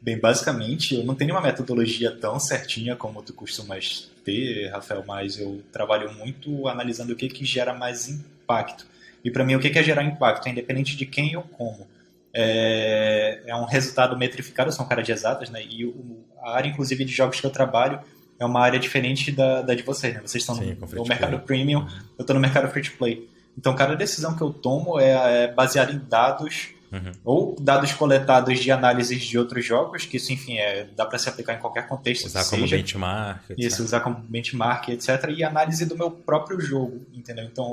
Bem, 0.04 0.18
basicamente, 0.18 0.94
eu 0.94 1.02
não 1.02 1.14
tenho 1.14 1.30
uma 1.30 1.40
metodologia 1.40 2.10
tão 2.10 2.38
certinha 2.38 2.94
como 2.94 3.22
tu 3.22 3.32
costumas 3.32 4.10
ter, 4.22 4.68
Rafael, 4.68 5.02
mas 5.06 5.38
eu 5.38 5.62
trabalho 5.72 6.12
muito 6.12 6.68
analisando 6.68 7.14
o 7.14 7.16
que, 7.16 7.26
que 7.26 7.42
gera 7.42 7.72
mais 7.72 8.06
impacto. 8.06 8.86
E 9.24 9.30
para 9.30 9.42
mim, 9.42 9.54
o 9.54 9.60
que, 9.60 9.70
que 9.70 9.78
é 9.78 9.82
gerar 9.82 10.04
impacto, 10.04 10.46
é 10.46 10.50
independente 10.50 10.94
de 10.94 11.06
quem 11.06 11.34
ou 11.34 11.42
como. 11.44 11.88
É, 12.34 13.44
é 13.46 13.56
um 13.56 13.64
resultado 13.64 14.14
metrificado, 14.14 14.68
eu 14.68 14.74
sou 14.74 14.84
um 14.84 14.88
cara 14.90 15.02
de 15.02 15.10
exatas, 15.10 15.48
né? 15.48 15.64
E 15.64 15.86
o, 15.86 16.22
a 16.42 16.54
área, 16.54 16.68
inclusive, 16.68 17.02
de 17.06 17.12
jogos 17.12 17.40
que 17.40 17.46
eu 17.46 17.50
trabalho 17.50 17.98
é 18.38 18.44
uma 18.44 18.60
área 18.60 18.78
diferente 18.78 19.32
da, 19.32 19.62
da 19.62 19.74
de 19.74 19.84
vocês, 19.84 20.12
né? 20.12 20.20
Vocês 20.20 20.42
estão 20.42 20.54
Sim, 20.54 20.76
no, 20.78 20.86
no 20.86 21.06
mercado 21.06 21.38
premium, 21.38 21.80
uhum. 21.80 21.88
eu 22.18 22.22
estou 22.24 22.34
no 22.34 22.40
mercado 22.40 22.70
free 22.70 22.82
to 22.82 22.92
play. 22.98 23.26
Então, 23.56 23.74
cada 23.74 23.96
decisão 23.96 24.36
que 24.36 24.42
eu 24.42 24.52
tomo 24.52 25.00
é, 25.00 25.44
é 25.44 25.48
baseada 25.48 25.92
em 25.92 25.98
dados 25.98 26.74
Uhum. 26.94 27.12
Ou 27.24 27.56
dados 27.60 27.92
coletados 27.92 28.60
de 28.60 28.70
análises 28.70 29.24
de 29.24 29.36
outros 29.36 29.64
jogos, 29.64 30.06
que 30.06 30.16
isso, 30.16 30.32
enfim, 30.32 30.58
é, 30.58 30.86
dá 30.94 31.04
para 31.04 31.18
se 31.18 31.28
aplicar 31.28 31.54
em 31.54 31.58
qualquer 31.58 31.88
contexto. 31.88 32.26
Usar 32.26 32.44
como 32.44 32.62
seja. 32.62 32.76
benchmark. 32.76 33.50
Etc. 33.50 33.58
Isso, 33.58 33.82
usar 33.82 34.00
como 34.00 34.16
benchmark, 34.16 34.90
etc. 34.90 35.08
E 35.36 35.42
análise 35.42 35.84
do 35.86 35.96
meu 35.96 36.08
próprio 36.08 36.60
jogo, 36.60 37.04
entendeu? 37.12 37.44
Então, 37.46 37.64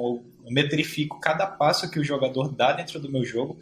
eu, 0.43 0.51
metrifico 0.51 1.19
cada 1.19 1.45
passo 1.45 1.89
que 1.89 1.99
o 1.99 2.03
jogador 2.03 2.49
dá 2.49 2.73
dentro 2.73 2.99
do 2.99 3.11
meu 3.11 3.23
jogo, 3.23 3.59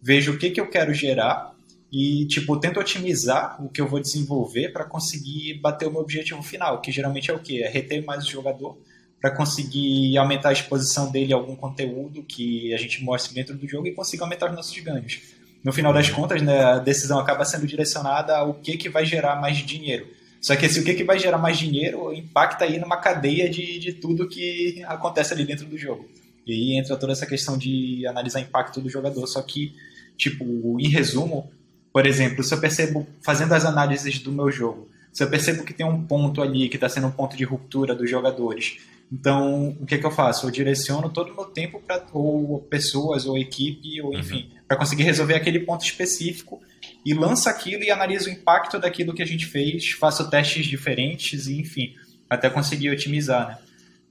vejo 0.00 0.34
o 0.34 0.38
que, 0.38 0.50
que 0.50 0.60
eu 0.60 0.68
quero 0.68 0.92
gerar 0.92 1.54
e, 1.90 2.26
tipo, 2.26 2.60
tento 2.60 2.78
otimizar 2.78 3.64
o 3.64 3.68
que 3.70 3.80
eu 3.80 3.88
vou 3.88 3.98
desenvolver 3.98 4.68
para 4.68 4.84
conseguir 4.84 5.54
bater 5.54 5.88
o 5.88 5.90
meu 5.90 6.02
objetivo 6.02 6.42
final, 6.42 6.82
que 6.82 6.92
geralmente 6.92 7.30
é 7.30 7.34
o 7.34 7.38
quê? 7.38 7.62
É 7.64 7.68
reter 7.68 8.04
mais 8.04 8.26
o 8.26 8.30
jogador 8.30 8.78
para 9.20 9.30
conseguir 9.30 10.16
aumentar 10.16 10.50
a 10.50 10.52
exposição 10.52 11.10
dele 11.10 11.32
a 11.32 11.36
algum 11.36 11.56
conteúdo 11.56 12.22
que 12.22 12.72
a 12.72 12.76
gente 12.76 13.02
mostre 13.02 13.34
dentro 13.34 13.56
do 13.56 13.68
jogo 13.68 13.86
e 13.86 13.92
consiga 13.92 14.24
aumentar 14.24 14.48
os 14.48 14.56
nossos 14.56 14.78
ganhos. 14.78 15.20
No 15.62 15.72
final 15.72 15.92
das 15.92 16.08
contas, 16.08 16.40
né, 16.40 16.62
a 16.62 16.78
decisão 16.78 17.18
acaba 17.18 17.44
sendo 17.44 17.66
direcionada 17.66 18.36
ao 18.36 18.54
que, 18.54 18.76
que 18.76 18.88
vai 18.88 19.04
gerar 19.04 19.40
mais 19.40 19.56
dinheiro. 19.58 20.06
Só 20.40 20.54
que 20.54 20.66
esse 20.66 20.78
o 20.78 20.84
que, 20.84 20.94
que 20.94 21.02
vai 21.02 21.18
gerar 21.18 21.38
mais 21.38 21.58
dinheiro 21.58 22.12
impacta 22.12 22.64
aí 22.64 22.78
numa 22.78 22.96
cadeia 22.96 23.50
de, 23.50 23.78
de 23.80 23.92
tudo 23.92 24.28
que 24.28 24.82
acontece 24.84 25.34
ali 25.34 25.44
dentro 25.44 25.66
do 25.66 25.76
jogo. 25.76 26.08
E 26.46 26.52
aí 26.52 26.78
entra 26.78 26.96
toda 26.96 27.12
essa 27.12 27.26
questão 27.26 27.58
de 27.58 28.06
analisar 28.06 28.40
impacto 28.40 28.80
do 28.80 28.88
jogador. 28.88 29.26
Só 29.26 29.42
que, 29.42 29.74
tipo, 30.16 30.78
em 30.78 30.88
resumo, 30.88 31.50
por 31.92 32.06
exemplo, 32.06 32.44
se 32.44 32.54
eu 32.54 32.60
percebo, 32.60 33.06
fazendo 33.20 33.52
as 33.52 33.64
análises 33.64 34.20
do 34.20 34.30
meu 34.30 34.50
jogo, 34.50 34.88
se 35.12 35.24
eu 35.24 35.28
percebo 35.28 35.64
que 35.64 35.74
tem 35.74 35.84
um 35.84 36.04
ponto 36.04 36.40
ali 36.40 36.68
que 36.68 36.76
está 36.76 36.88
sendo 36.88 37.08
um 37.08 37.10
ponto 37.10 37.36
de 37.36 37.42
ruptura 37.42 37.94
dos 37.94 38.08
jogadores 38.08 38.78
então, 39.10 39.70
o 39.80 39.86
que, 39.86 39.94
é 39.94 39.98
que 39.98 40.04
eu 40.04 40.10
faço? 40.10 40.46
Eu 40.46 40.50
direciono 40.50 41.08
todo 41.08 41.32
o 41.32 41.34
meu 41.34 41.46
tempo 41.46 41.80
para 41.80 42.04
ou 42.12 42.60
pessoas, 42.62 43.24
ou 43.26 43.38
equipe, 43.38 44.00
ou 44.02 44.12
uhum. 44.12 44.18
enfim, 44.18 44.50
uhum. 44.52 44.62
para 44.68 44.76
conseguir 44.76 45.02
resolver 45.02 45.34
aquele 45.34 45.60
ponto 45.60 45.84
específico 45.84 46.60
e 47.04 47.14
lanço 47.14 47.48
aquilo 47.48 47.82
e 47.82 47.90
analiso 47.90 48.28
o 48.28 48.32
impacto 48.32 48.78
daquilo 48.78 49.14
que 49.14 49.22
a 49.22 49.26
gente 49.26 49.46
fez, 49.46 49.92
faço 49.92 50.28
testes 50.28 50.66
diferentes 50.66 51.46
e 51.46 51.58
enfim, 51.58 51.94
até 52.28 52.50
conseguir 52.50 52.90
otimizar, 52.90 53.48
né? 53.48 53.58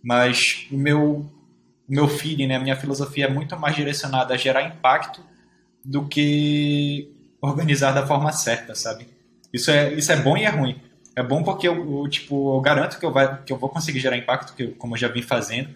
Mas 0.04 0.68
o 0.72 0.78
meu 0.78 1.32
o 1.88 1.93
meu 1.93 2.08
feeling, 2.10 2.48
né, 2.48 2.56
a 2.58 2.60
minha 2.60 2.76
filosofia 2.76 3.26
é 3.26 3.30
muito 3.30 3.58
mais 3.58 3.74
direcionada 3.74 4.34
a 4.34 4.38
gerar 4.38 4.64
impacto 4.64 5.22
do 5.84 6.06
que 6.06 7.10
organizar 7.41 7.93
da 7.93 8.06
forma 8.06 8.32
certa, 8.34 8.76
sabe? 8.76 9.08
Isso 9.54 9.72
é, 9.72 9.93
isso 9.93 10.12
é 10.12 10.18
bom 10.18 10.36
e 10.36 10.43
é 10.43 10.50
ruim. 10.50 10.82
É 11.18 11.24
bom 11.24 11.41
porque 11.41 11.68
eu, 11.68 12.03
eu, 12.03 12.07
tipo, 12.07 12.55
eu 12.55 12.61
garanto 12.61 12.99
que 12.99 13.03
eu, 13.03 13.11
vai, 13.11 13.41
que 13.41 13.51
eu 13.51 13.57
vou 13.57 13.70
conseguir 13.70 13.99
gerar 13.99 14.15
impacto, 14.15 14.53
que 14.53 14.65
eu, 14.65 14.72
como 14.74 14.93
eu 14.93 14.99
já 14.99 15.07
vim 15.07 15.24
fazendo 15.24 15.74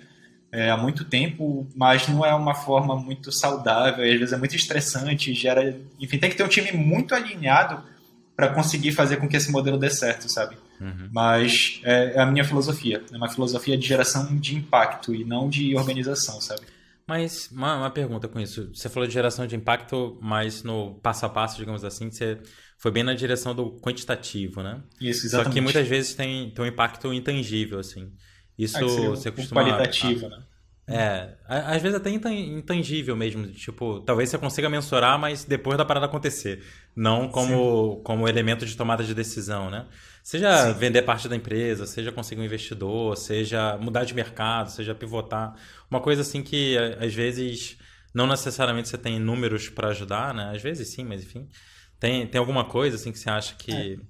é, 0.51 0.69
há 0.69 0.77
muito 0.77 1.03
tempo, 1.03 1.67
mas 1.75 2.07
não 2.07 2.23
é 2.23 2.31
uma 2.35 2.53
forma 2.53 2.95
muito 2.95 3.31
saudável, 3.31 4.05
às 4.05 4.19
vezes 4.19 4.33
é 4.33 4.37
muito 4.37 4.55
estressante, 4.55 5.33
gera, 5.33 5.75
enfim, 5.99 6.19
tem 6.19 6.29
que 6.29 6.35
ter 6.35 6.43
um 6.43 6.47
time 6.47 6.71
muito 6.73 7.15
alinhado 7.15 7.81
para 8.35 8.49
conseguir 8.49 8.91
fazer 8.91 9.17
com 9.17 9.27
que 9.27 9.35
esse 9.35 9.51
modelo 9.51 9.79
dê 9.79 9.89
certo, 9.89 10.31
sabe? 10.31 10.55
Uhum. 10.79 11.09
Mas 11.11 11.81
é, 11.83 12.17
é, 12.17 12.19
a 12.19 12.25
minha 12.27 12.45
filosofia, 12.45 13.01
é 13.11 13.17
uma 13.17 13.27
filosofia 13.27 13.75
de 13.75 13.87
geração 13.87 14.37
de 14.37 14.55
impacto 14.55 15.15
e 15.15 15.25
não 15.25 15.49
de 15.49 15.75
organização, 15.75 16.39
sabe? 16.39 16.61
Mas 17.07 17.49
uma, 17.51 17.77
uma, 17.77 17.89
pergunta 17.89 18.27
com 18.27 18.39
isso. 18.39 18.69
Você 18.75 18.89
falou 18.89 19.07
de 19.07 19.13
geração 19.13 19.47
de 19.47 19.55
impacto, 19.55 20.19
mas 20.21 20.61
no 20.61 20.93
passo 21.01 21.25
a 21.25 21.29
passo, 21.29 21.57
digamos 21.57 21.83
assim, 21.83 22.11
você 22.11 22.37
foi 22.81 22.89
bem 22.89 23.03
na 23.03 23.13
direção 23.13 23.53
do 23.53 23.79
quantitativo, 23.79 24.63
né? 24.63 24.81
Isso, 24.99 25.27
exatamente. 25.27 25.49
Só 25.49 25.53
que 25.53 25.61
muitas 25.61 25.87
vezes 25.87 26.15
tem, 26.15 26.49
tem 26.49 26.65
um 26.65 26.67
impacto 26.67 27.13
intangível, 27.13 27.77
assim. 27.77 28.11
Isso 28.57 28.77
ah, 28.77 29.09
você 29.09 29.31
costuma... 29.31 29.61
qualitativo, 29.61 30.25
a, 30.25 30.29
né? 30.29 30.43
É, 30.87 31.37
às 31.47 31.79
vezes 31.79 31.95
até 31.95 32.09
intangível 32.09 33.15
mesmo, 33.15 33.45
tipo, 33.51 33.99
talvez 34.01 34.29
você 34.29 34.37
consiga 34.39 34.67
mensurar, 34.67 35.19
mas 35.19 35.45
depois 35.45 35.77
da 35.77 35.85
parada 35.85 36.07
acontecer, 36.07 36.63
não 36.95 37.29
como, 37.29 37.97
como 37.97 38.27
elemento 38.27 38.65
de 38.65 38.75
tomada 38.75 39.03
de 39.03 39.13
decisão, 39.13 39.69
né? 39.69 39.85
Seja 40.23 40.73
Sim. 40.73 40.73
vender 40.73 41.03
parte 41.03 41.29
da 41.29 41.35
empresa, 41.35 41.85
seja 41.85 42.11
conseguir 42.11 42.41
um 42.41 42.45
investidor, 42.45 43.15
seja 43.15 43.77
mudar 43.77 44.05
de 44.05 44.15
mercado, 44.15 44.71
seja 44.71 44.95
pivotar, 44.95 45.53
uma 45.89 46.01
coisa 46.01 46.23
assim 46.23 46.41
que 46.41 46.75
às 46.99 47.13
vezes 47.13 47.77
não 48.11 48.25
necessariamente 48.25 48.89
você 48.89 48.97
tem 48.97 49.19
números 49.19 49.69
para 49.69 49.89
ajudar, 49.89 50.33
né? 50.33 50.51
Às 50.53 50.63
vezes 50.63 50.87
sim, 50.87 51.05
mas 51.05 51.21
enfim, 51.21 51.47
tem, 52.01 52.25
tem 52.25 52.39
alguma 52.39 52.65
coisa 52.65 52.95
assim 52.95 53.11
que 53.11 53.19
você 53.19 53.29
acha 53.29 53.55
que 53.55 54.01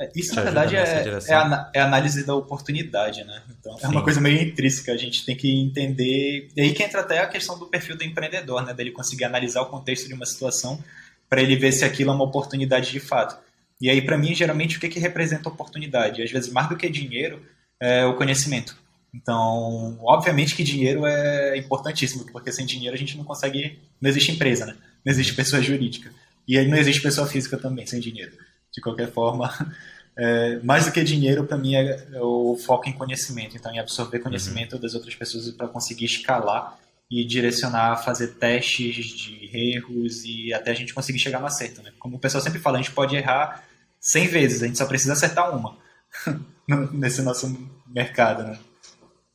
é. 0.00 0.10
Isso, 0.14 0.34
na 0.34 0.42
verdade, 0.42 0.76
é, 0.76 0.80
é, 0.80 1.34
a, 1.34 1.70
é, 1.74 1.80
a, 1.80 1.84
análise 1.84 2.24
da 2.24 2.32
oportunidade, 2.32 3.24
né? 3.24 3.42
Então, 3.50 3.76
Sim. 3.76 3.86
é 3.86 3.88
uma 3.88 4.02
coisa 4.02 4.20
meio 4.20 4.40
intrínseca. 4.40 4.92
A 4.92 4.96
gente 4.96 5.26
tem 5.26 5.36
que 5.36 5.60
entender. 5.60 6.48
E 6.56 6.60
aí 6.60 6.72
que 6.72 6.84
entra 6.84 7.00
até 7.00 7.18
a 7.18 7.26
questão 7.26 7.58
do 7.58 7.66
perfil 7.66 7.96
do 7.96 8.04
empreendedor, 8.04 8.64
né? 8.64 8.72
Dele 8.72 8.92
conseguir 8.92 9.24
analisar 9.24 9.60
o 9.60 9.66
contexto 9.66 10.06
de 10.06 10.14
uma 10.14 10.24
situação 10.24 10.82
para 11.28 11.42
ele 11.42 11.56
ver 11.56 11.72
se 11.72 11.84
aquilo 11.84 12.12
é 12.12 12.14
uma 12.14 12.24
oportunidade 12.24 12.92
de 12.92 13.00
fato. 13.00 13.36
E 13.80 13.90
aí, 13.90 14.00
para 14.00 14.16
mim, 14.16 14.34
geralmente, 14.34 14.76
o 14.76 14.80
que, 14.80 14.88
que 14.88 15.00
representa 15.00 15.48
oportunidade? 15.48 16.22
Às 16.22 16.30
vezes, 16.30 16.50
mais 16.52 16.68
do 16.68 16.76
que 16.76 16.88
dinheiro, 16.88 17.42
é 17.80 18.06
o 18.06 18.14
conhecimento. 18.14 18.76
Então, 19.12 19.98
obviamente 20.02 20.54
que 20.54 20.62
dinheiro 20.62 21.06
é 21.06 21.56
importantíssimo, 21.56 22.24
porque 22.30 22.52
sem 22.52 22.64
dinheiro 22.64 22.94
a 22.94 22.98
gente 22.98 23.16
não 23.16 23.24
consegue. 23.24 23.80
Não 24.00 24.08
existe 24.08 24.30
empresa, 24.30 24.64
né? 24.64 24.76
Não 25.04 25.10
existe 25.10 25.34
pessoa 25.34 25.60
jurídica. 25.60 26.12
E 26.48 26.58
aí 26.58 26.66
não 26.66 26.78
existe 26.78 27.02
pessoa 27.02 27.26
física 27.26 27.58
também 27.58 27.86
sem 27.86 28.00
dinheiro 28.00 28.32
de 28.72 28.80
qualquer 28.80 29.10
forma. 29.12 29.52
É, 30.20 30.58
mais 30.64 30.84
do 30.84 30.90
que 30.90 31.04
dinheiro, 31.04 31.44
para 31.44 31.56
mim, 31.56 31.76
é, 31.76 32.08
é, 32.12 32.20
o 32.20 32.56
foco 32.56 32.88
em 32.88 32.92
conhecimento. 32.92 33.56
Então, 33.56 33.72
em 33.72 33.78
absorver 33.78 34.18
conhecimento 34.18 34.74
uhum. 34.74 34.80
das 34.80 34.92
outras 34.92 35.14
pessoas 35.14 35.48
para 35.52 35.68
conseguir 35.68 36.06
escalar 36.06 36.76
e 37.08 37.24
direcionar, 37.24 38.02
fazer 38.02 38.34
testes 38.34 39.06
de 39.06 39.48
erros 39.56 40.24
e 40.24 40.52
até 40.52 40.72
a 40.72 40.74
gente 40.74 40.92
conseguir 40.92 41.20
chegar 41.20 41.38
no 41.38 41.46
acerto. 41.46 41.82
Né? 41.82 41.92
Como 42.00 42.16
o 42.16 42.18
pessoal 42.18 42.42
sempre 42.42 42.58
fala, 42.58 42.78
a 42.78 42.82
gente 42.82 42.92
pode 42.92 43.14
errar 43.14 43.62
100 44.00 44.26
vezes, 44.26 44.62
a 44.64 44.66
gente 44.66 44.78
só 44.78 44.86
precisa 44.86 45.12
acertar 45.12 45.56
uma 45.56 45.78
nesse 46.92 47.22
nosso 47.22 47.56
mercado. 47.86 48.42
Né? 48.42 48.58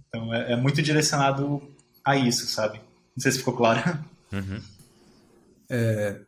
Então, 0.09 0.34
é, 0.34 0.51
é, 0.51 0.55
muito 0.57 0.82
direcionado 0.82 1.61
a 2.03 2.18
isso, 2.18 2.45
sabe? 2.45 2.82
Não 3.16 3.22
sei 3.22 3.32
se 3.32 3.38
ficou 3.38 3.55
claro. 3.55 3.82
Uhum. 4.34 4.61
É, 5.72 6.20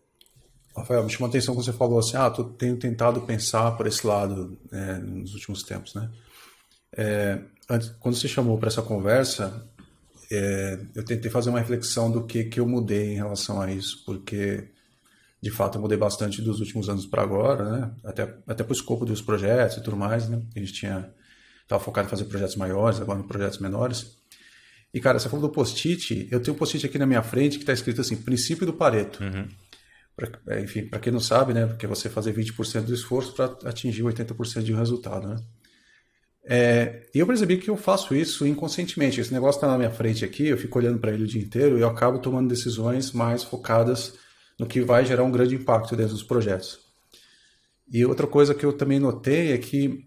Rafael, 0.75 1.03
me 1.03 1.09
chamou 1.09 1.27
a 1.27 1.29
atenção 1.29 1.55
quando 1.55 1.65
você 1.65 1.73
falou 1.73 1.99
assim, 1.99 2.17
ah, 2.17 2.29
tu 2.29 2.43
tenho 2.43 2.77
tentado 2.77 3.21
pensar 3.21 3.71
por 3.71 3.87
esse 3.87 4.05
lado 4.05 4.57
é, 4.71 4.97
nos 4.97 5.33
últimos 5.33 5.63
tempos, 5.63 5.93
né? 5.93 6.09
É, 6.97 7.39
antes, 7.69 7.89
quando 7.99 8.15
você 8.15 8.27
chamou 8.27 8.57
para 8.57 8.67
essa 8.67 8.81
conversa, 8.81 9.65
é, 10.31 10.79
eu 10.95 11.03
tentei 11.03 11.31
fazer 11.31 11.49
uma 11.49 11.59
reflexão 11.59 12.11
do 12.11 12.25
que, 12.25 12.45
que 12.45 12.59
eu 12.59 12.67
mudei 12.67 13.13
em 13.13 13.15
relação 13.15 13.61
a 13.61 13.71
isso, 13.71 14.03
porque 14.05 14.69
de 15.41 15.51
fato 15.51 15.77
eu 15.77 15.81
mudei 15.81 15.97
bastante 15.97 16.41
dos 16.41 16.59
últimos 16.59 16.89
anos 16.89 17.05
para 17.05 17.21
agora, 17.21 17.69
né? 17.69 17.91
Até, 18.03 18.23
até 18.47 18.63
para 18.63 18.71
o 18.71 18.75
escopo 18.75 19.05
dos 19.05 19.21
projetos 19.21 19.77
e 19.77 19.83
tudo 19.83 19.95
mais, 19.95 20.27
né? 20.27 20.41
A 20.55 20.59
gente 20.59 20.73
tinha 20.73 21.13
estava 21.61 21.83
focado 21.83 22.07
em 22.07 22.09
fazer 22.09 22.25
projetos 22.25 22.55
maiores, 22.55 23.01
agora 23.01 23.19
em 23.19 23.27
projetos 23.27 23.59
menores. 23.59 24.17
E 24.93 24.99
cara, 25.01 25.19
você 25.19 25.27
falou 25.27 25.47
do 25.47 25.53
post-it, 25.53 26.27
eu 26.31 26.39
tenho 26.39 26.55
um 26.55 26.57
post-it 26.57 26.85
aqui 26.85 26.97
na 26.97 27.05
minha 27.05 27.21
frente 27.21 27.57
que 27.57 27.63
está 27.63 27.73
escrito 27.73 28.01
assim, 28.01 28.15
princípio 28.15 28.65
do 28.65 28.73
Pareto. 28.73 29.23
Uhum. 29.23 29.47
Pra, 30.15 30.29
é, 30.47 30.61
enfim, 30.61 30.87
para 30.87 30.99
quem 30.99 31.11
não 31.11 31.19
sabe, 31.19 31.53
né, 31.53 31.65
porque 31.65 31.85
você 31.85 32.09
fazer 32.09 32.33
20% 32.33 32.83
do 32.83 32.93
esforço 32.93 33.33
para 33.33 33.45
atingir 33.69 34.03
80% 34.03 34.63
de 34.63 34.73
um 34.73 34.77
resultado, 34.77 35.27
né? 35.27 35.35
É, 36.47 37.07
e 37.13 37.19
eu 37.19 37.25
percebi 37.25 37.57
que 37.57 37.69
eu 37.69 37.75
faço 37.75 38.15
isso 38.15 38.45
inconscientemente. 38.45 39.19
Esse 39.19 39.33
negócio 39.33 39.57
está 39.57 39.67
na 39.67 39.77
minha 39.77 39.89
frente 39.89 40.23
aqui, 40.23 40.47
eu 40.47 40.57
fico 40.57 40.77
olhando 40.77 40.99
para 40.99 41.11
ele 41.11 41.23
o 41.23 41.27
dia 41.27 41.41
inteiro 41.41 41.77
e 41.77 41.81
eu 41.81 41.89
acabo 41.89 42.19
tomando 42.19 42.47
decisões 42.47 43.11
mais 43.11 43.43
focadas 43.43 44.13
no 44.59 44.67
que 44.67 44.81
vai 44.81 45.03
gerar 45.03 45.23
um 45.23 45.31
grande 45.31 45.55
impacto 45.55 45.95
dentro 45.95 46.13
dos 46.13 46.23
projetos. 46.23 46.79
E 47.91 48.05
outra 48.05 48.27
coisa 48.27 48.53
que 48.53 48.65
eu 48.65 48.73
também 48.73 48.99
notei 48.99 49.51
é 49.51 49.57
que 49.57 50.05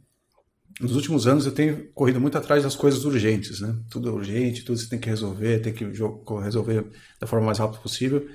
nos 0.80 0.94
últimos 0.94 1.26
anos 1.26 1.44
eu 1.44 1.52
tenho 1.52 1.90
corrido 1.92 2.20
muito 2.20 2.38
atrás 2.38 2.62
das 2.62 2.76
coisas 2.76 3.04
urgentes, 3.04 3.60
né? 3.60 3.76
Tudo 3.90 4.08
é 4.08 4.12
urgente, 4.12 4.64
tudo 4.64 4.78
você 4.78 4.88
tem 4.88 4.98
que 4.98 5.08
resolver, 5.08 5.58
tem 5.58 5.72
que 5.72 5.84
resolver 5.84 6.86
da 7.20 7.26
forma 7.26 7.46
mais 7.46 7.58
rápida 7.58 7.80
possível. 7.80 8.28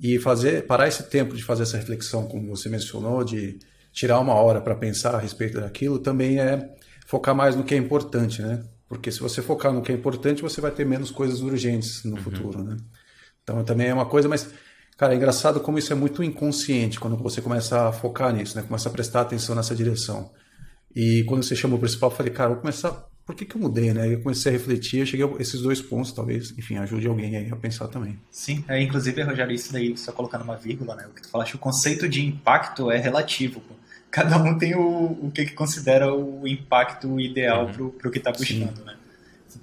E 0.00 0.18
fazer, 0.18 0.66
parar 0.66 0.86
esse 0.86 1.02
tempo 1.04 1.34
de 1.34 1.42
fazer 1.42 1.64
essa 1.64 1.76
reflexão, 1.76 2.26
como 2.26 2.48
você 2.48 2.68
mencionou, 2.68 3.24
de 3.24 3.58
tirar 3.92 4.20
uma 4.20 4.34
hora 4.34 4.60
para 4.60 4.74
pensar 4.74 5.14
a 5.14 5.18
respeito 5.18 5.60
daquilo, 5.60 5.98
também 5.98 6.38
é 6.38 6.74
focar 7.06 7.34
mais 7.34 7.56
no 7.56 7.64
que 7.64 7.74
é 7.74 7.78
importante, 7.78 8.40
né? 8.42 8.62
Porque 8.88 9.10
se 9.10 9.20
você 9.20 9.42
focar 9.42 9.72
no 9.72 9.82
que 9.82 9.90
é 9.90 9.94
importante, 9.94 10.40
você 10.40 10.60
vai 10.60 10.70
ter 10.70 10.86
menos 10.86 11.10
coisas 11.10 11.40
urgentes 11.40 12.04
no 12.04 12.16
uhum. 12.16 12.22
futuro, 12.22 12.62
né? 12.62 12.76
Então 13.42 13.62
também 13.64 13.88
é 13.88 13.94
uma 13.94 14.06
coisa, 14.06 14.28
mas 14.28 14.50
cara, 14.96 15.14
é 15.14 15.16
engraçado 15.16 15.60
como 15.60 15.78
isso 15.78 15.92
é 15.92 15.96
muito 15.96 16.22
inconsciente 16.22 17.00
quando 17.00 17.16
você 17.16 17.40
começa 17.40 17.88
a 17.88 17.92
focar 17.92 18.32
nisso, 18.32 18.56
né? 18.56 18.62
Começa 18.62 18.88
a 18.88 18.92
prestar 18.92 19.22
atenção 19.22 19.54
nessa 19.54 19.74
direção. 19.74 20.30
E 20.94 21.24
quando 21.24 21.42
você 21.42 21.56
chamou 21.56 21.76
o 21.76 21.80
principal, 21.80 22.10
eu 22.10 22.16
falei, 22.16 22.32
cara, 22.32 22.50
vou 22.50 22.58
começar 22.60 23.06
por 23.28 23.34
que, 23.34 23.44
que 23.44 23.56
eu 23.56 23.60
mudei, 23.60 23.92
né? 23.92 24.14
Eu 24.14 24.22
comecei 24.22 24.50
a 24.50 24.52
refletir, 24.54 25.00
eu 25.00 25.06
cheguei 25.06 25.26
a 25.26 25.28
esses 25.38 25.60
dois 25.60 25.82
pontos, 25.82 26.12
talvez, 26.12 26.50
enfim, 26.56 26.78
ajude 26.78 27.06
alguém 27.06 27.36
aí 27.36 27.50
a 27.52 27.56
pensar 27.56 27.86
também. 27.86 28.18
Sim, 28.30 28.64
é, 28.66 28.80
inclusive, 28.80 29.20
Rogério, 29.20 29.54
isso 29.54 29.70
daí, 29.70 29.94
só 29.98 30.12
colocando 30.12 30.44
uma 30.44 30.56
vírgula, 30.56 30.94
né? 30.94 31.06
O 31.06 31.10
que 31.10 31.20
tu 31.20 31.28
falaste, 31.28 31.54
o 31.54 31.58
conceito 31.58 32.08
de 32.08 32.24
impacto 32.24 32.90
é 32.90 32.96
relativo. 32.96 33.60
Pô. 33.60 33.74
Cada 34.10 34.42
um 34.42 34.56
tem 34.56 34.74
o, 34.74 35.18
o 35.20 35.30
que, 35.30 35.44
que 35.44 35.52
considera 35.52 36.10
o 36.10 36.48
impacto 36.48 37.20
ideal 37.20 37.66
uhum. 37.66 37.90
para 37.90 38.08
o 38.08 38.10
que 38.10 38.16
está 38.16 38.32
buscando, 38.32 38.78
Sim. 38.78 38.84
né? 38.86 38.96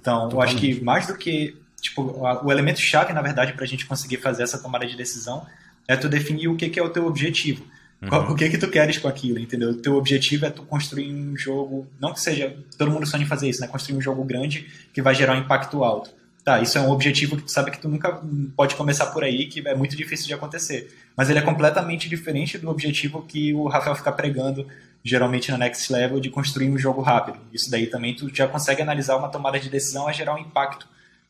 Então, 0.00 0.28
Totalmente. 0.28 0.32
eu 0.32 0.40
acho 0.42 0.56
que 0.58 0.84
mais 0.84 1.08
do 1.08 1.16
que, 1.16 1.56
tipo, 1.80 2.02
o 2.44 2.52
elemento 2.52 2.78
chave, 2.78 3.12
na 3.12 3.20
verdade, 3.20 3.52
para 3.54 3.64
a 3.64 3.68
gente 3.68 3.84
conseguir 3.84 4.18
fazer 4.18 4.44
essa 4.44 4.58
tomada 4.58 4.86
de 4.86 4.96
decisão 4.96 5.44
é 5.88 5.96
tu 5.96 6.08
definir 6.08 6.46
o 6.46 6.54
que, 6.54 6.68
que 6.68 6.78
é 6.78 6.82
o 6.84 6.90
teu 6.90 7.04
objetivo. 7.04 7.66
Uhum. 8.02 8.32
O 8.32 8.34
que 8.34 8.50
que 8.50 8.58
tu 8.58 8.68
queres 8.68 8.98
com 8.98 9.08
aquilo, 9.08 9.38
entendeu? 9.38 9.70
O 9.70 9.74
teu 9.74 9.94
objetivo 9.96 10.44
é 10.46 10.50
tu 10.50 10.62
construir 10.62 11.12
um 11.12 11.36
jogo, 11.36 11.86
não 11.98 12.12
que 12.12 12.20
seja, 12.20 12.54
todo 12.76 12.90
mundo 12.90 13.06
sonha 13.06 13.24
em 13.24 13.26
fazer 13.26 13.48
isso, 13.48 13.60
né? 13.60 13.66
Construir 13.66 13.96
um 13.96 14.02
jogo 14.02 14.22
grande 14.22 14.66
que 14.92 15.00
vai 15.00 15.14
gerar 15.14 15.34
um 15.34 15.40
impacto 15.40 15.82
alto. 15.82 16.10
Tá, 16.44 16.60
isso 16.60 16.78
é 16.78 16.80
um 16.80 16.90
objetivo 16.90 17.36
que 17.36 17.42
tu 17.42 17.50
sabe 17.50 17.72
que 17.72 17.80
tu 17.80 17.88
nunca 17.88 18.22
pode 18.54 18.76
começar 18.76 19.06
por 19.06 19.24
aí, 19.24 19.46
que 19.46 19.66
é 19.66 19.74
muito 19.74 19.96
difícil 19.96 20.28
de 20.28 20.34
acontecer. 20.34 20.96
Mas 21.16 21.28
ele 21.28 21.40
é 21.40 21.42
completamente 21.42 22.08
diferente 22.08 22.56
do 22.56 22.70
objetivo 22.70 23.22
que 23.22 23.52
o 23.52 23.66
Rafael 23.66 23.96
fica 23.96 24.12
pregando, 24.12 24.64
geralmente 25.02 25.50
na 25.50 25.58
Next 25.58 25.92
Level, 25.92 26.20
de 26.20 26.30
construir 26.30 26.70
um 26.70 26.78
jogo 26.78 27.02
rápido. 27.02 27.38
Isso 27.52 27.68
daí 27.68 27.88
também 27.88 28.14
tu 28.14 28.32
já 28.32 28.46
consegue 28.46 28.80
analisar 28.80 29.16
uma 29.16 29.28
tomada 29.28 29.58
de 29.58 29.68
decisão 29.68 30.06
a 30.06 30.12
gerar 30.12 30.36
um 30.36 30.38
impacto 30.38 30.86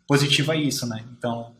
positivo 0.06 0.52
a 0.52 0.56
isso, 0.56 0.86
né? 0.86 1.02
Então, 1.16 1.50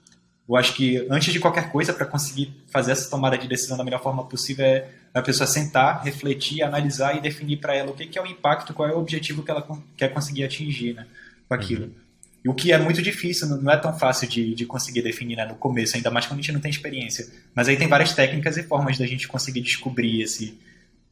eu 0.48 0.56
acho 0.56 0.74
que 0.74 1.06
antes 1.10 1.32
de 1.32 1.40
qualquer 1.40 1.72
coisa, 1.72 1.92
para 1.92 2.06
conseguir 2.06 2.54
fazer 2.68 2.92
essa 2.92 3.10
tomada 3.10 3.36
de 3.36 3.48
decisão 3.48 3.76
da 3.76 3.82
melhor 3.82 4.00
forma 4.00 4.24
possível, 4.24 4.64
é 4.64 4.88
a 5.12 5.20
pessoa 5.20 5.46
sentar, 5.46 6.04
refletir, 6.04 6.62
analisar 6.62 7.16
e 7.16 7.20
definir 7.20 7.56
para 7.56 7.74
ela 7.74 7.90
o 7.90 7.94
que, 7.94 8.06
que, 8.06 8.18
é 8.18 8.22
o 8.22 8.26
impacto, 8.26 8.72
qual 8.72 8.88
é 8.88 8.94
o 8.94 8.98
objetivo 8.98 9.42
que 9.42 9.50
ela 9.50 9.66
quer 9.96 10.08
conseguir 10.12 10.44
atingir 10.44 10.94
né, 10.94 11.06
com 11.48 11.54
aquilo. 11.54 11.86
Uhum. 11.86 12.06
E 12.44 12.48
o 12.48 12.54
que 12.54 12.70
é 12.70 12.78
muito 12.78 13.02
difícil, 13.02 13.48
não 13.48 13.72
é 13.72 13.76
tão 13.76 13.98
fácil 13.98 14.28
de, 14.28 14.54
de 14.54 14.64
conseguir 14.64 15.02
definir 15.02 15.34
né, 15.34 15.44
no 15.46 15.56
começo, 15.56 15.96
ainda 15.96 16.12
mais 16.12 16.26
quando 16.26 16.38
a 16.38 16.42
gente 16.42 16.52
não 16.52 16.60
tem 16.60 16.70
experiência. 16.70 17.26
Mas 17.52 17.66
aí 17.66 17.76
tem 17.76 17.88
várias 17.88 18.14
técnicas 18.14 18.56
e 18.56 18.62
formas 18.62 18.96
da 18.96 19.06
gente 19.06 19.26
conseguir 19.26 19.62
descobrir 19.62 20.22
esse, 20.22 20.56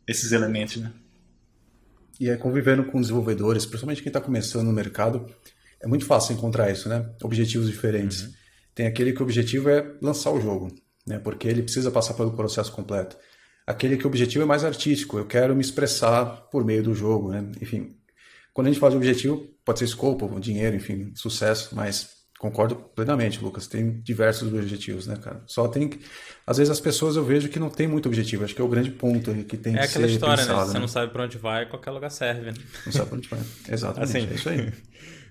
esses 0.07 0.31
elementos. 0.31 0.77
Né? 0.77 0.93
E 2.21 2.31
é 2.31 2.37
convivendo 2.37 2.85
com 2.85 3.01
desenvolvedores, 3.01 3.67
principalmente 3.67 4.01
quem 4.01 4.11
está 4.11 4.21
começando 4.21 4.67
no 4.67 4.73
mercado, 4.73 5.27
é 5.81 5.89
muito 5.89 6.07
fácil 6.07 6.35
encontrar 6.35 6.71
isso, 6.71 6.89
né? 6.89 7.05
Objetivos 7.21 7.69
diferentes. 7.69 8.23
Uhum. 8.23 8.33
Tem 8.75 8.87
aquele 8.87 9.13
que 9.13 9.21
o 9.21 9.25
objetivo 9.25 9.69
é 9.69 9.95
lançar 10.03 10.31
o 10.33 10.41
jogo, 10.41 10.75
né? 11.07 11.19
Porque 11.19 11.47
ele 11.47 11.63
precisa 11.63 11.91
passar 11.91 12.15
pelo 12.15 12.33
processo 12.33 12.73
completo. 12.73 13.17
Aquele 13.67 13.97
que 13.97 14.05
o 14.05 14.09
objetivo 14.09 14.45
é 14.45 14.47
mais 14.47 14.65
artístico, 14.65 15.19
eu 15.19 15.27
quero 15.27 15.55
me 15.55 15.63
expressar 15.63 16.49
por 16.51 16.65
meio 16.65 16.83
do 16.83 16.95
jogo, 16.95 17.31
né? 17.31 17.51
Enfim, 17.61 17.97
quando 18.53 18.67
a 18.67 18.71
gente 18.71 18.81
fala 18.81 18.93
de 18.93 18.97
objetivo, 18.99 19.49
pode 19.65 19.79
ser 19.79 19.87
escopo, 19.87 20.39
dinheiro, 20.39 20.77
enfim, 20.77 21.13
sucesso, 21.15 21.75
mas 21.75 22.15
concordo 22.39 22.77
plenamente, 22.77 23.43
Lucas. 23.43 23.67
Tem 23.67 24.03
diversos 24.03 24.53
objetivos, 24.53 25.07
né, 25.07 25.17
cara? 25.17 25.43
Só 25.47 25.67
tem 25.67 25.89
que... 25.89 26.01
Às 26.47 26.59
vezes 26.59 26.71
as 26.71 26.81
pessoas 26.81 27.17
eu 27.17 27.25
vejo 27.25 27.49
que 27.49 27.59
não 27.59 27.71
tem 27.71 27.89
muito 27.89 28.07
objetivo. 28.07 28.45
Acho 28.45 28.55
que 28.55 28.61
é 28.61 28.65
o 28.65 28.69
grande 28.69 28.91
ponto 28.91 29.33
que 29.45 29.57
tem 29.57 29.77
é 29.77 29.79
que 29.79 29.89
ser 29.89 30.01
É 30.01 30.05
aquela 30.05 30.07
história, 30.13 30.37
né? 30.37 30.49
pensado, 30.49 30.67
né? 30.67 30.73
Você 30.73 30.79
não 30.79 30.89
sabe 30.89 31.13
para 31.13 31.25
onde 31.25 31.39
vai, 31.39 31.67
qualquer 31.67 31.91
lugar 31.91 32.11
serve. 32.11 32.51
Né? 32.51 32.55
Não 32.85 32.93
sabe 32.93 33.09
para 33.09 33.19
onde 33.19 33.29
vai. 33.29 33.41
Exatamente, 33.73 34.17
assim, 34.17 34.29
é 34.31 34.35
isso 34.35 34.49
aí. 34.51 34.73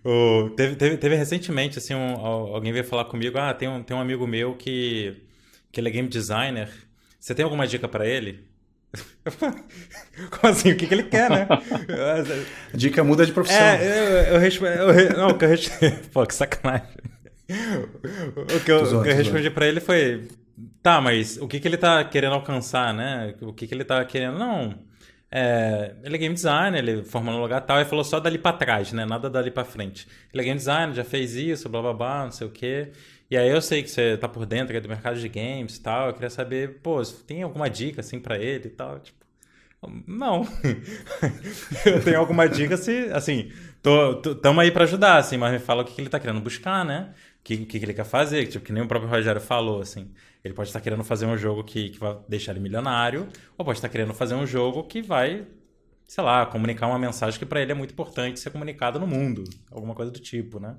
O, 0.03 0.49
teve, 0.49 0.75
teve, 0.75 0.97
teve, 0.97 1.15
recentemente, 1.15 1.77
assim, 1.77 1.95
um, 1.95 2.15
alguém 2.17 2.73
veio 2.73 2.83
falar 2.83 3.05
comigo, 3.05 3.37
ah, 3.37 3.53
tem 3.53 3.69
um, 3.69 3.81
tem 3.81 3.95
um 3.95 4.01
amigo 4.01 4.27
meu 4.27 4.53
que, 4.53 5.23
que 5.71 5.79
ele 5.79 5.87
é 5.87 5.91
game 5.91 6.09
designer, 6.09 6.69
você 7.19 7.33
tem 7.33 7.43
alguma 7.43 7.65
dica 7.65 7.87
para 7.87 8.05
ele? 8.05 8.43
Como 10.29 10.53
assim? 10.53 10.71
O 10.71 10.75
que, 10.75 10.85
que 10.85 10.93
ele 10.93 11.03
quer, 11.03 11.29
né? 11.29 11.47
Dica 12.75 13.03
muda 13.03 13.25
de 13.25 13.31
profissão. 13.31 13.57
É, 13.57 14.29
eu, 14.29 14.41
eu, 14.41 14.91
eu 14.91 15.17
Não, 15.17 15.37
que 15.37 15.45
eu 15.45 15.49
Pô, 16.13 16.25
que 16.25 16.35
sacanagem. 16.35 16.87
o 17.49 18.59
que 18.63 18.71
eu, 18.71 18.85
eu 18.85 19.01
respondi 19.01 19.49
para 19.49 19.67
ele 19.67 19.79
foi: 19.79 20.27
tá, 20.81 21.01
mas 21.01 21.37
o 21.37 21.47
que, 21.47 21.59
que 21.59 21.67
ele 21.67 21.77
tá 21.77 22.03
querendo 22.03 22.33
alcançar, 22.33 22.93
né? 22.93 23.33
O 23.41 23.53
que, 23.53 23.65
que 23.65 23.73
ele 23.73 23.83
tá 23.83 24.03
querendo. 24.05 24.37
Não. 24.37 24.77
É, 25.35 25.95
ele 26.03 26.15
é 26.15 26.17
game 26.19 26.35
designer, 26.35 26.77
ele 26.77 27.03
formou 27.03 27.33
no 27.33 27.41
lugar 27.41 27.59
tal, 27.61 27.81
e 27.81 27.85
falou 27.85 28.03
só 28.03 28.19
dali 28.19 28.37
para 28.37 28.55
trás, 28.55 28.93
né? 28.93 29.03
Nada 29.03 29.31
dali 29.31 29.49
para 29.49 29.65
frente. 29.65 30.07
Ele 30.31 30.43
é 30.43 30.45
game 30.45 30.57
designer, 30.59 30.93
já 30.93 31.03
fez 31.03 31.35
isso, 31.35 31.67
blá 31.67 31.81
blá 31.81 31.91
blá, 31.93 32.23
não 32.25 32.31
sei 32.31 32.45
o 32.45 32.51
quê. 32.51 32.91
E 33.31 33.35
aí 33.35 33.49
eu 33.49 33.59
sei 33.59 33.81
que 33.81 33.89
você 33.89 34.15
tá 34.15 34.27
por 34.29 34.45
dentro 34.45 34.79
do 34.79 34.87
mercado 34.87 35.19
de 35.19 35.27
games 35.27 35.77
e 35.77 35.81
tal. 35.81 36.09
Eu 36.09 36.13
queria 36.13 36.29
saber, 36.29 36.81
pô, 36.83 37.01
tem 37.25 37.41
alguma 37.41 37.67
dica 37.67 38.01
assim 38.01 38.19
para 38.19 38.37
ele 38.37 38.67
e 38.67 38.69
tal, 38.69 38.99
tipo. 38.99 39.17
Não. 40.05 40.47
eu 41.83 42.03
tenho 42.03 42.19
alguma 42.19 42.47
dica 42.47 42.77
se, 42.77 43.09
assim, 43.11 43.51
tô, 43.81 44.15
tô, 44.17 44.35
tamo 44.35 44.61
aí 44.61 44.69
para 44.69 44.83
ajudar, 44.83 45.17
assim, 45.17 45.37
mas 45.37 45.51
me 45.51 45.59
fala 45.59 45.81
o 45.81 45.85
que, 45.85 45.95
que 45.95 46.01
ele 46.01 46.09
tá 46.09 46.19
querendo 46.19 46.41
buscar, 46.41 46.85
né? 46.85 47.09
O 47.39 47.43
que, 47.43 47.57
que, 47.65 47.79
que 47.79 47.85
ele 47.85 47.93
quer 47.95 48.05
fazer, 48.05 48.45
tipo, 48.45 48.63
que 48.63 48.71
nem 48.71 48.83
o 48.83 48.87
próprio 48.87 49.09
Rogério 49.09 49.41
falou, 49.41 49.81
assim. 49.81 50.11
Ele 50.43 50.53
pode 50.53 50.69
estar 50.69 50.81
querendo 50.81 51.03
fazer 51.03 51.25
um 51.25 51.37
jogo 51.37 51.63
que, 51.63 51.89
que 51.89 51.99
vai 51.99 52.17
deixar 52.27 52.51
ele 52.51 52.59
milionário, 52.59 53.27
ou 53.57 53.63
pode 53.63 53.77
estar 53.77 53.89
querendo 53.89 54.13
fazer 54.13 54.35
um 54.35 54.45
jogo 54.45 54.83
que 54.83 55.01
vai, 55.01 55.47
sei 56.05 56.23
lá, 56.23 56.45
comunicar 56.45 56.87
uma 56.87 56.99
mensagem 56.99 57.39
que 57.39 57.45
para 57.45 57.61
ele 57.61 57.71
é 57.71 57.75
muito 57.75 57.91
importante 57.91 58.39
ser 58.39 58.49
comunicada 58.49 58.99
no 58.99 59.07
mundo, 59.07 59.43
alguma 59.71 59.95
coisa 59.95 60.11
do 60.11 60.19
tipo, 60.19 60.59
né? 60.59 60.75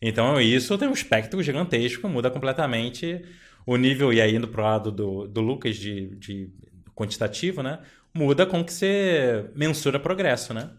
Então 0.00 0.40
isso 0.40 0.76
tem 0.78 0.88
um 0.88 0.92
espectro 0.92 1.42
gigantesco, 1.42 2.08
muda 2.08 2.30
completamente 2.30 3.22
o 3.66 3.76
nível, 3.76 4.12
e 4.12 4.20
aí 4.20 4.34
indo 4.34 4.48
pro 4.48 4.62
lado 4.62 4.90
do, 4.90 5.28
do 5.28 5.40
Lucas 5.40 5.76
de, 5.76 6.16
de 6.16 6.50
quantitativo, 6.94 7.62
né? 7.62 7.80
Muda 8.14 8.46
com 8.46 8.64
que 8.64 8.72
você 8.72 9.50
mensura 9.54 10.00
progresso, 10.00 10.54
né? 10.54 10.70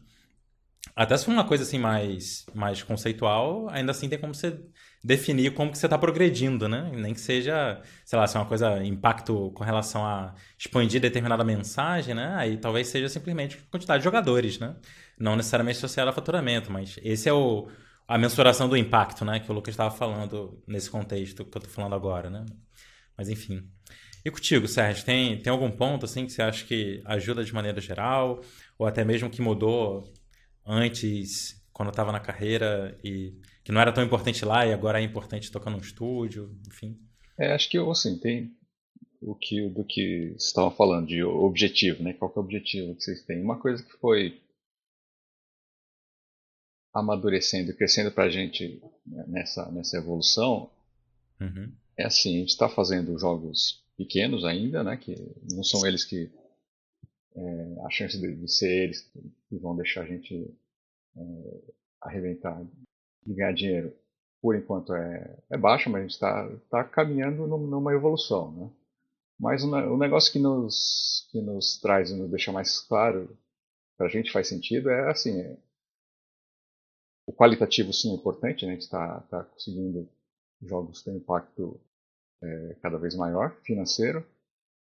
Até 0.96 1.18
se 1.18 1.26
for 1.26 1.32
uma 1.32 1.46
coisa 1.46 1.64
assim 1.64 1.80
mais, 1.80 2.46
mais 2.54 2.84
conceitual, 2.84 3.68
ainda 3.70 3.92
assim 3.92 4.10
tem 4.10 4.20
como 4.20 4.34
você 4.36 4.60
definir 5.04 5.54
como 5.54 5.72
que 5.72 5.78
você 5.78 5.86
está 5.86 5.98
progredindo, 5.98 6.70
né? 6.70 6.90
Nem 6.96 7.14
que 7.14 7.20
seja, 7.20 7.82
sei 8.06 8.18
lá, 8.18 8.26
se 8.26 8.38
é 8.38 8.40
uma 8.40 8.46
coisa, 8.46 8.84
impacto 8.86 9.52
com 9.52 9.64
relação 9.64 10.06
a 10.06 10.34
expandir 10.58 11.02
determinada 11.02 11.44
mensagem, 11.44 12.16
né? 12.16 12.34
Aí 12.38 12.58
talvez 12.58 12.88
seja 12.88 13.10
simplesmente 13.10 13.58
quantidade 13.70 14.00
de 14.00 14.06
jogadores, 14.06 14.60
né? 14.60 14.76
Não 15.20 15.36
necessariamente 15.36 15.78
associada 15.78 16.10
a 16.10 16.14
faturamento, 16.14 16.72
mas 16.72 16.98
esse 17.04 17.28
é 17.28 17.34
o, 17.34 17.68
a 18.08 18.18
mensuração 18.18 18.70
do 18.70 18.78
impacto, 18.78 19.26
né? 19.26 19.42
Que 19.42 19.52
o 19.52 19.54
Lucas 19.54 19.74
estava 19.74 19.92
falando 19.92 20.64
nesse 20.66 20.90
contexto 20.90 21.44
que 21.44 21.58
eu 21.58 21.60
estou 21.60 21.74
falando 21.74 21.96
agora, 21.96 22.30
né? 22.30 22.46
Mas 23.18 23.28
enfim. 23.30 23.70
E 24.26 24.32
contigo, 24.32 24.68
Sérgio, 24.70 25.04
tem, 25.04 25.38
tem 25.42 25.52
algum 25.52 25.70
ponto 25.70 26.06
assim 26.06 26.26
que 26.26 26.32
você 26.32 26.42
acha 26.42 26.66
que 26.66 27.02
ajuda 27.06 27.44
de 27.44 27.54
maneira 27.54 27.82
geral? 27.82 28.42
Ou 28.78 28.88
até 28.88 29.04
mesmo 29.04 29.30
que 29.30 29.42
mudou 29.42 30.10
antes, 30.66 31.62
quando 31.74 31.90
estava 31.90 32.12
na 32.14 32.22
carreira 32.22 32.98
e 33.04 33.34
que 33.64 33.72
não 33.72 33.82
era 33.82 33.94
tão 33.94 34.04
importante 34.04 34.44
lá 34.44 34.66
e 34.66 34.74
agora 34.74 35.00
é 35.00 35.04
importante 35.04 35.52
tocar 35.52 35.70
num 35.70 35.78
estúdio, 35.78 36.56
enfim. 36.68 37.00
É, 37.40 37.54
acho 37.54 37.70
que 37.70 37.78
assim, 37.78 38.20
tem 38.20 38.56
o 39.22 39.34
que 39.36 39.70
do 39.70 39.86
que 39.86 40.30
vocês 40.32 40.46
estavam 40.46 40.72
falando 40.72 41.08
de 41.08 41.24
objetivo, 41.24 42.04
né? 42.04 42.14
Qual 42.14 42.32
é 42.36 42.40
o 42.40 42.44
objetivo 42.44 42.96
que 42.96 43.04
vocês 43.04 43.24
têm? 43.24 43.42
Uma 43.42 43.60
coisa 43.60 43.82
que 43.84 43.94
foi 43.94 44.42
amadurecendo 46.94 47.72
e 47.72 47.76
crescendo 47.76 48.12
para 48.12 48.26
a 48.26 48.30
gente 48.30 48.82
né, 49.06 49.26
nessa, 49.28 49.72
nessa 49.72 49.98
evolução 49.98 50.70
uhum. 51.42 51.74
é 51.98 52.06
assim, 52.06 52.36
a 52.36 52.40
gente 52.40 52.50
está 52.50 52.70
fazendo 52.70 53.18
jogos 53.18 53.84
pequenos 53.98 54.44
ainda, 54.46 54.84
né? 54.84 54.98
Que 54.98 55.16
não 55.52 55.64
são 55.64 55.86
eles 55.88 56.04
que 56.04 56.30
é, 57.36 57.76
a 57.86 57.90
chance 57.90 58.20
de, 58.20 58.36
de, 58.36 58.52
ser 58.52 58.70
eles 58.70 59.02
que 59.50 59.58
vão 59.58 59.76
deixar 59.76 60.02
a 60.02 60.06
gente 60.06 60.54
é, 61.16 61.74
arrebentar 62.02 62.62
de 63.26 63.34
ganhar 63.34 63.54
dinheiro, 63.54 63.94
por 64.42 64.56
enquanto, 64.56 64.94
é, 64.94 65.38
é 65.50 65.58
baixa, 65.58 65.90
mas 65.90 66.14
está 66.14 66.50
tá 66.70 66.84
caminhando 66.84 67.48
numa 67.48 67.94
evolução. 67.94 68.52
Né? 68.52 68.70
Mas 69.40 69.64
o, 69.64 69.98
negócio 69.98 70.32
que 70.32 70.40
nos, 70.40 71.28
que 71.32 71.42
nos 71.42 71.80
traz 71.80 72.12
e 72.12 72.16
nos 72.16 72.30
deixa 72.30 72.52
mais 72.52 72.80
claro, 72.80 73.38
para 73.98 74.08
a 74.08 74.10
gente 74.10 74.32
faz 74.32 74.48
sentido, 74.48 74.90
é 74.90 75.10
assim: 75.10 75.40
é, 75.40 75.58
o 77.26 77.34
qualitativo 77.34 77.94
sim 77.94 78.12
é 78.12 78.16
importante, 78.16 78.66
né? 78.66 78.72
a 78.72 78.76
gente 78.76 78.84
está 78.84 79.20
tá 79.30 79.44
conseguindo 79.44 80.10
jogos 80.62 81.04
têm 81.04 81.18
impacto 81.18 81.80
é, 82.42 82.76
cada 82.82 82.98
vez 82.98 83.16
maior, 83.16 83.56
financeiro, 83.64 84.26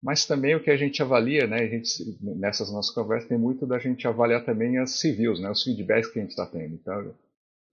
mas 0.01 0.25
também 0.25 0.55
o 0.55 0.63
que 0.63 0.69
a 0.69 0.77
gente 0.77 1.01
avalia, 1.01 1.47
né, 1.47 1.57
a 1.57 1.67
gente, 1.67 2.17
nessas 2.21 2.71
nossas 2.71 2.93
conversas, 2.93 3.27
tem 3.27 3.37
muito 3.37 3.65
da 3.65 3.79
gente 3.79 4.07
avaliar 4.07 4.45
também 4.45 4.77
as 4.77 4.91
civils, 4.99 5.39
né, 5.39 5.49
os 5.49 5.63
feedbacks 5.63 6.11
que 6.11 6.19
a 6.19 6.21
gente 6.21 6.31
está 6.31 6.45
tendo. 6.45 6.75
Então, 6.75 7.13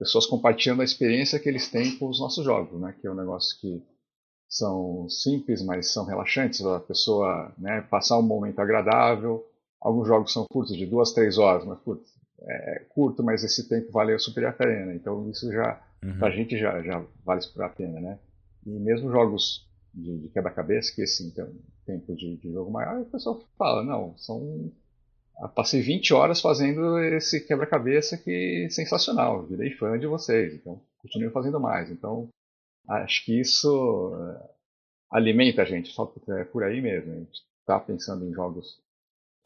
pessoas 0.02 0.26
compartilhando 0.26 0.82
a 0.82 0.84
experiência 0.84 1.38
que 1.38 1.48
eles 1.48 1.70
têm 1.70 1.96
com 1.96 2.08
os 2.08 2.18
nossos 2.18 2.44
jogos, 2.44 2.80
né? 2.80 2.92
Que 3.00 3.06
é 3.06 3.10
um 3.10 3.14
negócio 3.14 3.56
que 3.60 3.80
são 4.48 5.08
simples, 5.08 5.62
mas 5.62 5.92
são 5.92 6.04
relaxantes. 6.04 6.60
A 6.66 6.80
pessoa 6.80 7.54
né, 7.56 7.82
passar 7.82 8.18
um 8.18 8.22
momento 8.22 8.58
agradável. 8.58 9.46
Alguns 9.80 10.08
jogos 10.08 10.32
são 10.32 10.44
curtos, 10.50 10.76
de 10.76 10.86
duas, 10.86 11.12
três 11.12 11.38
horas, 11.38 11.64
mas 11.64 11.78
putz, 11.78 12.12
é 12.42 12.84
curto, 12.88 13.22
mas 13.22 13.44
esse 13.44 13.68
tempo 13.68 13.92
vale 13.92 14.18
super 14.18 14.44
a 14.46 14.52
pena. 14.52 14.92
Então 14.92 15.30
isso 15.30 15.50
já, 15.52 15.80
uhum. 16.02 16.18
pra 16.18 16.30
gente 16.30 16.58
já, 16.58 16.82
já 16.82 17.04
vale 17.24 17.40
super 17.40 17.62
a 17.62 17.68
pena, 17.68 18.00
né? 18.00 18.18
E 18.66 18.70
mesmo 18.70 19.08
jogos 19.08 19.68
de, 19.94 20.18
de 20.18 20.28
quebra-cabeça, 20.30 20.92
que 20.92 21.02
esse 21.02 21.24
então, 21.24 21.48
tempo 21.86 22.16
de, 22.16 22.36
de 22.38 22.52
jogo 22.52 22.72
maior, 22.72 23.02
o 23.02 23.06
pessoal 23.06 23.40
fala, 23.56 23.84
não, 23.84 24.16
são 24.18 24.72
passei 25.54 25.80
20 25.80 26.14
horas 26.14 26.40
fazendo 26.40 26.98
esse 26.98 27.40
quebra-cabeça 27.40 28.16
que 28.16 28.64
é 28.66 28.70
sensacional. 28.70 29.44
Virei 29.46 29.72
fã 29.72 29.98
de 29.98 30.06
vocês, 30.06 30.54
então 30.54 30.80
continuo 30.98 31.30
fazendo 31.32 31.58
mais. 31.58 31.90
Então, 31.90 32.28
acho 32.88 33.24
que 33.24 33.40
isso 33.40 34.12
eh, 34.14 34.50
alimenta 35.10 35.62
a 35.62 35.64
gente, 35.64 35.90
só 35.90 36.12
é 36.28 36.44
por 36.44 36.62
aí 36.62 36.80
mesmo. 36.80 37.12
A 37.12 37.16
gente 37.16 37.40
está 37.60 37.78
pensando 37.78 38.24
em 38.24 38.32
jogos 38.32 38.80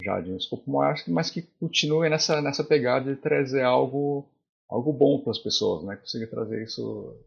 já 0.03 0.21
de 0.21 0.31
um 0.31 0.37
escopo 0.37 0.69
maior, 0.71 0.95
mas 1.07 1.31
que 1.31 1.41
continuem 1.59 2.09
nessa, 2.09 2.41
nessa 2.41 2.63
pegada 2.63 3.13
de 3.13 3.19
trazer 3.19 3.63
algo, 3.63 4.29
algo 4.69 4.93
bom 4.93 5.19
para 5.21 5.31
as 5.31 5.39
pessoas, 5.39 5.83
né? 5.83 5.95
Conseguir 5.95 6.27
trazer 6.27 6.63
isso. 6.63 7.19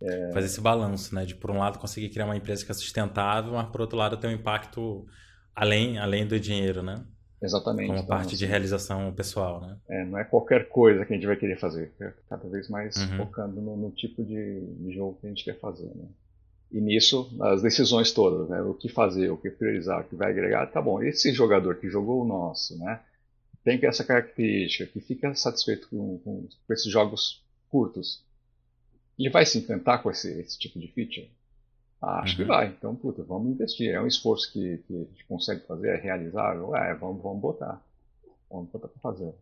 É... 0.00 0.32
Fazer 0.32 0.46
esse 0.46 0.60
balanço, 0.60 1.14
né? 1.14 1.24
De 1.24 1.34
por 1.34 1.50
um 1.50 1.58
lado 1.58 1.78
conseguir 1.78 2.10
criar 2.10 2.26
uma 2.26 2.36
empresa 2.36 2.64
que 2.64 2.70
é 2.70 2.74
sustentável, 2.74 3.52
mas 3.52 3.68
por 3.70 3.80
outro 3.80 3.98
lado 3.98 4.16
ter 4.16 4.28
um 4.28 4.32
impacto 4.32 5.04
além, 5.54 5.98
além 5.98 6.26
do 6.26 6.38
dinheiro, 6.38 6.82
né? 6.82 7.04
Exatamente. 7.40 7.86
Como 7.86 7.98
então, 8.00 8.08
parte 8.08 8.36
de 8.36 8.44
assim, 8.44 8.50
realização 8.50 9.12
pessoal, 9.12 9.60
né? 9.60 9.76
É, 9.88 10.04
não 10.04 10.18
é 10.18 10.24
qualquer 10.24 10.68
coisa 10.68 11.04
que 11.04 11.12
a 11.12 11.16
gente 11.16 11.26
vai 11.26 11.36
querer 11.36 11.58
fazer. 11.58 11.92
É 12.00 12.12
cada 12.28 12.48
vez 12.48 12.68
mais 12.68 12.96
uhum. 12.96 13.16
focando 13.18 13.60
no, 13.60 13.76
no 13.76 13.90
tipo 13.90 14.24
de, 14.24 14.60
de, 14.60 14.92
jogo 14.92 15.18
que 15.20 15.26
a 15.26 15.30
gente 15.30 15.44
quer 15.44 15.58
fazer, 15.58 15.86
né? 15.94 16.06
E 16.70 16.80
nisso, 16.80 17.34
as 17.40 17.62
decisões 17.62 18.12
todas, 18.12 18.48
né? 18.48 18.60
O 18.62 18.74
que 18.74 18.88
fazer, 18.88 19.30
o 19.30 19.36
que 19.36 19.50
priorizar, 19.50 20.00
o 20.00 20.04
que 20.04 20.16
vai 20.16 20.30
agregar, 20.30 20.66
tá 20.66 20.82
bom. 20.82 21.02
Esse 21.02 21.32
jogador 21.32 21.76
que 21.76 21.88
jogou 21.88 22.22
o 22.22 22.26
nosso, 22.26 22.76
né? 22.78 23.00
Tem 23.64 23.78
essa 23.84 24.04
característica, 24.04 24.86
que 24.86 25.00
fica 25.00 25.34
satisfeito 25.34 25.88
com, 25.88 26.18
com, 26.18 26.48
com 26.66 26.72
esses 26.72 26.90
jogos 26.90 27.42
curtos. 27.68 28.24
Ele 29.18 29.30
vai 29.30 29.46
se 29.46 29.58
encantar 29.58 30.02
com 30.02 30.10
esse, 30.10 30.40
esse 30.40 30.58
tipo 30.58 30.78
de 30.78 30.88
feature? 30.88 31.30
Ah, 32.00 32.20
acho 32.20 32.32
uhum. 32.32 32.36
que 32.36 32.44
vai. 32.44 32.68
Então, 32.68 32.94
puta, 32.94 33.22
vamos 33.22 33.50
investir. 33.50 33.90
É 33.90 34.00
um 34.00 34.06
esforço 34.06 34.52
que, 34.52 34.78
que 34.86 34.94
a 34.94 34.98
gente 34.98 35.24
consegue 35.26 35.66
fazer, 35.66 35.88
é 35.88 35.96
realizável? 35.96 36.74
É, 36.76 36.94
vamos, 36.94 37.22
vamos 37.22 37.40
botar. 37.40 37.82
Vamos 38.50 38.70
botar 38.70 38.88
para 38.88 39.00
fazer. 39.00 39.34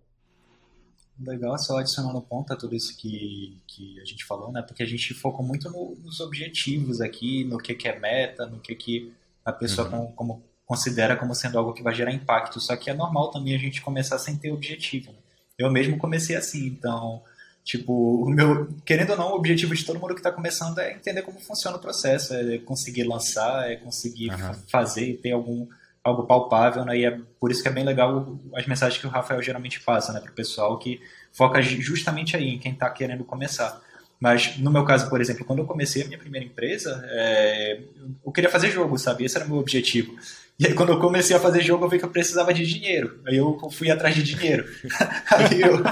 Legal, 1.18 1.56
só 1.58 1.78
adicionando 1.78 2.20
ponto 2.20 2.52
a 2.52 2.56
tudo 2.56 2.74
isso 2.74 2.96
que, 2.96 3.62
que 3.66 3.98
a 4.00 4.04
gente 4.04 4.24
falou, 4.24 4.52
né? 4.52 4.62
Porque 4.62 4.82
a 4.82 4.86
gente 4.86 5.14
focou 5.14 5.44
muito 5.44 5.70
no, 5.70 5.96
nos 6.02 6.20
objetivos 6.20 7.00
aqui, 7.00 7.44
no 7.44 7.56
que, 7.58 7.74
que 7.74 7.88
é 7.88 7.98
meta, 7.98 8.46
no 8.46 8.60
que, 8.60 8.74
que 8.74 9.12
a 9.44 9.52
pessoa 9.52 9.88
uhum. 9.88 10.12
como, 10.12 10.12
como, 10.12 10.42
considera 10.66 11.16
como 11.16 11.34
sendo 11.34 11.58
algo 11.58 11.72
que 11.72 11.82
vai 11.82 11.94
gerar 11.94 12.12
impacto. 12.12 12.60
Só 12.60 12.76
que 12.76 12.90
é 12.90 12.94
normal 12.94 13.30
também 13.30 13.54
a 13.54 13.58
gente 13.58 13.80
começar 13.80 14.18
sem 14.18 14.36
ter 14.36 14.52
objetivo. 14.52 15.12
Né? 15.12 15.18
Eu 15.58 15.70
mesmo 15.70 15.96
comecei 15.96 16.36
assim, 16.36 16.66
então 16.66 17.22
Tipo, 17.66 18.22
o 18.24 18.30
meu, 18.30 18.68
querendo 18.84 19.10
ou 19.10 19.16
não, 19.16 19.32
o 19.32 19.34
objetivo 19.34 19.74
de 19.74 19.84
todo 19.84 19.98
mundo 19.98 20.14
que 20.14 20.20
está 20.20 20.30
começando 20.30 20.78
é 20.78 20.92
entender 20.92 21.22
como 21.22 21.40
funciona 21.40 21.76
o 21.76 21.80
processo, 21.80 22.32
é 22.32 22.58
conseguir 22.58 23.02
lançar, 23.02 23.68
é 23.68 23.74
conseguir 23.74 24.30
uhum. 24.30 24.54
fazer, 24.68 25.18
ter 25.20 25.32
algum 25.32 25.66
algo 26.04 26.22
palpável, 26.28 26.84
né? 26.84 26.96
E 26.96 27.04
é 27.04 27.18
por 27.40 27.50
isso 27.50 27.60
que 27.60 27.68
é 27.68 27.72
bem 27.72 27.84
legal 27.84 28.38
as 28.54 28.64
mensagens 28.68 29.00
que 29.00 29.06
o 29.08 29.10
Rafael 29.10 29.42
geralmente 29.42 29.80
passa, 29.80 30.12
né, 30.12 30.20
para 30.20 30.30
o 30.30 30.34
pessoal 30.34 30.78
que 30.78 31.00
foca 31.32 31.60
justamente 31.60 32.36
aí 32.36 32.50
em 32.50 32.58
quem 32.60 32.70
está 32.70 32.88
querendo 32.88 33.24
começar. 33.24 33.82
Mas 34.20 34.56
no 34.58 34.70
meu 34.70 34.84
caso, 34.84 35.10
por 35.10 35.20
exemplo, 35.20 35.44
quando 35.44 35.58
eu 35.58 35.66
comecei 35.66 36.04
a 36.04 36.06
minha 36.06 36.20
primeira 36.20 36.46
empresa, 36.46 37.04
é, 37.08 37.80
eu 38.24 38.30
queria 38.30 38.48
fazer 38.48 38.70
jogo, 38.70 38.96
sabe? 38.96 39.24
Esse 39.24 39.36
era 39.36 39.44
o 39.44 39.48
meu 39.48 39.58
objetivo. 39.58 40.16
E 40.58 40.66
aí, 40.66 40.72
quando 40.72 40.90
eu 40.92 40.98
comecei 40.98 41.36
a 41.36 41.40
fazer 41.40 41.60
jogo, 41.60 41.84
eu 41.84 41.88
vi 41.88 41.98
que 41.98 42.04
eu 42.06 42.10
precisava 42.10 42.52
de 42.54 42.64
dinheiro. 42.66 43.20
Aí 43.26 43.36
eu 43.36 43.58
fui 43.70 43.90
atrás 43.90 44.14
de 44.14 44.22
dinheiro. 44.22 44.64
aí, 45.28 45.60
eu, 45.60 45.82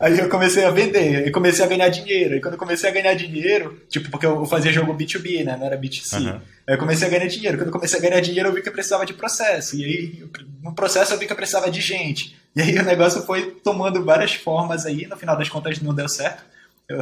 aí 0.00 0.18
eu 0.18 0.28
comecei 0.28 0.64
a 0.64 0.70
vender, 0.72 1.28
e 1.28 1.30
comecei 1.30 1.64
a 1.64 1.68
ganhar 1.68 1.88
dinheiro. 1.88 2.34
E 2.34 2.40
quando 2.40 2.54
eu 2.54 2.58
comecei 2.58 2.90
a 2.90 2.92
ganhar 2.92 3.14
dinheiro, 3.14 3.80
tipo, 3.88 4.10
porque 4.10 4.26
eu 4.26 4.44
fazia 4.46 4.72
jogo 4.72 4.94
B2B, 4.94 5.44
né? 5.44 5.56
Não 5.56 5.64
era 5.64 5.78
B2C. 5.78 6.18
Uhum. 6.18 6.40
Aí 6.66 6.74
eu 6.74 6.78
comecei 6.78 7.06
a 7.06 7.10
ganhar 7.10 7.28
dinheiro. 7.28 7.56
Quando 7.56 7.68
eu 7.68 7.72
comecei 7.72 7.98
a 8.00 8.02
ganhar 8.02 8.20
dinheiro, 8.20 8.48
eu 8.48 8.52
vi 8.52 8.62
que 8.62 8.68
eu 8.68 8.72
precisava 8.72 9.06
de 9.06 9.14
processo. 9.14 9.76
E 9.76 9.84
aí, 9.84 10.28
no 10.60 10.74
processo, 10.74 11.14
eu 11.14 11.18
vi 11.18 11.26
que 11.26 11.32
eu 11.32 11.36
precisava 11.36 11.70
de 11.70 11.80
gente. 11.80 12.36
E 12.56 12.60
aí 12.60 12.76
o 12.80 12.84
negócio 12.84 13.22
foi 13.22 13.52
tomando 13.62 14.04
várias 14.04 14.34
formas 14.34 14.86
aí. 14.86 15.06
No 15.06 15.16
final 15.16 15.36
das 15.36 15.48
contas, 15.48 15.80
não 15.80 15.94
deu 15.94 16.08
certo. 16.08 16.42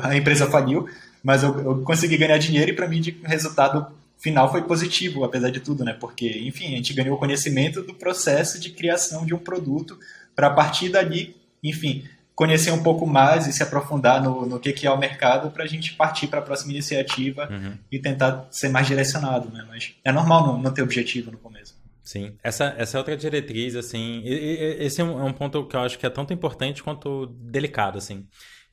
a 0.02 0.14
empresa 0.14 0.46
faliu, 0.46 0.86
mas 1.24 1.42
eu, 1.42 1.58
eu 1.58 1.82
consegui 1.84 2.18
ganhar 2.18 2.36
dinheiro 2.36 2.70
e 2.70 2.74
para 2.74 2.86
mim 2.86 3.00
o 3.24 3.26
resultado 3.26 3.86
final 4.26 4.50
foi 4.50 4.62
positivo, 4.62 5.22
apesar 5.22 5.50
de 5.50 5.60
tudo, 5.60 5.84
né? 5.84 5.92
Porque, 5.92 6.28
enfim, 6.40 6.66
a 6.66 6.76
gente 6.76 6.92
ganhou 6.92 7.16
conhecimento 7.16 7.80
do 7.80 7.94
processo 7.94 8.58
de 8.58 8.70
criação 8.70 9.24
de 9.24 9.32
um 9.32 9.38
produto 9.38 9.96
para 10.34 10.48
a 10.48 10.50
partir 10.50 10.88
dali, 10.88 11.36
enfim, 11.62 12.04
conhecer 12.34 12.72
um 12.72 12.82
pouco 12.82 13.06
mais 13.06 13.46
e 13.46 13.52
se 13.52 13.62
aprofundar 13.62 14.20
no, 14.20 14.44
no 14.44 14.58
que, 14.58 14.72
que 14.72 14.84
é 14.84 14.90
o 14.90 14.98
mercado 14.98 15.48
para 15.52 15.62
a 15.62 15.66
gente 15.66 15.94
partir 15.94 16.26
para 16.26 16.40
a 16.40 16.42
próxima 16.42 16.72
iniciativa 16.72 17.48
uhum. 17.48 17.78
e 17.90 18.00
tentar 18.00 18.48
ser 18.50 18.68
mais 18.68 18.88
direcionado, 18.88 19.48
né? 19.48 19.64
Mas 19.68 19.94
é 20.04 20.10
normal 20.10 20.44
não, 20.44 20.60
não 20.60 20.74
ter 20.74 20.82
objetivo 20.82 21.30
no 21.30 21.38
começo. 21.38 21.76
Sim, 22.02 22.36
essa, 22.42 22.74
essa 22.76 22.96
é 22.96 22.98
outra 22.98 23.16
diretriz, 23.16 23.76
assim, 23.76 24.22
e, 24.24 24.32
e, 24.32 24.84
esse 24.84 25.00
é 25.00 25.04
um, 25.04 25.20
é 25.20 25.24
um, 25.24 25.32
ponto 25.32 25.66
que 25.66 25.76
eu 25.76 25.80
acho 25.80 25.98
que 25.98 26.06
é 26.06 26.10
tanto 26.10 26.32
importante 26.32 26.82
quanto 26.82 27.26
delicado, 27.26 27.98
assim, 27.98 28.26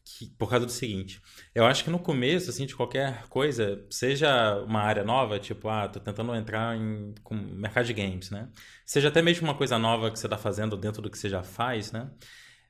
que, 0.03 0.27
por 0.38 0.49
causa 0.49 0.65
do 0.65 0.71
seguinte, 0.71 1.21
eu 1.55 1.65
acho 1.65 1.84
que 1.84 1.89
no 1.89 1.99
começo, 1.99 2.49
assim, 2.49 2.65
de 2.65 2.75
qualquer 2.75 3.27
coisa, 3.27 3.85
seja 3.89 4.57
uma 4.63 4.81
área 4.81 5.03
nova, 5.03 5.39
tipo, 5.39 5.69
ah, 5.69 5.88
tô 5.88 5.99
tentando 5.99 6.35
entrar 6.35 6.75
em 6.75 7.13
com 7.23 7.35
mercado 7.35 7.85
de 7.85 7.93
games, 7.93 8.30
né, 8.31 8.49
seja 8.85 9.09
até 9.09 9.21
mesmo 9.21 9.47
uma 9.47 9.55
coisa 9.55 9.77
nova 9.77 10.11
que 10.11 10.19
você 10.19 10.27
está 10.27 10.38
fazendo 10.38 10.75
dentro 10.77 11.01
do 11.01 11.09
que 11.09 11.17
você 11.17 11.30
já 11.30 11.43
faz, 11.43 11.91
né, 11.91 12.09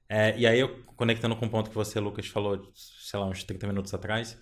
é, 0.10 0.38
e 0.38 0.46
aí, 0.46 0.60
eu, 0.60 0.70
conectando 0.96 1.36
com 1.36 1.46
o 1.46 1.50
ponto 1.50 1.70
que 1.70 1.76
você, 1.76 2.00
Lucas, 2.00 2.28
falou, 2.28 2.72
sei 2.76 3.20
lá, 3.20 3.26
uns 3.26 3.44
30 3.44 3.66
minutos 3.68 3.94
atrás, 3.94 4.38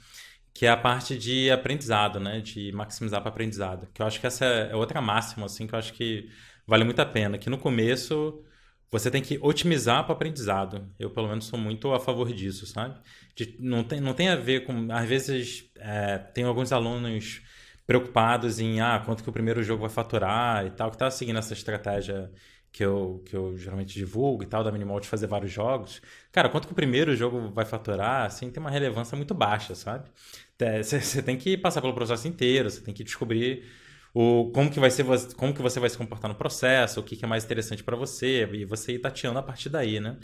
que 0.54 0.66
é 0.66 0.70
a 0.70 0.78
parte 0.78 1.18
de 1.18 1.50
aprendizado, 1.50 2.20
né? 2.20 2.42
De 2.42 2.72
maximizar 2.74 3.22
para 3.22 3.30
aprendizado. 3.30 3.88
Que 3.94 4.02
eu 4.02 4.06
acho 4.06 4.20
que 4.20 4.28
essa 4.28 4.46
é 4.46 4.76
outra 4.76 5.02
máxima, 5.02 5.46
assim, 5.46 5.66
que 5.68 5.74
eu 5.74 5.80
acho 5.80 5.94
que 5.94 6.30
vale 6.68 6.84
muito 6.84 7.00
a 7.00 7.06
pena. 7.06 7.38
Que 7.38 7.50
no 7.50 7.58
começo 7.58 8.44
você 8.92 9.10
tem 9.10 9.22
que 9.22 9.40
otimizar 9.42 10.04
para 10.04 10.14
aprendizado. 10.14 10.86
Eu, 11.00 11.10
pelo 11.10 11.30
menos, 11.30 11.46
sou 11.46 11.58
muito 11.58 11.94
a 11.94 12.00
favor 12.00 12.32
disso, 12.34 12.66
sabe? 12.66 13.00
De, 13.36 13.56
não, 13.60 13.84
tem, 13.84 14.02
não 14.02 14.14
tem 14.14 14.28
a 14.28 14.36
ver 14.36 14.66
com. 14.66 14.92
Às 14.92 15.08
vezes, 15.08 15.72
é, 15.78 16.18
tem 16.18 16.44
alguns 16.44 16.72
alunos 16.74 17.42
preocupados 17.88 18.60
em 18.60 18.82
ah, 18.82 19.02
quanto 19.06 19.24
que 19.24 19.30
o 19.30 19.34
primeiro 19.34 19.64
jogo 19.64 19.82
vai 19.82 19.90
faturar 19.90 20.66
e 20.66 20.72
tal, 20.72 20.92
que 20.92 20.98
tá 20.98 21.10
seguindo 21.10 21.40
essa 21.40 21.54
estratégia 21.54 22.32
que 22.72 22.84
eu, 22.86 23.22
que 23.26 23.36
eu 23.36 23.58
geralmente 23.58 23.94
divulgo 23.94 24.44
e 24.44 24.46
tal, 24.46 24.64
da 24.64 24.72
Minimal 24.72 25.00
de 25.00 25.08
fazer 25.08 25.28
vários 25.28 25.52
jogos, 25.52 26.02
cara, 26.32 26.48
quanto 26.48 26.68
que 26.68 26.74
o 26.74 26.76
primeiro 26.76 27.16
jogo 27.16 27.50
vai 27.52 27.66
faturar, 27.66 28.26
assim, 28.26 28.50
tem 28.50 28.62
uma 28.62 28.70
relevância 28.70 29.16
muito 29.18 29.34
baixa, 29.34 29.76
sabe? 29.76 30.10
Você 30.84 31.22
tem 31.22 31.38
que 31.38 31.58
passar 31.58 31.82
pelo 31.82 31.94
processo 31.94 32.28
inteiro, 32.28 32.70
você 32.70 32.82
tem 32.82 32.94
que 32.94 33.04
descobrir 33.04 33.66
o, 34.14 34.52
como, 34.54 34.70
que 34.70 34.80
vai 34.80 34.92
ser, 34.92 35.06
como 35.36 35.54
que 35.54 35.62
você 35.62 35.80
vai 35.80 35.90
se 35.90 35.98
comportar 35.98 36.30
no 36.30 36.36
processo, 36.36 37.00
o 37.00 37.04
que, 37.04 37.16
que 37.16 37.24
é 37.24 37.28
mais 37.28 37.44
interessante 37.46 37.84
para 37.84 37.96
você, 37.96 38.48
e 38.52 38.66
você 38.66 38.94
ir 38.94 39.00
tateando 39.00 39.40
a 39.40 39.44
partir 39.44 39.70
daí, 39.70 40.00
né? 40.00 40.18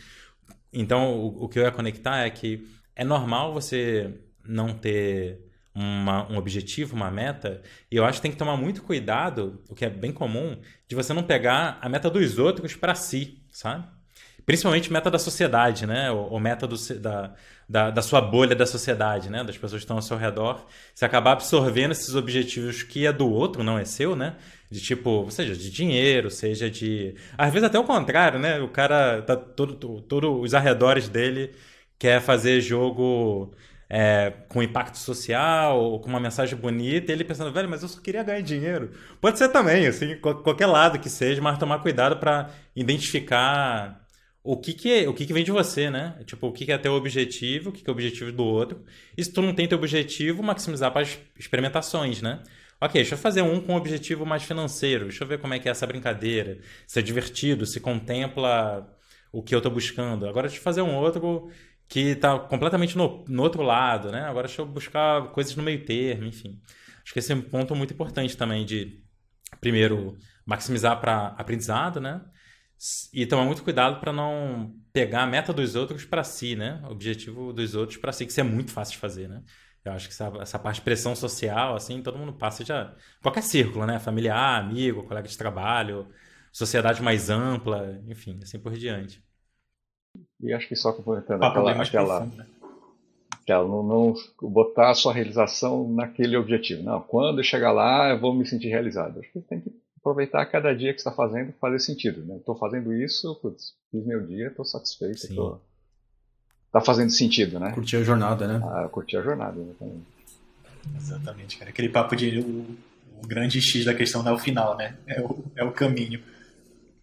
Então, 0.73 1.13
o, 1.15 1.45
o 1.45 1.49
que 1.49 1.59
eu 1.59 1.63
ia 1.63 1.71
conectar 1.71 2.25
é 2.25 2.29
que 2.29 2.67
é 2.95 3.03
normal 3.03 3.53
você 3.53 4.13
não 4.45 4.73
ter 4.73 5.39
uma, 5.73 6.29
um 6.31 6.37
objetivo, 6.37 6.95
uma 6.95 7.11
meta, 7.11 7.61
e 7.89 7.95
eu 7.95 8.03
acho 8.03 8.17
que 8.17 8.23
tem 8.23 8.31
que 8.31 8.37
tomar 8.37 8.57
muito 8.57 8.81
cuidado, 8.81 9.61
o 9.69 9.75
que 9.75 9.85
é 9.85 9.89
bem 9.89 10.11
comum, 10.11 10.59
de 10.87 10.95
você 10.95 11.13
não 11.13 11.23
pegar 11.23 11.77
a 11.81 11.87
meta 11.87 12.09
dos 12.09 12.39
outros 12.39 12.75
para 12.75 12.95
si, 12.95 13.43
sabe? 13.51 13.87
Principalmente 14.45 14.91
meta 14.91 15.11
da 15.11 15.19
sociedade, 15.19 15.85
né? 15.85 16.09
Ou, 16.11 16.31
ou 16.31 16.39
meta 16.39 16.65
do, 16.65 16.75
da, 16.99 17.35
da, 17.67 17.89
da, 17.89 18.01
sua 18.01 18.21
bolha 18.21 18.55
da 18.55 18.65
sociedade, 18.65 19.29
né? 19.29 19.43
Das 19.43 19.57
pessoas 19.57 19.81
que 19.81 19.85
estão 19.85 19.97
ao 19.97 20.01
seu 20.01 20.17
redor. 20.17 20.65
Você 20.93 21.03
acabar 21.05 21.33
absorvendo 21.33 21.91
esses 21.91 22.15
objetivos 22.15 22.83
que 22.83 23.05
é 23.05 23.11
do 23.11 23.29
outro, 23.29 23.63
não 23.63 23.77
é 23.77 23.85
seu, 23.85 24.15
né? 24.15 24.35
De 24.69 24.79
tipo, 24.79 25.29
seja 25.29 25.55
de 25.55 25.69
dinheiro, 25.69 26.29
seja 26.31 26.69
de. 26.69 27.15
Às 27.37 27.51
vezes 27.51 27.67
até 27.67 27.77
o 27.79 27.83
contrário, 27.83 28.39
né? 28.39 28.59
O 28.59 28.69
cara 28.69 29.21
tá 29.21 29.35
todo 29.35 30.41
os 30.41 30.53
arredores 30.53 31.09
dele 31.09 31.51
quer 31.99 32.21
fazer 32.21 32.61
jogo 32.61 33.53
é, 33.89 34.33
com 34.49 34.61
impacto 34.61 34.97
social 34.97 35.79
ou 35.79 35.99
com 35.99 36.09
uma 36.09 36.19
mensagem 36.19 36.57
bonita, 36.57 37.11
e 37.11 37.15
ele 37.15 37.23
pensando, 37.23 37.51
velho, 37.51 37.69
mas 37.69 37.81
eu 37.81 37.89
só 37.89 37.99
queria 38.01 38.23
ganhar 38.23 38.41
dinheiro. 38.41 38.91
Pode 39.21 39.37
ser 39.37 39.49
também, 39.49 39.87
assim, 39.87 40.15
qualquer 40.17 40.67
lado 40.67 40.99
que 40.99 41.09
seja, 41.09 41.41
mas 41.41 41.57
tomar 41.57 41.79
cuidado 41.79 42.17
para 42.17 42.49
identificar 42.75 44.06
o 44.49 44.55
que 44.55 44.73
que, 44.73 44.89
é, 44.89 45.09
o 45.09 45.13
que 45.13 45.25
que 45.25 45.33
vem 45.33 45.43
de 45.43 45.51
você, 45.51 45.89
né? 45.89 46.17
Tipo, 46.25 46.47
o 46.47 46.53
que, 46.53 46.65
que 46.65 46.71
é 46.71 46.77
teu 46.77 46.93
objetivo, 46.93 47.69
o 47.69 47.73
que, 47.73 47.83
que 47.83 47.89
é 47.89 47.91
o 47.91 47.93
objetivo 47.93 48.31
do 48.31 48.45
outro. 48.45 48.81
E 49.17 49.21
se 49.21 49.29
tu 49.33 49.41
não 49.41 49.53
tem 49.53 49.67
teu 49.67 49.77
objetivo, 49.77 50.41
maximizar 50.41 50.89
para 50.89 51.01
as 51.01 51.19
experimentações, 51.37 52.21
né? 52.21 52.41
Ok, 52.79 52.93
deixa 52.93 53.15
eu 53.15 53.17
fazer 53.17 53.41
um 53.41 53.59
com 53.59 53.73
um 53.73 53.75
objetivo 53.75 54.25
mais 54.25 54.43
financeiro, 54.43 55.05
deixa 55.05 55.23
eu 55.23 55.27
ver 55.27 55.39
como 55.39 55.53
é 55.53 55.59
que 55.59 55.67
é 55.67 55.71
essa 55.71 55.85
brincadeira, 55.85 56.59
se 56.85 56.97
é 56.97 57.01
divertido, 57.01 57.65
se 57.65 57.81
contempla 57.81 58.87
o 59.33 59.43
que 59.43 59.53
eu 59.53 59.59
estou 59.59 59.71
buscando. 59.71 60.25
Agora 60.25 60.47
deixa 60.47 60.61
eu 60.61 60.63
fazer 60.63 60.81
um 60.81 60.95
outro 60.95 61.49
que 61.89 62.11
está 62.11 62.39
completamente 62.39 62.97
no, 62.97 63.25
no, 63.27 63.43
outro 63.43 63.61
lado, 63.63 64.11
né? 64.13 64.21
Agora 64.21 64.47
deixa 64.47 64.61
eu 64.61 64.65
buscar 64.65 65.27
coisas 65.31 65.53
no 65.57 65.63
meio 65.63 65.83
termo, 65.83 66.25
enfim. 66.25 66.57
Acho 67.03 67.11
que 67.11 67.19
esse 67.19 67.33
é 67.33 67.35
um 67.35 67.41
ponto 67.41 67.75
muito 67.75 67.93
importante 67.93 68.37
também 68.37 68.65
de, 68.65 69.03
primeiro, 69.59 70.17
maximizar 70.45 71.01
para 71.01 71.35
aprendizado, 71.37 71.99
né? 71.99 72.21
E 73.11 73.25
tomar 73.25 73.43
muito 73.43 73.63
cuidado 73.63 73.99
para 73.99 74.13
não 74.13 74.75
pegar 74.93 75.23
a 75.23 75.27
meta 75.27 75.51
dos 75.51 75.75
outros 75.75 76.05
para 76.05 76.23
si, 76.23 76.55
né? 76.55 76.81
O 76.85 76.91
objetivo 76.91 77.51
dos 77.51 77.73
outros 77.73 77.97
para 77.97 78.11
si, 78.11 78.25
que 78.25 78.31
isso 78.31 78.39
é 78.39 78.43
muito 78.43 78.71
fácil 78.71 78.93
de 78.93 78.99
fazer, 78.99 79.27
né? 79.27 79.43
Eu 79.83 79.93
acho 79.93 80.07
que 80.07 80.13
essa, 80.13 80.31
essa 80.41 80.59
parte 80.59 80.77
de 80.77 80.81
pressão 80.81 81.15
social, 81.15 81.75
assim, 81.75 82.01
todo 82.03 82.17
mundo 82.17 82.33
passa 82.33 82.63
já... 82.63 82.93
Qualquer 83.21 83.41
círculo, 83.41 83.85
né? 83.85 83.99
Familiar, 83.99 84.59
amigo, 84.59 85.03
colega 85.03 85.27
de 85.27 85.37
trabalho, 85.37 86.07
sociedade 86.51 87.01
mais 87.01 87.29
ampla, 87.29 87.99
enfim, 88.07 88.39
assim 88.43 88.59
por 88.59 88.73
diante. 88.73 89.23
E 90.41 90.53
acho 90.53 90.67
que 90.67 90.75
só 90.75 90.93
complementando 90.93 91.43
aquela, 91.43 91.71
aquela, 91.71 92.17
profundo, 92.19 92.37
né? 92.37 92.47
aquela 93.41 93.67
não, 93.67 93.83
não, 93.83 94.15
botar 94.49 94.91
a 94.91 94.95
sua 94.95 95.13
realização 95.13 95.89
naquele 95.89 96.35
objetivo. 96.37 96.83
Não, 96.83 97.01
quando 97.01 97.39
eu 97.39 97.43
chegar 97.43 97.71
lá 97.71 98.09
eu 98.09 98.19
vou 98.19 98.35
me 98.35 98.45
sentir 98.45 98.67
realizado. 98.67 99.19
Acho 99.19 99.31
que 99.31 99.41
tem 99.41 99.61
que 99.61 99.71
aproveitar 99.99 100.45
cada 100.45 100.73
dia 100.73 100.93
que 100.93 100.99
está 100.99 101.11
fazendo 101.11 101.53
fazer 101.53 101.79
sentido. 101.79 102.23
Né? 102.23 102.37
Estou 102.37 102.55
fazendo 102.55 102.93
isso, 102.93 103.35
putz, 103.35 103.75
fiz 103.91 104.05
meu 104.05 104.25
dia, 104.25 104.47
estou 104.47 104.65
satisfeito. 104.65 105.19
Sim. 105.19 105.35
Tô... 105.35 105.59
Tá 106.71 106.81
fazendo 106.81 107.09
sentido, 107.09 107.59
né? 107.59 107.71
Curtir 107.71 107.97
a 107.97 108.03
jornada, 108.03 108.47
né? 108.47 108.61
Ah, 108.63 108.89
curtir 108.89 109.17
a 109.17 109.21
jornada, 109.21 109.59
exatamente. 109.59 110.07
Exatamente, 110.95 111.57
cara. 111.57 111.71
Aquele 111.71 111.89
papo 111.89 112.15
de 112.15 112.39
o, 112.39 112.77
o, 113.21 113.27
grande 113.27 113.61
X 113.61 113.85
da 113.85 113.93
questão 113.93 114.21
não 114.21 114.31
é 114.31 114.35
o 114.35 114.39
final, 114.39 114.77
né? 114.77 114.97
É 115.07 115.21
o, 115.21 115.43
é 115.55 115.63
o 115.63 115.71
caminho. 115.71 116.21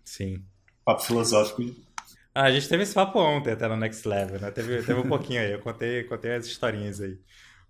Sim. 0.04 0.42
Papo 0.84 1.02
filosófico 1.02 1.62
ah, 2.34 2.46
a 2.46 2.50
gente 2.50 2.68
teve 2.68 2.82
esse 2.82 2.92
papo 2.92 3.20
ontem 3.20 3.52
até 3.52 3.68
no 3.68 3.76
Next 3.76 4.08
Level, 4.08 4.40
né? 4.40 4.50
Teve, 4.50 4.82
teve 4.82 4.98
um 4.98 5.08
pouquinho 5.08 5.40
aí, 5.40 5.52
eu 5.52 5.60
contei, 5.60 6.02
contei 6.02 6.34
as 6.34 6.46
historinhas 6.46 7.00
aí. 7.00 7.16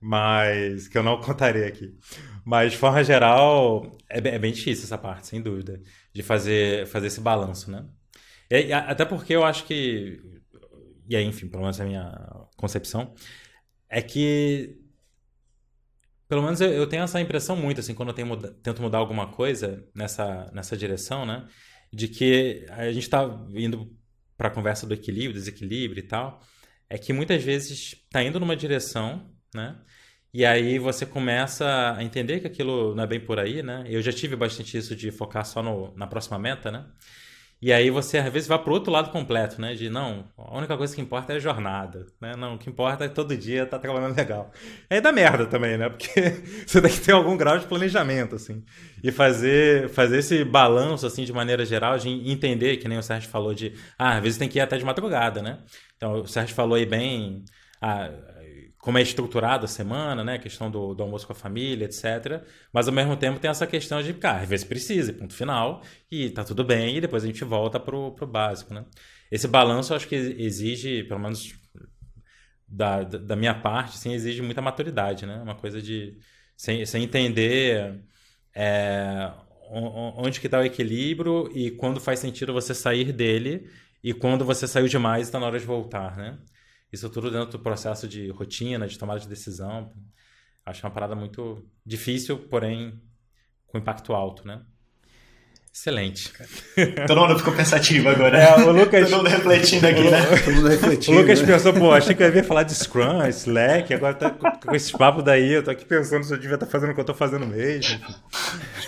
Mas 0.06 0.86
que 0.86 0.98
eu 0.98 1.02
não 1.02 1.18
contarei 1.22 1.64
aqui. 1.64 1.96
Mas, 2.44 2.72
de 2.72 2.78
forma 2.78 3.02
geral, 3.02 3.96
é 4.08 4.20
bem, 4.20 4.34
é 4.34 4.38
bem 4.38 4.52
difícil 4.52 4.84
essa 4.84 4.98
parte, 4.98 5.26
sem 5.26 5.40
dúvida, 5.40 5.80
de 6.12 6.22
fazer, 6.22 6.86
fazer 6.88 7.06
esse 7.06 7.22
balanço, 7.22 7.70
né? 7.70 7.86
E, 8.50 8.70
até 8.70 9.06
porque 9.06 9.34
eu 9.34 9.42
acho 9.42 9.64
que, 9.64 10.20
e 11.08 11.16
aí, 11.16 11.24
enfim, 11.24 11.48
pelo 11.48 11.62
menos 11.62 11.80
a 11.80 11.84
minha 11.86 12.12
concepção, 12.54 13.14
é 13.88 14.02
que 14.02 14.78
pelo 16.28 16.42
menos 16.42 16.60
eu, 16.60 16.70
eu, 16.70 16.86
tenho 16.86 17.02
essa 17.02 17.20
impressão 17.20 17.56
muito, 17.56 17.80
assim, 17.80 17.94
quando 17.94 18.10
eu 18.10 18.52
tento 18.62 18.82
mudar 18.82 18.98
alguma 18.98 19.28
coisa 19.28 19.86
nessa, 19.94 20.50
nessa 20.52 20.76
direção, 20.76 21.24
né? 21.24 21.46
De 21.92 22.08
que 22.08 22.66
a 22.70 22.92
gente 22.92 23.04
está 23.04 23.24
indo 23.54 23.90
para 24.36 24.48
a 24.48 24.50
conversa 24.50 24.86
do 24.86 24.92
equilíbrio, 24.92 25.32
desequilíbrio 25.32 26.00
e 26.00 26.06
tal, 26.06 26.42
é 26.90 26.98
que 26.98 27.12
muitas 27.12 27.42
vezes 27.42 27.94
está 27.94 28.22
indo 28.22 28.38
numa 28.40 28.56
direção, 28.56 29.32
né? 29.54 29.80
E 30.34 30.44
aí 30.44 30.80
você 30.80 31.06
começa 31.06 31.94
a 31.96 32.02
entender 32.02 32.40
que 32.40 32.46
aquilo 32.48 32.92
não 32.92 33.04
é 33.04 33.06
bem 33.06 33.20
por 33.20 33.38
aí, 33.38 33.62
né? 33.62 33.84
Eu 33.86 34.02
já 34.02 34.12
tive 34.12 34.34
bastante 34.34 34.76
isso 34.76 34.96
de 34.96 35.12
focar 35.12 35.46
só 35.46 35.62
no, 35.62 35.94
na 35.96 36.08
próxima 36.08 36.36
meta, 36.40 36.72
né? 36.72 36.86
E 37.62 37.72
aí 37.72 37.88
você 37.88 38.18
às 38.18 38.32
vezes 38.32 38.48
vai 38.48 38.58
para 38.58 38.68
o 38.68 38.74
outro 38.74 38.92
lado 38.92 39.10
completo, 39.10 39.60
né? 39.60 39.74
De 39.74 39.88
não, 39.88 40.28
a 40.36 40.58
única 40.58 40.76
coisa 40.76 40.92
que 40.92 41.00
importa 41.00 41.32
é 41.32 41.36
a 41.36 41.38
jornada, 41.38 42.06
né? 42.20 42.34
Não, 42.36 42.56
o 42.56 42.58
que 42.58 42.68
importa 42.68 43.04
é 43.04 43.08
todo 43.08 43.36
dia 43.36 43.64
tá 43.64 43.78
trabalhando 43.78 44.16
legal. 44.16 44.50
Aí 44.90 45.00
dá 45.00 45.12
merda 45.12 45.46
também, 45.46 45.78
né? 45.78 45.88
Porque 45.88 46.10
você 46.66 46.82
tem 46.82 46.90
que 46.90 47.00
ter 47.00 47.12
algum 47.12 47.36
grau 47.36 47.56
de 47.56 47.66
planejamento, 47.66 48.34
assim. 48.34 48.64
E 49.04 49.12
fazer, 49.12 49.88
fazer 49.90 50.18
esse 50.18 50.44
balanço, 50.44 51.06
assim, 51.06 51.24
de 51.24 51.32
maneira 51.32 51.64
geral, 51.64 51.96
de 51.96 52.08
entender, 52.28 52.78
que 52.78 52.88
nem 52.88 52.98
o 52.98 53.02
Sérgio 53.02 53.30
falou, 53.30 53.54
de, 53.54 53.72
ah, 53.96 54.16
às 54.16 54.22
vezes 54.22 54.36
tem 54.36 54.48
que 54.48 54.58
ir 54.58 54.62
até 54.62 54.76
de 54.76 54.84
madrugada, 54.84 55.40
né? 55.40 55.60
Então 55.96 56.22
o 56.22 56.26
Sérgio 56.26 56.56
falou 56.56 56.74
aí 56.74 56.84
bem, 56.84 57.44
ah, 57.80 58.10
como 58.84 58.98
é 58.98 59.02
estruturada 59.02 59.64
a 59.64 59.68
semana, 59.68 60.22
né? 60.22 60.34
A 60.34 60.38
questão 60.38 60.70
do, 60.70 60.94
do, 60.94 61.02
almoço 61.02 61.26
com 61.26 61.32
a 61.32 61.36
família, 61.36 61.86
etc. 61.86 62.44
Mas 62.70 62.86
ao 62.86 62.92
mesmo 62.92 63.16
tempo 63.16 63.40
tem 63.40 63.50
essa 63.50 63.66
questão 63.66 64.02
de, 64.02 64.12
cara, 64.12 64.42
às 64.42 64.48
vezes 64.48 64.66
precisa, 64.66 65.10
ponto 65.10 65.32
final, 65.32 65.82
e 66.10 66.28
tá 66.28 66.44
tudo 66.44 66.62
bem, 66.62 66.98
e 66.98 67.00
depois 67.00 67.24
a 67.24 67.26
gente 67.26 67.42
volta 67.44 67.80
pro, 67.80 68.12
pro 68.12 68.26
básico, 68.26 68.74
né? 68.74 68.84
Esse 69.32 69.48
balanço 69.48 69.94
eu 69.94 69.96
acho 69.96 70.06
que 70.06 70.14
exige, 70.14 71.02
pelo 71.04 71.18
menos 71.18 71.54
da, 72.68 73.02
da 73.04 73.34
minha 73.34 73.54
parte, 73.54 73.96
assim, 73.96 74.12
exige 74.12 74.42
muita 74.42 74.60
maturidade, 74.60 75.24
né? 75.24 75.40
Uma 75.42 75.54
coisa 75.54 75.80
de 75.80 76.18
sem, 76.54 76.84
sem 76.84 77.04
entender 77.04 78.02
é, 78.54 79.32
onde 79.70 80.40
que 80.40 80.46
está 80.46 80.58
o 80.58 80.62
equilíbrio 80.62 81.50
e 81.56 81.70
quando 81.70 82.00
faz 82.02 82.18
sentido 82.18 82.52
você 82.52 82.74
sair 82.74 83.12
dele 83.14 83.66
e 84.02 84.12
quando 84.12 84.44
você 84.44 84.68
saiu 84.68 84.88
demais 84.88 85.26
está 85.26 85.40
na 85.40 85.46
hora 85.46 85.58
de 85.58 85.64
voltar, 85.64 86.18
né? 86.18 86.38
Isso 86.94 87.10
tudo 87.10 87.28
dentro 87.28 87.58
do 87.58 87.58
processo 87.58 88.06
de 88.06 88.30
rotina, 88.30 88.86
de 88.86 88.96
tomada 88.96 89.18
de 89.18 89.28
decisão. 89.28 89.92
Acho 90.64 90.86
uma 90.86 90.92
parada 90.92 91.16
muito 91.16 91.68
difícil, 91.84 92.48
porém 92.48 93.02
com 93.66 93.78
impacto 93.78 94.14
alto, 94.14 94.46
né? 94.46 94.64
Excelente. 95.76 96.30
Todo 97.08 97.20
mundo 97.20 97.36
ficou 97.36 97.52
pensativo 97.52 98.08
agora. 98.08 98.38
É, 98.38 98.54
o 98.60 98.70
Lucas... 98.70 99.10
Todo 99.10 99.16
mundo 99.18 99.28
refletindo 99.28 99.84
aqui, 99.88 100.08
né? 100.08 100.20
Todo 100.44 100.54
mundo 100.54 100.68
refletindo. 100.68 101.16
O 101.18 101.20
Lucas 101.20 101.40
né? 101.40 101.46
pensou, 101.48 101.72
pô, 101.74 101.90
achei 101.90 102.14
que 102.14 102.22
eu 102.22 102.32
ia 102.32 102.44
falar 102.44 102.62
de 102.62 102.72
Scrum, 102.76 103.26
Slack, 103.26 103.92
agora 103.92 104.14
tá 104.14 104.30
com 104.30 104.72
esse 104.72 104.92
papo 104.96 105.20
daí, 105.20 105.52
eu 105.52 105.64
tô 105.64 105.72
aqui 105.72 105.84
pensando 105.84 106.22
se 106.22 106.32
eu 106.32 106.38
devia 106.38 106.54
estar 106.54 106.66
fazendo 106.66 106.92
o 106.92 106.94
que 106.94 107.00
eu 107.00 107.04
tô 107.04 107.12
fazendo 107.12 107.44
mesmo. 107.44 107.98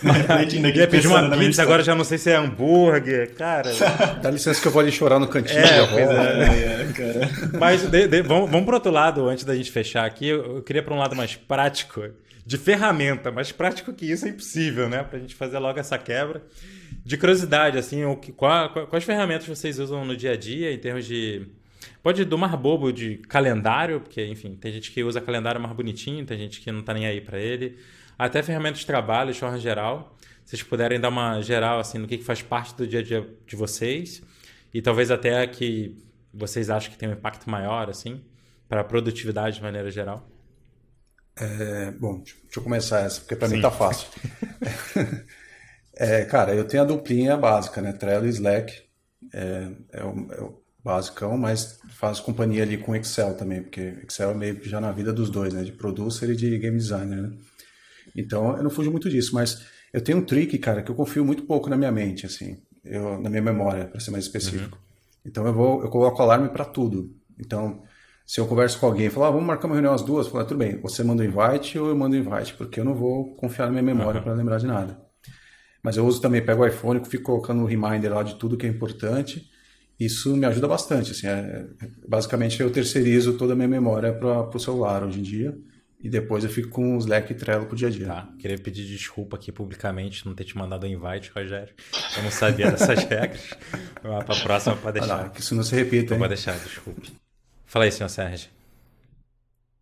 refletindo 0.01 0.69
aqui, 0.69 0.79
Ia 0.79 0.87
pedir 0.87 1.09
uma 1.09 1.29
pizza, 1.37 1.61
agora 1.63 1.83
já 1.83 1.93
não 1.93 2.05
sei 2.05 2.19
se 2.19 2.31
é 2.31 2.37
hambúrguer, 2.37 3.35
cara. 3.35 3.69
Dá 4.23 4.31
licença 4.31 4.63
que 4.63 4.69
eu 4.69 4.73
vou 4.73 4.81
ali 4.81 4.93
chorar 4.93 5.19
no 5.19 5.27
cantinho. 5.27 5.59
É, 5.59 5.87
pois 5.89 6.09
é. 6.09 6.83
É, 6.83 6.93
cara. 6.95 7.31
Mas 7.59 7.83
de- 7.83 8.07
de- 8.07 8.23
vamos, 8.23 8.49
vamos 8.49 8.65
pro 8.65 8.75
outro 8.77 8.93
lado, 8.93 9.29
antes 9.29 9.45
da 9.45 9.57
gente 9.57 9.73
fechar 9.73 10.05
aqui. 10.07 10.29
Eu, 10.29 10.59
eu 10.59 10.63
queria 10.63 10.85
para 10.85 10.95
um 10.95 10.99
lado 10.99 11.17
mais 11.17 11.35
prático, 11.35 12.05
de 12.47 12.57
ferramenta, 12.57 13.33
mais 13.33 13.51
prático 13.51 13.93
que 13.93 14.07
isso 14.11 14.25
é 14.25 14.29
impossível, 14.29 14.89
né? 14.89 15.03
Pra 15.03 15.19
gente 15.19 15.35
fazer 15.35 15.59
logo 15.59 15.81
essa 15.81 15.99
quebra. 15.99 16.43
De 17.05 17.17
curiosidade, 17.17 17.77
assim, 17.77 18.05
o 18.05 18.17
que, 18.17 18.31
qual- 18.31 18.87
quais 18.87 19.05
ferramentas 19.05 19.47
vocês 19.49 19.81
usam 19.81 20.05
no 20.05 20.17
dia 20.17 20.33
a 20.33 20.37
dia 20.37 20.73
em 20.73 20.79
termos 20.79 21.05
de. 21.05 21.49
Pode 22.03 22.25
do 22.25 22.39
mais 22.39 22.55
bobo 22.55 22.93
de 22.93 23.17
calendário, 23.29 24.01
porque, 24.01 24.25
enfim, 24.25 24.55
tem 24.55 24.73
gente 24.73 24.93
que 24.93 25.03
usa 25.03 25.21
calendário 25.21 25.61
mais 25.61 25.75
bonitinho, 25.75 26.25
tem 26.25 26.39
gente 26.39 26.61
que 26.61 26.71
não 26.71 26.83
tá 26.83 26.95
nem 26.95 27.05
aí 27.05 27.21
para 27.21 27.39
ele. 27.39 27.79
Até 28.17 28.43
ferramentas 28.43 28.79
de 28.81 28.87
trabalho, 28.87 29.33
de 29.33 29.39
forma 29.41 29.59
geral. 29.59 30.17
Se 30.45 30.51
vocês 30.51 30.63
puderem 30.63 31.01
dar 31.01 31.09
uma 31.09 31.41
geral, 31.43 31.81
assim, 31.81 31.99
no 31.99 32.07
que, 32.07 32.17
que 32.19 32.25
faz 32.25 32.41
parte 32.43 32.77
do 32.77 32.87
dia 32.87 33.01
a 33.01 33.03
dia 33.03 33.29
de 33.45 33.57
vocês. 33.57 34.23
E 34.73 34.81
talvez 34.81 35.11
até 35.11 35.45
que 35.49 35.97
vocês 36.33 36.71
acham 36.71 36.93
que 36.93 36.97
tem 36.99 37.09
um 37.09 37.13
impacto 37.13 37.51
maior, 37.51 37.91
assim, 37.91 38.21
para 38.69 38.83
a 38.83 38.85
produtividade 38.85 39.57
de 39.57 39.63
maneira 39.63 39.91
geral. 39.91 40.29
É, 41.39 41.91
bom, 41.93 42.23
deixa 42.23 42.59
eu 42.59 42.63
começar 42.63 43.01
essa, 43.01 43.21
porque 43.21 43.47
Sim. 43.47 43.57
mim 43.57 43.63
tá 43.63 43.71
fácil. 43.71 44.09
É, 45.99 46.27
cara, 46.27 46.55
eu 46.55 46.69
tenho 46.69 46.83
a 46.83 46.87
duplinha 46.87 47.39
básica, 47.39 47.81
né? 47.81 47.91
Trello 47.91 48.27
e 48.27 48.29
Slack. 48.29 48.83
É, 49.33 49.71
é, 49.95 50.05
o, 50.05 50.33
é 50.33 50.41
o 50.43 50.63
basicão, 50.85 51.37
mas 51.39 51.81
faço 51.89 52.23
companhia 52.23 52.63
ali 52.63 52.77
com 52.77 52.95
Excel 52.95 53.35
também, 53.35 53.63
porque 53.63 53.95
Excel 54.07 54.31
é 54.31 54.35
meio 54.35 54.57
que 54.57 54.69
já 54.69 54.81
na 54.81 54.93
vida 54.93 55.13
dos 55.13 55.31
dois, 55.31 55.55
né? 55.55 55.65
De 55.65 55.73
producer 55.73 56.29
e 56.29 56.37
de 56.37 56.59
game 56.59 56.77
designer, 56.77 57.23
né? 57.23 57.33
Então, 58.15 58.57
eu 58.57 58.63
não 58.63 58.71
fujo 58.71 58.91
muito 58.91 59.09
disso, 59.09 59.35
mas 59.35 59.65
eu 59.93 60.01
tenho 60.03 60.19
um 60.19 60.25
trick, 60.25 60.59
cara, 60.59 60.83
que 60.83 60.91
eu 60.91 60.95
confio 60.95 61.25
muito 61.25 61.45
pouco 61.45 61.69
na 61.69 61.77
minha 61.77 61.91
mente, 61.91 62.27
assim, 62.27 62.59
eu, 62.85 63.21
na 63.21 63.29
minha 63.29 63.43
memória, 63.43 63.87
para 63.87 63.99
ser 63.99 64.11
mais 64.11 64.25
específico. 64.25 64.79
Então, 65.25 65.47
eu 65.47 65.53
vou, 65.53 65.83
eu 65.83 65.89
coloco 65.89 66.23
alarme 66.23 66.51
para 66.51 66.65
tudo. 66.65 67.11
Então, 67.39 67.83
se 68.27 68.41
eu 68.41 68.47
converso 68.47 68.79
com 68.81 68.87
alguém 68.87 69.07
e 69.07 69.11
falar, 69.11 69.29
ah, 69.29 69.31
vamos 69.31 69.47
marcar 69.47 69.67
uma 69.69 69.75
reunião 69.77 69.95
às 69.95 70.03
duas, 70.03 70.27
falo, 70.27 70.41
ah, 70.43 70.45
tudo 70.45 70.59
bem, 70.59 70.79
você 70.81 71.05
manda 71.05 71.23
o 71.23 71.27
invite 71.27 71.79
ou 71.79 71.89
eu 71.89 71.97
mando 71.97 72.17
o 72.17 72.19
invite, 72.19 72.55
porque 72.55 72.81
eu 72.81 72.85
não 72.85 72.95
vou 72.95 73.37
confiar 73.37 73.67
na 73.67 73.71
minha 73.73 73.83
memória 73.85 74.19
Aham. 74.19 74.25
para 74.25 74.35
lembrar 74.35 74.59
de 74.59 74.67
nada. 74.67 74.99
Mas 75.83 75.97
eu 75.97 76.05
uso 76.05 76.21
também, 76.21 76.45
pego 76.45 76.63
o 76.63 76.67
iPhone, 76.67 77.01
fico 77.05 77.23
colocando 77.23 77.63
o 77.63 77.67
reminder 77.67 78.13
lá 78.13 78.23
de 78.25 78.35
tudo 78.35 78.57
que 78.57 78.67
é 78.67 78.69
importante. 78.69 79.49
Isso 79.99 80.37
me 80.37 80.45
ajuda 80.45 80.67
bastante. 80.67 81.13
Assim, 81.13 81.29
é- 81.29 81.67
é- 81.81 81.89
basicamente, 82.09 82.61
eu 82.61 82.69
terceirizo 82.71 83.35
toda 83.39 83.53
a 83.53 83.57
minha 83.57 83.69
memória 83.69 84.13
para 84.13 84.49
o 84.55 84.59
celular 84.59 85.05
hoje 85.05 85.21
em 85.21 85.23
dia. 85.23 85.57
E 86.03 86.11
depois 86.11 86.43
eu 86.45 86.51
fico 86.51 86.69
com 86.69 86.97
o 86.97 86.99
Slack 86.99 87.33
e 87.33 87.35
Trello 87.37 87.67
pro 87.67 87.77
dia 87.77 87.89
a 87.89 87.91
dia. 87.91 88.07
Tá? 88.07 88.29
Queria 88.39 88.59
pedir 88.59 88.85
desculpa 88.85 89.37
aqui 89.37 89.51
publicamente 89.53 90.27
não 90.27 90.35
ter 90.35 90.45
te 90.45 90.57
mandado 90.59 90.85
o 90.85 90.87
invite, 90.87 91.31
Rogério. 91.35 91.73
Eu 92.17 92.23
não 92.25 92.31
sabia 92.31 92.71
dessas 92.71 92.99
regras. 93.09 93.55
Para 94.03 94.19
a 94.19 94.41
próxima 94.43 94.77
pode 94.77 94.99
deixar. 95.01 95.31
que 95.31 95.41
isso 95.41 95.55
não 95.55 95.63
se 95.63 95.75
repita, 95.75 96.13
hein? 96.15 96.19
Pode 96.21 96.35
deixar, 96.35 96.59
desculpe. 96.59 97.13
Fala 97.67 97.85
aí, 97.85 97.93
senhor 97.93 98.09
Sérgio. 98.09 98.51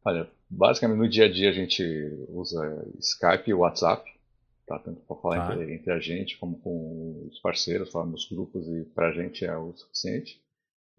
Olha, 0.05 0.28
basicamente 0.51 0.98
no 0.98 1.09
dia 1.09 1.27
a 1.27 1.32
dia 1.32 1.51
a 1.51 1.52
gente 1.52 1.82
usa 2.28 2.86
Skype 3.01 3.48
e 3.51 3.55
WhatsApp, 3.55 4.05
tá? 4.66 4.78
Tanto 4.78 5.01
para 5.02 5.16
falar 5.16 5.47
Tá. 5.47 5.55
entre, 5.55 5.74
entre 5.74 5.93
a 5.93 5.98
gente 5.98 6.36
como 6.39 6.59
com 6.61 7.28
os 7.31 7.39
parceiros, 7.40 7.90
falar 7.90 8.06
nos 8.06 8.28
grupos 8.28 8.66
e 8.69 8.85
para 8.94 9.09
a 9.09 9.12
gente 9.12 9.44
é 9.44 9.56
o 9.56 9.73
suficiente. 9.77 10.40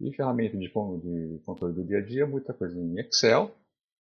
E 0.00 0.12
ferramenta 0.14 0.56
de, 0.58 0.66
de 0.68 1.38
controle 1.44 1.74
do 1.74 1.84
dia 1.84 1.98
a 1.98 2.02
dia, 2.04 2.26
muita 2.26 2.52
coisa 2.52 2.78
em 2.78 2.98
Excel. 3.00 3.54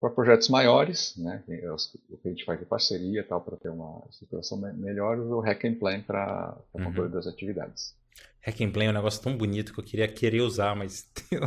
Para 0.01 0.11
projetos 0.11 0.49
maiores, 0.49 1.17
né? 1.17 1.43
os- 1.75 1.95
O 2.11 2.19
que 2.19 2.29
a 2.29 2.31
gente 2.31 2.45
faz 2.45 2.59
de 2.61 2.67
parceria 2.67 3.21
e 3.21 3.25
tal, 3.25 3.41
para 3.41 3.57
ter 3.57 3.71
uma 3.71 4.03
estruturação 4.11 4.59
me- 4.61 4.73
melhor, 4.75 5.19
usa 5.19 5.35
o 5.35 5.41
Hack 5.41 5.65
and 5.65 5.75
Plan 5.75 6.03
para 6.03 6.57
Uhum. 6.75 6.85
controle 6.85 7.11
das 7.13 7.27
atividades. 7.27 7.95
Hack 8.41 8.61
and 8.61 8.71
Play 8.71 8.87
é 8.87 8.91
um 8.91 8.95
negócio 8.95 9.23
tão 9.23 9.37
bonito 9.37 9.73
que 9.75 9.81
eu 9.81 9.85
queria 9.85 10.07
querer 10.09 10.41
usar, 10.43 10.77
mas 10.77 11.11
eu, 11.33 11.41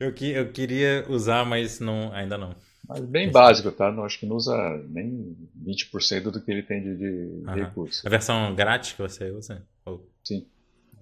eu, 0.00 0.12
que- 0.12 0.30
eu 0.30 0.50
queria 0.52 1.04
usar, 1.08 1.44
mas 1.44 1.80
não, 1.80 2.12
ainda 2.12 2.36
não. 2.38 2.54
Mas 2.88 3.00
bem 3.00 3.24
Esse- 3.24 3.32
básico, 3.32 3.70
tá? 3.72 3.90
Não, 3.90 4.04
acho 4.04 4.18
que 4.18 4.26
não 4.26 4.36
usa 4.36 4.54
nem 4.88 5.34
20% 5.64 6.30
do 6.30 6.40
que 6.40 6.50
ele 6.50 6.62
tem 6.62 6.82
de, 6.82 6.96
de 6.96 7.60
recurso. 7.60 8.06
A 8.06 8.10
versão 8.10 8.54
grátis 8.54 8.92
que 8.92 9.00
você 9.02 9.30
usa? 9.30 9.62
Ou- 9.86 10.06
Sim. 10.22 10.46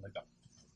Legal. 0.02 0.24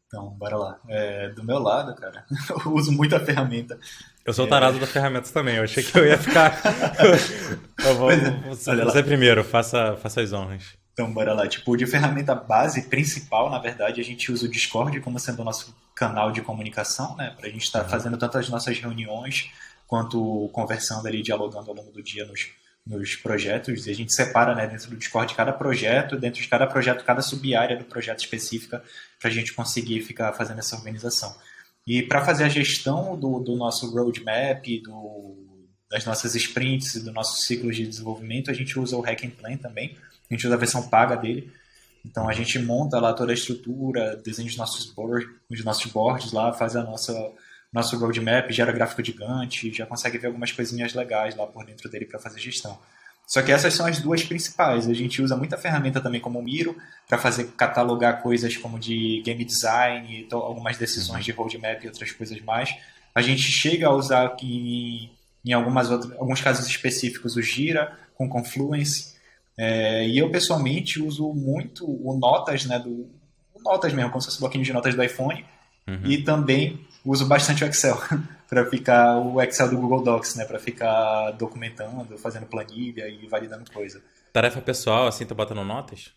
Então, 0.09 0.31
bora 0.31 0.57
lá. 0.57 0.81
É, 0.89 1.29
do 1.31 1.45
meu 1.45 1.59
lado, 1.59 1.95
cara, 1.95 2.25
eu 2.67 2.73
uso 2.75 2.91
muita 2.93 3.21
ferramenta. 3.21 3.79
Eu 4.25 4.33
sou 4.33 4.47
o 4.47 4.49
tarado 4.49 4.81
das 4.81 4.91
ferramentas 4.91 5.31
também. 5.31 5.57
Eu 5.57 5.63
achei 5.63 5.85
que 5.85 5.97
eu 5.97 6.05
ia 6.05 6.19
ficar. 6.19 6.61
eu 7.87 7.95
vou, 7.95 8.11
você, 8.49 8.75
você 8.85 9.03
primeiro, 9.03 9.45
faça, 9.45 9.97
faça 9.99 10.21
as 10.21 10.33
honras. 10.33 10.77
Então, 10.97 11.13
bora 11.13 11.35
lá. 11.35 11.47
Tipo, 11.47 11.77
de 11.77 11.85
ferramenta 11.87 12.35
base 12.35 12.89
principal, 12.89 13.51
na 13.51 13.59
verdade, 13.59 14.01
a 14.01 14.05
gente 14.05 14.33
usa 14.33 14.47
o 14.47 14.49
Discord 14.49 14.99
como 15.01 15.19
sendo 15.21 15.43
o 15.43 15.45
nosso 15.45 15.77
canal 15.95 16.33
de 16.33 16.41
comunicação, 16.41 17.15
né? 17.17 17.35
Pra 17.39 17.51
gente 17.51 17.65
estar 17.65 17.83
Uhum. 17.83 17.89
fazendo 17.91 18.17
tanto 18.17 18.39
as 18.39 18.49
nossas 18.49 18.79
reuniões 18.79 19.51
quanto 19.87 20.49
conversando 20.55 21.07
ali, 21.07 21.21
dialogando 21.23 21.71
ao 21.71 21.77
longo 21.77 21.93
do 21.93 22.03
dia 22.03 22.25
nos, 22.25 22.49
nos 22.87 23.15
projetos. 23.15 23.87
E 23.87 23.91
a 23.91 23.95
gente 23.95 24.11
separa, 24.15 24.55
né, 24.55 24.67
dentro 24.67 24.89
do 24.89 24.97
Discord 24.97 25.35
cada 25.35 25.53
projeto, 25.53 26.17
dentro 26.17 26.41
de 26.41 26.49
cada 26.49 26.67
projeto, 26.67 27.05
cada 27.05 27.21
sub-área 27.21 27.77
do 27.77 27.85
projeto 27.85 28.21
específica, 28.21 28.83
pra 29.21 29.29
gente 29.29 29.53
conseguir 29.53 30.01
ficar 30.01 30.33
fazendo 30.33 30.61
essa 30.61 30.77
organização. 30.77 31.37
E 31.87 32.03
para 32.03 32.25
fazer 32.25 32.45
a 32.45 32.49
gestão 32.49 33.19
do, 33.21 33.39
do 33.41 33.55
nosso 33.55 33.91
roadmap, 33.95 34.65
do, 34.83 35.37
das 35.91 36.07
nossas 36.07 36.35
sprints 36.35 36.95
e 36.95 37.05
do 37.05 37.13
nosso 37.13 37.43
ciclo 37.43 37.71
de 37.71 37.87
desenvolvimento, 37.87 38.51
a 38.51 38.55
gente 38.55 38.79
usa 38.79 38.97
o 38.97 39.03
Hack 39.03 39.25
and 39.25 39.31
Plan 39.31 39.57
também. 39.59 39.95
A 40.31 40.35
gente 40.35 40.47
usa 40.47 40.55
a 40.55 40.59
versão 40.59 40.89
paga 40.89 41.17
dele. 41.17 41.53
Então 42.05 42.29
a 42.29 42.33
gente 42.33 42.59
monta 42.59 43.01
lá 43.01 43.13
toda 43.13 43.33
a 43.33 43.35
estrutura, 43.35 44.17
desenha 44.17 44.49
os 44.49 44.57
nossos 44.57 44.87
boards, 44.93 45.29
os 45.51 45.65
nossos 45.65 45.91
boards 45.91 46.33
lá, 46.33 46.53
faz 46.53 46.77
a 46.77 46.83
nossa 46.83 47.13
nosso 47.73 47.99
roadmap, 47.99 48.51
gera 48.53 48.73
gráfico 48.73 49.03
de 49.03 49.13
Gantt, 49.13 49.71
já 49.73 49.85
consegue 49.85 50.17
ver 50.17 50.29
algumas 50.29 50.51
coisinhas 50.53 50.95
legais 50.95 51.37
lá 51.37 51.47
por 51.47 51.67
dentro 51.67 51.91
dele 51.91 52.07
para 52.07 52.19
fazer 52.19 52.41
gestão. 52.41 52.79
Só 53.27 53.43
que 53.43 53.51
essas 53.51 53.75
são 53.75 53.85
as 53.87 53.99
duas 53.99 54.23
principais. 54.23 54.89
A 54.89 54.95
gente 54.95 55.21
usa 55.21 55.37
muita 55.37 55.59
ferramenta 55.59 56.01
também 56.01 56.21
como 56.21 56.39
o 56.39 56.43
Miro 56.43 56.77
para 57.09 57.19
fazer 57.19 57.49
catalogar 57.57 58.23
coisas 58.23 58.57
como 58.57 58.79
de 58.79 59.21
game 59.25 59.45
design, 59.45 60.21
e 60.21 60.23
to- 60.25 60.37
algumas 60.37 60.79
decisões 60.79 61.25
de 61.25 61.33
roadmap 61.33 61.83
e 61.83 61.89
outras 61.89 62.13
coisas 62.13 62.41
mais. 62.41 62.71
A 63.13 63.21
gente 63.21 63.43
chega 63.43 63.89
a 63.89 63.93
usar 63.95 64.27
aqui 64.27 65.11
em, 65.45 65.51
em 65.51 65.53
algumas 65.53 65.91
outras, 65.91 66.13
alguns 66.13 66.41
casos 66.41 66.67
específicos 66.69 67.37
o 67.37 67.43
Gira 67.43 67.99
com 68.15 68.29
Confluence. 68.29 69.16
É, 69.59 70.07
e 70.07 70.19
eu 70.19 70.31
pessoalmente 70.31 71.01
uso 71.03 71.33
muito 71.33 71.87
o 71.87 72.17
Notas, 72.19 72.65
né, 72.67 72.79
do 72.79 73.09
o 73.55 73.63
Notas 73.63 73.93
mesmo, 73.93 74.11
como 74.11 74.21
se 74.21 74.27
fosse 74.27 74.39
o 74.39 74.41
bloquinho 74.41 74.65
de 74.65 74.73
notas 74.73 74.95
do 74.95 75.03
iPhone. 75.03 75.45
Uhum. 75.89 76.01
E 76.05 76.23
também 76.23 76.85
uso 77.05 77.27
bastante 77.27 77.65
o 77.65 77.67
Excel 77.67 77.97
para 78.49 78.69
ficar 78.69 79.19
o 79.19 79.41
Excel 79.41 79.71
do 79.71 79.79
Google 79.79 80.03
Docs, 80.03 80.35
né, 80.35 80.45
para 80.45 80.59
ficar 80.59 81.31
documentando, 81.33 82.19
fazendo 82.19 82.47
planilha 82.47 83.09
e 83.09 83.27
validando 83.27 83.71
coisa. 83.73 84.03
Tarefa 84.33 84.61
pessoal, 84.61 85.07
assim, 85.07 85.25
tu 85.25 85.35
bota 85.35 85.55
no 85.55 85.65
notas? 85.65 86.13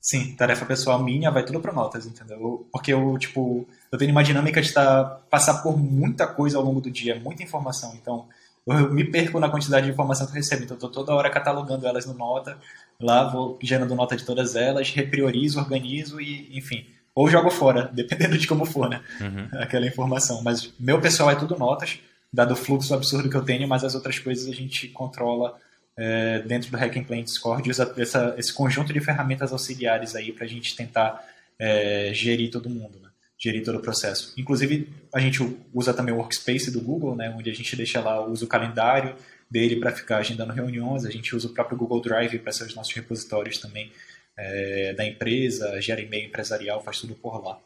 Sim, 0.00 0.34
tarefa 0.36 0.66
pessoal 0.66 1.02
minha 1.02 1.30
vai 1.30 1.44
tudo 1.44 1.60
para 1.60 1.72
notas, 1.72 2.04
entendeu? 2.04 2.68
Porque 2.70 2.92
eu, 2.92 3.16
tipo, 3.16 3.66
eu 3.90 3.98
tenho 3.98 4.10
uma 4.10 4.22
dinâmica 4.22 4.60
de 4.60 4.68
estar 4.68 5.04
passar 5.30 5.62
por 5.62 5.78
muita 5.78 6.26
coisa 6.26 6.58
ao 6.58 6.64
longo 6.64 6.80
do 6.80 6.90
dia, 6.90 7.18
muita 7.18 7.42
informação, 7.42 7.94
então 7.94 8.28
eu 8.66 8.92
me 8.92 9.04
perco 9.04 9.38
na 9.38 9.48
quantidade 9.48 9.86
de 9.86 9.92
informação 9.92 10.26
que 10.26 10.32
eu 10.32 10.36
recebo, 10.36 10.64
então 10.64 10.76
eu 10.76 10.80
tô 10.80 10.88
toda 10.88 11.14
hora 11.14 11.28
catalogando 11.28 11.86
elas 11.86 12.06
no 12.06 12.14
nota, 12.14 12.56
lá 12.98 13.24
vou 13.24 13.58
gerando 13.62 13.94
nota 13.94 14.16
de 14.16 14.24
todas 14.24 14.56
elas, 14.56 14.90
repriorizo, 14.90 15.58
organizo 15.58 16.20
e, 16.20 16.56
enfim, 16.56 16.86
ou 17.14 17.28
jogo 17.28 17.50
fora, 17.50 17.90
dependendo 17.92 18.38
de 18.38 18.46
como 18.46 18.64
for, 18.64 18.88
né? 18.88 19.02
Uhum. 19.20 19.48
aquela 19.60 19.86
informação. 19.86 20.42
Mas 20.42 20.72
meu 20.78 21.00
pessoal 21.00 21.30
é 21.30 21.34
tudo 21.34 21.58
notas, 21.58 21.98
dado 22.32 22.52
o 22.52 22.56
fluxo 22.56 22.94
absurdo 22.94 23.28
que 23.28 23.36
eu 23.36 23.44
tenho, 23.44 23.68
mas 23.68 23.84
as 23.84 23.94
outras 23.94 24.18
coisas 24.18 24.48
a 24.48 24.54
gente 24.54 24.88
controla 24.88 25.56
é, 25.96 26.40
dentro 26.40 26.70
do 26.70 26.76
Hack 26.76 26.96
and 26.96 27.04
Plan 27.04 27.22
Discord, 27.22 27.70
usa 27.70 27.94
essa, 27.96 28.34
esse 28.36 28.52
conjunto 28.52 28.92
de 28.92 29.00
ferramentas 29.00 29.52
auxiliares 29.52 30.16
aí 30.16 30.32
para 30.32 30.44
a 30.44 30.48
gente 30.48 30.74
tentar 30.74 31.24
é, 31.58 32.10
gerir 32.12 32.50
todo 32.50 32.68
mundo, 32.68 32.98
né? 33.00 33.03
Gerir 33.44 33.62
todo 33.62 33.76
o 33.76 33.82
processo. 33.82 34.32
Inclusive, 34.38 34.88
a 35.12 35.20
gente 35.20 35.38
usa 35.74 35.92
também 35.92 36.14
o 36.14 36.16
Workspace 36.16 36.70
do 36.70 36.80
Google, 36.80 37.14
né? 37.14 37.34
onde 37.36 37.50
a 37.50 37.54
gente 37.54 37.76
deixa 37.76 38.00
lá, 38.00 38.26
usa 38.26 38.46
o 38.46 38.48
calendário 38.48 39.14
dele 39.50 39.76
para 39.76 39.92
ficar 39.92 40.16
agendando 40.16 40.54
reuniões, 40.54 41.04
a 41.04 41.10
gente 41.10 41.36
usa 41.36 41.46
o 41.46 41.52
próprio 41.52 41.76
Google 41.76 42.00
Drive 42.00 42.38
para 42.38 42.52
ser 42.52 42.64
os 42.64 42.74
nossos 42.74 42.94
repositórios 42.94 43.58
também 43.58 43.92
é, 44.38 44.94
da 44.94 45.06
empresa, 45.06 45.78
gera 45.78 46.00
e-mail 46.00 46.26
empresarial, 46.26 46.82
faz 46.82 47.00
tudo 47.00 47.14
por 47.14 47.44
lá. 47.44 47.58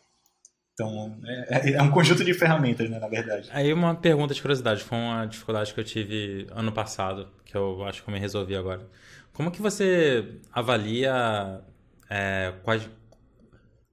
Então, 0.74 1.16
é, 1.24 1.70
é, 1.74 1.82
um 1.82 1.90
conjunto 1.92 2.24
de 2.24 2.34
ferramentas, 2.34 2.90
né, 2.90 2.98
na 2.98 3.08
verdade. 3.08 3.48
Aí 3.52 3.72
uma 3.72 3.94
pergunta 3.94 4.34
de 4.34 4.42
curiosidade, 4.42 4.82
foi 4.82 4.98
uma 4.98 5.26
dificuldade 5.26 5.72
que 5.72 5.78
eu 5.78 5.84
tive 5.84 6.48
ano 6.50 6.72
passado, 6.72 7.28
que 7.44 7.56
eu 7.56 7.84
acho 7.84 8.02
que 8.02 8.08
eu 8.10 8.12
me 8.12 8.18
resolvi 8.18 8.56
agora. 8.56 8.84
Como 9.32 9.50
que 9.52 9.62
você 9.62 10.40
avalia 10.52 11.60
é, 12.10 12.52
quais, 12.64 12.88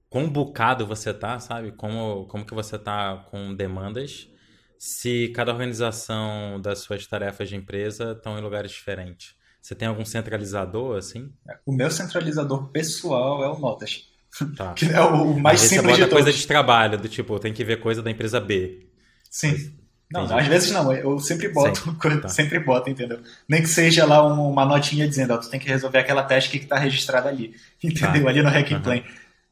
quão 0.08 0.28
bocado 0.28 0.86
você 0.86 1.12
tá, 1.12 1.38
sabe? 1.38 1.72
Como, 1.72 2.26
como 2.26 2.44
que 2.44 2.54
você 2.54 2.78
tá 2.78 3.24
com 3.30 3.54
demandas 3.54 4.28
se 4.78 5.28
cada 5.28 5.52
organização 5.52 6.60
das 6.60 6.80
suas 6.80 7.06
tarefas 7.06 7.48
de 7.48 7.56
empresa 7.56 8.12
estão 8.12 8.38
em 8.38 8.42
lugares 8.42 8.70
diferentes? 8.70 9.34
Você 9.60 9.74
tem 9.74 9.88
algum 9.88 10.04
centralizador, 10.04 10.96
assim? 10.96 11.32
O 11.64 11.72
meu 11.72 11.90
centralizador 11.90 12.68
pessoal 12.68 13.42
é 13.42 13.48
o 13.48 13.58
Notas. 13.58 14.08
Tá. 14.56 14.74
Que 14.76 14.86
é 14.86 15.00
o 15.00 15.38
mais 15.38 15.62
Às 15.62 15.68
simples 15.68 15.96
de 15.96 16.06
coisa 16.06 16.32
de 16.32 16.46
trabalho, 16.46 16.98
do 16.98 17.08
tipo, 17.08 17.38
tem 17.38 17.52
que 17.52 17.64
ver 17.64 17.80
coisa 17.80 18.02
da 18.02 18.10
empresa 18.10 18.38
B. 18.38 18.86
Sim. 19.30 19.74
Não, 20.12 20.22
às 20.22 20.46
vezes 20.46 20.70
não, 20.70 20.92
eu 20.92 21.18
sempre 21.18 21.48
boto, 21.48 21.78
sempre, 21.78 21.94
coisa, 21.98 22.20
tá. 22.20 22.28
sempre 22.28 22.60
boto, 22.60 22.88
entendeu? 22.88 23.20
Nem 23.48 23.60
que 23.60 23.68
seja 23.68 24.06
lá 24.06 24.24
uma 24.24 24.64
notinha 24.64 25.08
dizendo, 25.08 25.34
ó, 25.34 25.38
tu 25.38 25.50
tem 25.50 25.58
que 25.58 25.68
resolver 25.68 25.98
aquela 25.98 26.22
task 26.22 26.50
que 26.50 26.58
está 26.58 26.78
registrada 26.78 27.28
ali, 27.28 27.54
entendeu? 27.82 28.22
Tá. 28.22 28.30
Ali 28.30 28.42
no 28.42 28.48
Hack 28.48 28.70
uhum. 28.70 28.82
Plan. 28.82 29.02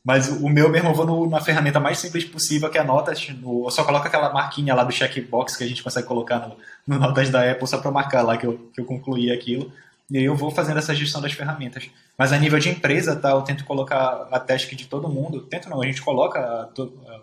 Mas 0.05 0.29
o 0.29 0.51
meu 0.51 0.69
mesmo 0.69 0.91
eu 0.91 0.95
vou 0.95 1.07
no, 1.07 1.31
na 1.31 1.41
ferramenta 1.41 1.81
mais 1.81 1.99
simples 1.99 2.25
possível, 2.25 2.69
que 2.69 2.77
é 2.77 2.85
Notas. 2.85 3.27
No, 3.31 3.65
eu 3.65 3.71
só 3.71 3.83
coloco 3.85 4.07
aquela 4.07 4.31
marquinha 4.33 4.75
lá 4.75 4.85
do 4.85 4.93
checkbox 4.93 5.57
que 5.57 5.65
a 5.65 5.67
gente 5.67 5.83
consegue 5.83 6.07
colocar 6.07 6.41
no, 6.41 6.57
no 6.87 6.99
Notas 6.99 7.31
da 7.31 7.51
Apple 7.51 7.67
só 7.67 7.79
para 7.79 7.91
marcar 7.91 8.21
lá 8.23 8.37
que 8.37 8.47
eu, 8.47 8.71
que 8.75 8.81
eu 8.81 8.85
concluí 8.85 9.33
aquilo. 9.33 9.73
E 10.11 10.19
eu 10.23 10.37
vou 10.37 10.51
fazendo 10.51 10.79
essa 10.79 10.95
gestão 10.95 11.23
das 11.23 11.33
ferramentas. 11.33 11.89
Mas 12.19 12.33
a 12.33 12.39
nível 12.39 12.59
de 12.59 12.69
empresa, 12.69 13.17
tá, 13.17 13.31
eu 13.31 13.41
tento 13.41 13.65
colocar 13.65 14.29
a 14.31 14.39
task 14.39 14.71
de 14.75 14.87
todo 14.87 15.09
mundo. 15.09 15.41
Tento 15.41 15.71
não, 15.71 15.81
a 15.81 15.87
gente 15.87 16.03
coloca 16.03 16.39
a, 16.39 16.65
a, 16.65 17.21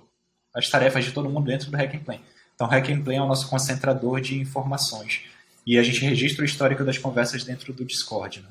as 0.56 0.68
tarefas 0.68 1.06
de 1.06 1.12
todo 1.12 1.30
mundo 1.30 1.46
dentro 1.46 1.70
do 1.70 1.78
Hack 1.78 1.96
Plan. 2.04 2.18
Então, 2.56 2.68
o 2.68 2.70
Hack 2.70 2.88
Plan 3.04 3.14
é 3.14 3.22
o 3.22 3.28
nosso 3.28 3.48
concentrador 3.48 4.20
de 4.20 4.40
informações. 4.40 5.22
E 5.66 5.78
a 5.78 5.84
gente 5.84 6.04
registra 6.04 6.42
o 6.42 6.46
histórico 6.46 6.84
das 6.84 6.98
conversas 6.98 7.44
dentro 7.44 7.72
do 7.72 7.86
Discord. 7.86 8.42
Né? 8.42 8.48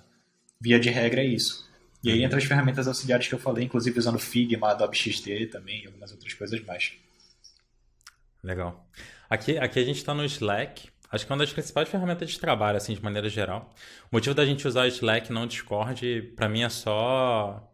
Via 0.61 0.79
de 0.79 0.89
regra 0.89 1.21
é 1.21 1.27
isso. 1.27 1.69
E 2.03 2.11
aí 2.11 2.25
entra 2.25 2.39
as 2.39 2.45
ferramentas 2.45 2.89
auxiliares 2.89 3.29
que 3.29 3.35
eu 3.35 3.39
falei, 3.39 3.65
inclusive 3.65 3.99
usando 3.99 4.19
Figma, 4.19 4.71
Adobe 4.71 4.97
XD 4.97 5.47
também 5.47 5.83
e 5.83 5.87
algumas 5.87 6.11
outras 6.13 6.33
coisas 6.33 6.65
mais. 6.65 6.93
Legal. 8.43 8.87
Aqui, 9.29 9.59
aqui 9.59 9.79
a 9.79 9.85
gente 9.85 9.99
está 9.99 10.15
no 10.15 10.25
Slack. 10.25 10.89
Acho 11.13 11.27
que 11.27 11.33
é 11.33 11.35
uma 11.35 11.41
das 11.45 11.53
principais 11.53 11.89
ferramentas 11.89 12.31
de 12.31 12.39
trabalho, 12.39 12.77
assim, 12.77 12.95
de 12.95 13.03
maneira 13.03 13.29
geral. 13.29 13.75
O 14.11 14.17
motivo 14.17 14.35
da 14.35 14.47
gente 14.47 14.67
usar 14.67 14.87
Slack 14.87 15.33
não 15.33 15.47
Discord, 15.47 16.23
para 16.37 16.49
mim, 16.49 16.63
é 16.63 16.69
só 16.69 17.69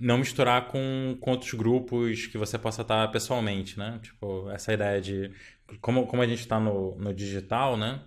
não 0.00 0.18
misturar 0.18 0.66
com, 0.66 1.16
com 1.20 1.30
outros 1.30 1.54
grupos 1.54 2.26
que 2.26 2.36
você 2.36 2.58
possa 2.58 2.82
estar 2.82 3.08
pessoalmente, 3.08 3.78
né? 3.78 3.98
Tipo, 4.02 4.50
essa 4.50 4.72
ideia 4.72 5.00
de... 5.00 5.30
Como, 5.80 6.06
como 6.06 6.20
a 6.20 6.26
gente 6.26 6.40
está 6.40 6.58
no, 6.60 6.96
no 6.96 7.14
digital, 7.14 7.76
né? 7.76 8.02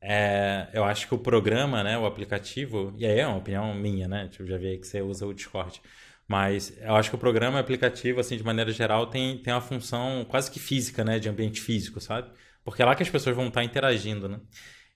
É, 0.00 0.68
eu 0.72 0.84
acho 0.84 1.08
que 1.08 1.14
o 1.14 1.18
programa, 1.18 1.82
né, 1.82 1.98
o 1.98 2.06
aplicativo, 2.06 2.94
e 2.96 3.04
aí 3.04 3.18
é 3.18 3.26
uma 3.26 3.38
opinião 3.38 3.74
minha, 3.74 4.06
né? 4.06 4.28
Tipo, 4.28 4.46
já 4.46 4.56
vi 4.56 4.68
aí 4.68 4.78
que 4.78 4.86
você 4.86 5.02
usa 5.02 5.26
o 5.26 5.34
Discord. 5.34 5.80
Mas 6.26 6.76
eu 6.80 6.94
acho 6.94 7.08
que 7.10 7.16
o 7.16 7.18
programa 7.18 7.56
o 7.56 7.60
aplicativo, 7.60 8.20
assim, 8.20 8.36
de 8.36 8.44
maneira 8.44 8.70
geral, 8.70 9.06
tem, 9.06 9.38
tem 9.38 9.52
uma 9.52 9.62
função 9.62 10.26
quase 10.28 10.50
que 10.50 10.60
física, 10.60 11.02
né? 11.04 11.18
De 11.18 11.28
ambiente 11.28 11.60
físico, 11.60 12.00
sabe? 12.00 12.30
Porque 12.62 12.82
é 12.82 12.84
lá 12.84 12.94
que 12.94 13.02
as 13.02 13.08
pessoas 13.10 13.34
vão 13.34 13.48
estar 13.48 13.64
interagindo, 13.64 14.28
né? 14.28 14.40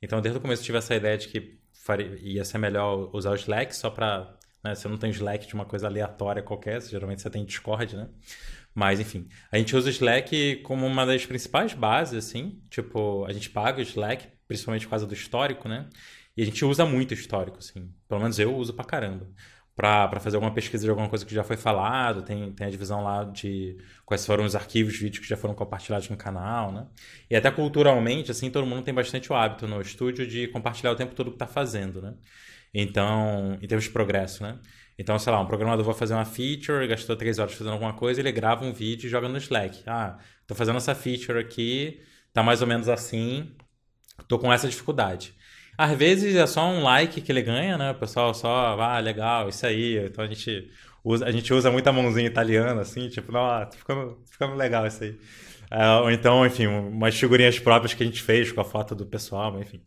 Então, 0.01 0.21
desde 0.21 0.39
o 0.39 0.43
começo 0.43 0.63
eu 0.63 0.67
tive 0.67 0.79
essa 0.79 0.95
ideia 0.95 1.17
de 1.17 1.29
que 1.29 1.59
faria, 1.73 2.19
ia 2.21 2.45
ser 2.45 2.59
melhor 2.59 3.11
usar 3.15 3.31
o 3.31 3.35
Slack 3.35 3.75
só 3.75 3.91
para... 3.91 4.37
Né, 4.63 4.75
você 4.75 4.87
não 4.89 4.97
tem 4.97 5.11
Slack 5.11 5.47
de 5.47 5.55
uma 5.55 5.65
coisa 5.65 5.89
aleatória 5.89 6.43
qualquer, 6.43 6.81
geralmente 6.83 7.23
você 7.23 7.31
tem 7.31 7.45
Discord, 7.45 7.97
né? 7.97 8.09
Mas, 8.75 9.01
enfim, 9.01 9.29
a 9.51 9.59
gente 9.59 9.75
usa 9.77 9.89
o 9.89 9.91
Slack 9.91 10.57
como 10.63 10.87
uma 10.87 11.05
das 11.05 11.27
principais 11.27 11.75
bases, 11.75 12.27
assim. 12.27 12.63
Tipo, 12.71 13.25
a 13.27 13.33
gente 13.33 13.51
paga 13.51 13.81
o 13.81 13.83
Slack 13.83 14.29
principalmente 14.53 14.87
por 14.87 14.91
causa 14.91 15.07
do 15.07 15.15
histórico, 15.15 15.69
né? 15.69 15.89
E 16.37 16.43
a 16.43 16.45
gente 16.45 16.65
usa 16.65 16.85
muito 16.87 17.15
histórico, 17.15 17.59
assim. 17.59 17.91
Pelo 18.09 18.21
menos 18.21 18.39
eu 18.39 18.55
uso 18.55 18.73
pra 18.75 18.85
caramba. 18.85 19.29
Pra, 19.75 20.07
pra 20.07 20.21
fazer 20.21 20.37
alguma 20.37 20.53
pesquisa 20.53 20.85
de 20.85 20.91
alguma 20.91 21.09
coisa 21.09 21.25
que 21.25 21.35
já 21.35 21.43
foi 21.43 21.57
falado, 21.57 22.23
tem, 22.23 22.53
tem 22.53 22.67
a 22.67 22.71
divisão 22.71 23.03
lá 23.03 23.25
de 23.25 23.79
quais 24.05 24.25
foram 24.27 24.45
os 24.45 24.55
arquivos 24.55 24.93
de 24.93 24.99
vídeo 25.01 25.23
que 25.23 25.27
já 25.27 25.37
foram 25.37 25.55
compartilhados 25.55 26.11
no 26.11 26.17
canal, 26.17 26.71
né? 26.71 26.87
E 27.31 27.35
até 27.35 27.51
culturalmente, 27.51 28.31
assim, 28.31 28.51
todo 28.51 28.67
mundo 28.67 28.83
tem 28.83 28.93
bastante 28.93 29.33
o 29.33 29.35
hábito 29.35 29.67
no 29.67 29.81
estúdio 29.81 30.27
de 30.27 30.47
compartilhar 30.49 30.93
o 30.93 30.97
tempo 30.97 31.15
todo 31.15 31.29
o 31.29 31.33
que 31.33 31.39
tá 31.39 31.47
fazendo, 31.47 32.03
né? 32.03 32.15
Então, 32.75 33.59
em 33.63 33.67
termos 33.67 33.85
de 33.85 33.91
progresso, 33.91 34.43
né? 34.43 34.59
Então, 34.99 35.19
sei 35.19 35.33
lá, 35.33 35.41
um 35.41 35.47
programador 35.47 35.85
vai 35.85 35.95
fazer 35.95 36.15
uma 36.15 36.25
feature, 36.25 36.87
gastou 36.87 37.17
três 37.17 37.39
horas 37.39 37.55
fazendo 37.55 37.73
alguma 37.73 37.95
coisa, 37.95 38.21
ele 38.21 38.31
grava 38.33 38.65
um 38.65 38.73
vídeo 38.73 39.07
e 39.07 39.11
joga 39.11 39.29
no 39.29 39.39
Slack. 39.39 39.83
Ah, 39.87 40.19
tô 40.47 40.55
fazendo 40.55 40.77
essa 40.77 40.95
feature 40.95 41.39
aqui, 41.39 42.01
tá 42.33 42.43
mais 42.43 42.61
ou 42.61 42.69
menos 42.69 42.89
assim, 42.89 43.55
tô 44.29 44.39
com 44.39 44.53
essa 44.53 44.69
dificuldade. 44.69 45.35
Às 45.77 45.97
vezes 45.97 46.37
é 46.37 46.47
só 46.47 46.65
um 46.67 46.83
like 46.83 47.21
que 47.21 47.33
ele 47.33 47.43
ganha, 47.43 47.79
né? 47.79 47.91
O 47.93 47.95
pessoal 47.95 48.35
só, 48.35 48.81
ah, 48.81 48.99
legal, 48.99 49.49
isso 49.49 49.67
aí. 49.67 49.99
Então 50.07 50.25
a 50.25 50.29
gente 50.29 50.71
usa, 51.03 51.27
a 51.27 51.31
gente 51.31 51.53
usa 51.53 51.71
muita 51.71 51.93
mãozinha 51.93 52.27
italiana, 52.27 52.83
assim, 52.83 53.09
tipo, 53.09 53.33
não, 53.33 53.41
tá 53.41 53.71
ficando, 53.73 54.11
tá 54.13 54.33
ficando 54.33 54.55
legal 54.55 54.87
isso 54.87 55.03
aí. 55.03 55.19
É, 55.71 55.89
ou 56.01 56.11
então, 56.11 56.45
enfim, 56.45 56.67
umas 56.67 57.19
figurinhas 57.19 57.59
próprias 57.59 57.95
que 57.95 58.03
a 58.03 58.07
gente 58.07 58.23
fez 58.23 58.53
com 58.53 58.61
a 58.61 58.65
foto 58.65 58.95
do 58.95 59.07
pessoal, 59.07 59.59
enfim. 59.59 59.81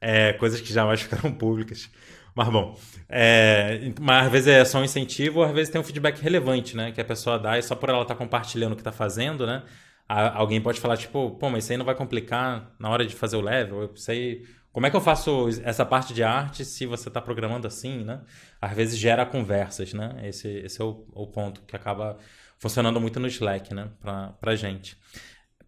É, 0.00 0.32
coisas 0.32 0.60
que 0.60 0.72
jamais 0.72 1.02
ficaram 1.02 1.30
públicas. 1.32 1.90
Mas 2.34 2.48
bom, 2.48 2.78
é, 3.08 3.92
mas 4.00 4.26
às 4.26 4.32
vezes 4.32 4.48
é 4.48 4.64
só 4.64 4.78
um 4.78 4.84
incentivo, 4.84 5.40
ou 5.40 5.44
às 5.44 5.52
vezes 5.52 5.70
tem 5.70 5.80
um 5.80 5.84
feedback 5.84 6.20
relevante, 6.20 6.76
né? 6.76 6.92
Que 6.92 7.00
a 7.00 7.04
pessoa 7.04 7.38
dá 7.38 7.58
e 7.58 7.62
só 7.62 7.74
por 7.74 7.88
ela 7.90 8.02
estar 8.02 8.14
tá 8.14 8.18
compartilhando 8.18 8.72
o 8.72 8.76
que 8.76 8.80
está 8.80 8.92
fazendo, 8.92 9.46
né? 9.46 9.64
Alguém 10.08 10.60
pode 10.60 10.80
falar, 10.80 10.96
tipo, 10.96 11.32
pô, 11.32 11.50
mas 11.50 11.64
isso 11.64 11.72
aí 11.72 11.78
não 11.78 11.84
vai 11.84 11.94
complicar 11.94 12.74
na 12.78 12.88
hora 12.88 13.06
de 13.06 13.14
fazer 13.14 13.36
o 13.36 13.40
level? 13.40 13.92
Isso 13.94 14.10
aí. 14.10 14.46
Como 14.72 14.86
é 14.86 14.90
que 14.90 14.96
eu 14.96 15.00
faço 15.00 15.48
essa 15.64 15.84
parte 15.84 16.14
de 16.14 16.22
arte 16.22 16.64
se 16.64 16.86
você 16.86 17.08
está 17.08 17.20
programando 17.20 17.66
assim, 17.66 18.04
né? 18.04 18.22
Às 18.60 18.72
vezes 18.72 18.98
gera 18.98 19.26
conversas, 19.26 19.92
né? 19.92 20.20
Esse, 20.22 20.48
esse 20.48 20.80
é 20.80 20.84
o, 20.84 21.04
o 21.12 21.26
ponto 21.26 21.62
que 21.62 21.74
acaba 21.74 22.16
funcionando 22.58 23.00
muito 23.00 23.18
no 23.18 23.26
Slack, 23.26 23.74
né? 23.74 23.90
Pra, 24.00 24.28
pra 24.40 24.54
gente. 24.54 24.96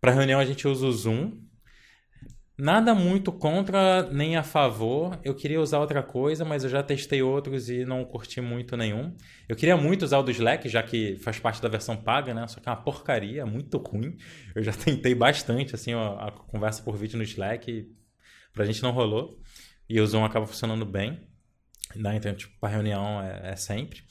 Para 0.01 0.12
reunião 0.12 0.41
a 0.41 0.45
gente 0.45 0.67
usa 0.67 0.87
o 0.87 0.93
Zoom, 0.93 1.33
Nada 2.61 2.95
muito 2.95 3.32
contra 3.32 4.03
nem 4.12 4.37
a 4.37 4.43
favor. 4.43 5.19
Eu 5.24 5.35
queria 5.35 5.59
usar 5.59 5.78
outra 5.78 6.03
coisa, 6.03 6.45
mas 6.45 6.62
eu 6.62 6.69
já 6.69 6.82
testei 6.82 7.23
outros 7.23 7.70
e 7.70 7.87
não 7.87 8.05
curti 8.05 8.39
muito 8.43 8.77
nenhum. 8.77 9.16
Eu 9.49 9.57
queria 9.57 9.78
muito 9.78 10.03
usar 10.03 10.19
o 10.19 10.23
do 10.23 10.31
Slack, 10.31 10.69
já 10.69 10.82
que 10.82 11.16
faz 11.16 11.39
parte 11.39 11.62
da 11.62 11.70
versão 11.70 11.97
paga, 11.97 12.35
né? 12.35 12.47
Só 12.49 12.61
que 12.61 12.69
é 12.69 12.73
uma 12.73 12.77
porcaria, 12.77 13.47
muito 13.47 13.78
ruim. 13.78 14.15
Eu 14.55 14.62
já 14.62 14.73
tentei 14.77 15.15
bastante, 15.15 15.74
assim, 15.74 15.95
a, 15.95 16.27
a 16.27 16.31
conversa 16.32 16.82
por 16.82 16.99
vídeo 16.99 17.16
no 17.16 17.24
Slack. 17.24 17.70
E 17.70 17.91
pra 18.53 18.66
gente 18.66 18.82
não 18.82 18.91
rolou. 18.91 19.41
E 19.89 19.99
o 19.99 20.07
Zoom 20.07 20.23
acaba 20.23 20.47
funcionando 20.47 20.85
bem. 20.85 21.19
Né? 21.97 22.16
Então, 22.16 22.35
tipo, 22.35 22.53
para 22.61 22.69
reunião 22.69 23.23
é, 23.23 23.53
é 23.53 23.57
sempre. 23.57 24.03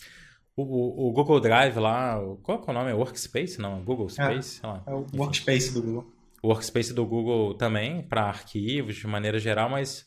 O, 0.56 0.64
o, 0.64 1.10
o, 1.10 1.14
Google 1.14 1.40
Drive 1.40 1.78
lá, 1.78 2.20
qual 2.42 2.64
é 2.68 2.72
o 2.72 2.74
nome? 2.74 2.90
É 2.90 2.96
Workspace? 2.96 3.62
Não, 3.62 3.84
Google 3.84 4.10
Space? 4.10 4.60
É, 4.66 4.92
é 4.92 4.94
o 4.96 5.06
Workspace 5.14 5.72
do 5.72 5.84
Google 5.84 6.19
o 6.42 6.50
Workspace 6.50 6.94
do 6.94 7.06
Google 7.06 7.56
também, 7.56 8.02
para 8.02 8.24
arquivos 8.24 8.96
de 8.96 9.08
maneira 9.08 9.40
geral, 9.40 9.70
mas 9.70 10.06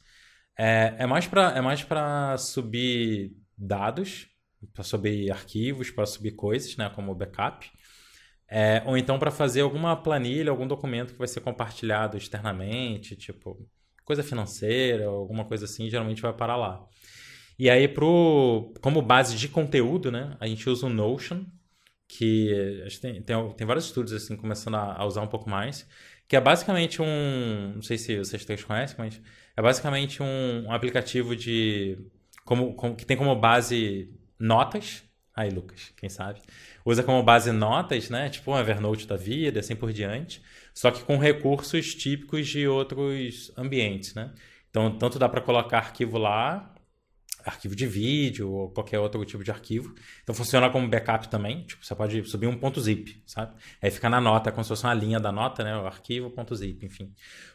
é, 0.58 0.94
é 0.98 1.06
mais 1.06 1.26
para 1.26 1.56
é 1.56 1.60
mais 1.60 1.82
para 1.82 2.36
subir 2.38 3.32
dados, 3.56 4.28
para 4.72 4.84
subir 4.84 5.30
arquivos, 5.30 5.90
para 5.90 6.06
subir 6.06 6.32
coisas, 6.32 6.76
né, 6.76 6.90
como 6.94 7.14
backup. 7.14 7.70
É, 8.48 8.82
ou 8.84 8.98
então 8.98 9.18
para 9.18 9.30
fazer 9.30 9.62
alguma 9.62 9.96
planilha, 9.96 10.50
algum 10.50 10.66
documento 10.66 11.12
que 11.12 11.18
vai 11.18 11.28
ser 11.28 11.40
compartilhado 11.40 12.18
externamente, 12.18 13.16
tipo 13.16 13.66
coisa 14.04 14.22
financeira, 14.22 15.06
alguma 15.06 15.44
coisa 15.44 15.64
assim, 15.64 15.88
geralmente 15.88 16.20
vai 16.22 16.32
parar 16.32 16.56
lá. 16.56 16.86
E 17.58 17.70
aí, 17.70 17.86
pro, 17.88 18.74
como 18.80 19.00
base 19.00 19.36
de 19.36 19.48
conteúdo, 19.48 20.10
né, 20.10 20.36
a 20.40 20.46
gente 20.46 20.68
usa 20.68 20.86
o 20.86 20.90
Notion, 20.90 21.44
que 22.08 22.84
tem, 23.00 23.22
tem, 23.22 23.52
tem 23.54 23.66
vários 23.66 23.86
estudos 23.86 24.12
assim 24.12 24.36
começando 24.36 24.74
a, 24.74 24.96
a 24.96 25.06
usar 25.06 25.22
um 25.22 25.28
pouco 25.28 25.48
mais, 25.48 25.88
que 26.32 26.36
é 26.36 26.40
basicamente 26.40 27.02
um. 27.02 27.72
Não 27.74 27.82
sei 27.82 27.98
se 27.98 28.16
vocês 28.16 28.42
três 28.42 28.64
conhecem, 28.64 28.96
mas 28.98 29.20
é 29.54 29.60
basicamente 29.60 30.22
um, 30.22 30.64
um 30.66 30.72
aplicativo 30.72 31.36
de. 31.36 31.98
Como, 32.42 32.72
como, 32.72 32.96
que 32.96 33.04
tem 33.04 33.18
como 33.18 33.36
base 33.36 34.10
notas. 34.38 35.04
Aí, 35.36 35.50
Lucas, 35.50 35.92
quem 35.94 36.08
sabe? 36.08 36.40
Usa 36.86 37.02
como 37.02 37.22
base 37.22 37.52
notas, 37.52 38.08
né? 38.08 38.30
Tipo 38.30 38.52
um 38.52 38.58
Evernote 38.58 39.06
da 39.06 39.14
vida, 39.14 39.60
assim 39.60 39.76
por 39.76 39.92
diante. 39.92 40.42
Só 40.72 40.90
que 40.90 41.04
com 41.04 41.18
recursos 41.18 41.94
típicos 41.94 42.48
de 42.48 42.66
outros 42.66 43.52
ambientes, 43.54 44.14
né? 44.14 44.32
Então, 44.70 44.96
tanto 44.96 45.18
dá 45.18 45.28
para 45.28 45.42
colocar 45.42 45.76
arquivo 45.76 46.16
lá, 46.16 46.71
arquivo 47.44 47.74
de 47.74 47.86
vídeo 47.86 48.50
ou 48.50 48.70
qualquer 48.70 48.98
outro 48.98 49.24
tipo 49.24 49.42
de 49.42 49.50
arquivo. 49.50 49.94
Então 50.22 50.34
funciona 50.34 50.70
como 50.70 50.88
backup 50.88 51.28
também. 51.28 51.64
Tipo, 51.64 51.84
você 51.84 51.94
pode 51.94 52.24
subir 52.24 52.46
um 52.46 52.56
ponto 52.58 52.80
zip, 52.80 53.22
sabe? 53.26 53.54
Aí 53.80 53.90
fica 53.90 54.08
na 54.08 54.20
nota, 54.20 54.50
como 54.50 54.64
se 54.64 54.68
fosse 54.68 54.84
uma 54.84 54.94
linha 54.94 55.20
da 55.20 55.32
nota, 55.32 55.62
né? 55.64 55.76
O 55.76 55.86
arquivo, 55.86 56.30
ponto 56.30 56.54
zip, 56.54 56.84
enfim. 56.84 57.12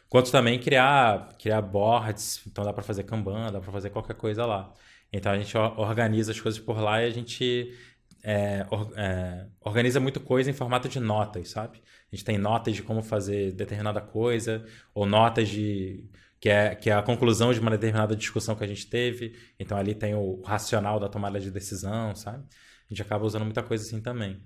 Quanto 0.08 0.30
também 0.30 0.58
criar, 0.58 1.36
criar 1.38 1.60
boards, 1.60 2.42
então 2.46 2.64
dá 2.64 2.72
para 2.72 2.82
fazer 2.82 3.04
Kanban, 3.04 3.52
dá 3.52 3.60
para 3.60 3.72
fazer 3.72 3.90
qualquer 3.90 4.14
coisa 4.14 4.46
lá. 4.46 4.72
Então 5.12 5.32
a 5.32 5.38
gente 5.38 5.56
organiza 5.56 6.32
as 6.32 6.40
coisas 6.40 6.60
por 6.60 6.78
lá 6.80 7.02
e 7.02 7.06
a 7.06 7.10
gente 7.10 7.74
é, 8.22 8.66
or, 8.70 8.92
é, 8.96 9.46
organiza 9.60 10.00
muito 10.00 10.20
coisa 10.20 10.50
em 10.50 10.54
formato 10.54 10.88
de 10.88 11.00
notas, 11.00 11.50
sabe? 11.50 11.82
A 12.10 12.16
gente 12.16 12.24
tem 12.24 12.38
notas 12.38 12.74
de 12.74 12.82
como 12.82 13.02
fazer 13.02 13.52
determinada 13.52 14.00
coisa, 14.00 14.64
ou 14.94 15.06
notas 15.06 15.48
de. 15.48 16.04
Que 16.40 16.48
é, 16.48 16.74
que 16.74 16.88
é 16.88 16.92
a 16.92 17.02
conclusão 17.02 17.52
de 17.52 17.58
uma 17.58 17.70
determinada 17.70 18.14
discussão 18.14 18.54
que 18.54 18.62
a 18.62 18.66
gente 18.66 18.86
teve. 18.86 19.34
Então 19.58 19.76
ali 19.76 19.94
tem 19.94 20.14
o 20.14 20.40
racional 20.42 21.00
da 21.00 21.08
tomada 21.08 21.40
de 21.40 21.50
decisão, 21.50 22.14
sabe? 22.14 22.44
A 22.90 22.94
gente 22.94 23.02
acaba 23.02 23.24
usando 23.24 23.44
muita 23.44 23.62
coisa 23.62 23.84
assim 23.84 24.00
também. 24.00 24.40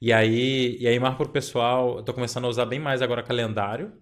E 0.00 0.12
aí, 0.12 0.76
e 0.80 0.86
aí 0.86 0.98
mais 0.98 1.16
pessoal, 1.28 2.02
eu 2.06 2.14
começando 2.14 2.46
a 2.46 2.48
usar 2.48 2.66
bem 2.66 2.78
mais 2.78 3.02
agora 3.02 3.22
calendário. 3.22 3.92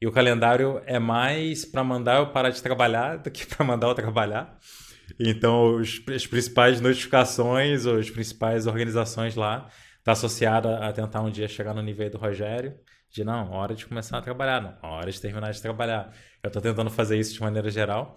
E 0.00 0.06
o 0.06 0.12
calendário 0.12 0.82
é 0.86 0.98
mais 0.98 1.64
para 1.64 1.82
mandar 1.82 2.18
eu 2.18 2.26
parar 2.32 2.50
de 2.50 2.62
trabalhar 2.62 3.16
do 3.16 3.30
que 3.30 3.46
para 3.46 3.64
mandar 3.64 3.88
eu 3.88 3.94
trabalhar. 3.94 4.58
Então, 5.20 5.76
os, 5.76 6.02
as 6.08 6.26
principais 6.26 6.80
notificações, 6.80 7.86
ou 7.86 7.98
as 7.98 8.10
principais 8.10 8.66
organizações 8.66 9.36
lá, 9.36 9.68
tá 10.02 10.12
associada 10.12 10.78
a 10.78 10.92
tentar 10.92 11.22
um 11.22 11.30
dia 11.30 11.48
chegar 11.48 11.74
no 11.74 11.82
nível 11.82 12.10
do 12.10 12.18
Rogério, 12.18 12.74
de 13.10 13.24
não, 13.24 13.50
hora 13.52 13.74
de 13.74 13.86
começar 13.86 14.18
a 14.18 14.22
trabalhar, 14.22 14.60
não, 14.60 14.90
hora 14.90 15.10
de 15.10 15.20
terminar 15.20 15.52
de 15.52 15.62
trabalhar. 15.62 16.12
Eu 16.42 16.48
estou 16.48 16.62
tentando 16.62 16.90
fazer 16.90 17.18
isso 17.18 17.34
de 17.34 17.40
maneira 17.40 17.70
geral. 17.70 18.16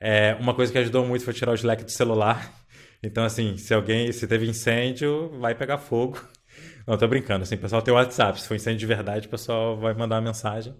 É, 0.00 0.34
uma 0.40 0.54
coisa 0.54 0.72
que 0.72 0.78
ajudou 0.78 1.06
muito 1.06 1.24
foi 1.24 1.32
tirar 1.32 1.52
o 1.52 1.54
Slack 1.54 1.84
do 1.84 1.90
celular. 1.90 2.52
Então, 3.04 3.24
assim, 3.24 3.56
se 3.56 3.74
alguém, 3.74 4.12
se 4.12 4.28
teve 4.28 4.48
incêndio, 4.48 5.28
vai 5.40 5.56
pegar 5.56 5.76
fogo. 5.76 6.24
Não, 6.86 6.96
tô 6.96 7.08
brincando, 7.08 7.42
assim, 7.42 7.56
pessoal 7.56 7.82
tem 7.82 7.92
o 7.92 7.96
WhatsApp, 7.96 8.40
se 8.40 8.46
for 8.46 8.54
incêndio 8.54 8.78
de 8.78 8.86
verdade, 8.86 9.26
o 9.26 9.30
pessoal 9.30 9.76
vai 9.76 9.92
mandar 9.92 10.16
uma 10.16 10.28
mensagem. 10.28 10.72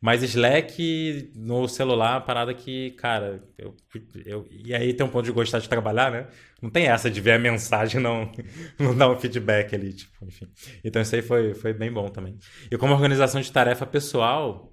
Mas 0.00 0.22
Slack 0.22 1.32
no 1.34 1.66
celular, 1.66 2.20
parada 2.20 2.54
que, 2.54 2.92
cara, 2.92 3.42
eu, 3.58 3.76
eu, 4.24 4.46
e 4.48 4.72
aí 4.72 4.94
tem 4.94 5.04
um 5.04 5.10
ponto 5.10 5.24
de 5.24 5.32
gostar 5.32 5.58
de 5.58 5.68
trabalhar, 5.68 6.10
né? 6.10 6.28
Não 6.62 6.70
tem 6.70 6.86
essa 6.86 7.10
de 7.10 7.20
ver 7.20 7.32
a 7.32 7.38
mensagem 7.38 8.00
não, 8.00 8.30
não 8.78 8.96
dar 8.96 9.10
um 9.10 9.18
feedback 9.18 9.74
ali, 9.74 9.92
tipo, 9.92 10.24
enfim. 10.24 10.48
Então 10.84 11.02
isso 11.02 11.16
aí 11.16 11.22
foi, 11.22 11.52
foi 11.54 11.72
bem 11.72 11.92
bom 11.92 12.08
também. 12.08 12.38
E 12.70 12.78
como 12.78 12.94
organização 12.94 13.40
de 13.40 13.50
tarefa 13.50 13.84
pessoal, 13.84 14.72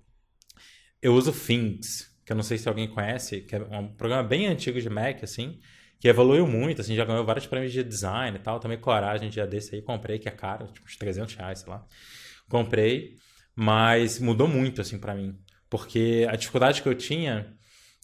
eu 1.02 1.14
uso 1.14 1.31
Things, 1.31 2.15
que 2.23 2.31
eu 2.31 2.35
não 2.35 2.43
sei 2.43 2.57
se 2.57 2.68
alguém 2.68 2.88
conhece, 2.88 3.41
que 3.41 3.56
é 3.56 3.60
um 3.60 3.88
programa 3.88 4.23
bem 4.23 4.47
antigo 4.47 4.80
de 4.80 4.89
Mac, 4.89 5.23
assim, 5.23 5.60
que 5.99 6.07
evoluiu 6.07 6.45
muito, 6.45 6.81
assim, 6.81 6.95
já 6.95 7.03
ganhou 7.03 7.26
vários 7.26 7.47
prêmios 7.47 7.72
de 7.73 7.84
design 7.84 8.38
e 8.38 8.39
tal. 8.41 8.60
Também 8.60 8.77
coragem, 8.77 9.30
dia 9.30 9.47
desse 9.47 9.73
aí, 9.73 9.81
comprei, 9.81 10.19
que 10.19 10.27
é 10.27 10.31
caro, 10.31 10.68
tipo, 10.68 10.85
uns 10.85 10.97
300 10.97 11.34
reais, 11.35 11.60
sei 11.60 11.69
lá. 11.69 11.84
Comprei. 12.49 13.15
Mas 13.56 14.19
mudou 14.19 14.48
muito, 14.48 14.82
assim, 14.82 14.99
para 14.99 15.15
mim. 15.15 15.38
Porque 15.69 16.27
a 16.30 16.36
dificuldade 16.36 16.82
que 16.82 16.88
eu 16.88 16.95
tinha, 16.95 17.56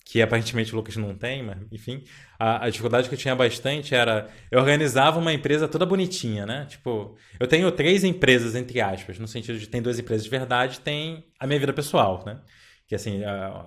que 0.05 0.21
aparentemente 0.21 0.73
o 0.73 0.75
Lucas 0.75 0.95
não 0.97 1.15
tem, 1.15 1.43
mas 1.43 1.57
enfim, 1.71 2.03
a, 2.39 2.65
a, 2.65 2.69
dificuldade 2.69 3.07
que 3.07 3.15
eu 3.15 3.19
tinha 3.19 3.35
bastante 3.35 3.93
era. 3.93 4.29
Eu 4.49 4.59
organizava 4.59 5.19
uma 5.19 5.31
empresa 5.31 5.67
toda 5.67 5.85
bonitinha, 5.85 6.45
né? 6.45 6.65
Tipo, 6.69 7.15
eu 7.39 7.47
tenho 7.47 7.71
três 7.71 8.03
empresas, 8.03 8.55
entre 8.55 8.81
aspas, 8.81 9.19
no 9.19 9.27
sentido 9.27 9.59
de 9.59 9.67
tem 9.67 9.81
duas 9.81 9.99
empresas 9.99 10.23
de 10.23 10.29
verdade, 10.29 10.79
tem 10.79 11.25
a 11.39 11.45
minha 11.47 11.59
vida 11.59 11.73
pessoal, 11.73 12.23
né? 12.25 12.39
Que 12.87 12.95
assim, 12.95 13.21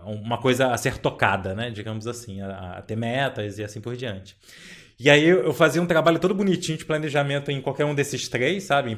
uma 0.05 0.37
coisa 0.37 0.71
a 0.73 0.77
ser 0.77 0.99
tocada, 0.99 1.55
né? 1.55 1.71
Digamos 1.71 2.07
assim, 2.07 2.43
a, 2.43 2.79
a 2.79 2.83
ter 2.83 2.97
metas 2.97 3.59
e 3.59 3.65
assim 3.65 3.81
por 3.81 3.97
diante. 3.97 4.37
E 4.99 5.11
aí 5.11 5.25
eu 5.27 5.53
fazia 5.53 5.83
um 5.83 5.87
trabalho 5.87 6.21
todo 6.21 6.35
bonitinho 6.35 6.79
de 6.79 6.85
planejamento 6.85 7.51
em 7.51 7.61
qualquer 7.61 7.85
um 7.85 7.95
desses 7.95 8.29
três, 8.29 8.65
sabe? 8.65 8.97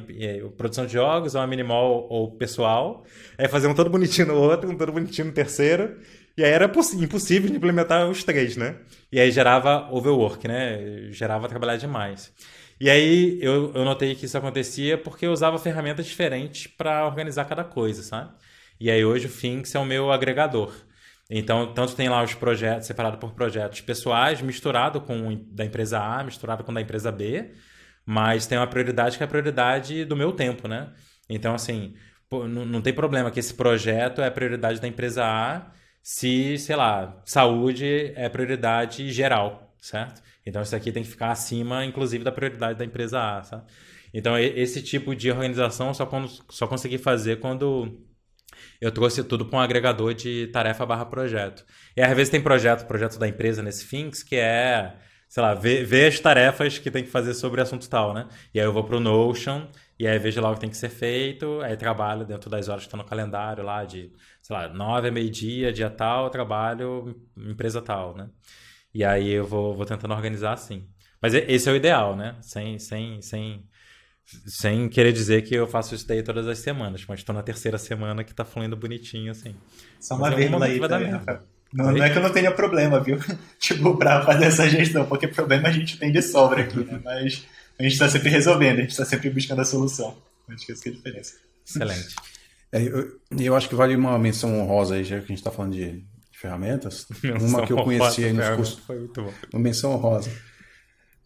produção 0.55 0.85
de 0.85 0.93
jogos, 0.93 1.33
ou 1.33 1.41
uma 1.41 1.47
minimal 1.47 2.07
ou 2.09 2.31
pessoal. 2.31 3.03
Aí 3.37 3.47
fazia 3.47 3.67
um 3.69 3.73
todo 3.73 3.89
bonitinho 3.89 4.27
no 4.27 4.35
outro, 4.35 4.69
um 4.69 4.77
todo 4.77 4.91
bonitinho 4.91 5.27
no 5.27 5.33
terceiro. 5.33 5.97
E 6.37 6.43
aí 6.43 6.51
era 6.51 6.65
impossível 6.65 7.49
de 7.49 7.55
implementar 7.55 8.07
os 8.07 8.23
três, 8.23 8.55
né? 8.55 8.75
E 9.11 9.19
aí 9.19 9.31
gerava 9.31 9.89
overwork, 9.91 10.47
né? 10.47 11.09
Gerava 11.11 11.49
trabalhar 11.49 11.77
demais. 11.77 12.31
E 12.79 12.91
aí 12.91 13.39
eu, 13.41 13.71
eu 13.73 13.83
notei 13.83 14.13
que 14.13 14.25
isso 14.25 14.37
acontecia 14.37 14.99
porque 14.99 15.25
eu 15.25 15.31
usava 15.31 15.57
ferramentas 15.57 16.05
diferentes 16.05 16.67
para 16.67 17.07
organizar 17.07 17.45
cada 17.45 17.63
coisa, 17.63 18.03
sabe? 18.03 18.31
E 18.79 18.91
aí 18.91 19.03
hoje 19.03 19.25
o 19.25 19.29
Finks 19.29 19.73
é 19.73 19.79
o 19.79 19.85
meu 19.85 20.11
agregador. 20.11 20.71
Então, 21.29 21.73
tanto 21.73 21.95
tem 21.95 22.07
lá 22.07 22.23
os 22.23 22.33
projetos 22.33 22.87
separado 22.87 23.17
por 23.17 23.33
projetos 23.33 23.81
pessoais, 23.81 24.41
misturado 24.41 25.01
com 25.01 25.45
da 25.51 25.65
empresa 25.65 25.99
A, 25.99 26.23
misturado 26.23 26.63
com 26.63 26.73
da 26.73 26.81
empresa 26.81 27.11
B, 27.11 27.53
mas 28.05 28.47
tem 28.47 28.57
uma 28.57 28.67
prioridade 28.67 29.17
que 29.17 29.23
é 29.23 29.25
a 29.25 29.29
prioridade 29.29 30.05
do 30.05 30.15
meu 30.15 30.31
tempo, 30.31 30.67
né? 30.67 30.93
Então, 31.29 31.53
assim, 31.53 31.93
não, 32.31 32.81
tem 32.81 32.93
problema 32.93 33.29
que 33.29 33.39
esse 33.39 33.53
projeto 33.53 34.21
é 34.21 34.27
a 34.27 34.31
prioridade 34.31 34.79
da 34.79 34.87
empresa 34.87 35.25
A 35.25 35.71
se, 36.01 36.57
sei 36.57 36.75
lá, 36.77 37.21
saúde 37.25 38.13
é 38.15 38.29
prioridade 38.29 39.11
geral, 39.11 39.75
certo? 39.81 40.21
Então, 40.45 40.61
isso 40.61 40.73
aqui 40.75 40.91
tem 40.93 41.03
que 41.03 41.09
ficar 41.09 41.31
acima, 41.31 41.83
inclusive, 41.83 42.23
da 42.23 42.31
prioridade 42.31 42.79
da 42.79 42.85
empresa 42.85 43.19
A, 43.19 43.43
sabe? 43.43 43.63
Então, 44.13 44.39
esse 44.39 44.81
tipo 44.81 45.13
de 45.13 45.29
organização 45.29 45.93
só, 45.93 46.09
só 46.49 46.65
consegui 46.65 46.97
fazer 46.97 47.41
quando 47.41 48.06
eu 48.79 48.91
trouxe 48.91 49.23
tudo 49.23 49.45
para 49.45 49.57
um 49.57 49.61
agregador 49.61 50.13
de 50.13 50.47
tarefa 50.47 50.85
barra 50.85 51.05
projeto. 51.05 51.65
E 51.95 52.01
às 52.01 52.15
vezes 52.15 52.29
tem 52.29 52.41
projeto, 52.41 52.85
projeto 52.87 53.17
da 53.17 53.27
empresa 53.27 53.63
nesse 53.63 53.85
Finks, 53.85 54.23
que 54.23 54.35
é, 54.35 54.95
sei 55.27 55.43
lá, 55.43 55.53
ver, 55.53 55.85
ver 55.85 56.07
as 56.07 56.19
tarefas 56.19 56.77
que 56.77 56.91
tem 56.91 57.03
que 57.03 57.09
fazer 57.09 57.33
sobre 57.33 57.61
assunto 57.61 57.89
tal, 57.89 58.13
né? 58.13 58.27
E 58.53 58.59
aí 58.59 58.65
eu 58.65 58.73
vou 58.73 58.83
para 58.83 58.97
o 58.97 58.99
Notion, 58.99 59.67
e 59.99 60.07
aí 60.07 60.19
vejo 60.19 60.39
lá 60.41 60.51
o 60.51 60.53
que 60.53 60.61
tem 60.61 60.69
que 60.69 60.77
ser 60.77 60.89
feito, 60.89 61.59
aí 61.61 61.75
trabalho 61.75 62.25
dentro 62.25 62.49
das 62.49 62.69
horas 62.69 62.83
que 62.83 62.87
estão 62.87 62.99
no 62.99 63.05
calendário 63.05 63.63
lá, 63.63 63.83
de, 63.83 64.11
sei 64.41 64.55
lá, 64.55 64.67
nove 64.69 65.07
a 65.09 65.11
meio-dia, 65.11 65.73
dia 65.73 65.89
tal, 65.89 66.29
trabalho, 66.29 67.19
empresa 67.35 67.81
tal, 67.81 68.15
né? 68.15 68.29
E 68.93 69.03
aí 69.03 69.31
eu 69.31 69.45
vou, 69.45 69.75
vou 69.75 69.85
tentando 69.85 70.13
organizar 70.13 70.53
assim. 70.53 70.87
Mas 71.21 71.33
esse 71.33 71.67
é 71.67 71.71
o 71.71 71.75
ideal, 71.75 72.15
né? 72.15 72.35
Sem, 72.41 72.79
sem, 72.79 73.21
sem 73.21 73.67
sem 74.45 74.89
querer 74.89 75.13
dizer 75.13 75.43
que 75.43 75.55
eu 75.55 75.67
faço 75.67 75.95
isso 75.95 76.07
daí 76.07 76.21
todas 76.21 76.47
as 76.47 76.59
semanas, 76.59 77.03
mas 77.07 77.19
estou 77.19 77.33
na 77.33 77.41
terceira 77.41 77.77
semana 77.77 78.23
que 78.23 78.33
tá 78.33 78.43
fluindo 78.43 78.75
bonitinho, 78.75 79.31
assim. 79.31 79.55
Só 79.99 80.15
uma 80.15 80.29
vez 80.29 80.51
aí, 80.53 80.79
vai 80.79 80.89
dar 80.89 80.99
merda. 80.99 81.43
Não, 81.73 81.91
não, 81.91 82.03
é 82.03 82.09
que 82.09 82.17
eu 82.17 82.21
não 82.21 82.31
tenha 82.31 82.51
problema, 82.51 82.99
viu? 83.01 83.19
tipo, 83.59 83.97
pra 83.97 84.23
fazer 84.23 84.45
essa 84.45 84.69
gestão, 84.69 85.05
porque 85.05 85.27
problema 85.27 85.67
a 85.67 85.71
gente 85.71 85.97
tem 85.97 86.11
de 86.11 86.21
sobra 86.21 86.61
aqui, 86.61 86.79
né? 86.79 86.99
Mas 87.03 87.45
a 87.79 87.83
gente 87.83 87.93
está 87.93 88.09
sempre 88.09 88.29
resolvendo, 88.29 88.79
a 88.79 88.81
gente 88.81 88.91
está 88.91 89.05
sempre 89.05 89.29
buscando 89.29 89.61
a 89.61 89.65
solução. 89.65 90.17
Acho 90.49 90.65
que 90.65 90.71
essa 90.71 90.83
que 90.83 90.89
é 90.89 90.91
a 90.91 90.95
diferença. 90.95 91.33
Excelente. 91.65 92.15
É, 92.69 92.81
eu, 92.83 93.17
eu 93.31 93.55
acho 93.55 93.69
que 93.69 93.75
vale 93.75 93.95
uma 93.95 94.19
menção 94.19 94.59
honrosa 94.59 94.95
aí, 94.95 95.03
já 95.05 95.19
que 95.19 95.23
a 95.23 95.27
gente 95.27 95.37
está 95.37 95.49
falando 95.49 95.71
de, 95.71 95.99
de 96.01 96.37
ferramentas. 96.37 97.07
Menção 97.23 97.47
uma 97.47 97.65
que 97.65 97.71
eu 97.71 97.81
conheci 97.81 98.25
aí 98.25 98.33
nos 98.33 98.49
cursos. 98.49 98.79
Foi 98.79 98.99
muito 98.99 99.21
bom. 99.21 99.33
Uma 99.53 99.61
menção 99.61 99.93
honrosa. 99.93 100.29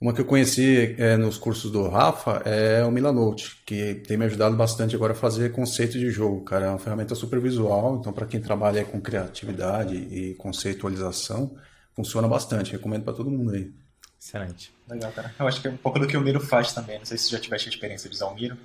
Uma 0.01 0.13
que 0.13 0.19
eu 0.19 0.25
conheci 0.25 0.95
é, 0.97 1.15
nos 1.15 1.37
cursos 1.37 1.71
do 1.71 1.87
Rafa 1.87 2.41
é 2.43 2.83
o 2.83 2.89
Milanote, 2.89 3.61
que 3.63 3.93
tem 3.93 4.17
me 4.17 4.25
ajudado 4.25 4.55
bastante 4.55 4.95
agora 4.95 5.13
a 5.13 5.15
fazer 5.15 5.51
conceito 5.51 5.99
de 5.99 6.09
jogo, 6.09 6.43
cara. 6.43 6.65
É 6.65 6.69
uma 6.69 6.79
ferramenta 6.79 7.13
super 7.13 7.39
visual, 7.39 7.97
então 7.99 8.11
para 8.11 8.25
quem 8.25 8.41
trabalha 8.41 8.83
com 8.83 8.99
criatividade 8.99 9.95
e 9.95 10.33
conceitualização, 10.39 11.55
funciona 11.95 12.27
bastante. 12.27 12.71
Recomendo 12.71 13.03
para 13.03 13.13
todo 13.13 13.29
mundo 13.29 13.51
aí. 13.51 13.71
Excelente. 14.19 14.73
Legal, 14.89 15.11
cara. 15.11 15.35
Eu 15.37 15.47
acho 15.47 15.61
que 15.61 15.67
é 15.67 15.71
um 15.71 15.77
pouco 15.77 15.99
do 15.99 16.07
que 16.07 16.17
o 16.17 16.21
Miro 16.21 16.39
faz 16.39 16.73
também. 16.73 16.97
Não 16.97 17.05
sei 17.05 17.19
se 17.19 17.25
você 17.25 17.35
já 17.35 17.39
tiveste 17.39 17.69
a 17.69 17.71
experiência 17.71 18.09
de 18.09 18.15
usar 18.15 18.25
o 18.25 18.33
Miro. 18.33 18.57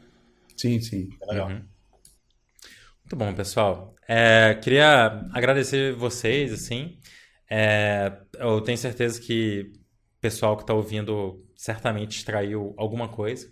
Sim, 0.56 0.80
sim. 0.80 1.10
É 1.20 1.26
legal. 1.26 1.48
Uhum. 1.48 1.62
Muito 3.04 3.14
bom, 3.14 3.34
pessoal. 3.34 3.94
É, 4.08 4.54
queria 4.54 5.28
agradecer 5.34 5.94
vocês, 5.94 6.50
assim. 6.50 6.98
É, 7.50 8.10
eu 8.38 8.62
tenho 8.62 8.78
certeza 8.78 9.20
que 9.20 9.70
pessoal 10.20 10.56
que 10.56 10.62
está 10.62 10.74
ouvindo 10.74 11.44
certamente 11.54 12.16
extraiu 12.16 12.74
alguma 12.76 13.08
coisa. 13.08 13.50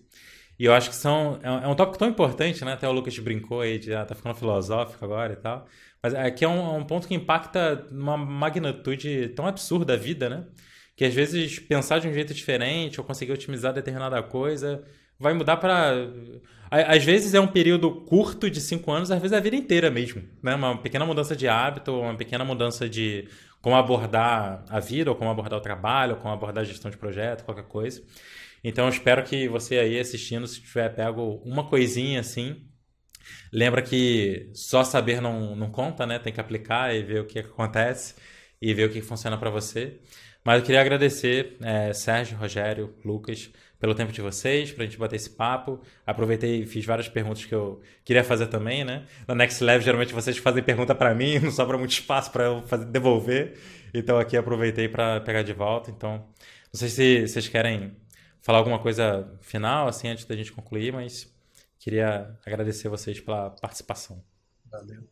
E 0.59 0.65
eu 0.65 0.73
acho 0.73 0.91
que 0.91 0.97
são, 0.97 1.41
é, 1.43 1.65
é 1.65 1.69
um 1.69 1.75
tópico 1.75 1.99
tão 1.99 2.09
importante, 2.09 2.65
né? 2.65 2.75
Até 2.75 2.89
o 2.89 2.93
Lucas 2.93 3.19
brincou 3.19 3.61
aí 3.61 3.79
de 3.79 3.93
ah, 3.93 4.05
tá 4.05 4.15
ficando 4.15 4.35
filosófico 4.35 5.05
agora 5.05 5.33
e 5.33 5.37
tal. 5.37 5.67
Mas 6.03 6.15
aqui 6.15 6.45
é 6.45 6.49
um, 6.49 6.75
é 6.75 6.79
um 6.79 6.85
ponto 6.85 7.09
que 7.09 7.15
impacta 7.15 7.87
numa 7.91 8.17
magnitude 8.17 9.31
tão 9.31 9.47
absurda 9.47 9.95
a 9.95 9.97
vida, 9.97 10.29
né? 10.29 10.45
Que 10.97 11.05
às 11.05 11.15
vezes 11.15 11.59
pensar 11.59 11.99
de 11.99 12.07
um 12.07 12.13
jeito 12.13 12.33
diferente 12.33 13.01
ou 13.01 13.07
conseguir 13.07 13.33
otimizar 13.33 13.73
determinada 13.73 14.23
coisa 14.23 14.85
vai 15.19 15.33
mudar 15.33 15.57
para. 15.57 16.09
Às 16.71 17.05
vezes 17.05 17.35
é 17.35 17.41
um 17.41 17.47
período 17.47 18.03
curto 18.05 18.51
de 18.51 18.61
cinco 18.61 18.91
anos, 18.91 19.11
às 19.11 19.21
vezes 19.21 19.33
é 19.33 19.37
a 19.39 19.41
vida 19.41 19.57
inteira 19.57 19.91
mesmo. 19.91 20.23
Né? 20.43 20.55
Uma 20.55 20.77
pequena 20.77 21.07
mudança 21.07 21.37
de 21.37 21.47
hábito, 21.49 21.93
uma 21.93 22.17
pequena 22.17 22.45
mudança 22.45 22.89
de 22.89 23.29
como 23.65 23.77
abordar 23.77 24.63
a 24.69 24.79
vida, 24.79 25.11
ou 25.11 25.17
como 25.17 25.31
abordar 25.31 25.59
o 25.59 25.63
trabalho, 25.63 26.17
ou 26.17 26.21
como 26.21 26.35
abordar 26.35 26.63
a 26.63 26.67
gestão 26.67 26.91
de 26.91 26.99
projeto, 26.99 27.45
qualquer 27.45 27.65
coisa. 27.65 28.05
Então, 28.63 28.85
eu 28.85 28.91
espero 28.91 29.25
que 29.25 29.49
você 29.49 29.79
aí 29.79 29.99
assistindo, 29.99 30.47
se 30.47 30.61
tiver 30.61 30.95
pego 30.95 31.41
uma 31.47 31.67
coisinha 31.67 32.21
assim, 32.21 32.69
lembra 33.51 33.81
que 33.81 34.51
só 34.55 34.85
saber 34.85 35.23
não, 35.23 35.57
não 35.57 35.71
conta, 35.71 36.05
né? 36.07 36.19
Tem 36.19 36.31
que 36.31 36.41
aplicar 36.41 36.95
e 36.95 37.03
ver 37.03 37.23
o 37.23 37.27
que 37.27 37.39
acontece 37.39 38.15
e 38.61 38.75
ver 38.75 38.91
o 38.91 38.93
que 38.93 39.01
funciona 39.01 39.39
para 39.39 39.49
você. 39.49 39.99
Mas 40.45 40.61
eu 40.61 40.67
queria 40.67 40.81
agradecer 40.81 41.57
é, 41.63 41.93
Sérgio, 41.95 42.37
Rogério, 42.37 42.95
Lucas, 43.03 43.51
pelo 43.79 43.95
tempo 43.95 44.13
de 44.13 44.21
vocês, 44.21 44.71
para 44.73 44.85
a 44.85 44.87
gente 44.87 44.99
bater 44.99 45.17
esse 45.17 45.31
papo. 45.31 45.81
Aproveitei 46.07 46.63
e 46.63 46.67
fiz 46.67 46.85
várias 46.85 47.09
perguntas 47.09 47.47
que 47.47 47.55
eu 47.55 47.81
queria 48.05 48.23
fazer 48.23 48.49
também, 48.49 48.85
né? 48.85 49.07
Na 49.27 49.35
Next 49.35 49.65
Level, 49.65 49.83
geralmente 49.83 50.13
vocês 50.13 50.37
fazem 50.37 50.63
pergunta 50.63 50.95
para 50.95 51.15
mim, 51.15 51.39
não 51.41 51.51
sobra 51.51 51.79
muito 51.79 51.93
espaço 51.93 52.31
para 52.31 52.45
eu 52.45 52.63
fazer, 52.63 52.85
devolver. 52.85 53.59
Então 53.95 54.19
aqui 54.19 54.37
aproveitei 54.37 54.87
para 54.89 55.21
pegar 55.21 55.43
de 55.43 55.53
volta. 55.55 55.91
Então, 55.91 56.27
não 56.73 56.79
sei 56.79 56.89
se 56.91 57.29
vocês 57.29 57.49
querem 57.49 57.97
falar 58.43 58.59
alguma 58.59 58.79
coisa 58.79 59.27
final, 59.41 59.89
assim, 59.89 60.09
antes 60.09 60.27
da 60.27 60.37
gente 60.37 60.53
concluir, 60.53 60.93
mas 60.93 61.33
queria 61.79 62.39
agradecer 62.45 62.89
vocês 62.91 63.19
pela 63.19 63.51
participação. 63.51 64.23
Valeu. 64.71 65.03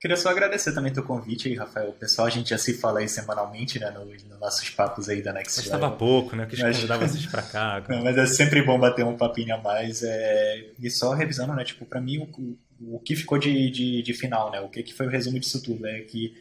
Queria 0.00 0.16
só 0.16 0.28
agradecer 0.28 0.72
também 0.72 0.92
teu 0.92 1.02
convite 1.02 1.48
aí, 1.48 1.56
Rafael. 1.56 1.92
Pessoal, 1.92 2.28
a 2.28 2.30
gente 2.30 2.50
já 2.50 2.58
se 2.58 2.74
fala 2.74 3.00
aí 3.00 3.08
semanalmente, 3.08 3.80
né, 3.80 3.90
nos 3.90 4.22
no 4.22 4.38
nossos 4.38 4.70
papos 4.70 5.08
aí 5.08 5.20
da 5.20 5.32
Next 5.32 5.56
Mas 5.56 5.64
estava 5.64 5.90
pouco, 5.90 6.36
né? 6.36 6.44
Eu 6.44 6.48
quis 6.48 6.62
convidar 6.62 6.98
vocês 6.98 7.26
para 7.26 7.42
cá. 7.42 7.82
Não, 7.88 8.04
mas 8.04 8.16
é 8.16 8.24
sempre 8.26 8.62
bom 8.62 8.78
bater 8.78 9.04
um 9.04 9.16
papinho 9.16 9.56
a 9.56 9.58
mais. 9.58 10.04
É... 10.04 10.70
E 10.78 10.88
só 10.88 11.14
revisando, 11.14 11.52
né, 11.52 11.64
tipo, 11.64 11.84
para 11.84 12.00
mim 12.00 12.18
o, 12.18 12.56
o 12.94 13.00
que 13.00 13.16
ficou 13.16 13.38
de, 13.38 13.70
de, 13.70 14.02
de, 14.02 14.12
final, 14.14 14.52
né? 14.52 14.60
O 14.60 14.68
que, 14.68 14.84
que 14.84 14.94
foi 14.94 15.06
o 15.06 15.10
resumo 15.10 15.40
disso 15.40 15.60
tudo? 15.60 15.84
É 15.84 16.00
que 16.02 16.32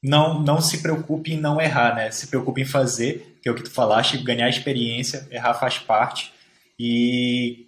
não, 0.00 0.40
não 0.40 0.60
se 0.60 0.80
preocupe 0.80 1.32
em 1.32 1.40
não 1.40 1.60
errar, 1.60 1.96
né? 1.96 2.12
Se 2.12 2.28
preocupe 2.28 2.60
em 2.60 2.66
fazer, 2.66 3.38
que 3.42 3.48
é 3.48 3.52
o 3.52 3.56
que 3.56 3.64
tu 3.64 3.70
falaste, 3.70 4.18
ganhar 4.18 4.48
experiência, 4.48 5.26
errar 5.32 5.54
faz 5.54 5.78
parte. 5.78 6.32
E 6.78 7.63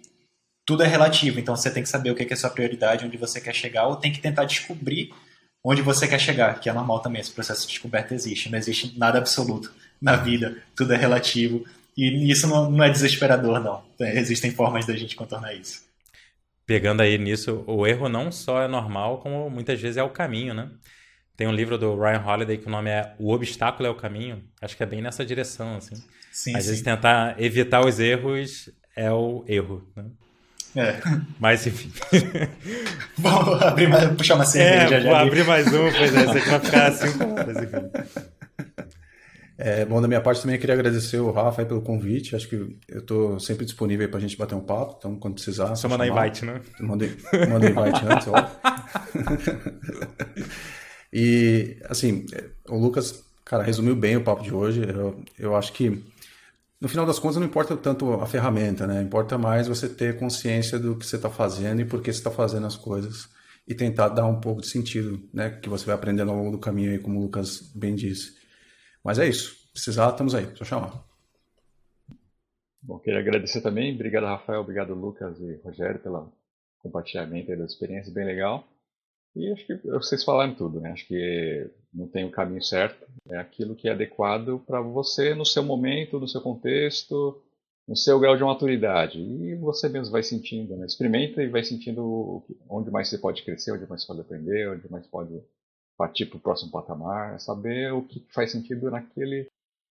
tudo 0.67 0.83
é 0.83 0.87
relativo, 0.87 1.39
então 1.39 1.55
você 1.55 1.71
tem 1.71 1.81
que 1.81 1.87
saber 1.87 2.11
o 2.11 2.15
que 2.15 2.23
é 2.23 2.33
a 2.33 2.35
sua 2.35 2.49
prioridade, 2.49 3.05
onde 3.05 3.15
você 3.15 3.39
quer 3.39 3.55
chegar, 3.55 3.87
ou 3.87 3.95
tem 3.95 4.11
que 4.11 4.19
tentar 4.19 4.43
descobrir 4.43 5.13
onde 5.63 5.81
você 5.81 6.05
quer 6.05 6.19
chegar, 6.19 6.59
que 6.59 6.69
é 6.69 6.73
normal 6.73 6.99
também, 6.99 7.21
esse 7.21 7.31
processo 7.31 7.61
de 7.61 7.69
descoberta 7.69 8.13
existe, 8.13 8.51
não 8.51 8.57
existe 8.57 8.99
nada 8.99 9.17
absoluto 9.17 9.73
na 10.01 10.17
vida, 10.17 10.61
tudo 10.75 10.93
é 10.93 10.97
relativo, 10.97 11.65
e 11.95 12.29
isso 12.29 12.47
não, 12.47 12.69
não 12.69 12.83
é 12.83 12.89
desesperador, 12.89 13.61
não. 13.61 13.81
Existem 13.99 14.51
formas 14.51 14.85
da 14.85 14.95
gente 14.95 15.15
contornar 15.15 15.55
isso. 15.55 15.87
Pegando 16.65 17.01
aí 17.01 17.17
nisso, 17.17 17.63
o 17.65 17.87
erro 17.87 18.09
não 18.09 18.29
só 18.29 18.61
é 18.61 18.67
normal, 18.67 19.19
como 19.19 19.49
muitas 19.49 19.81
vezes 19.81 19.95
é 19.95 20.03
o 20.03 20.09
caminho, 20.09 20.53
né? 20.53 20.69
Tem 21.37 21.47
um 21.47 21.53
livro 21.53 21.77
do 21.77 21.97
Ryan 21.97 22.23
Holiday 22.25 22.57
que 22.57 22.67
o 22.67 22.69
nome 22.69 22.89
é 22.89 23.15
O 23.17 23.31
Obstáculo 23.31 23.87
é 23.87 23.91
o 23.91 23.95
Caminho. 23.95 24.43
Acho 24.59 24.75
que 24.75 24.81
é 24.81 24.87
bem 24.87 25.03
nessa 25.03 25.23
direção, 25.23 25.77
assim. 25.77 25.95
Sim, 26.31 26.55
Às 26.55 26.63
sim. 26.63 26.69
vezes 26.69 26.81
tentar 26.81 27.39
evitar 27.39 27.85
os 27.85 27.99
erros 27.99 28.69
é 28.95 29.11
o 29.11 29.45
erro, 29.47 29.87
né? 29.95 30.05
É. 30.77 31.01
Mas 31.39 31.65
enfim. 31.65 31.91
Vamos 33.17 33.61
abrir 33.61 33.89
mais, 33.89 34.09
puxar 34.15 34.35
uma 34.35 34.45
cerveja 34.45 34.95
é, 34.95 35.01
já. 35.01 35.09
Vou 35.09 35.17
abrir 35.17 35.43
mais 35.43 35.67
um, 35.67 35.91
pois 35.91 36.15
é, 36.15 36.21
isso 36.21 36.37
aqui 36.37 36.49
vai 36.49 36.59
ficar 36.59 36.91
cinco 36.93 37.33
horas, 37.33 37.57
enfim. 37.57 38.85
É, 39.57 39.85
bom, 39.85 39.99
da 39.99 40.07
minha 40.07 40.21
parte 40.21 40.41
também 40.41 40.55
eu 40.55 40.59
queria 40.59 40.75
agradecer 40.75 41.17
o 41.17 41.31
Rafa 41.31 41.65
pelo 41.65 41.81
convite. 41.81 42.35
Acho 42.35 42.47
que 42.47 42.77
eu 42.87 42.99
estou 42.99 43.39
sempre 43.39 43.65
disponível 43.65 44.07
para 44.07 44.19
a 44.19 44.21
gente 44.21 44.37
bater 44.37 44.53
um 44.53 44.61
papo, 44.61 44.97
então 44.99 45.15
quando 45.15 45.33
precisar. 45.33 45.75
Só 45.75 45.89
mandar 45.89 46.07
invite, 46.07 46.45
né? 46.45 46.61
Manda, 46.79 47.09
manda 47.49 47.67
invite 47.67 48.05
antes, 48.05 48.27
ó. 48.27 48.35
e, 51.11 51.75
assim, 51.89 52.23
o 52.69 52.77
Lucas, 52.77 53.23
cara, 53.43 53.63
resumiu 53.63 53.95
bem 53.95 54.15
o 54.15 54.23
papo 54.23 54.43
de 54.43 54.53
hoje. 54.53 54.87
Eu, 54.87 55.19
eu 55.39 55.55
acho 55.55 55.73
que 55.73 56.03
no 56.79 56.87
final 56.87 57.05
das 57.05 57.17
contas, 57.17 57.37
não 57.37 57.45
importa 57.45 57.75
tanto 57.75 58.13
a 58.13 58.25
ferramenta, 58.27 58.85
né? 58.85 59.01
Importa 59.01 59.37
mais 59.37 59.67
você 59.67 59.89
ter 59.89 60.19
consciência 60.19 60.77
do 60.77 60.95
que 60.95 61.05
você 61.05 61.15
está 61.15 61.29
fazendo 61.29 61.81
e 61.81 61.85
por 61.85 62.01
que 62.01 62.11
você 62.11 62.19
está 62.19 62.29
fazendo 62.29 62.67
as 62.67 62.77
coisas 62.77 63.29
e 63.67 63.73
tentar 63.73 64.09
dar 64.09 64.25
um 64.25 64.39
pouco 64.39 64.61
de 64.61 64.67
sentido, 64.67 65.19
né? 65.33 65.49
Que 65.49 65.69
você 65.69 65.85
vai 65.85 65.95
aprendendo 65.95 66.31
ao 66.31 66.37
longo 66.37 66.51
do 66.51 66.59
caminho 66.59 66.91
aí, 66.91 66.99
como 66.99 67.19
o 67.19 67.23
Lucas 67.23 67.71
bem 67.75 67.95
disse. 67.95 68.37
Mas 69.03 69.17
é 69.17 69.27
isso. 69.27 69.55
Precisar, 69.73 70.09
estamos 70.09 70.35
aí. 70.35 70.47
Só 70.55 70.63
chamar. 70.63 71.03
Bom, 72.81 72.99
queria 72.99 73.19
agradecer 73.19 73.61
também. 73.61 73.93
Obrigado, 73.93 74.25
Rafael. 74.25 74.61
Obrigado, 74.61 74.93
Lucas 74.93 75.39
e 75.39 75.59
Rogério, 75.63 75.99
pelo 75.99 76.31
compartilhamento 76.79 77.55
da 77.57 77.65
experiência. 77.65 78.13
Bem 78.13 78.25
legal. 78.25 78.67
E 79.35 79.51
acho 79.51 79.65
que 79.65 79.75
vocês 79.87 80.23
falaram 80.23 80.55
tudo, 80.55 80.79
né? 80.79 80.91
Acho 80.91 81.07
que 81.07 81.69
não 81.97 82.07
tem 82.07 82.23
o 82.23 82.31
caminho 82.31 82.63
certo. 82.63 83.05
É 83.29 83.37
aquilo 83.37 83.75
que 83.75 83.89
é 83.89 83.91
adequado 83.91 84.59
para 84.65 84.79
você 84.79 85.33
no 85.33 85.45
seu 85.45 85.63
momento, 85.63 86.19
no 86.19 86.27
seu 86.27 86.39
contexto, 86.39 87.41
no 87.87 87.95
seu 87.95 88.19
grau 88.19 88.37
de 88.37 88.43
maturidade. 88.43 89.19
E 89.19 89.55
você 89.55 89.89
mesmo 89.89 90.11
vai 90.11 90.21
sentindo, 90.21 90.77
né? 90.77 90.85
Experimenta 90.85 91.41
e 91.41 91.49
vai 91.49 91.63
sentindo 91.63 92.43
onde 92.69 92.91
mais 92.91 93.09
você 93.09 93.17
pode 93.17 93.43
crescer, 93.43 93.71
onde 93.71 93.89
mais 93.89 94.05
pode 94.05 94.21
aprender, 94.21 94.69
onde 94.69 94.89
mais 94.91 95.07
pode 95.07 95.41
partir 95.97 96.27
para 96.27 96.37
o 96.37 96.41
próximo 96.41 96.71
patamar. 96.71 97.33
É 97.33 97.39
saber 97.39 97.91
o 97.91 98.03
que 98.03 98.25
faz 98.31 98.51
sentido 98.51 98.91
naquele, 98.91 99.47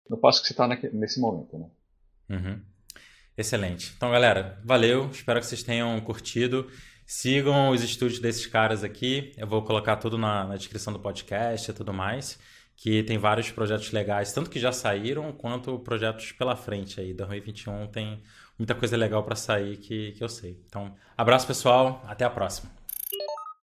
no 0.10 0.18
passo 0.18 0.42
que 0.42 0.48
você 0.48 0.54
está 0.54 0.68
nesse 0.92 1.22
momento, 1.22 1.58
né? 1.58 1.70
Uhum. 2.30 2.62
Excelente. 3.38 3.94
Então, 3.96 4.12
galera, 4.12 4.62
valeu. 4.64 5.10
Espero 5.10 5.40
que 5.40 5.46
vocês 5.46 5.64
tenham 5.64 6.00
curtido. 6.02 6.70
Sigam 7.16 7.70
os 7.70 7.84
estúdios 7.84 8.20
desses 8.20 8.48
caras 8.48 8.84
aqui. 8.84 9.34
Eu 9.38 9.46
vou 9.46 9.62
colocar 9.62 9.98
tudo 9.98 10.18
na, 10.18 10.46
na, 10.46 10.56
descrição 10.58 10.92
do 10.92 11.00
podcast 11.00 11.70
e 11.70 11.74
tudo 11.74 11.94
mais. 11.94 12.40
Que 12.76 13.04
tem 13.04 13.20
vários 13.20 13.52
projetos 13.52 13.92
legais, 13.92 14.34
tanto 14.34 14.50
que 14.50 14.60
já 14.60 14.72
saíram, 14.72 15.32
quanto 15.32 15.78
projetos 15.78 16.32
pela 16.32 16.56
frente 16.56 17.00
aí. 17.00 17.14
2021 17.14 17.86
tem 17.86 18.20
muita 18.58 18.74
coisa 18.74 18.98
legal 18.98 19.24
para 19.24 19.36
sair 19.36 19.78
que, 19.78 20.14
que 20.14 20.24
eu 20.24 20.28
sei. 20.28 20.60
Então, 20.66 20.96
abraço 21.16 21.46
pessoal, 21.46 22.04
até 22.08 22.26
a 22.26 22.32
próxima. 22.32 22.72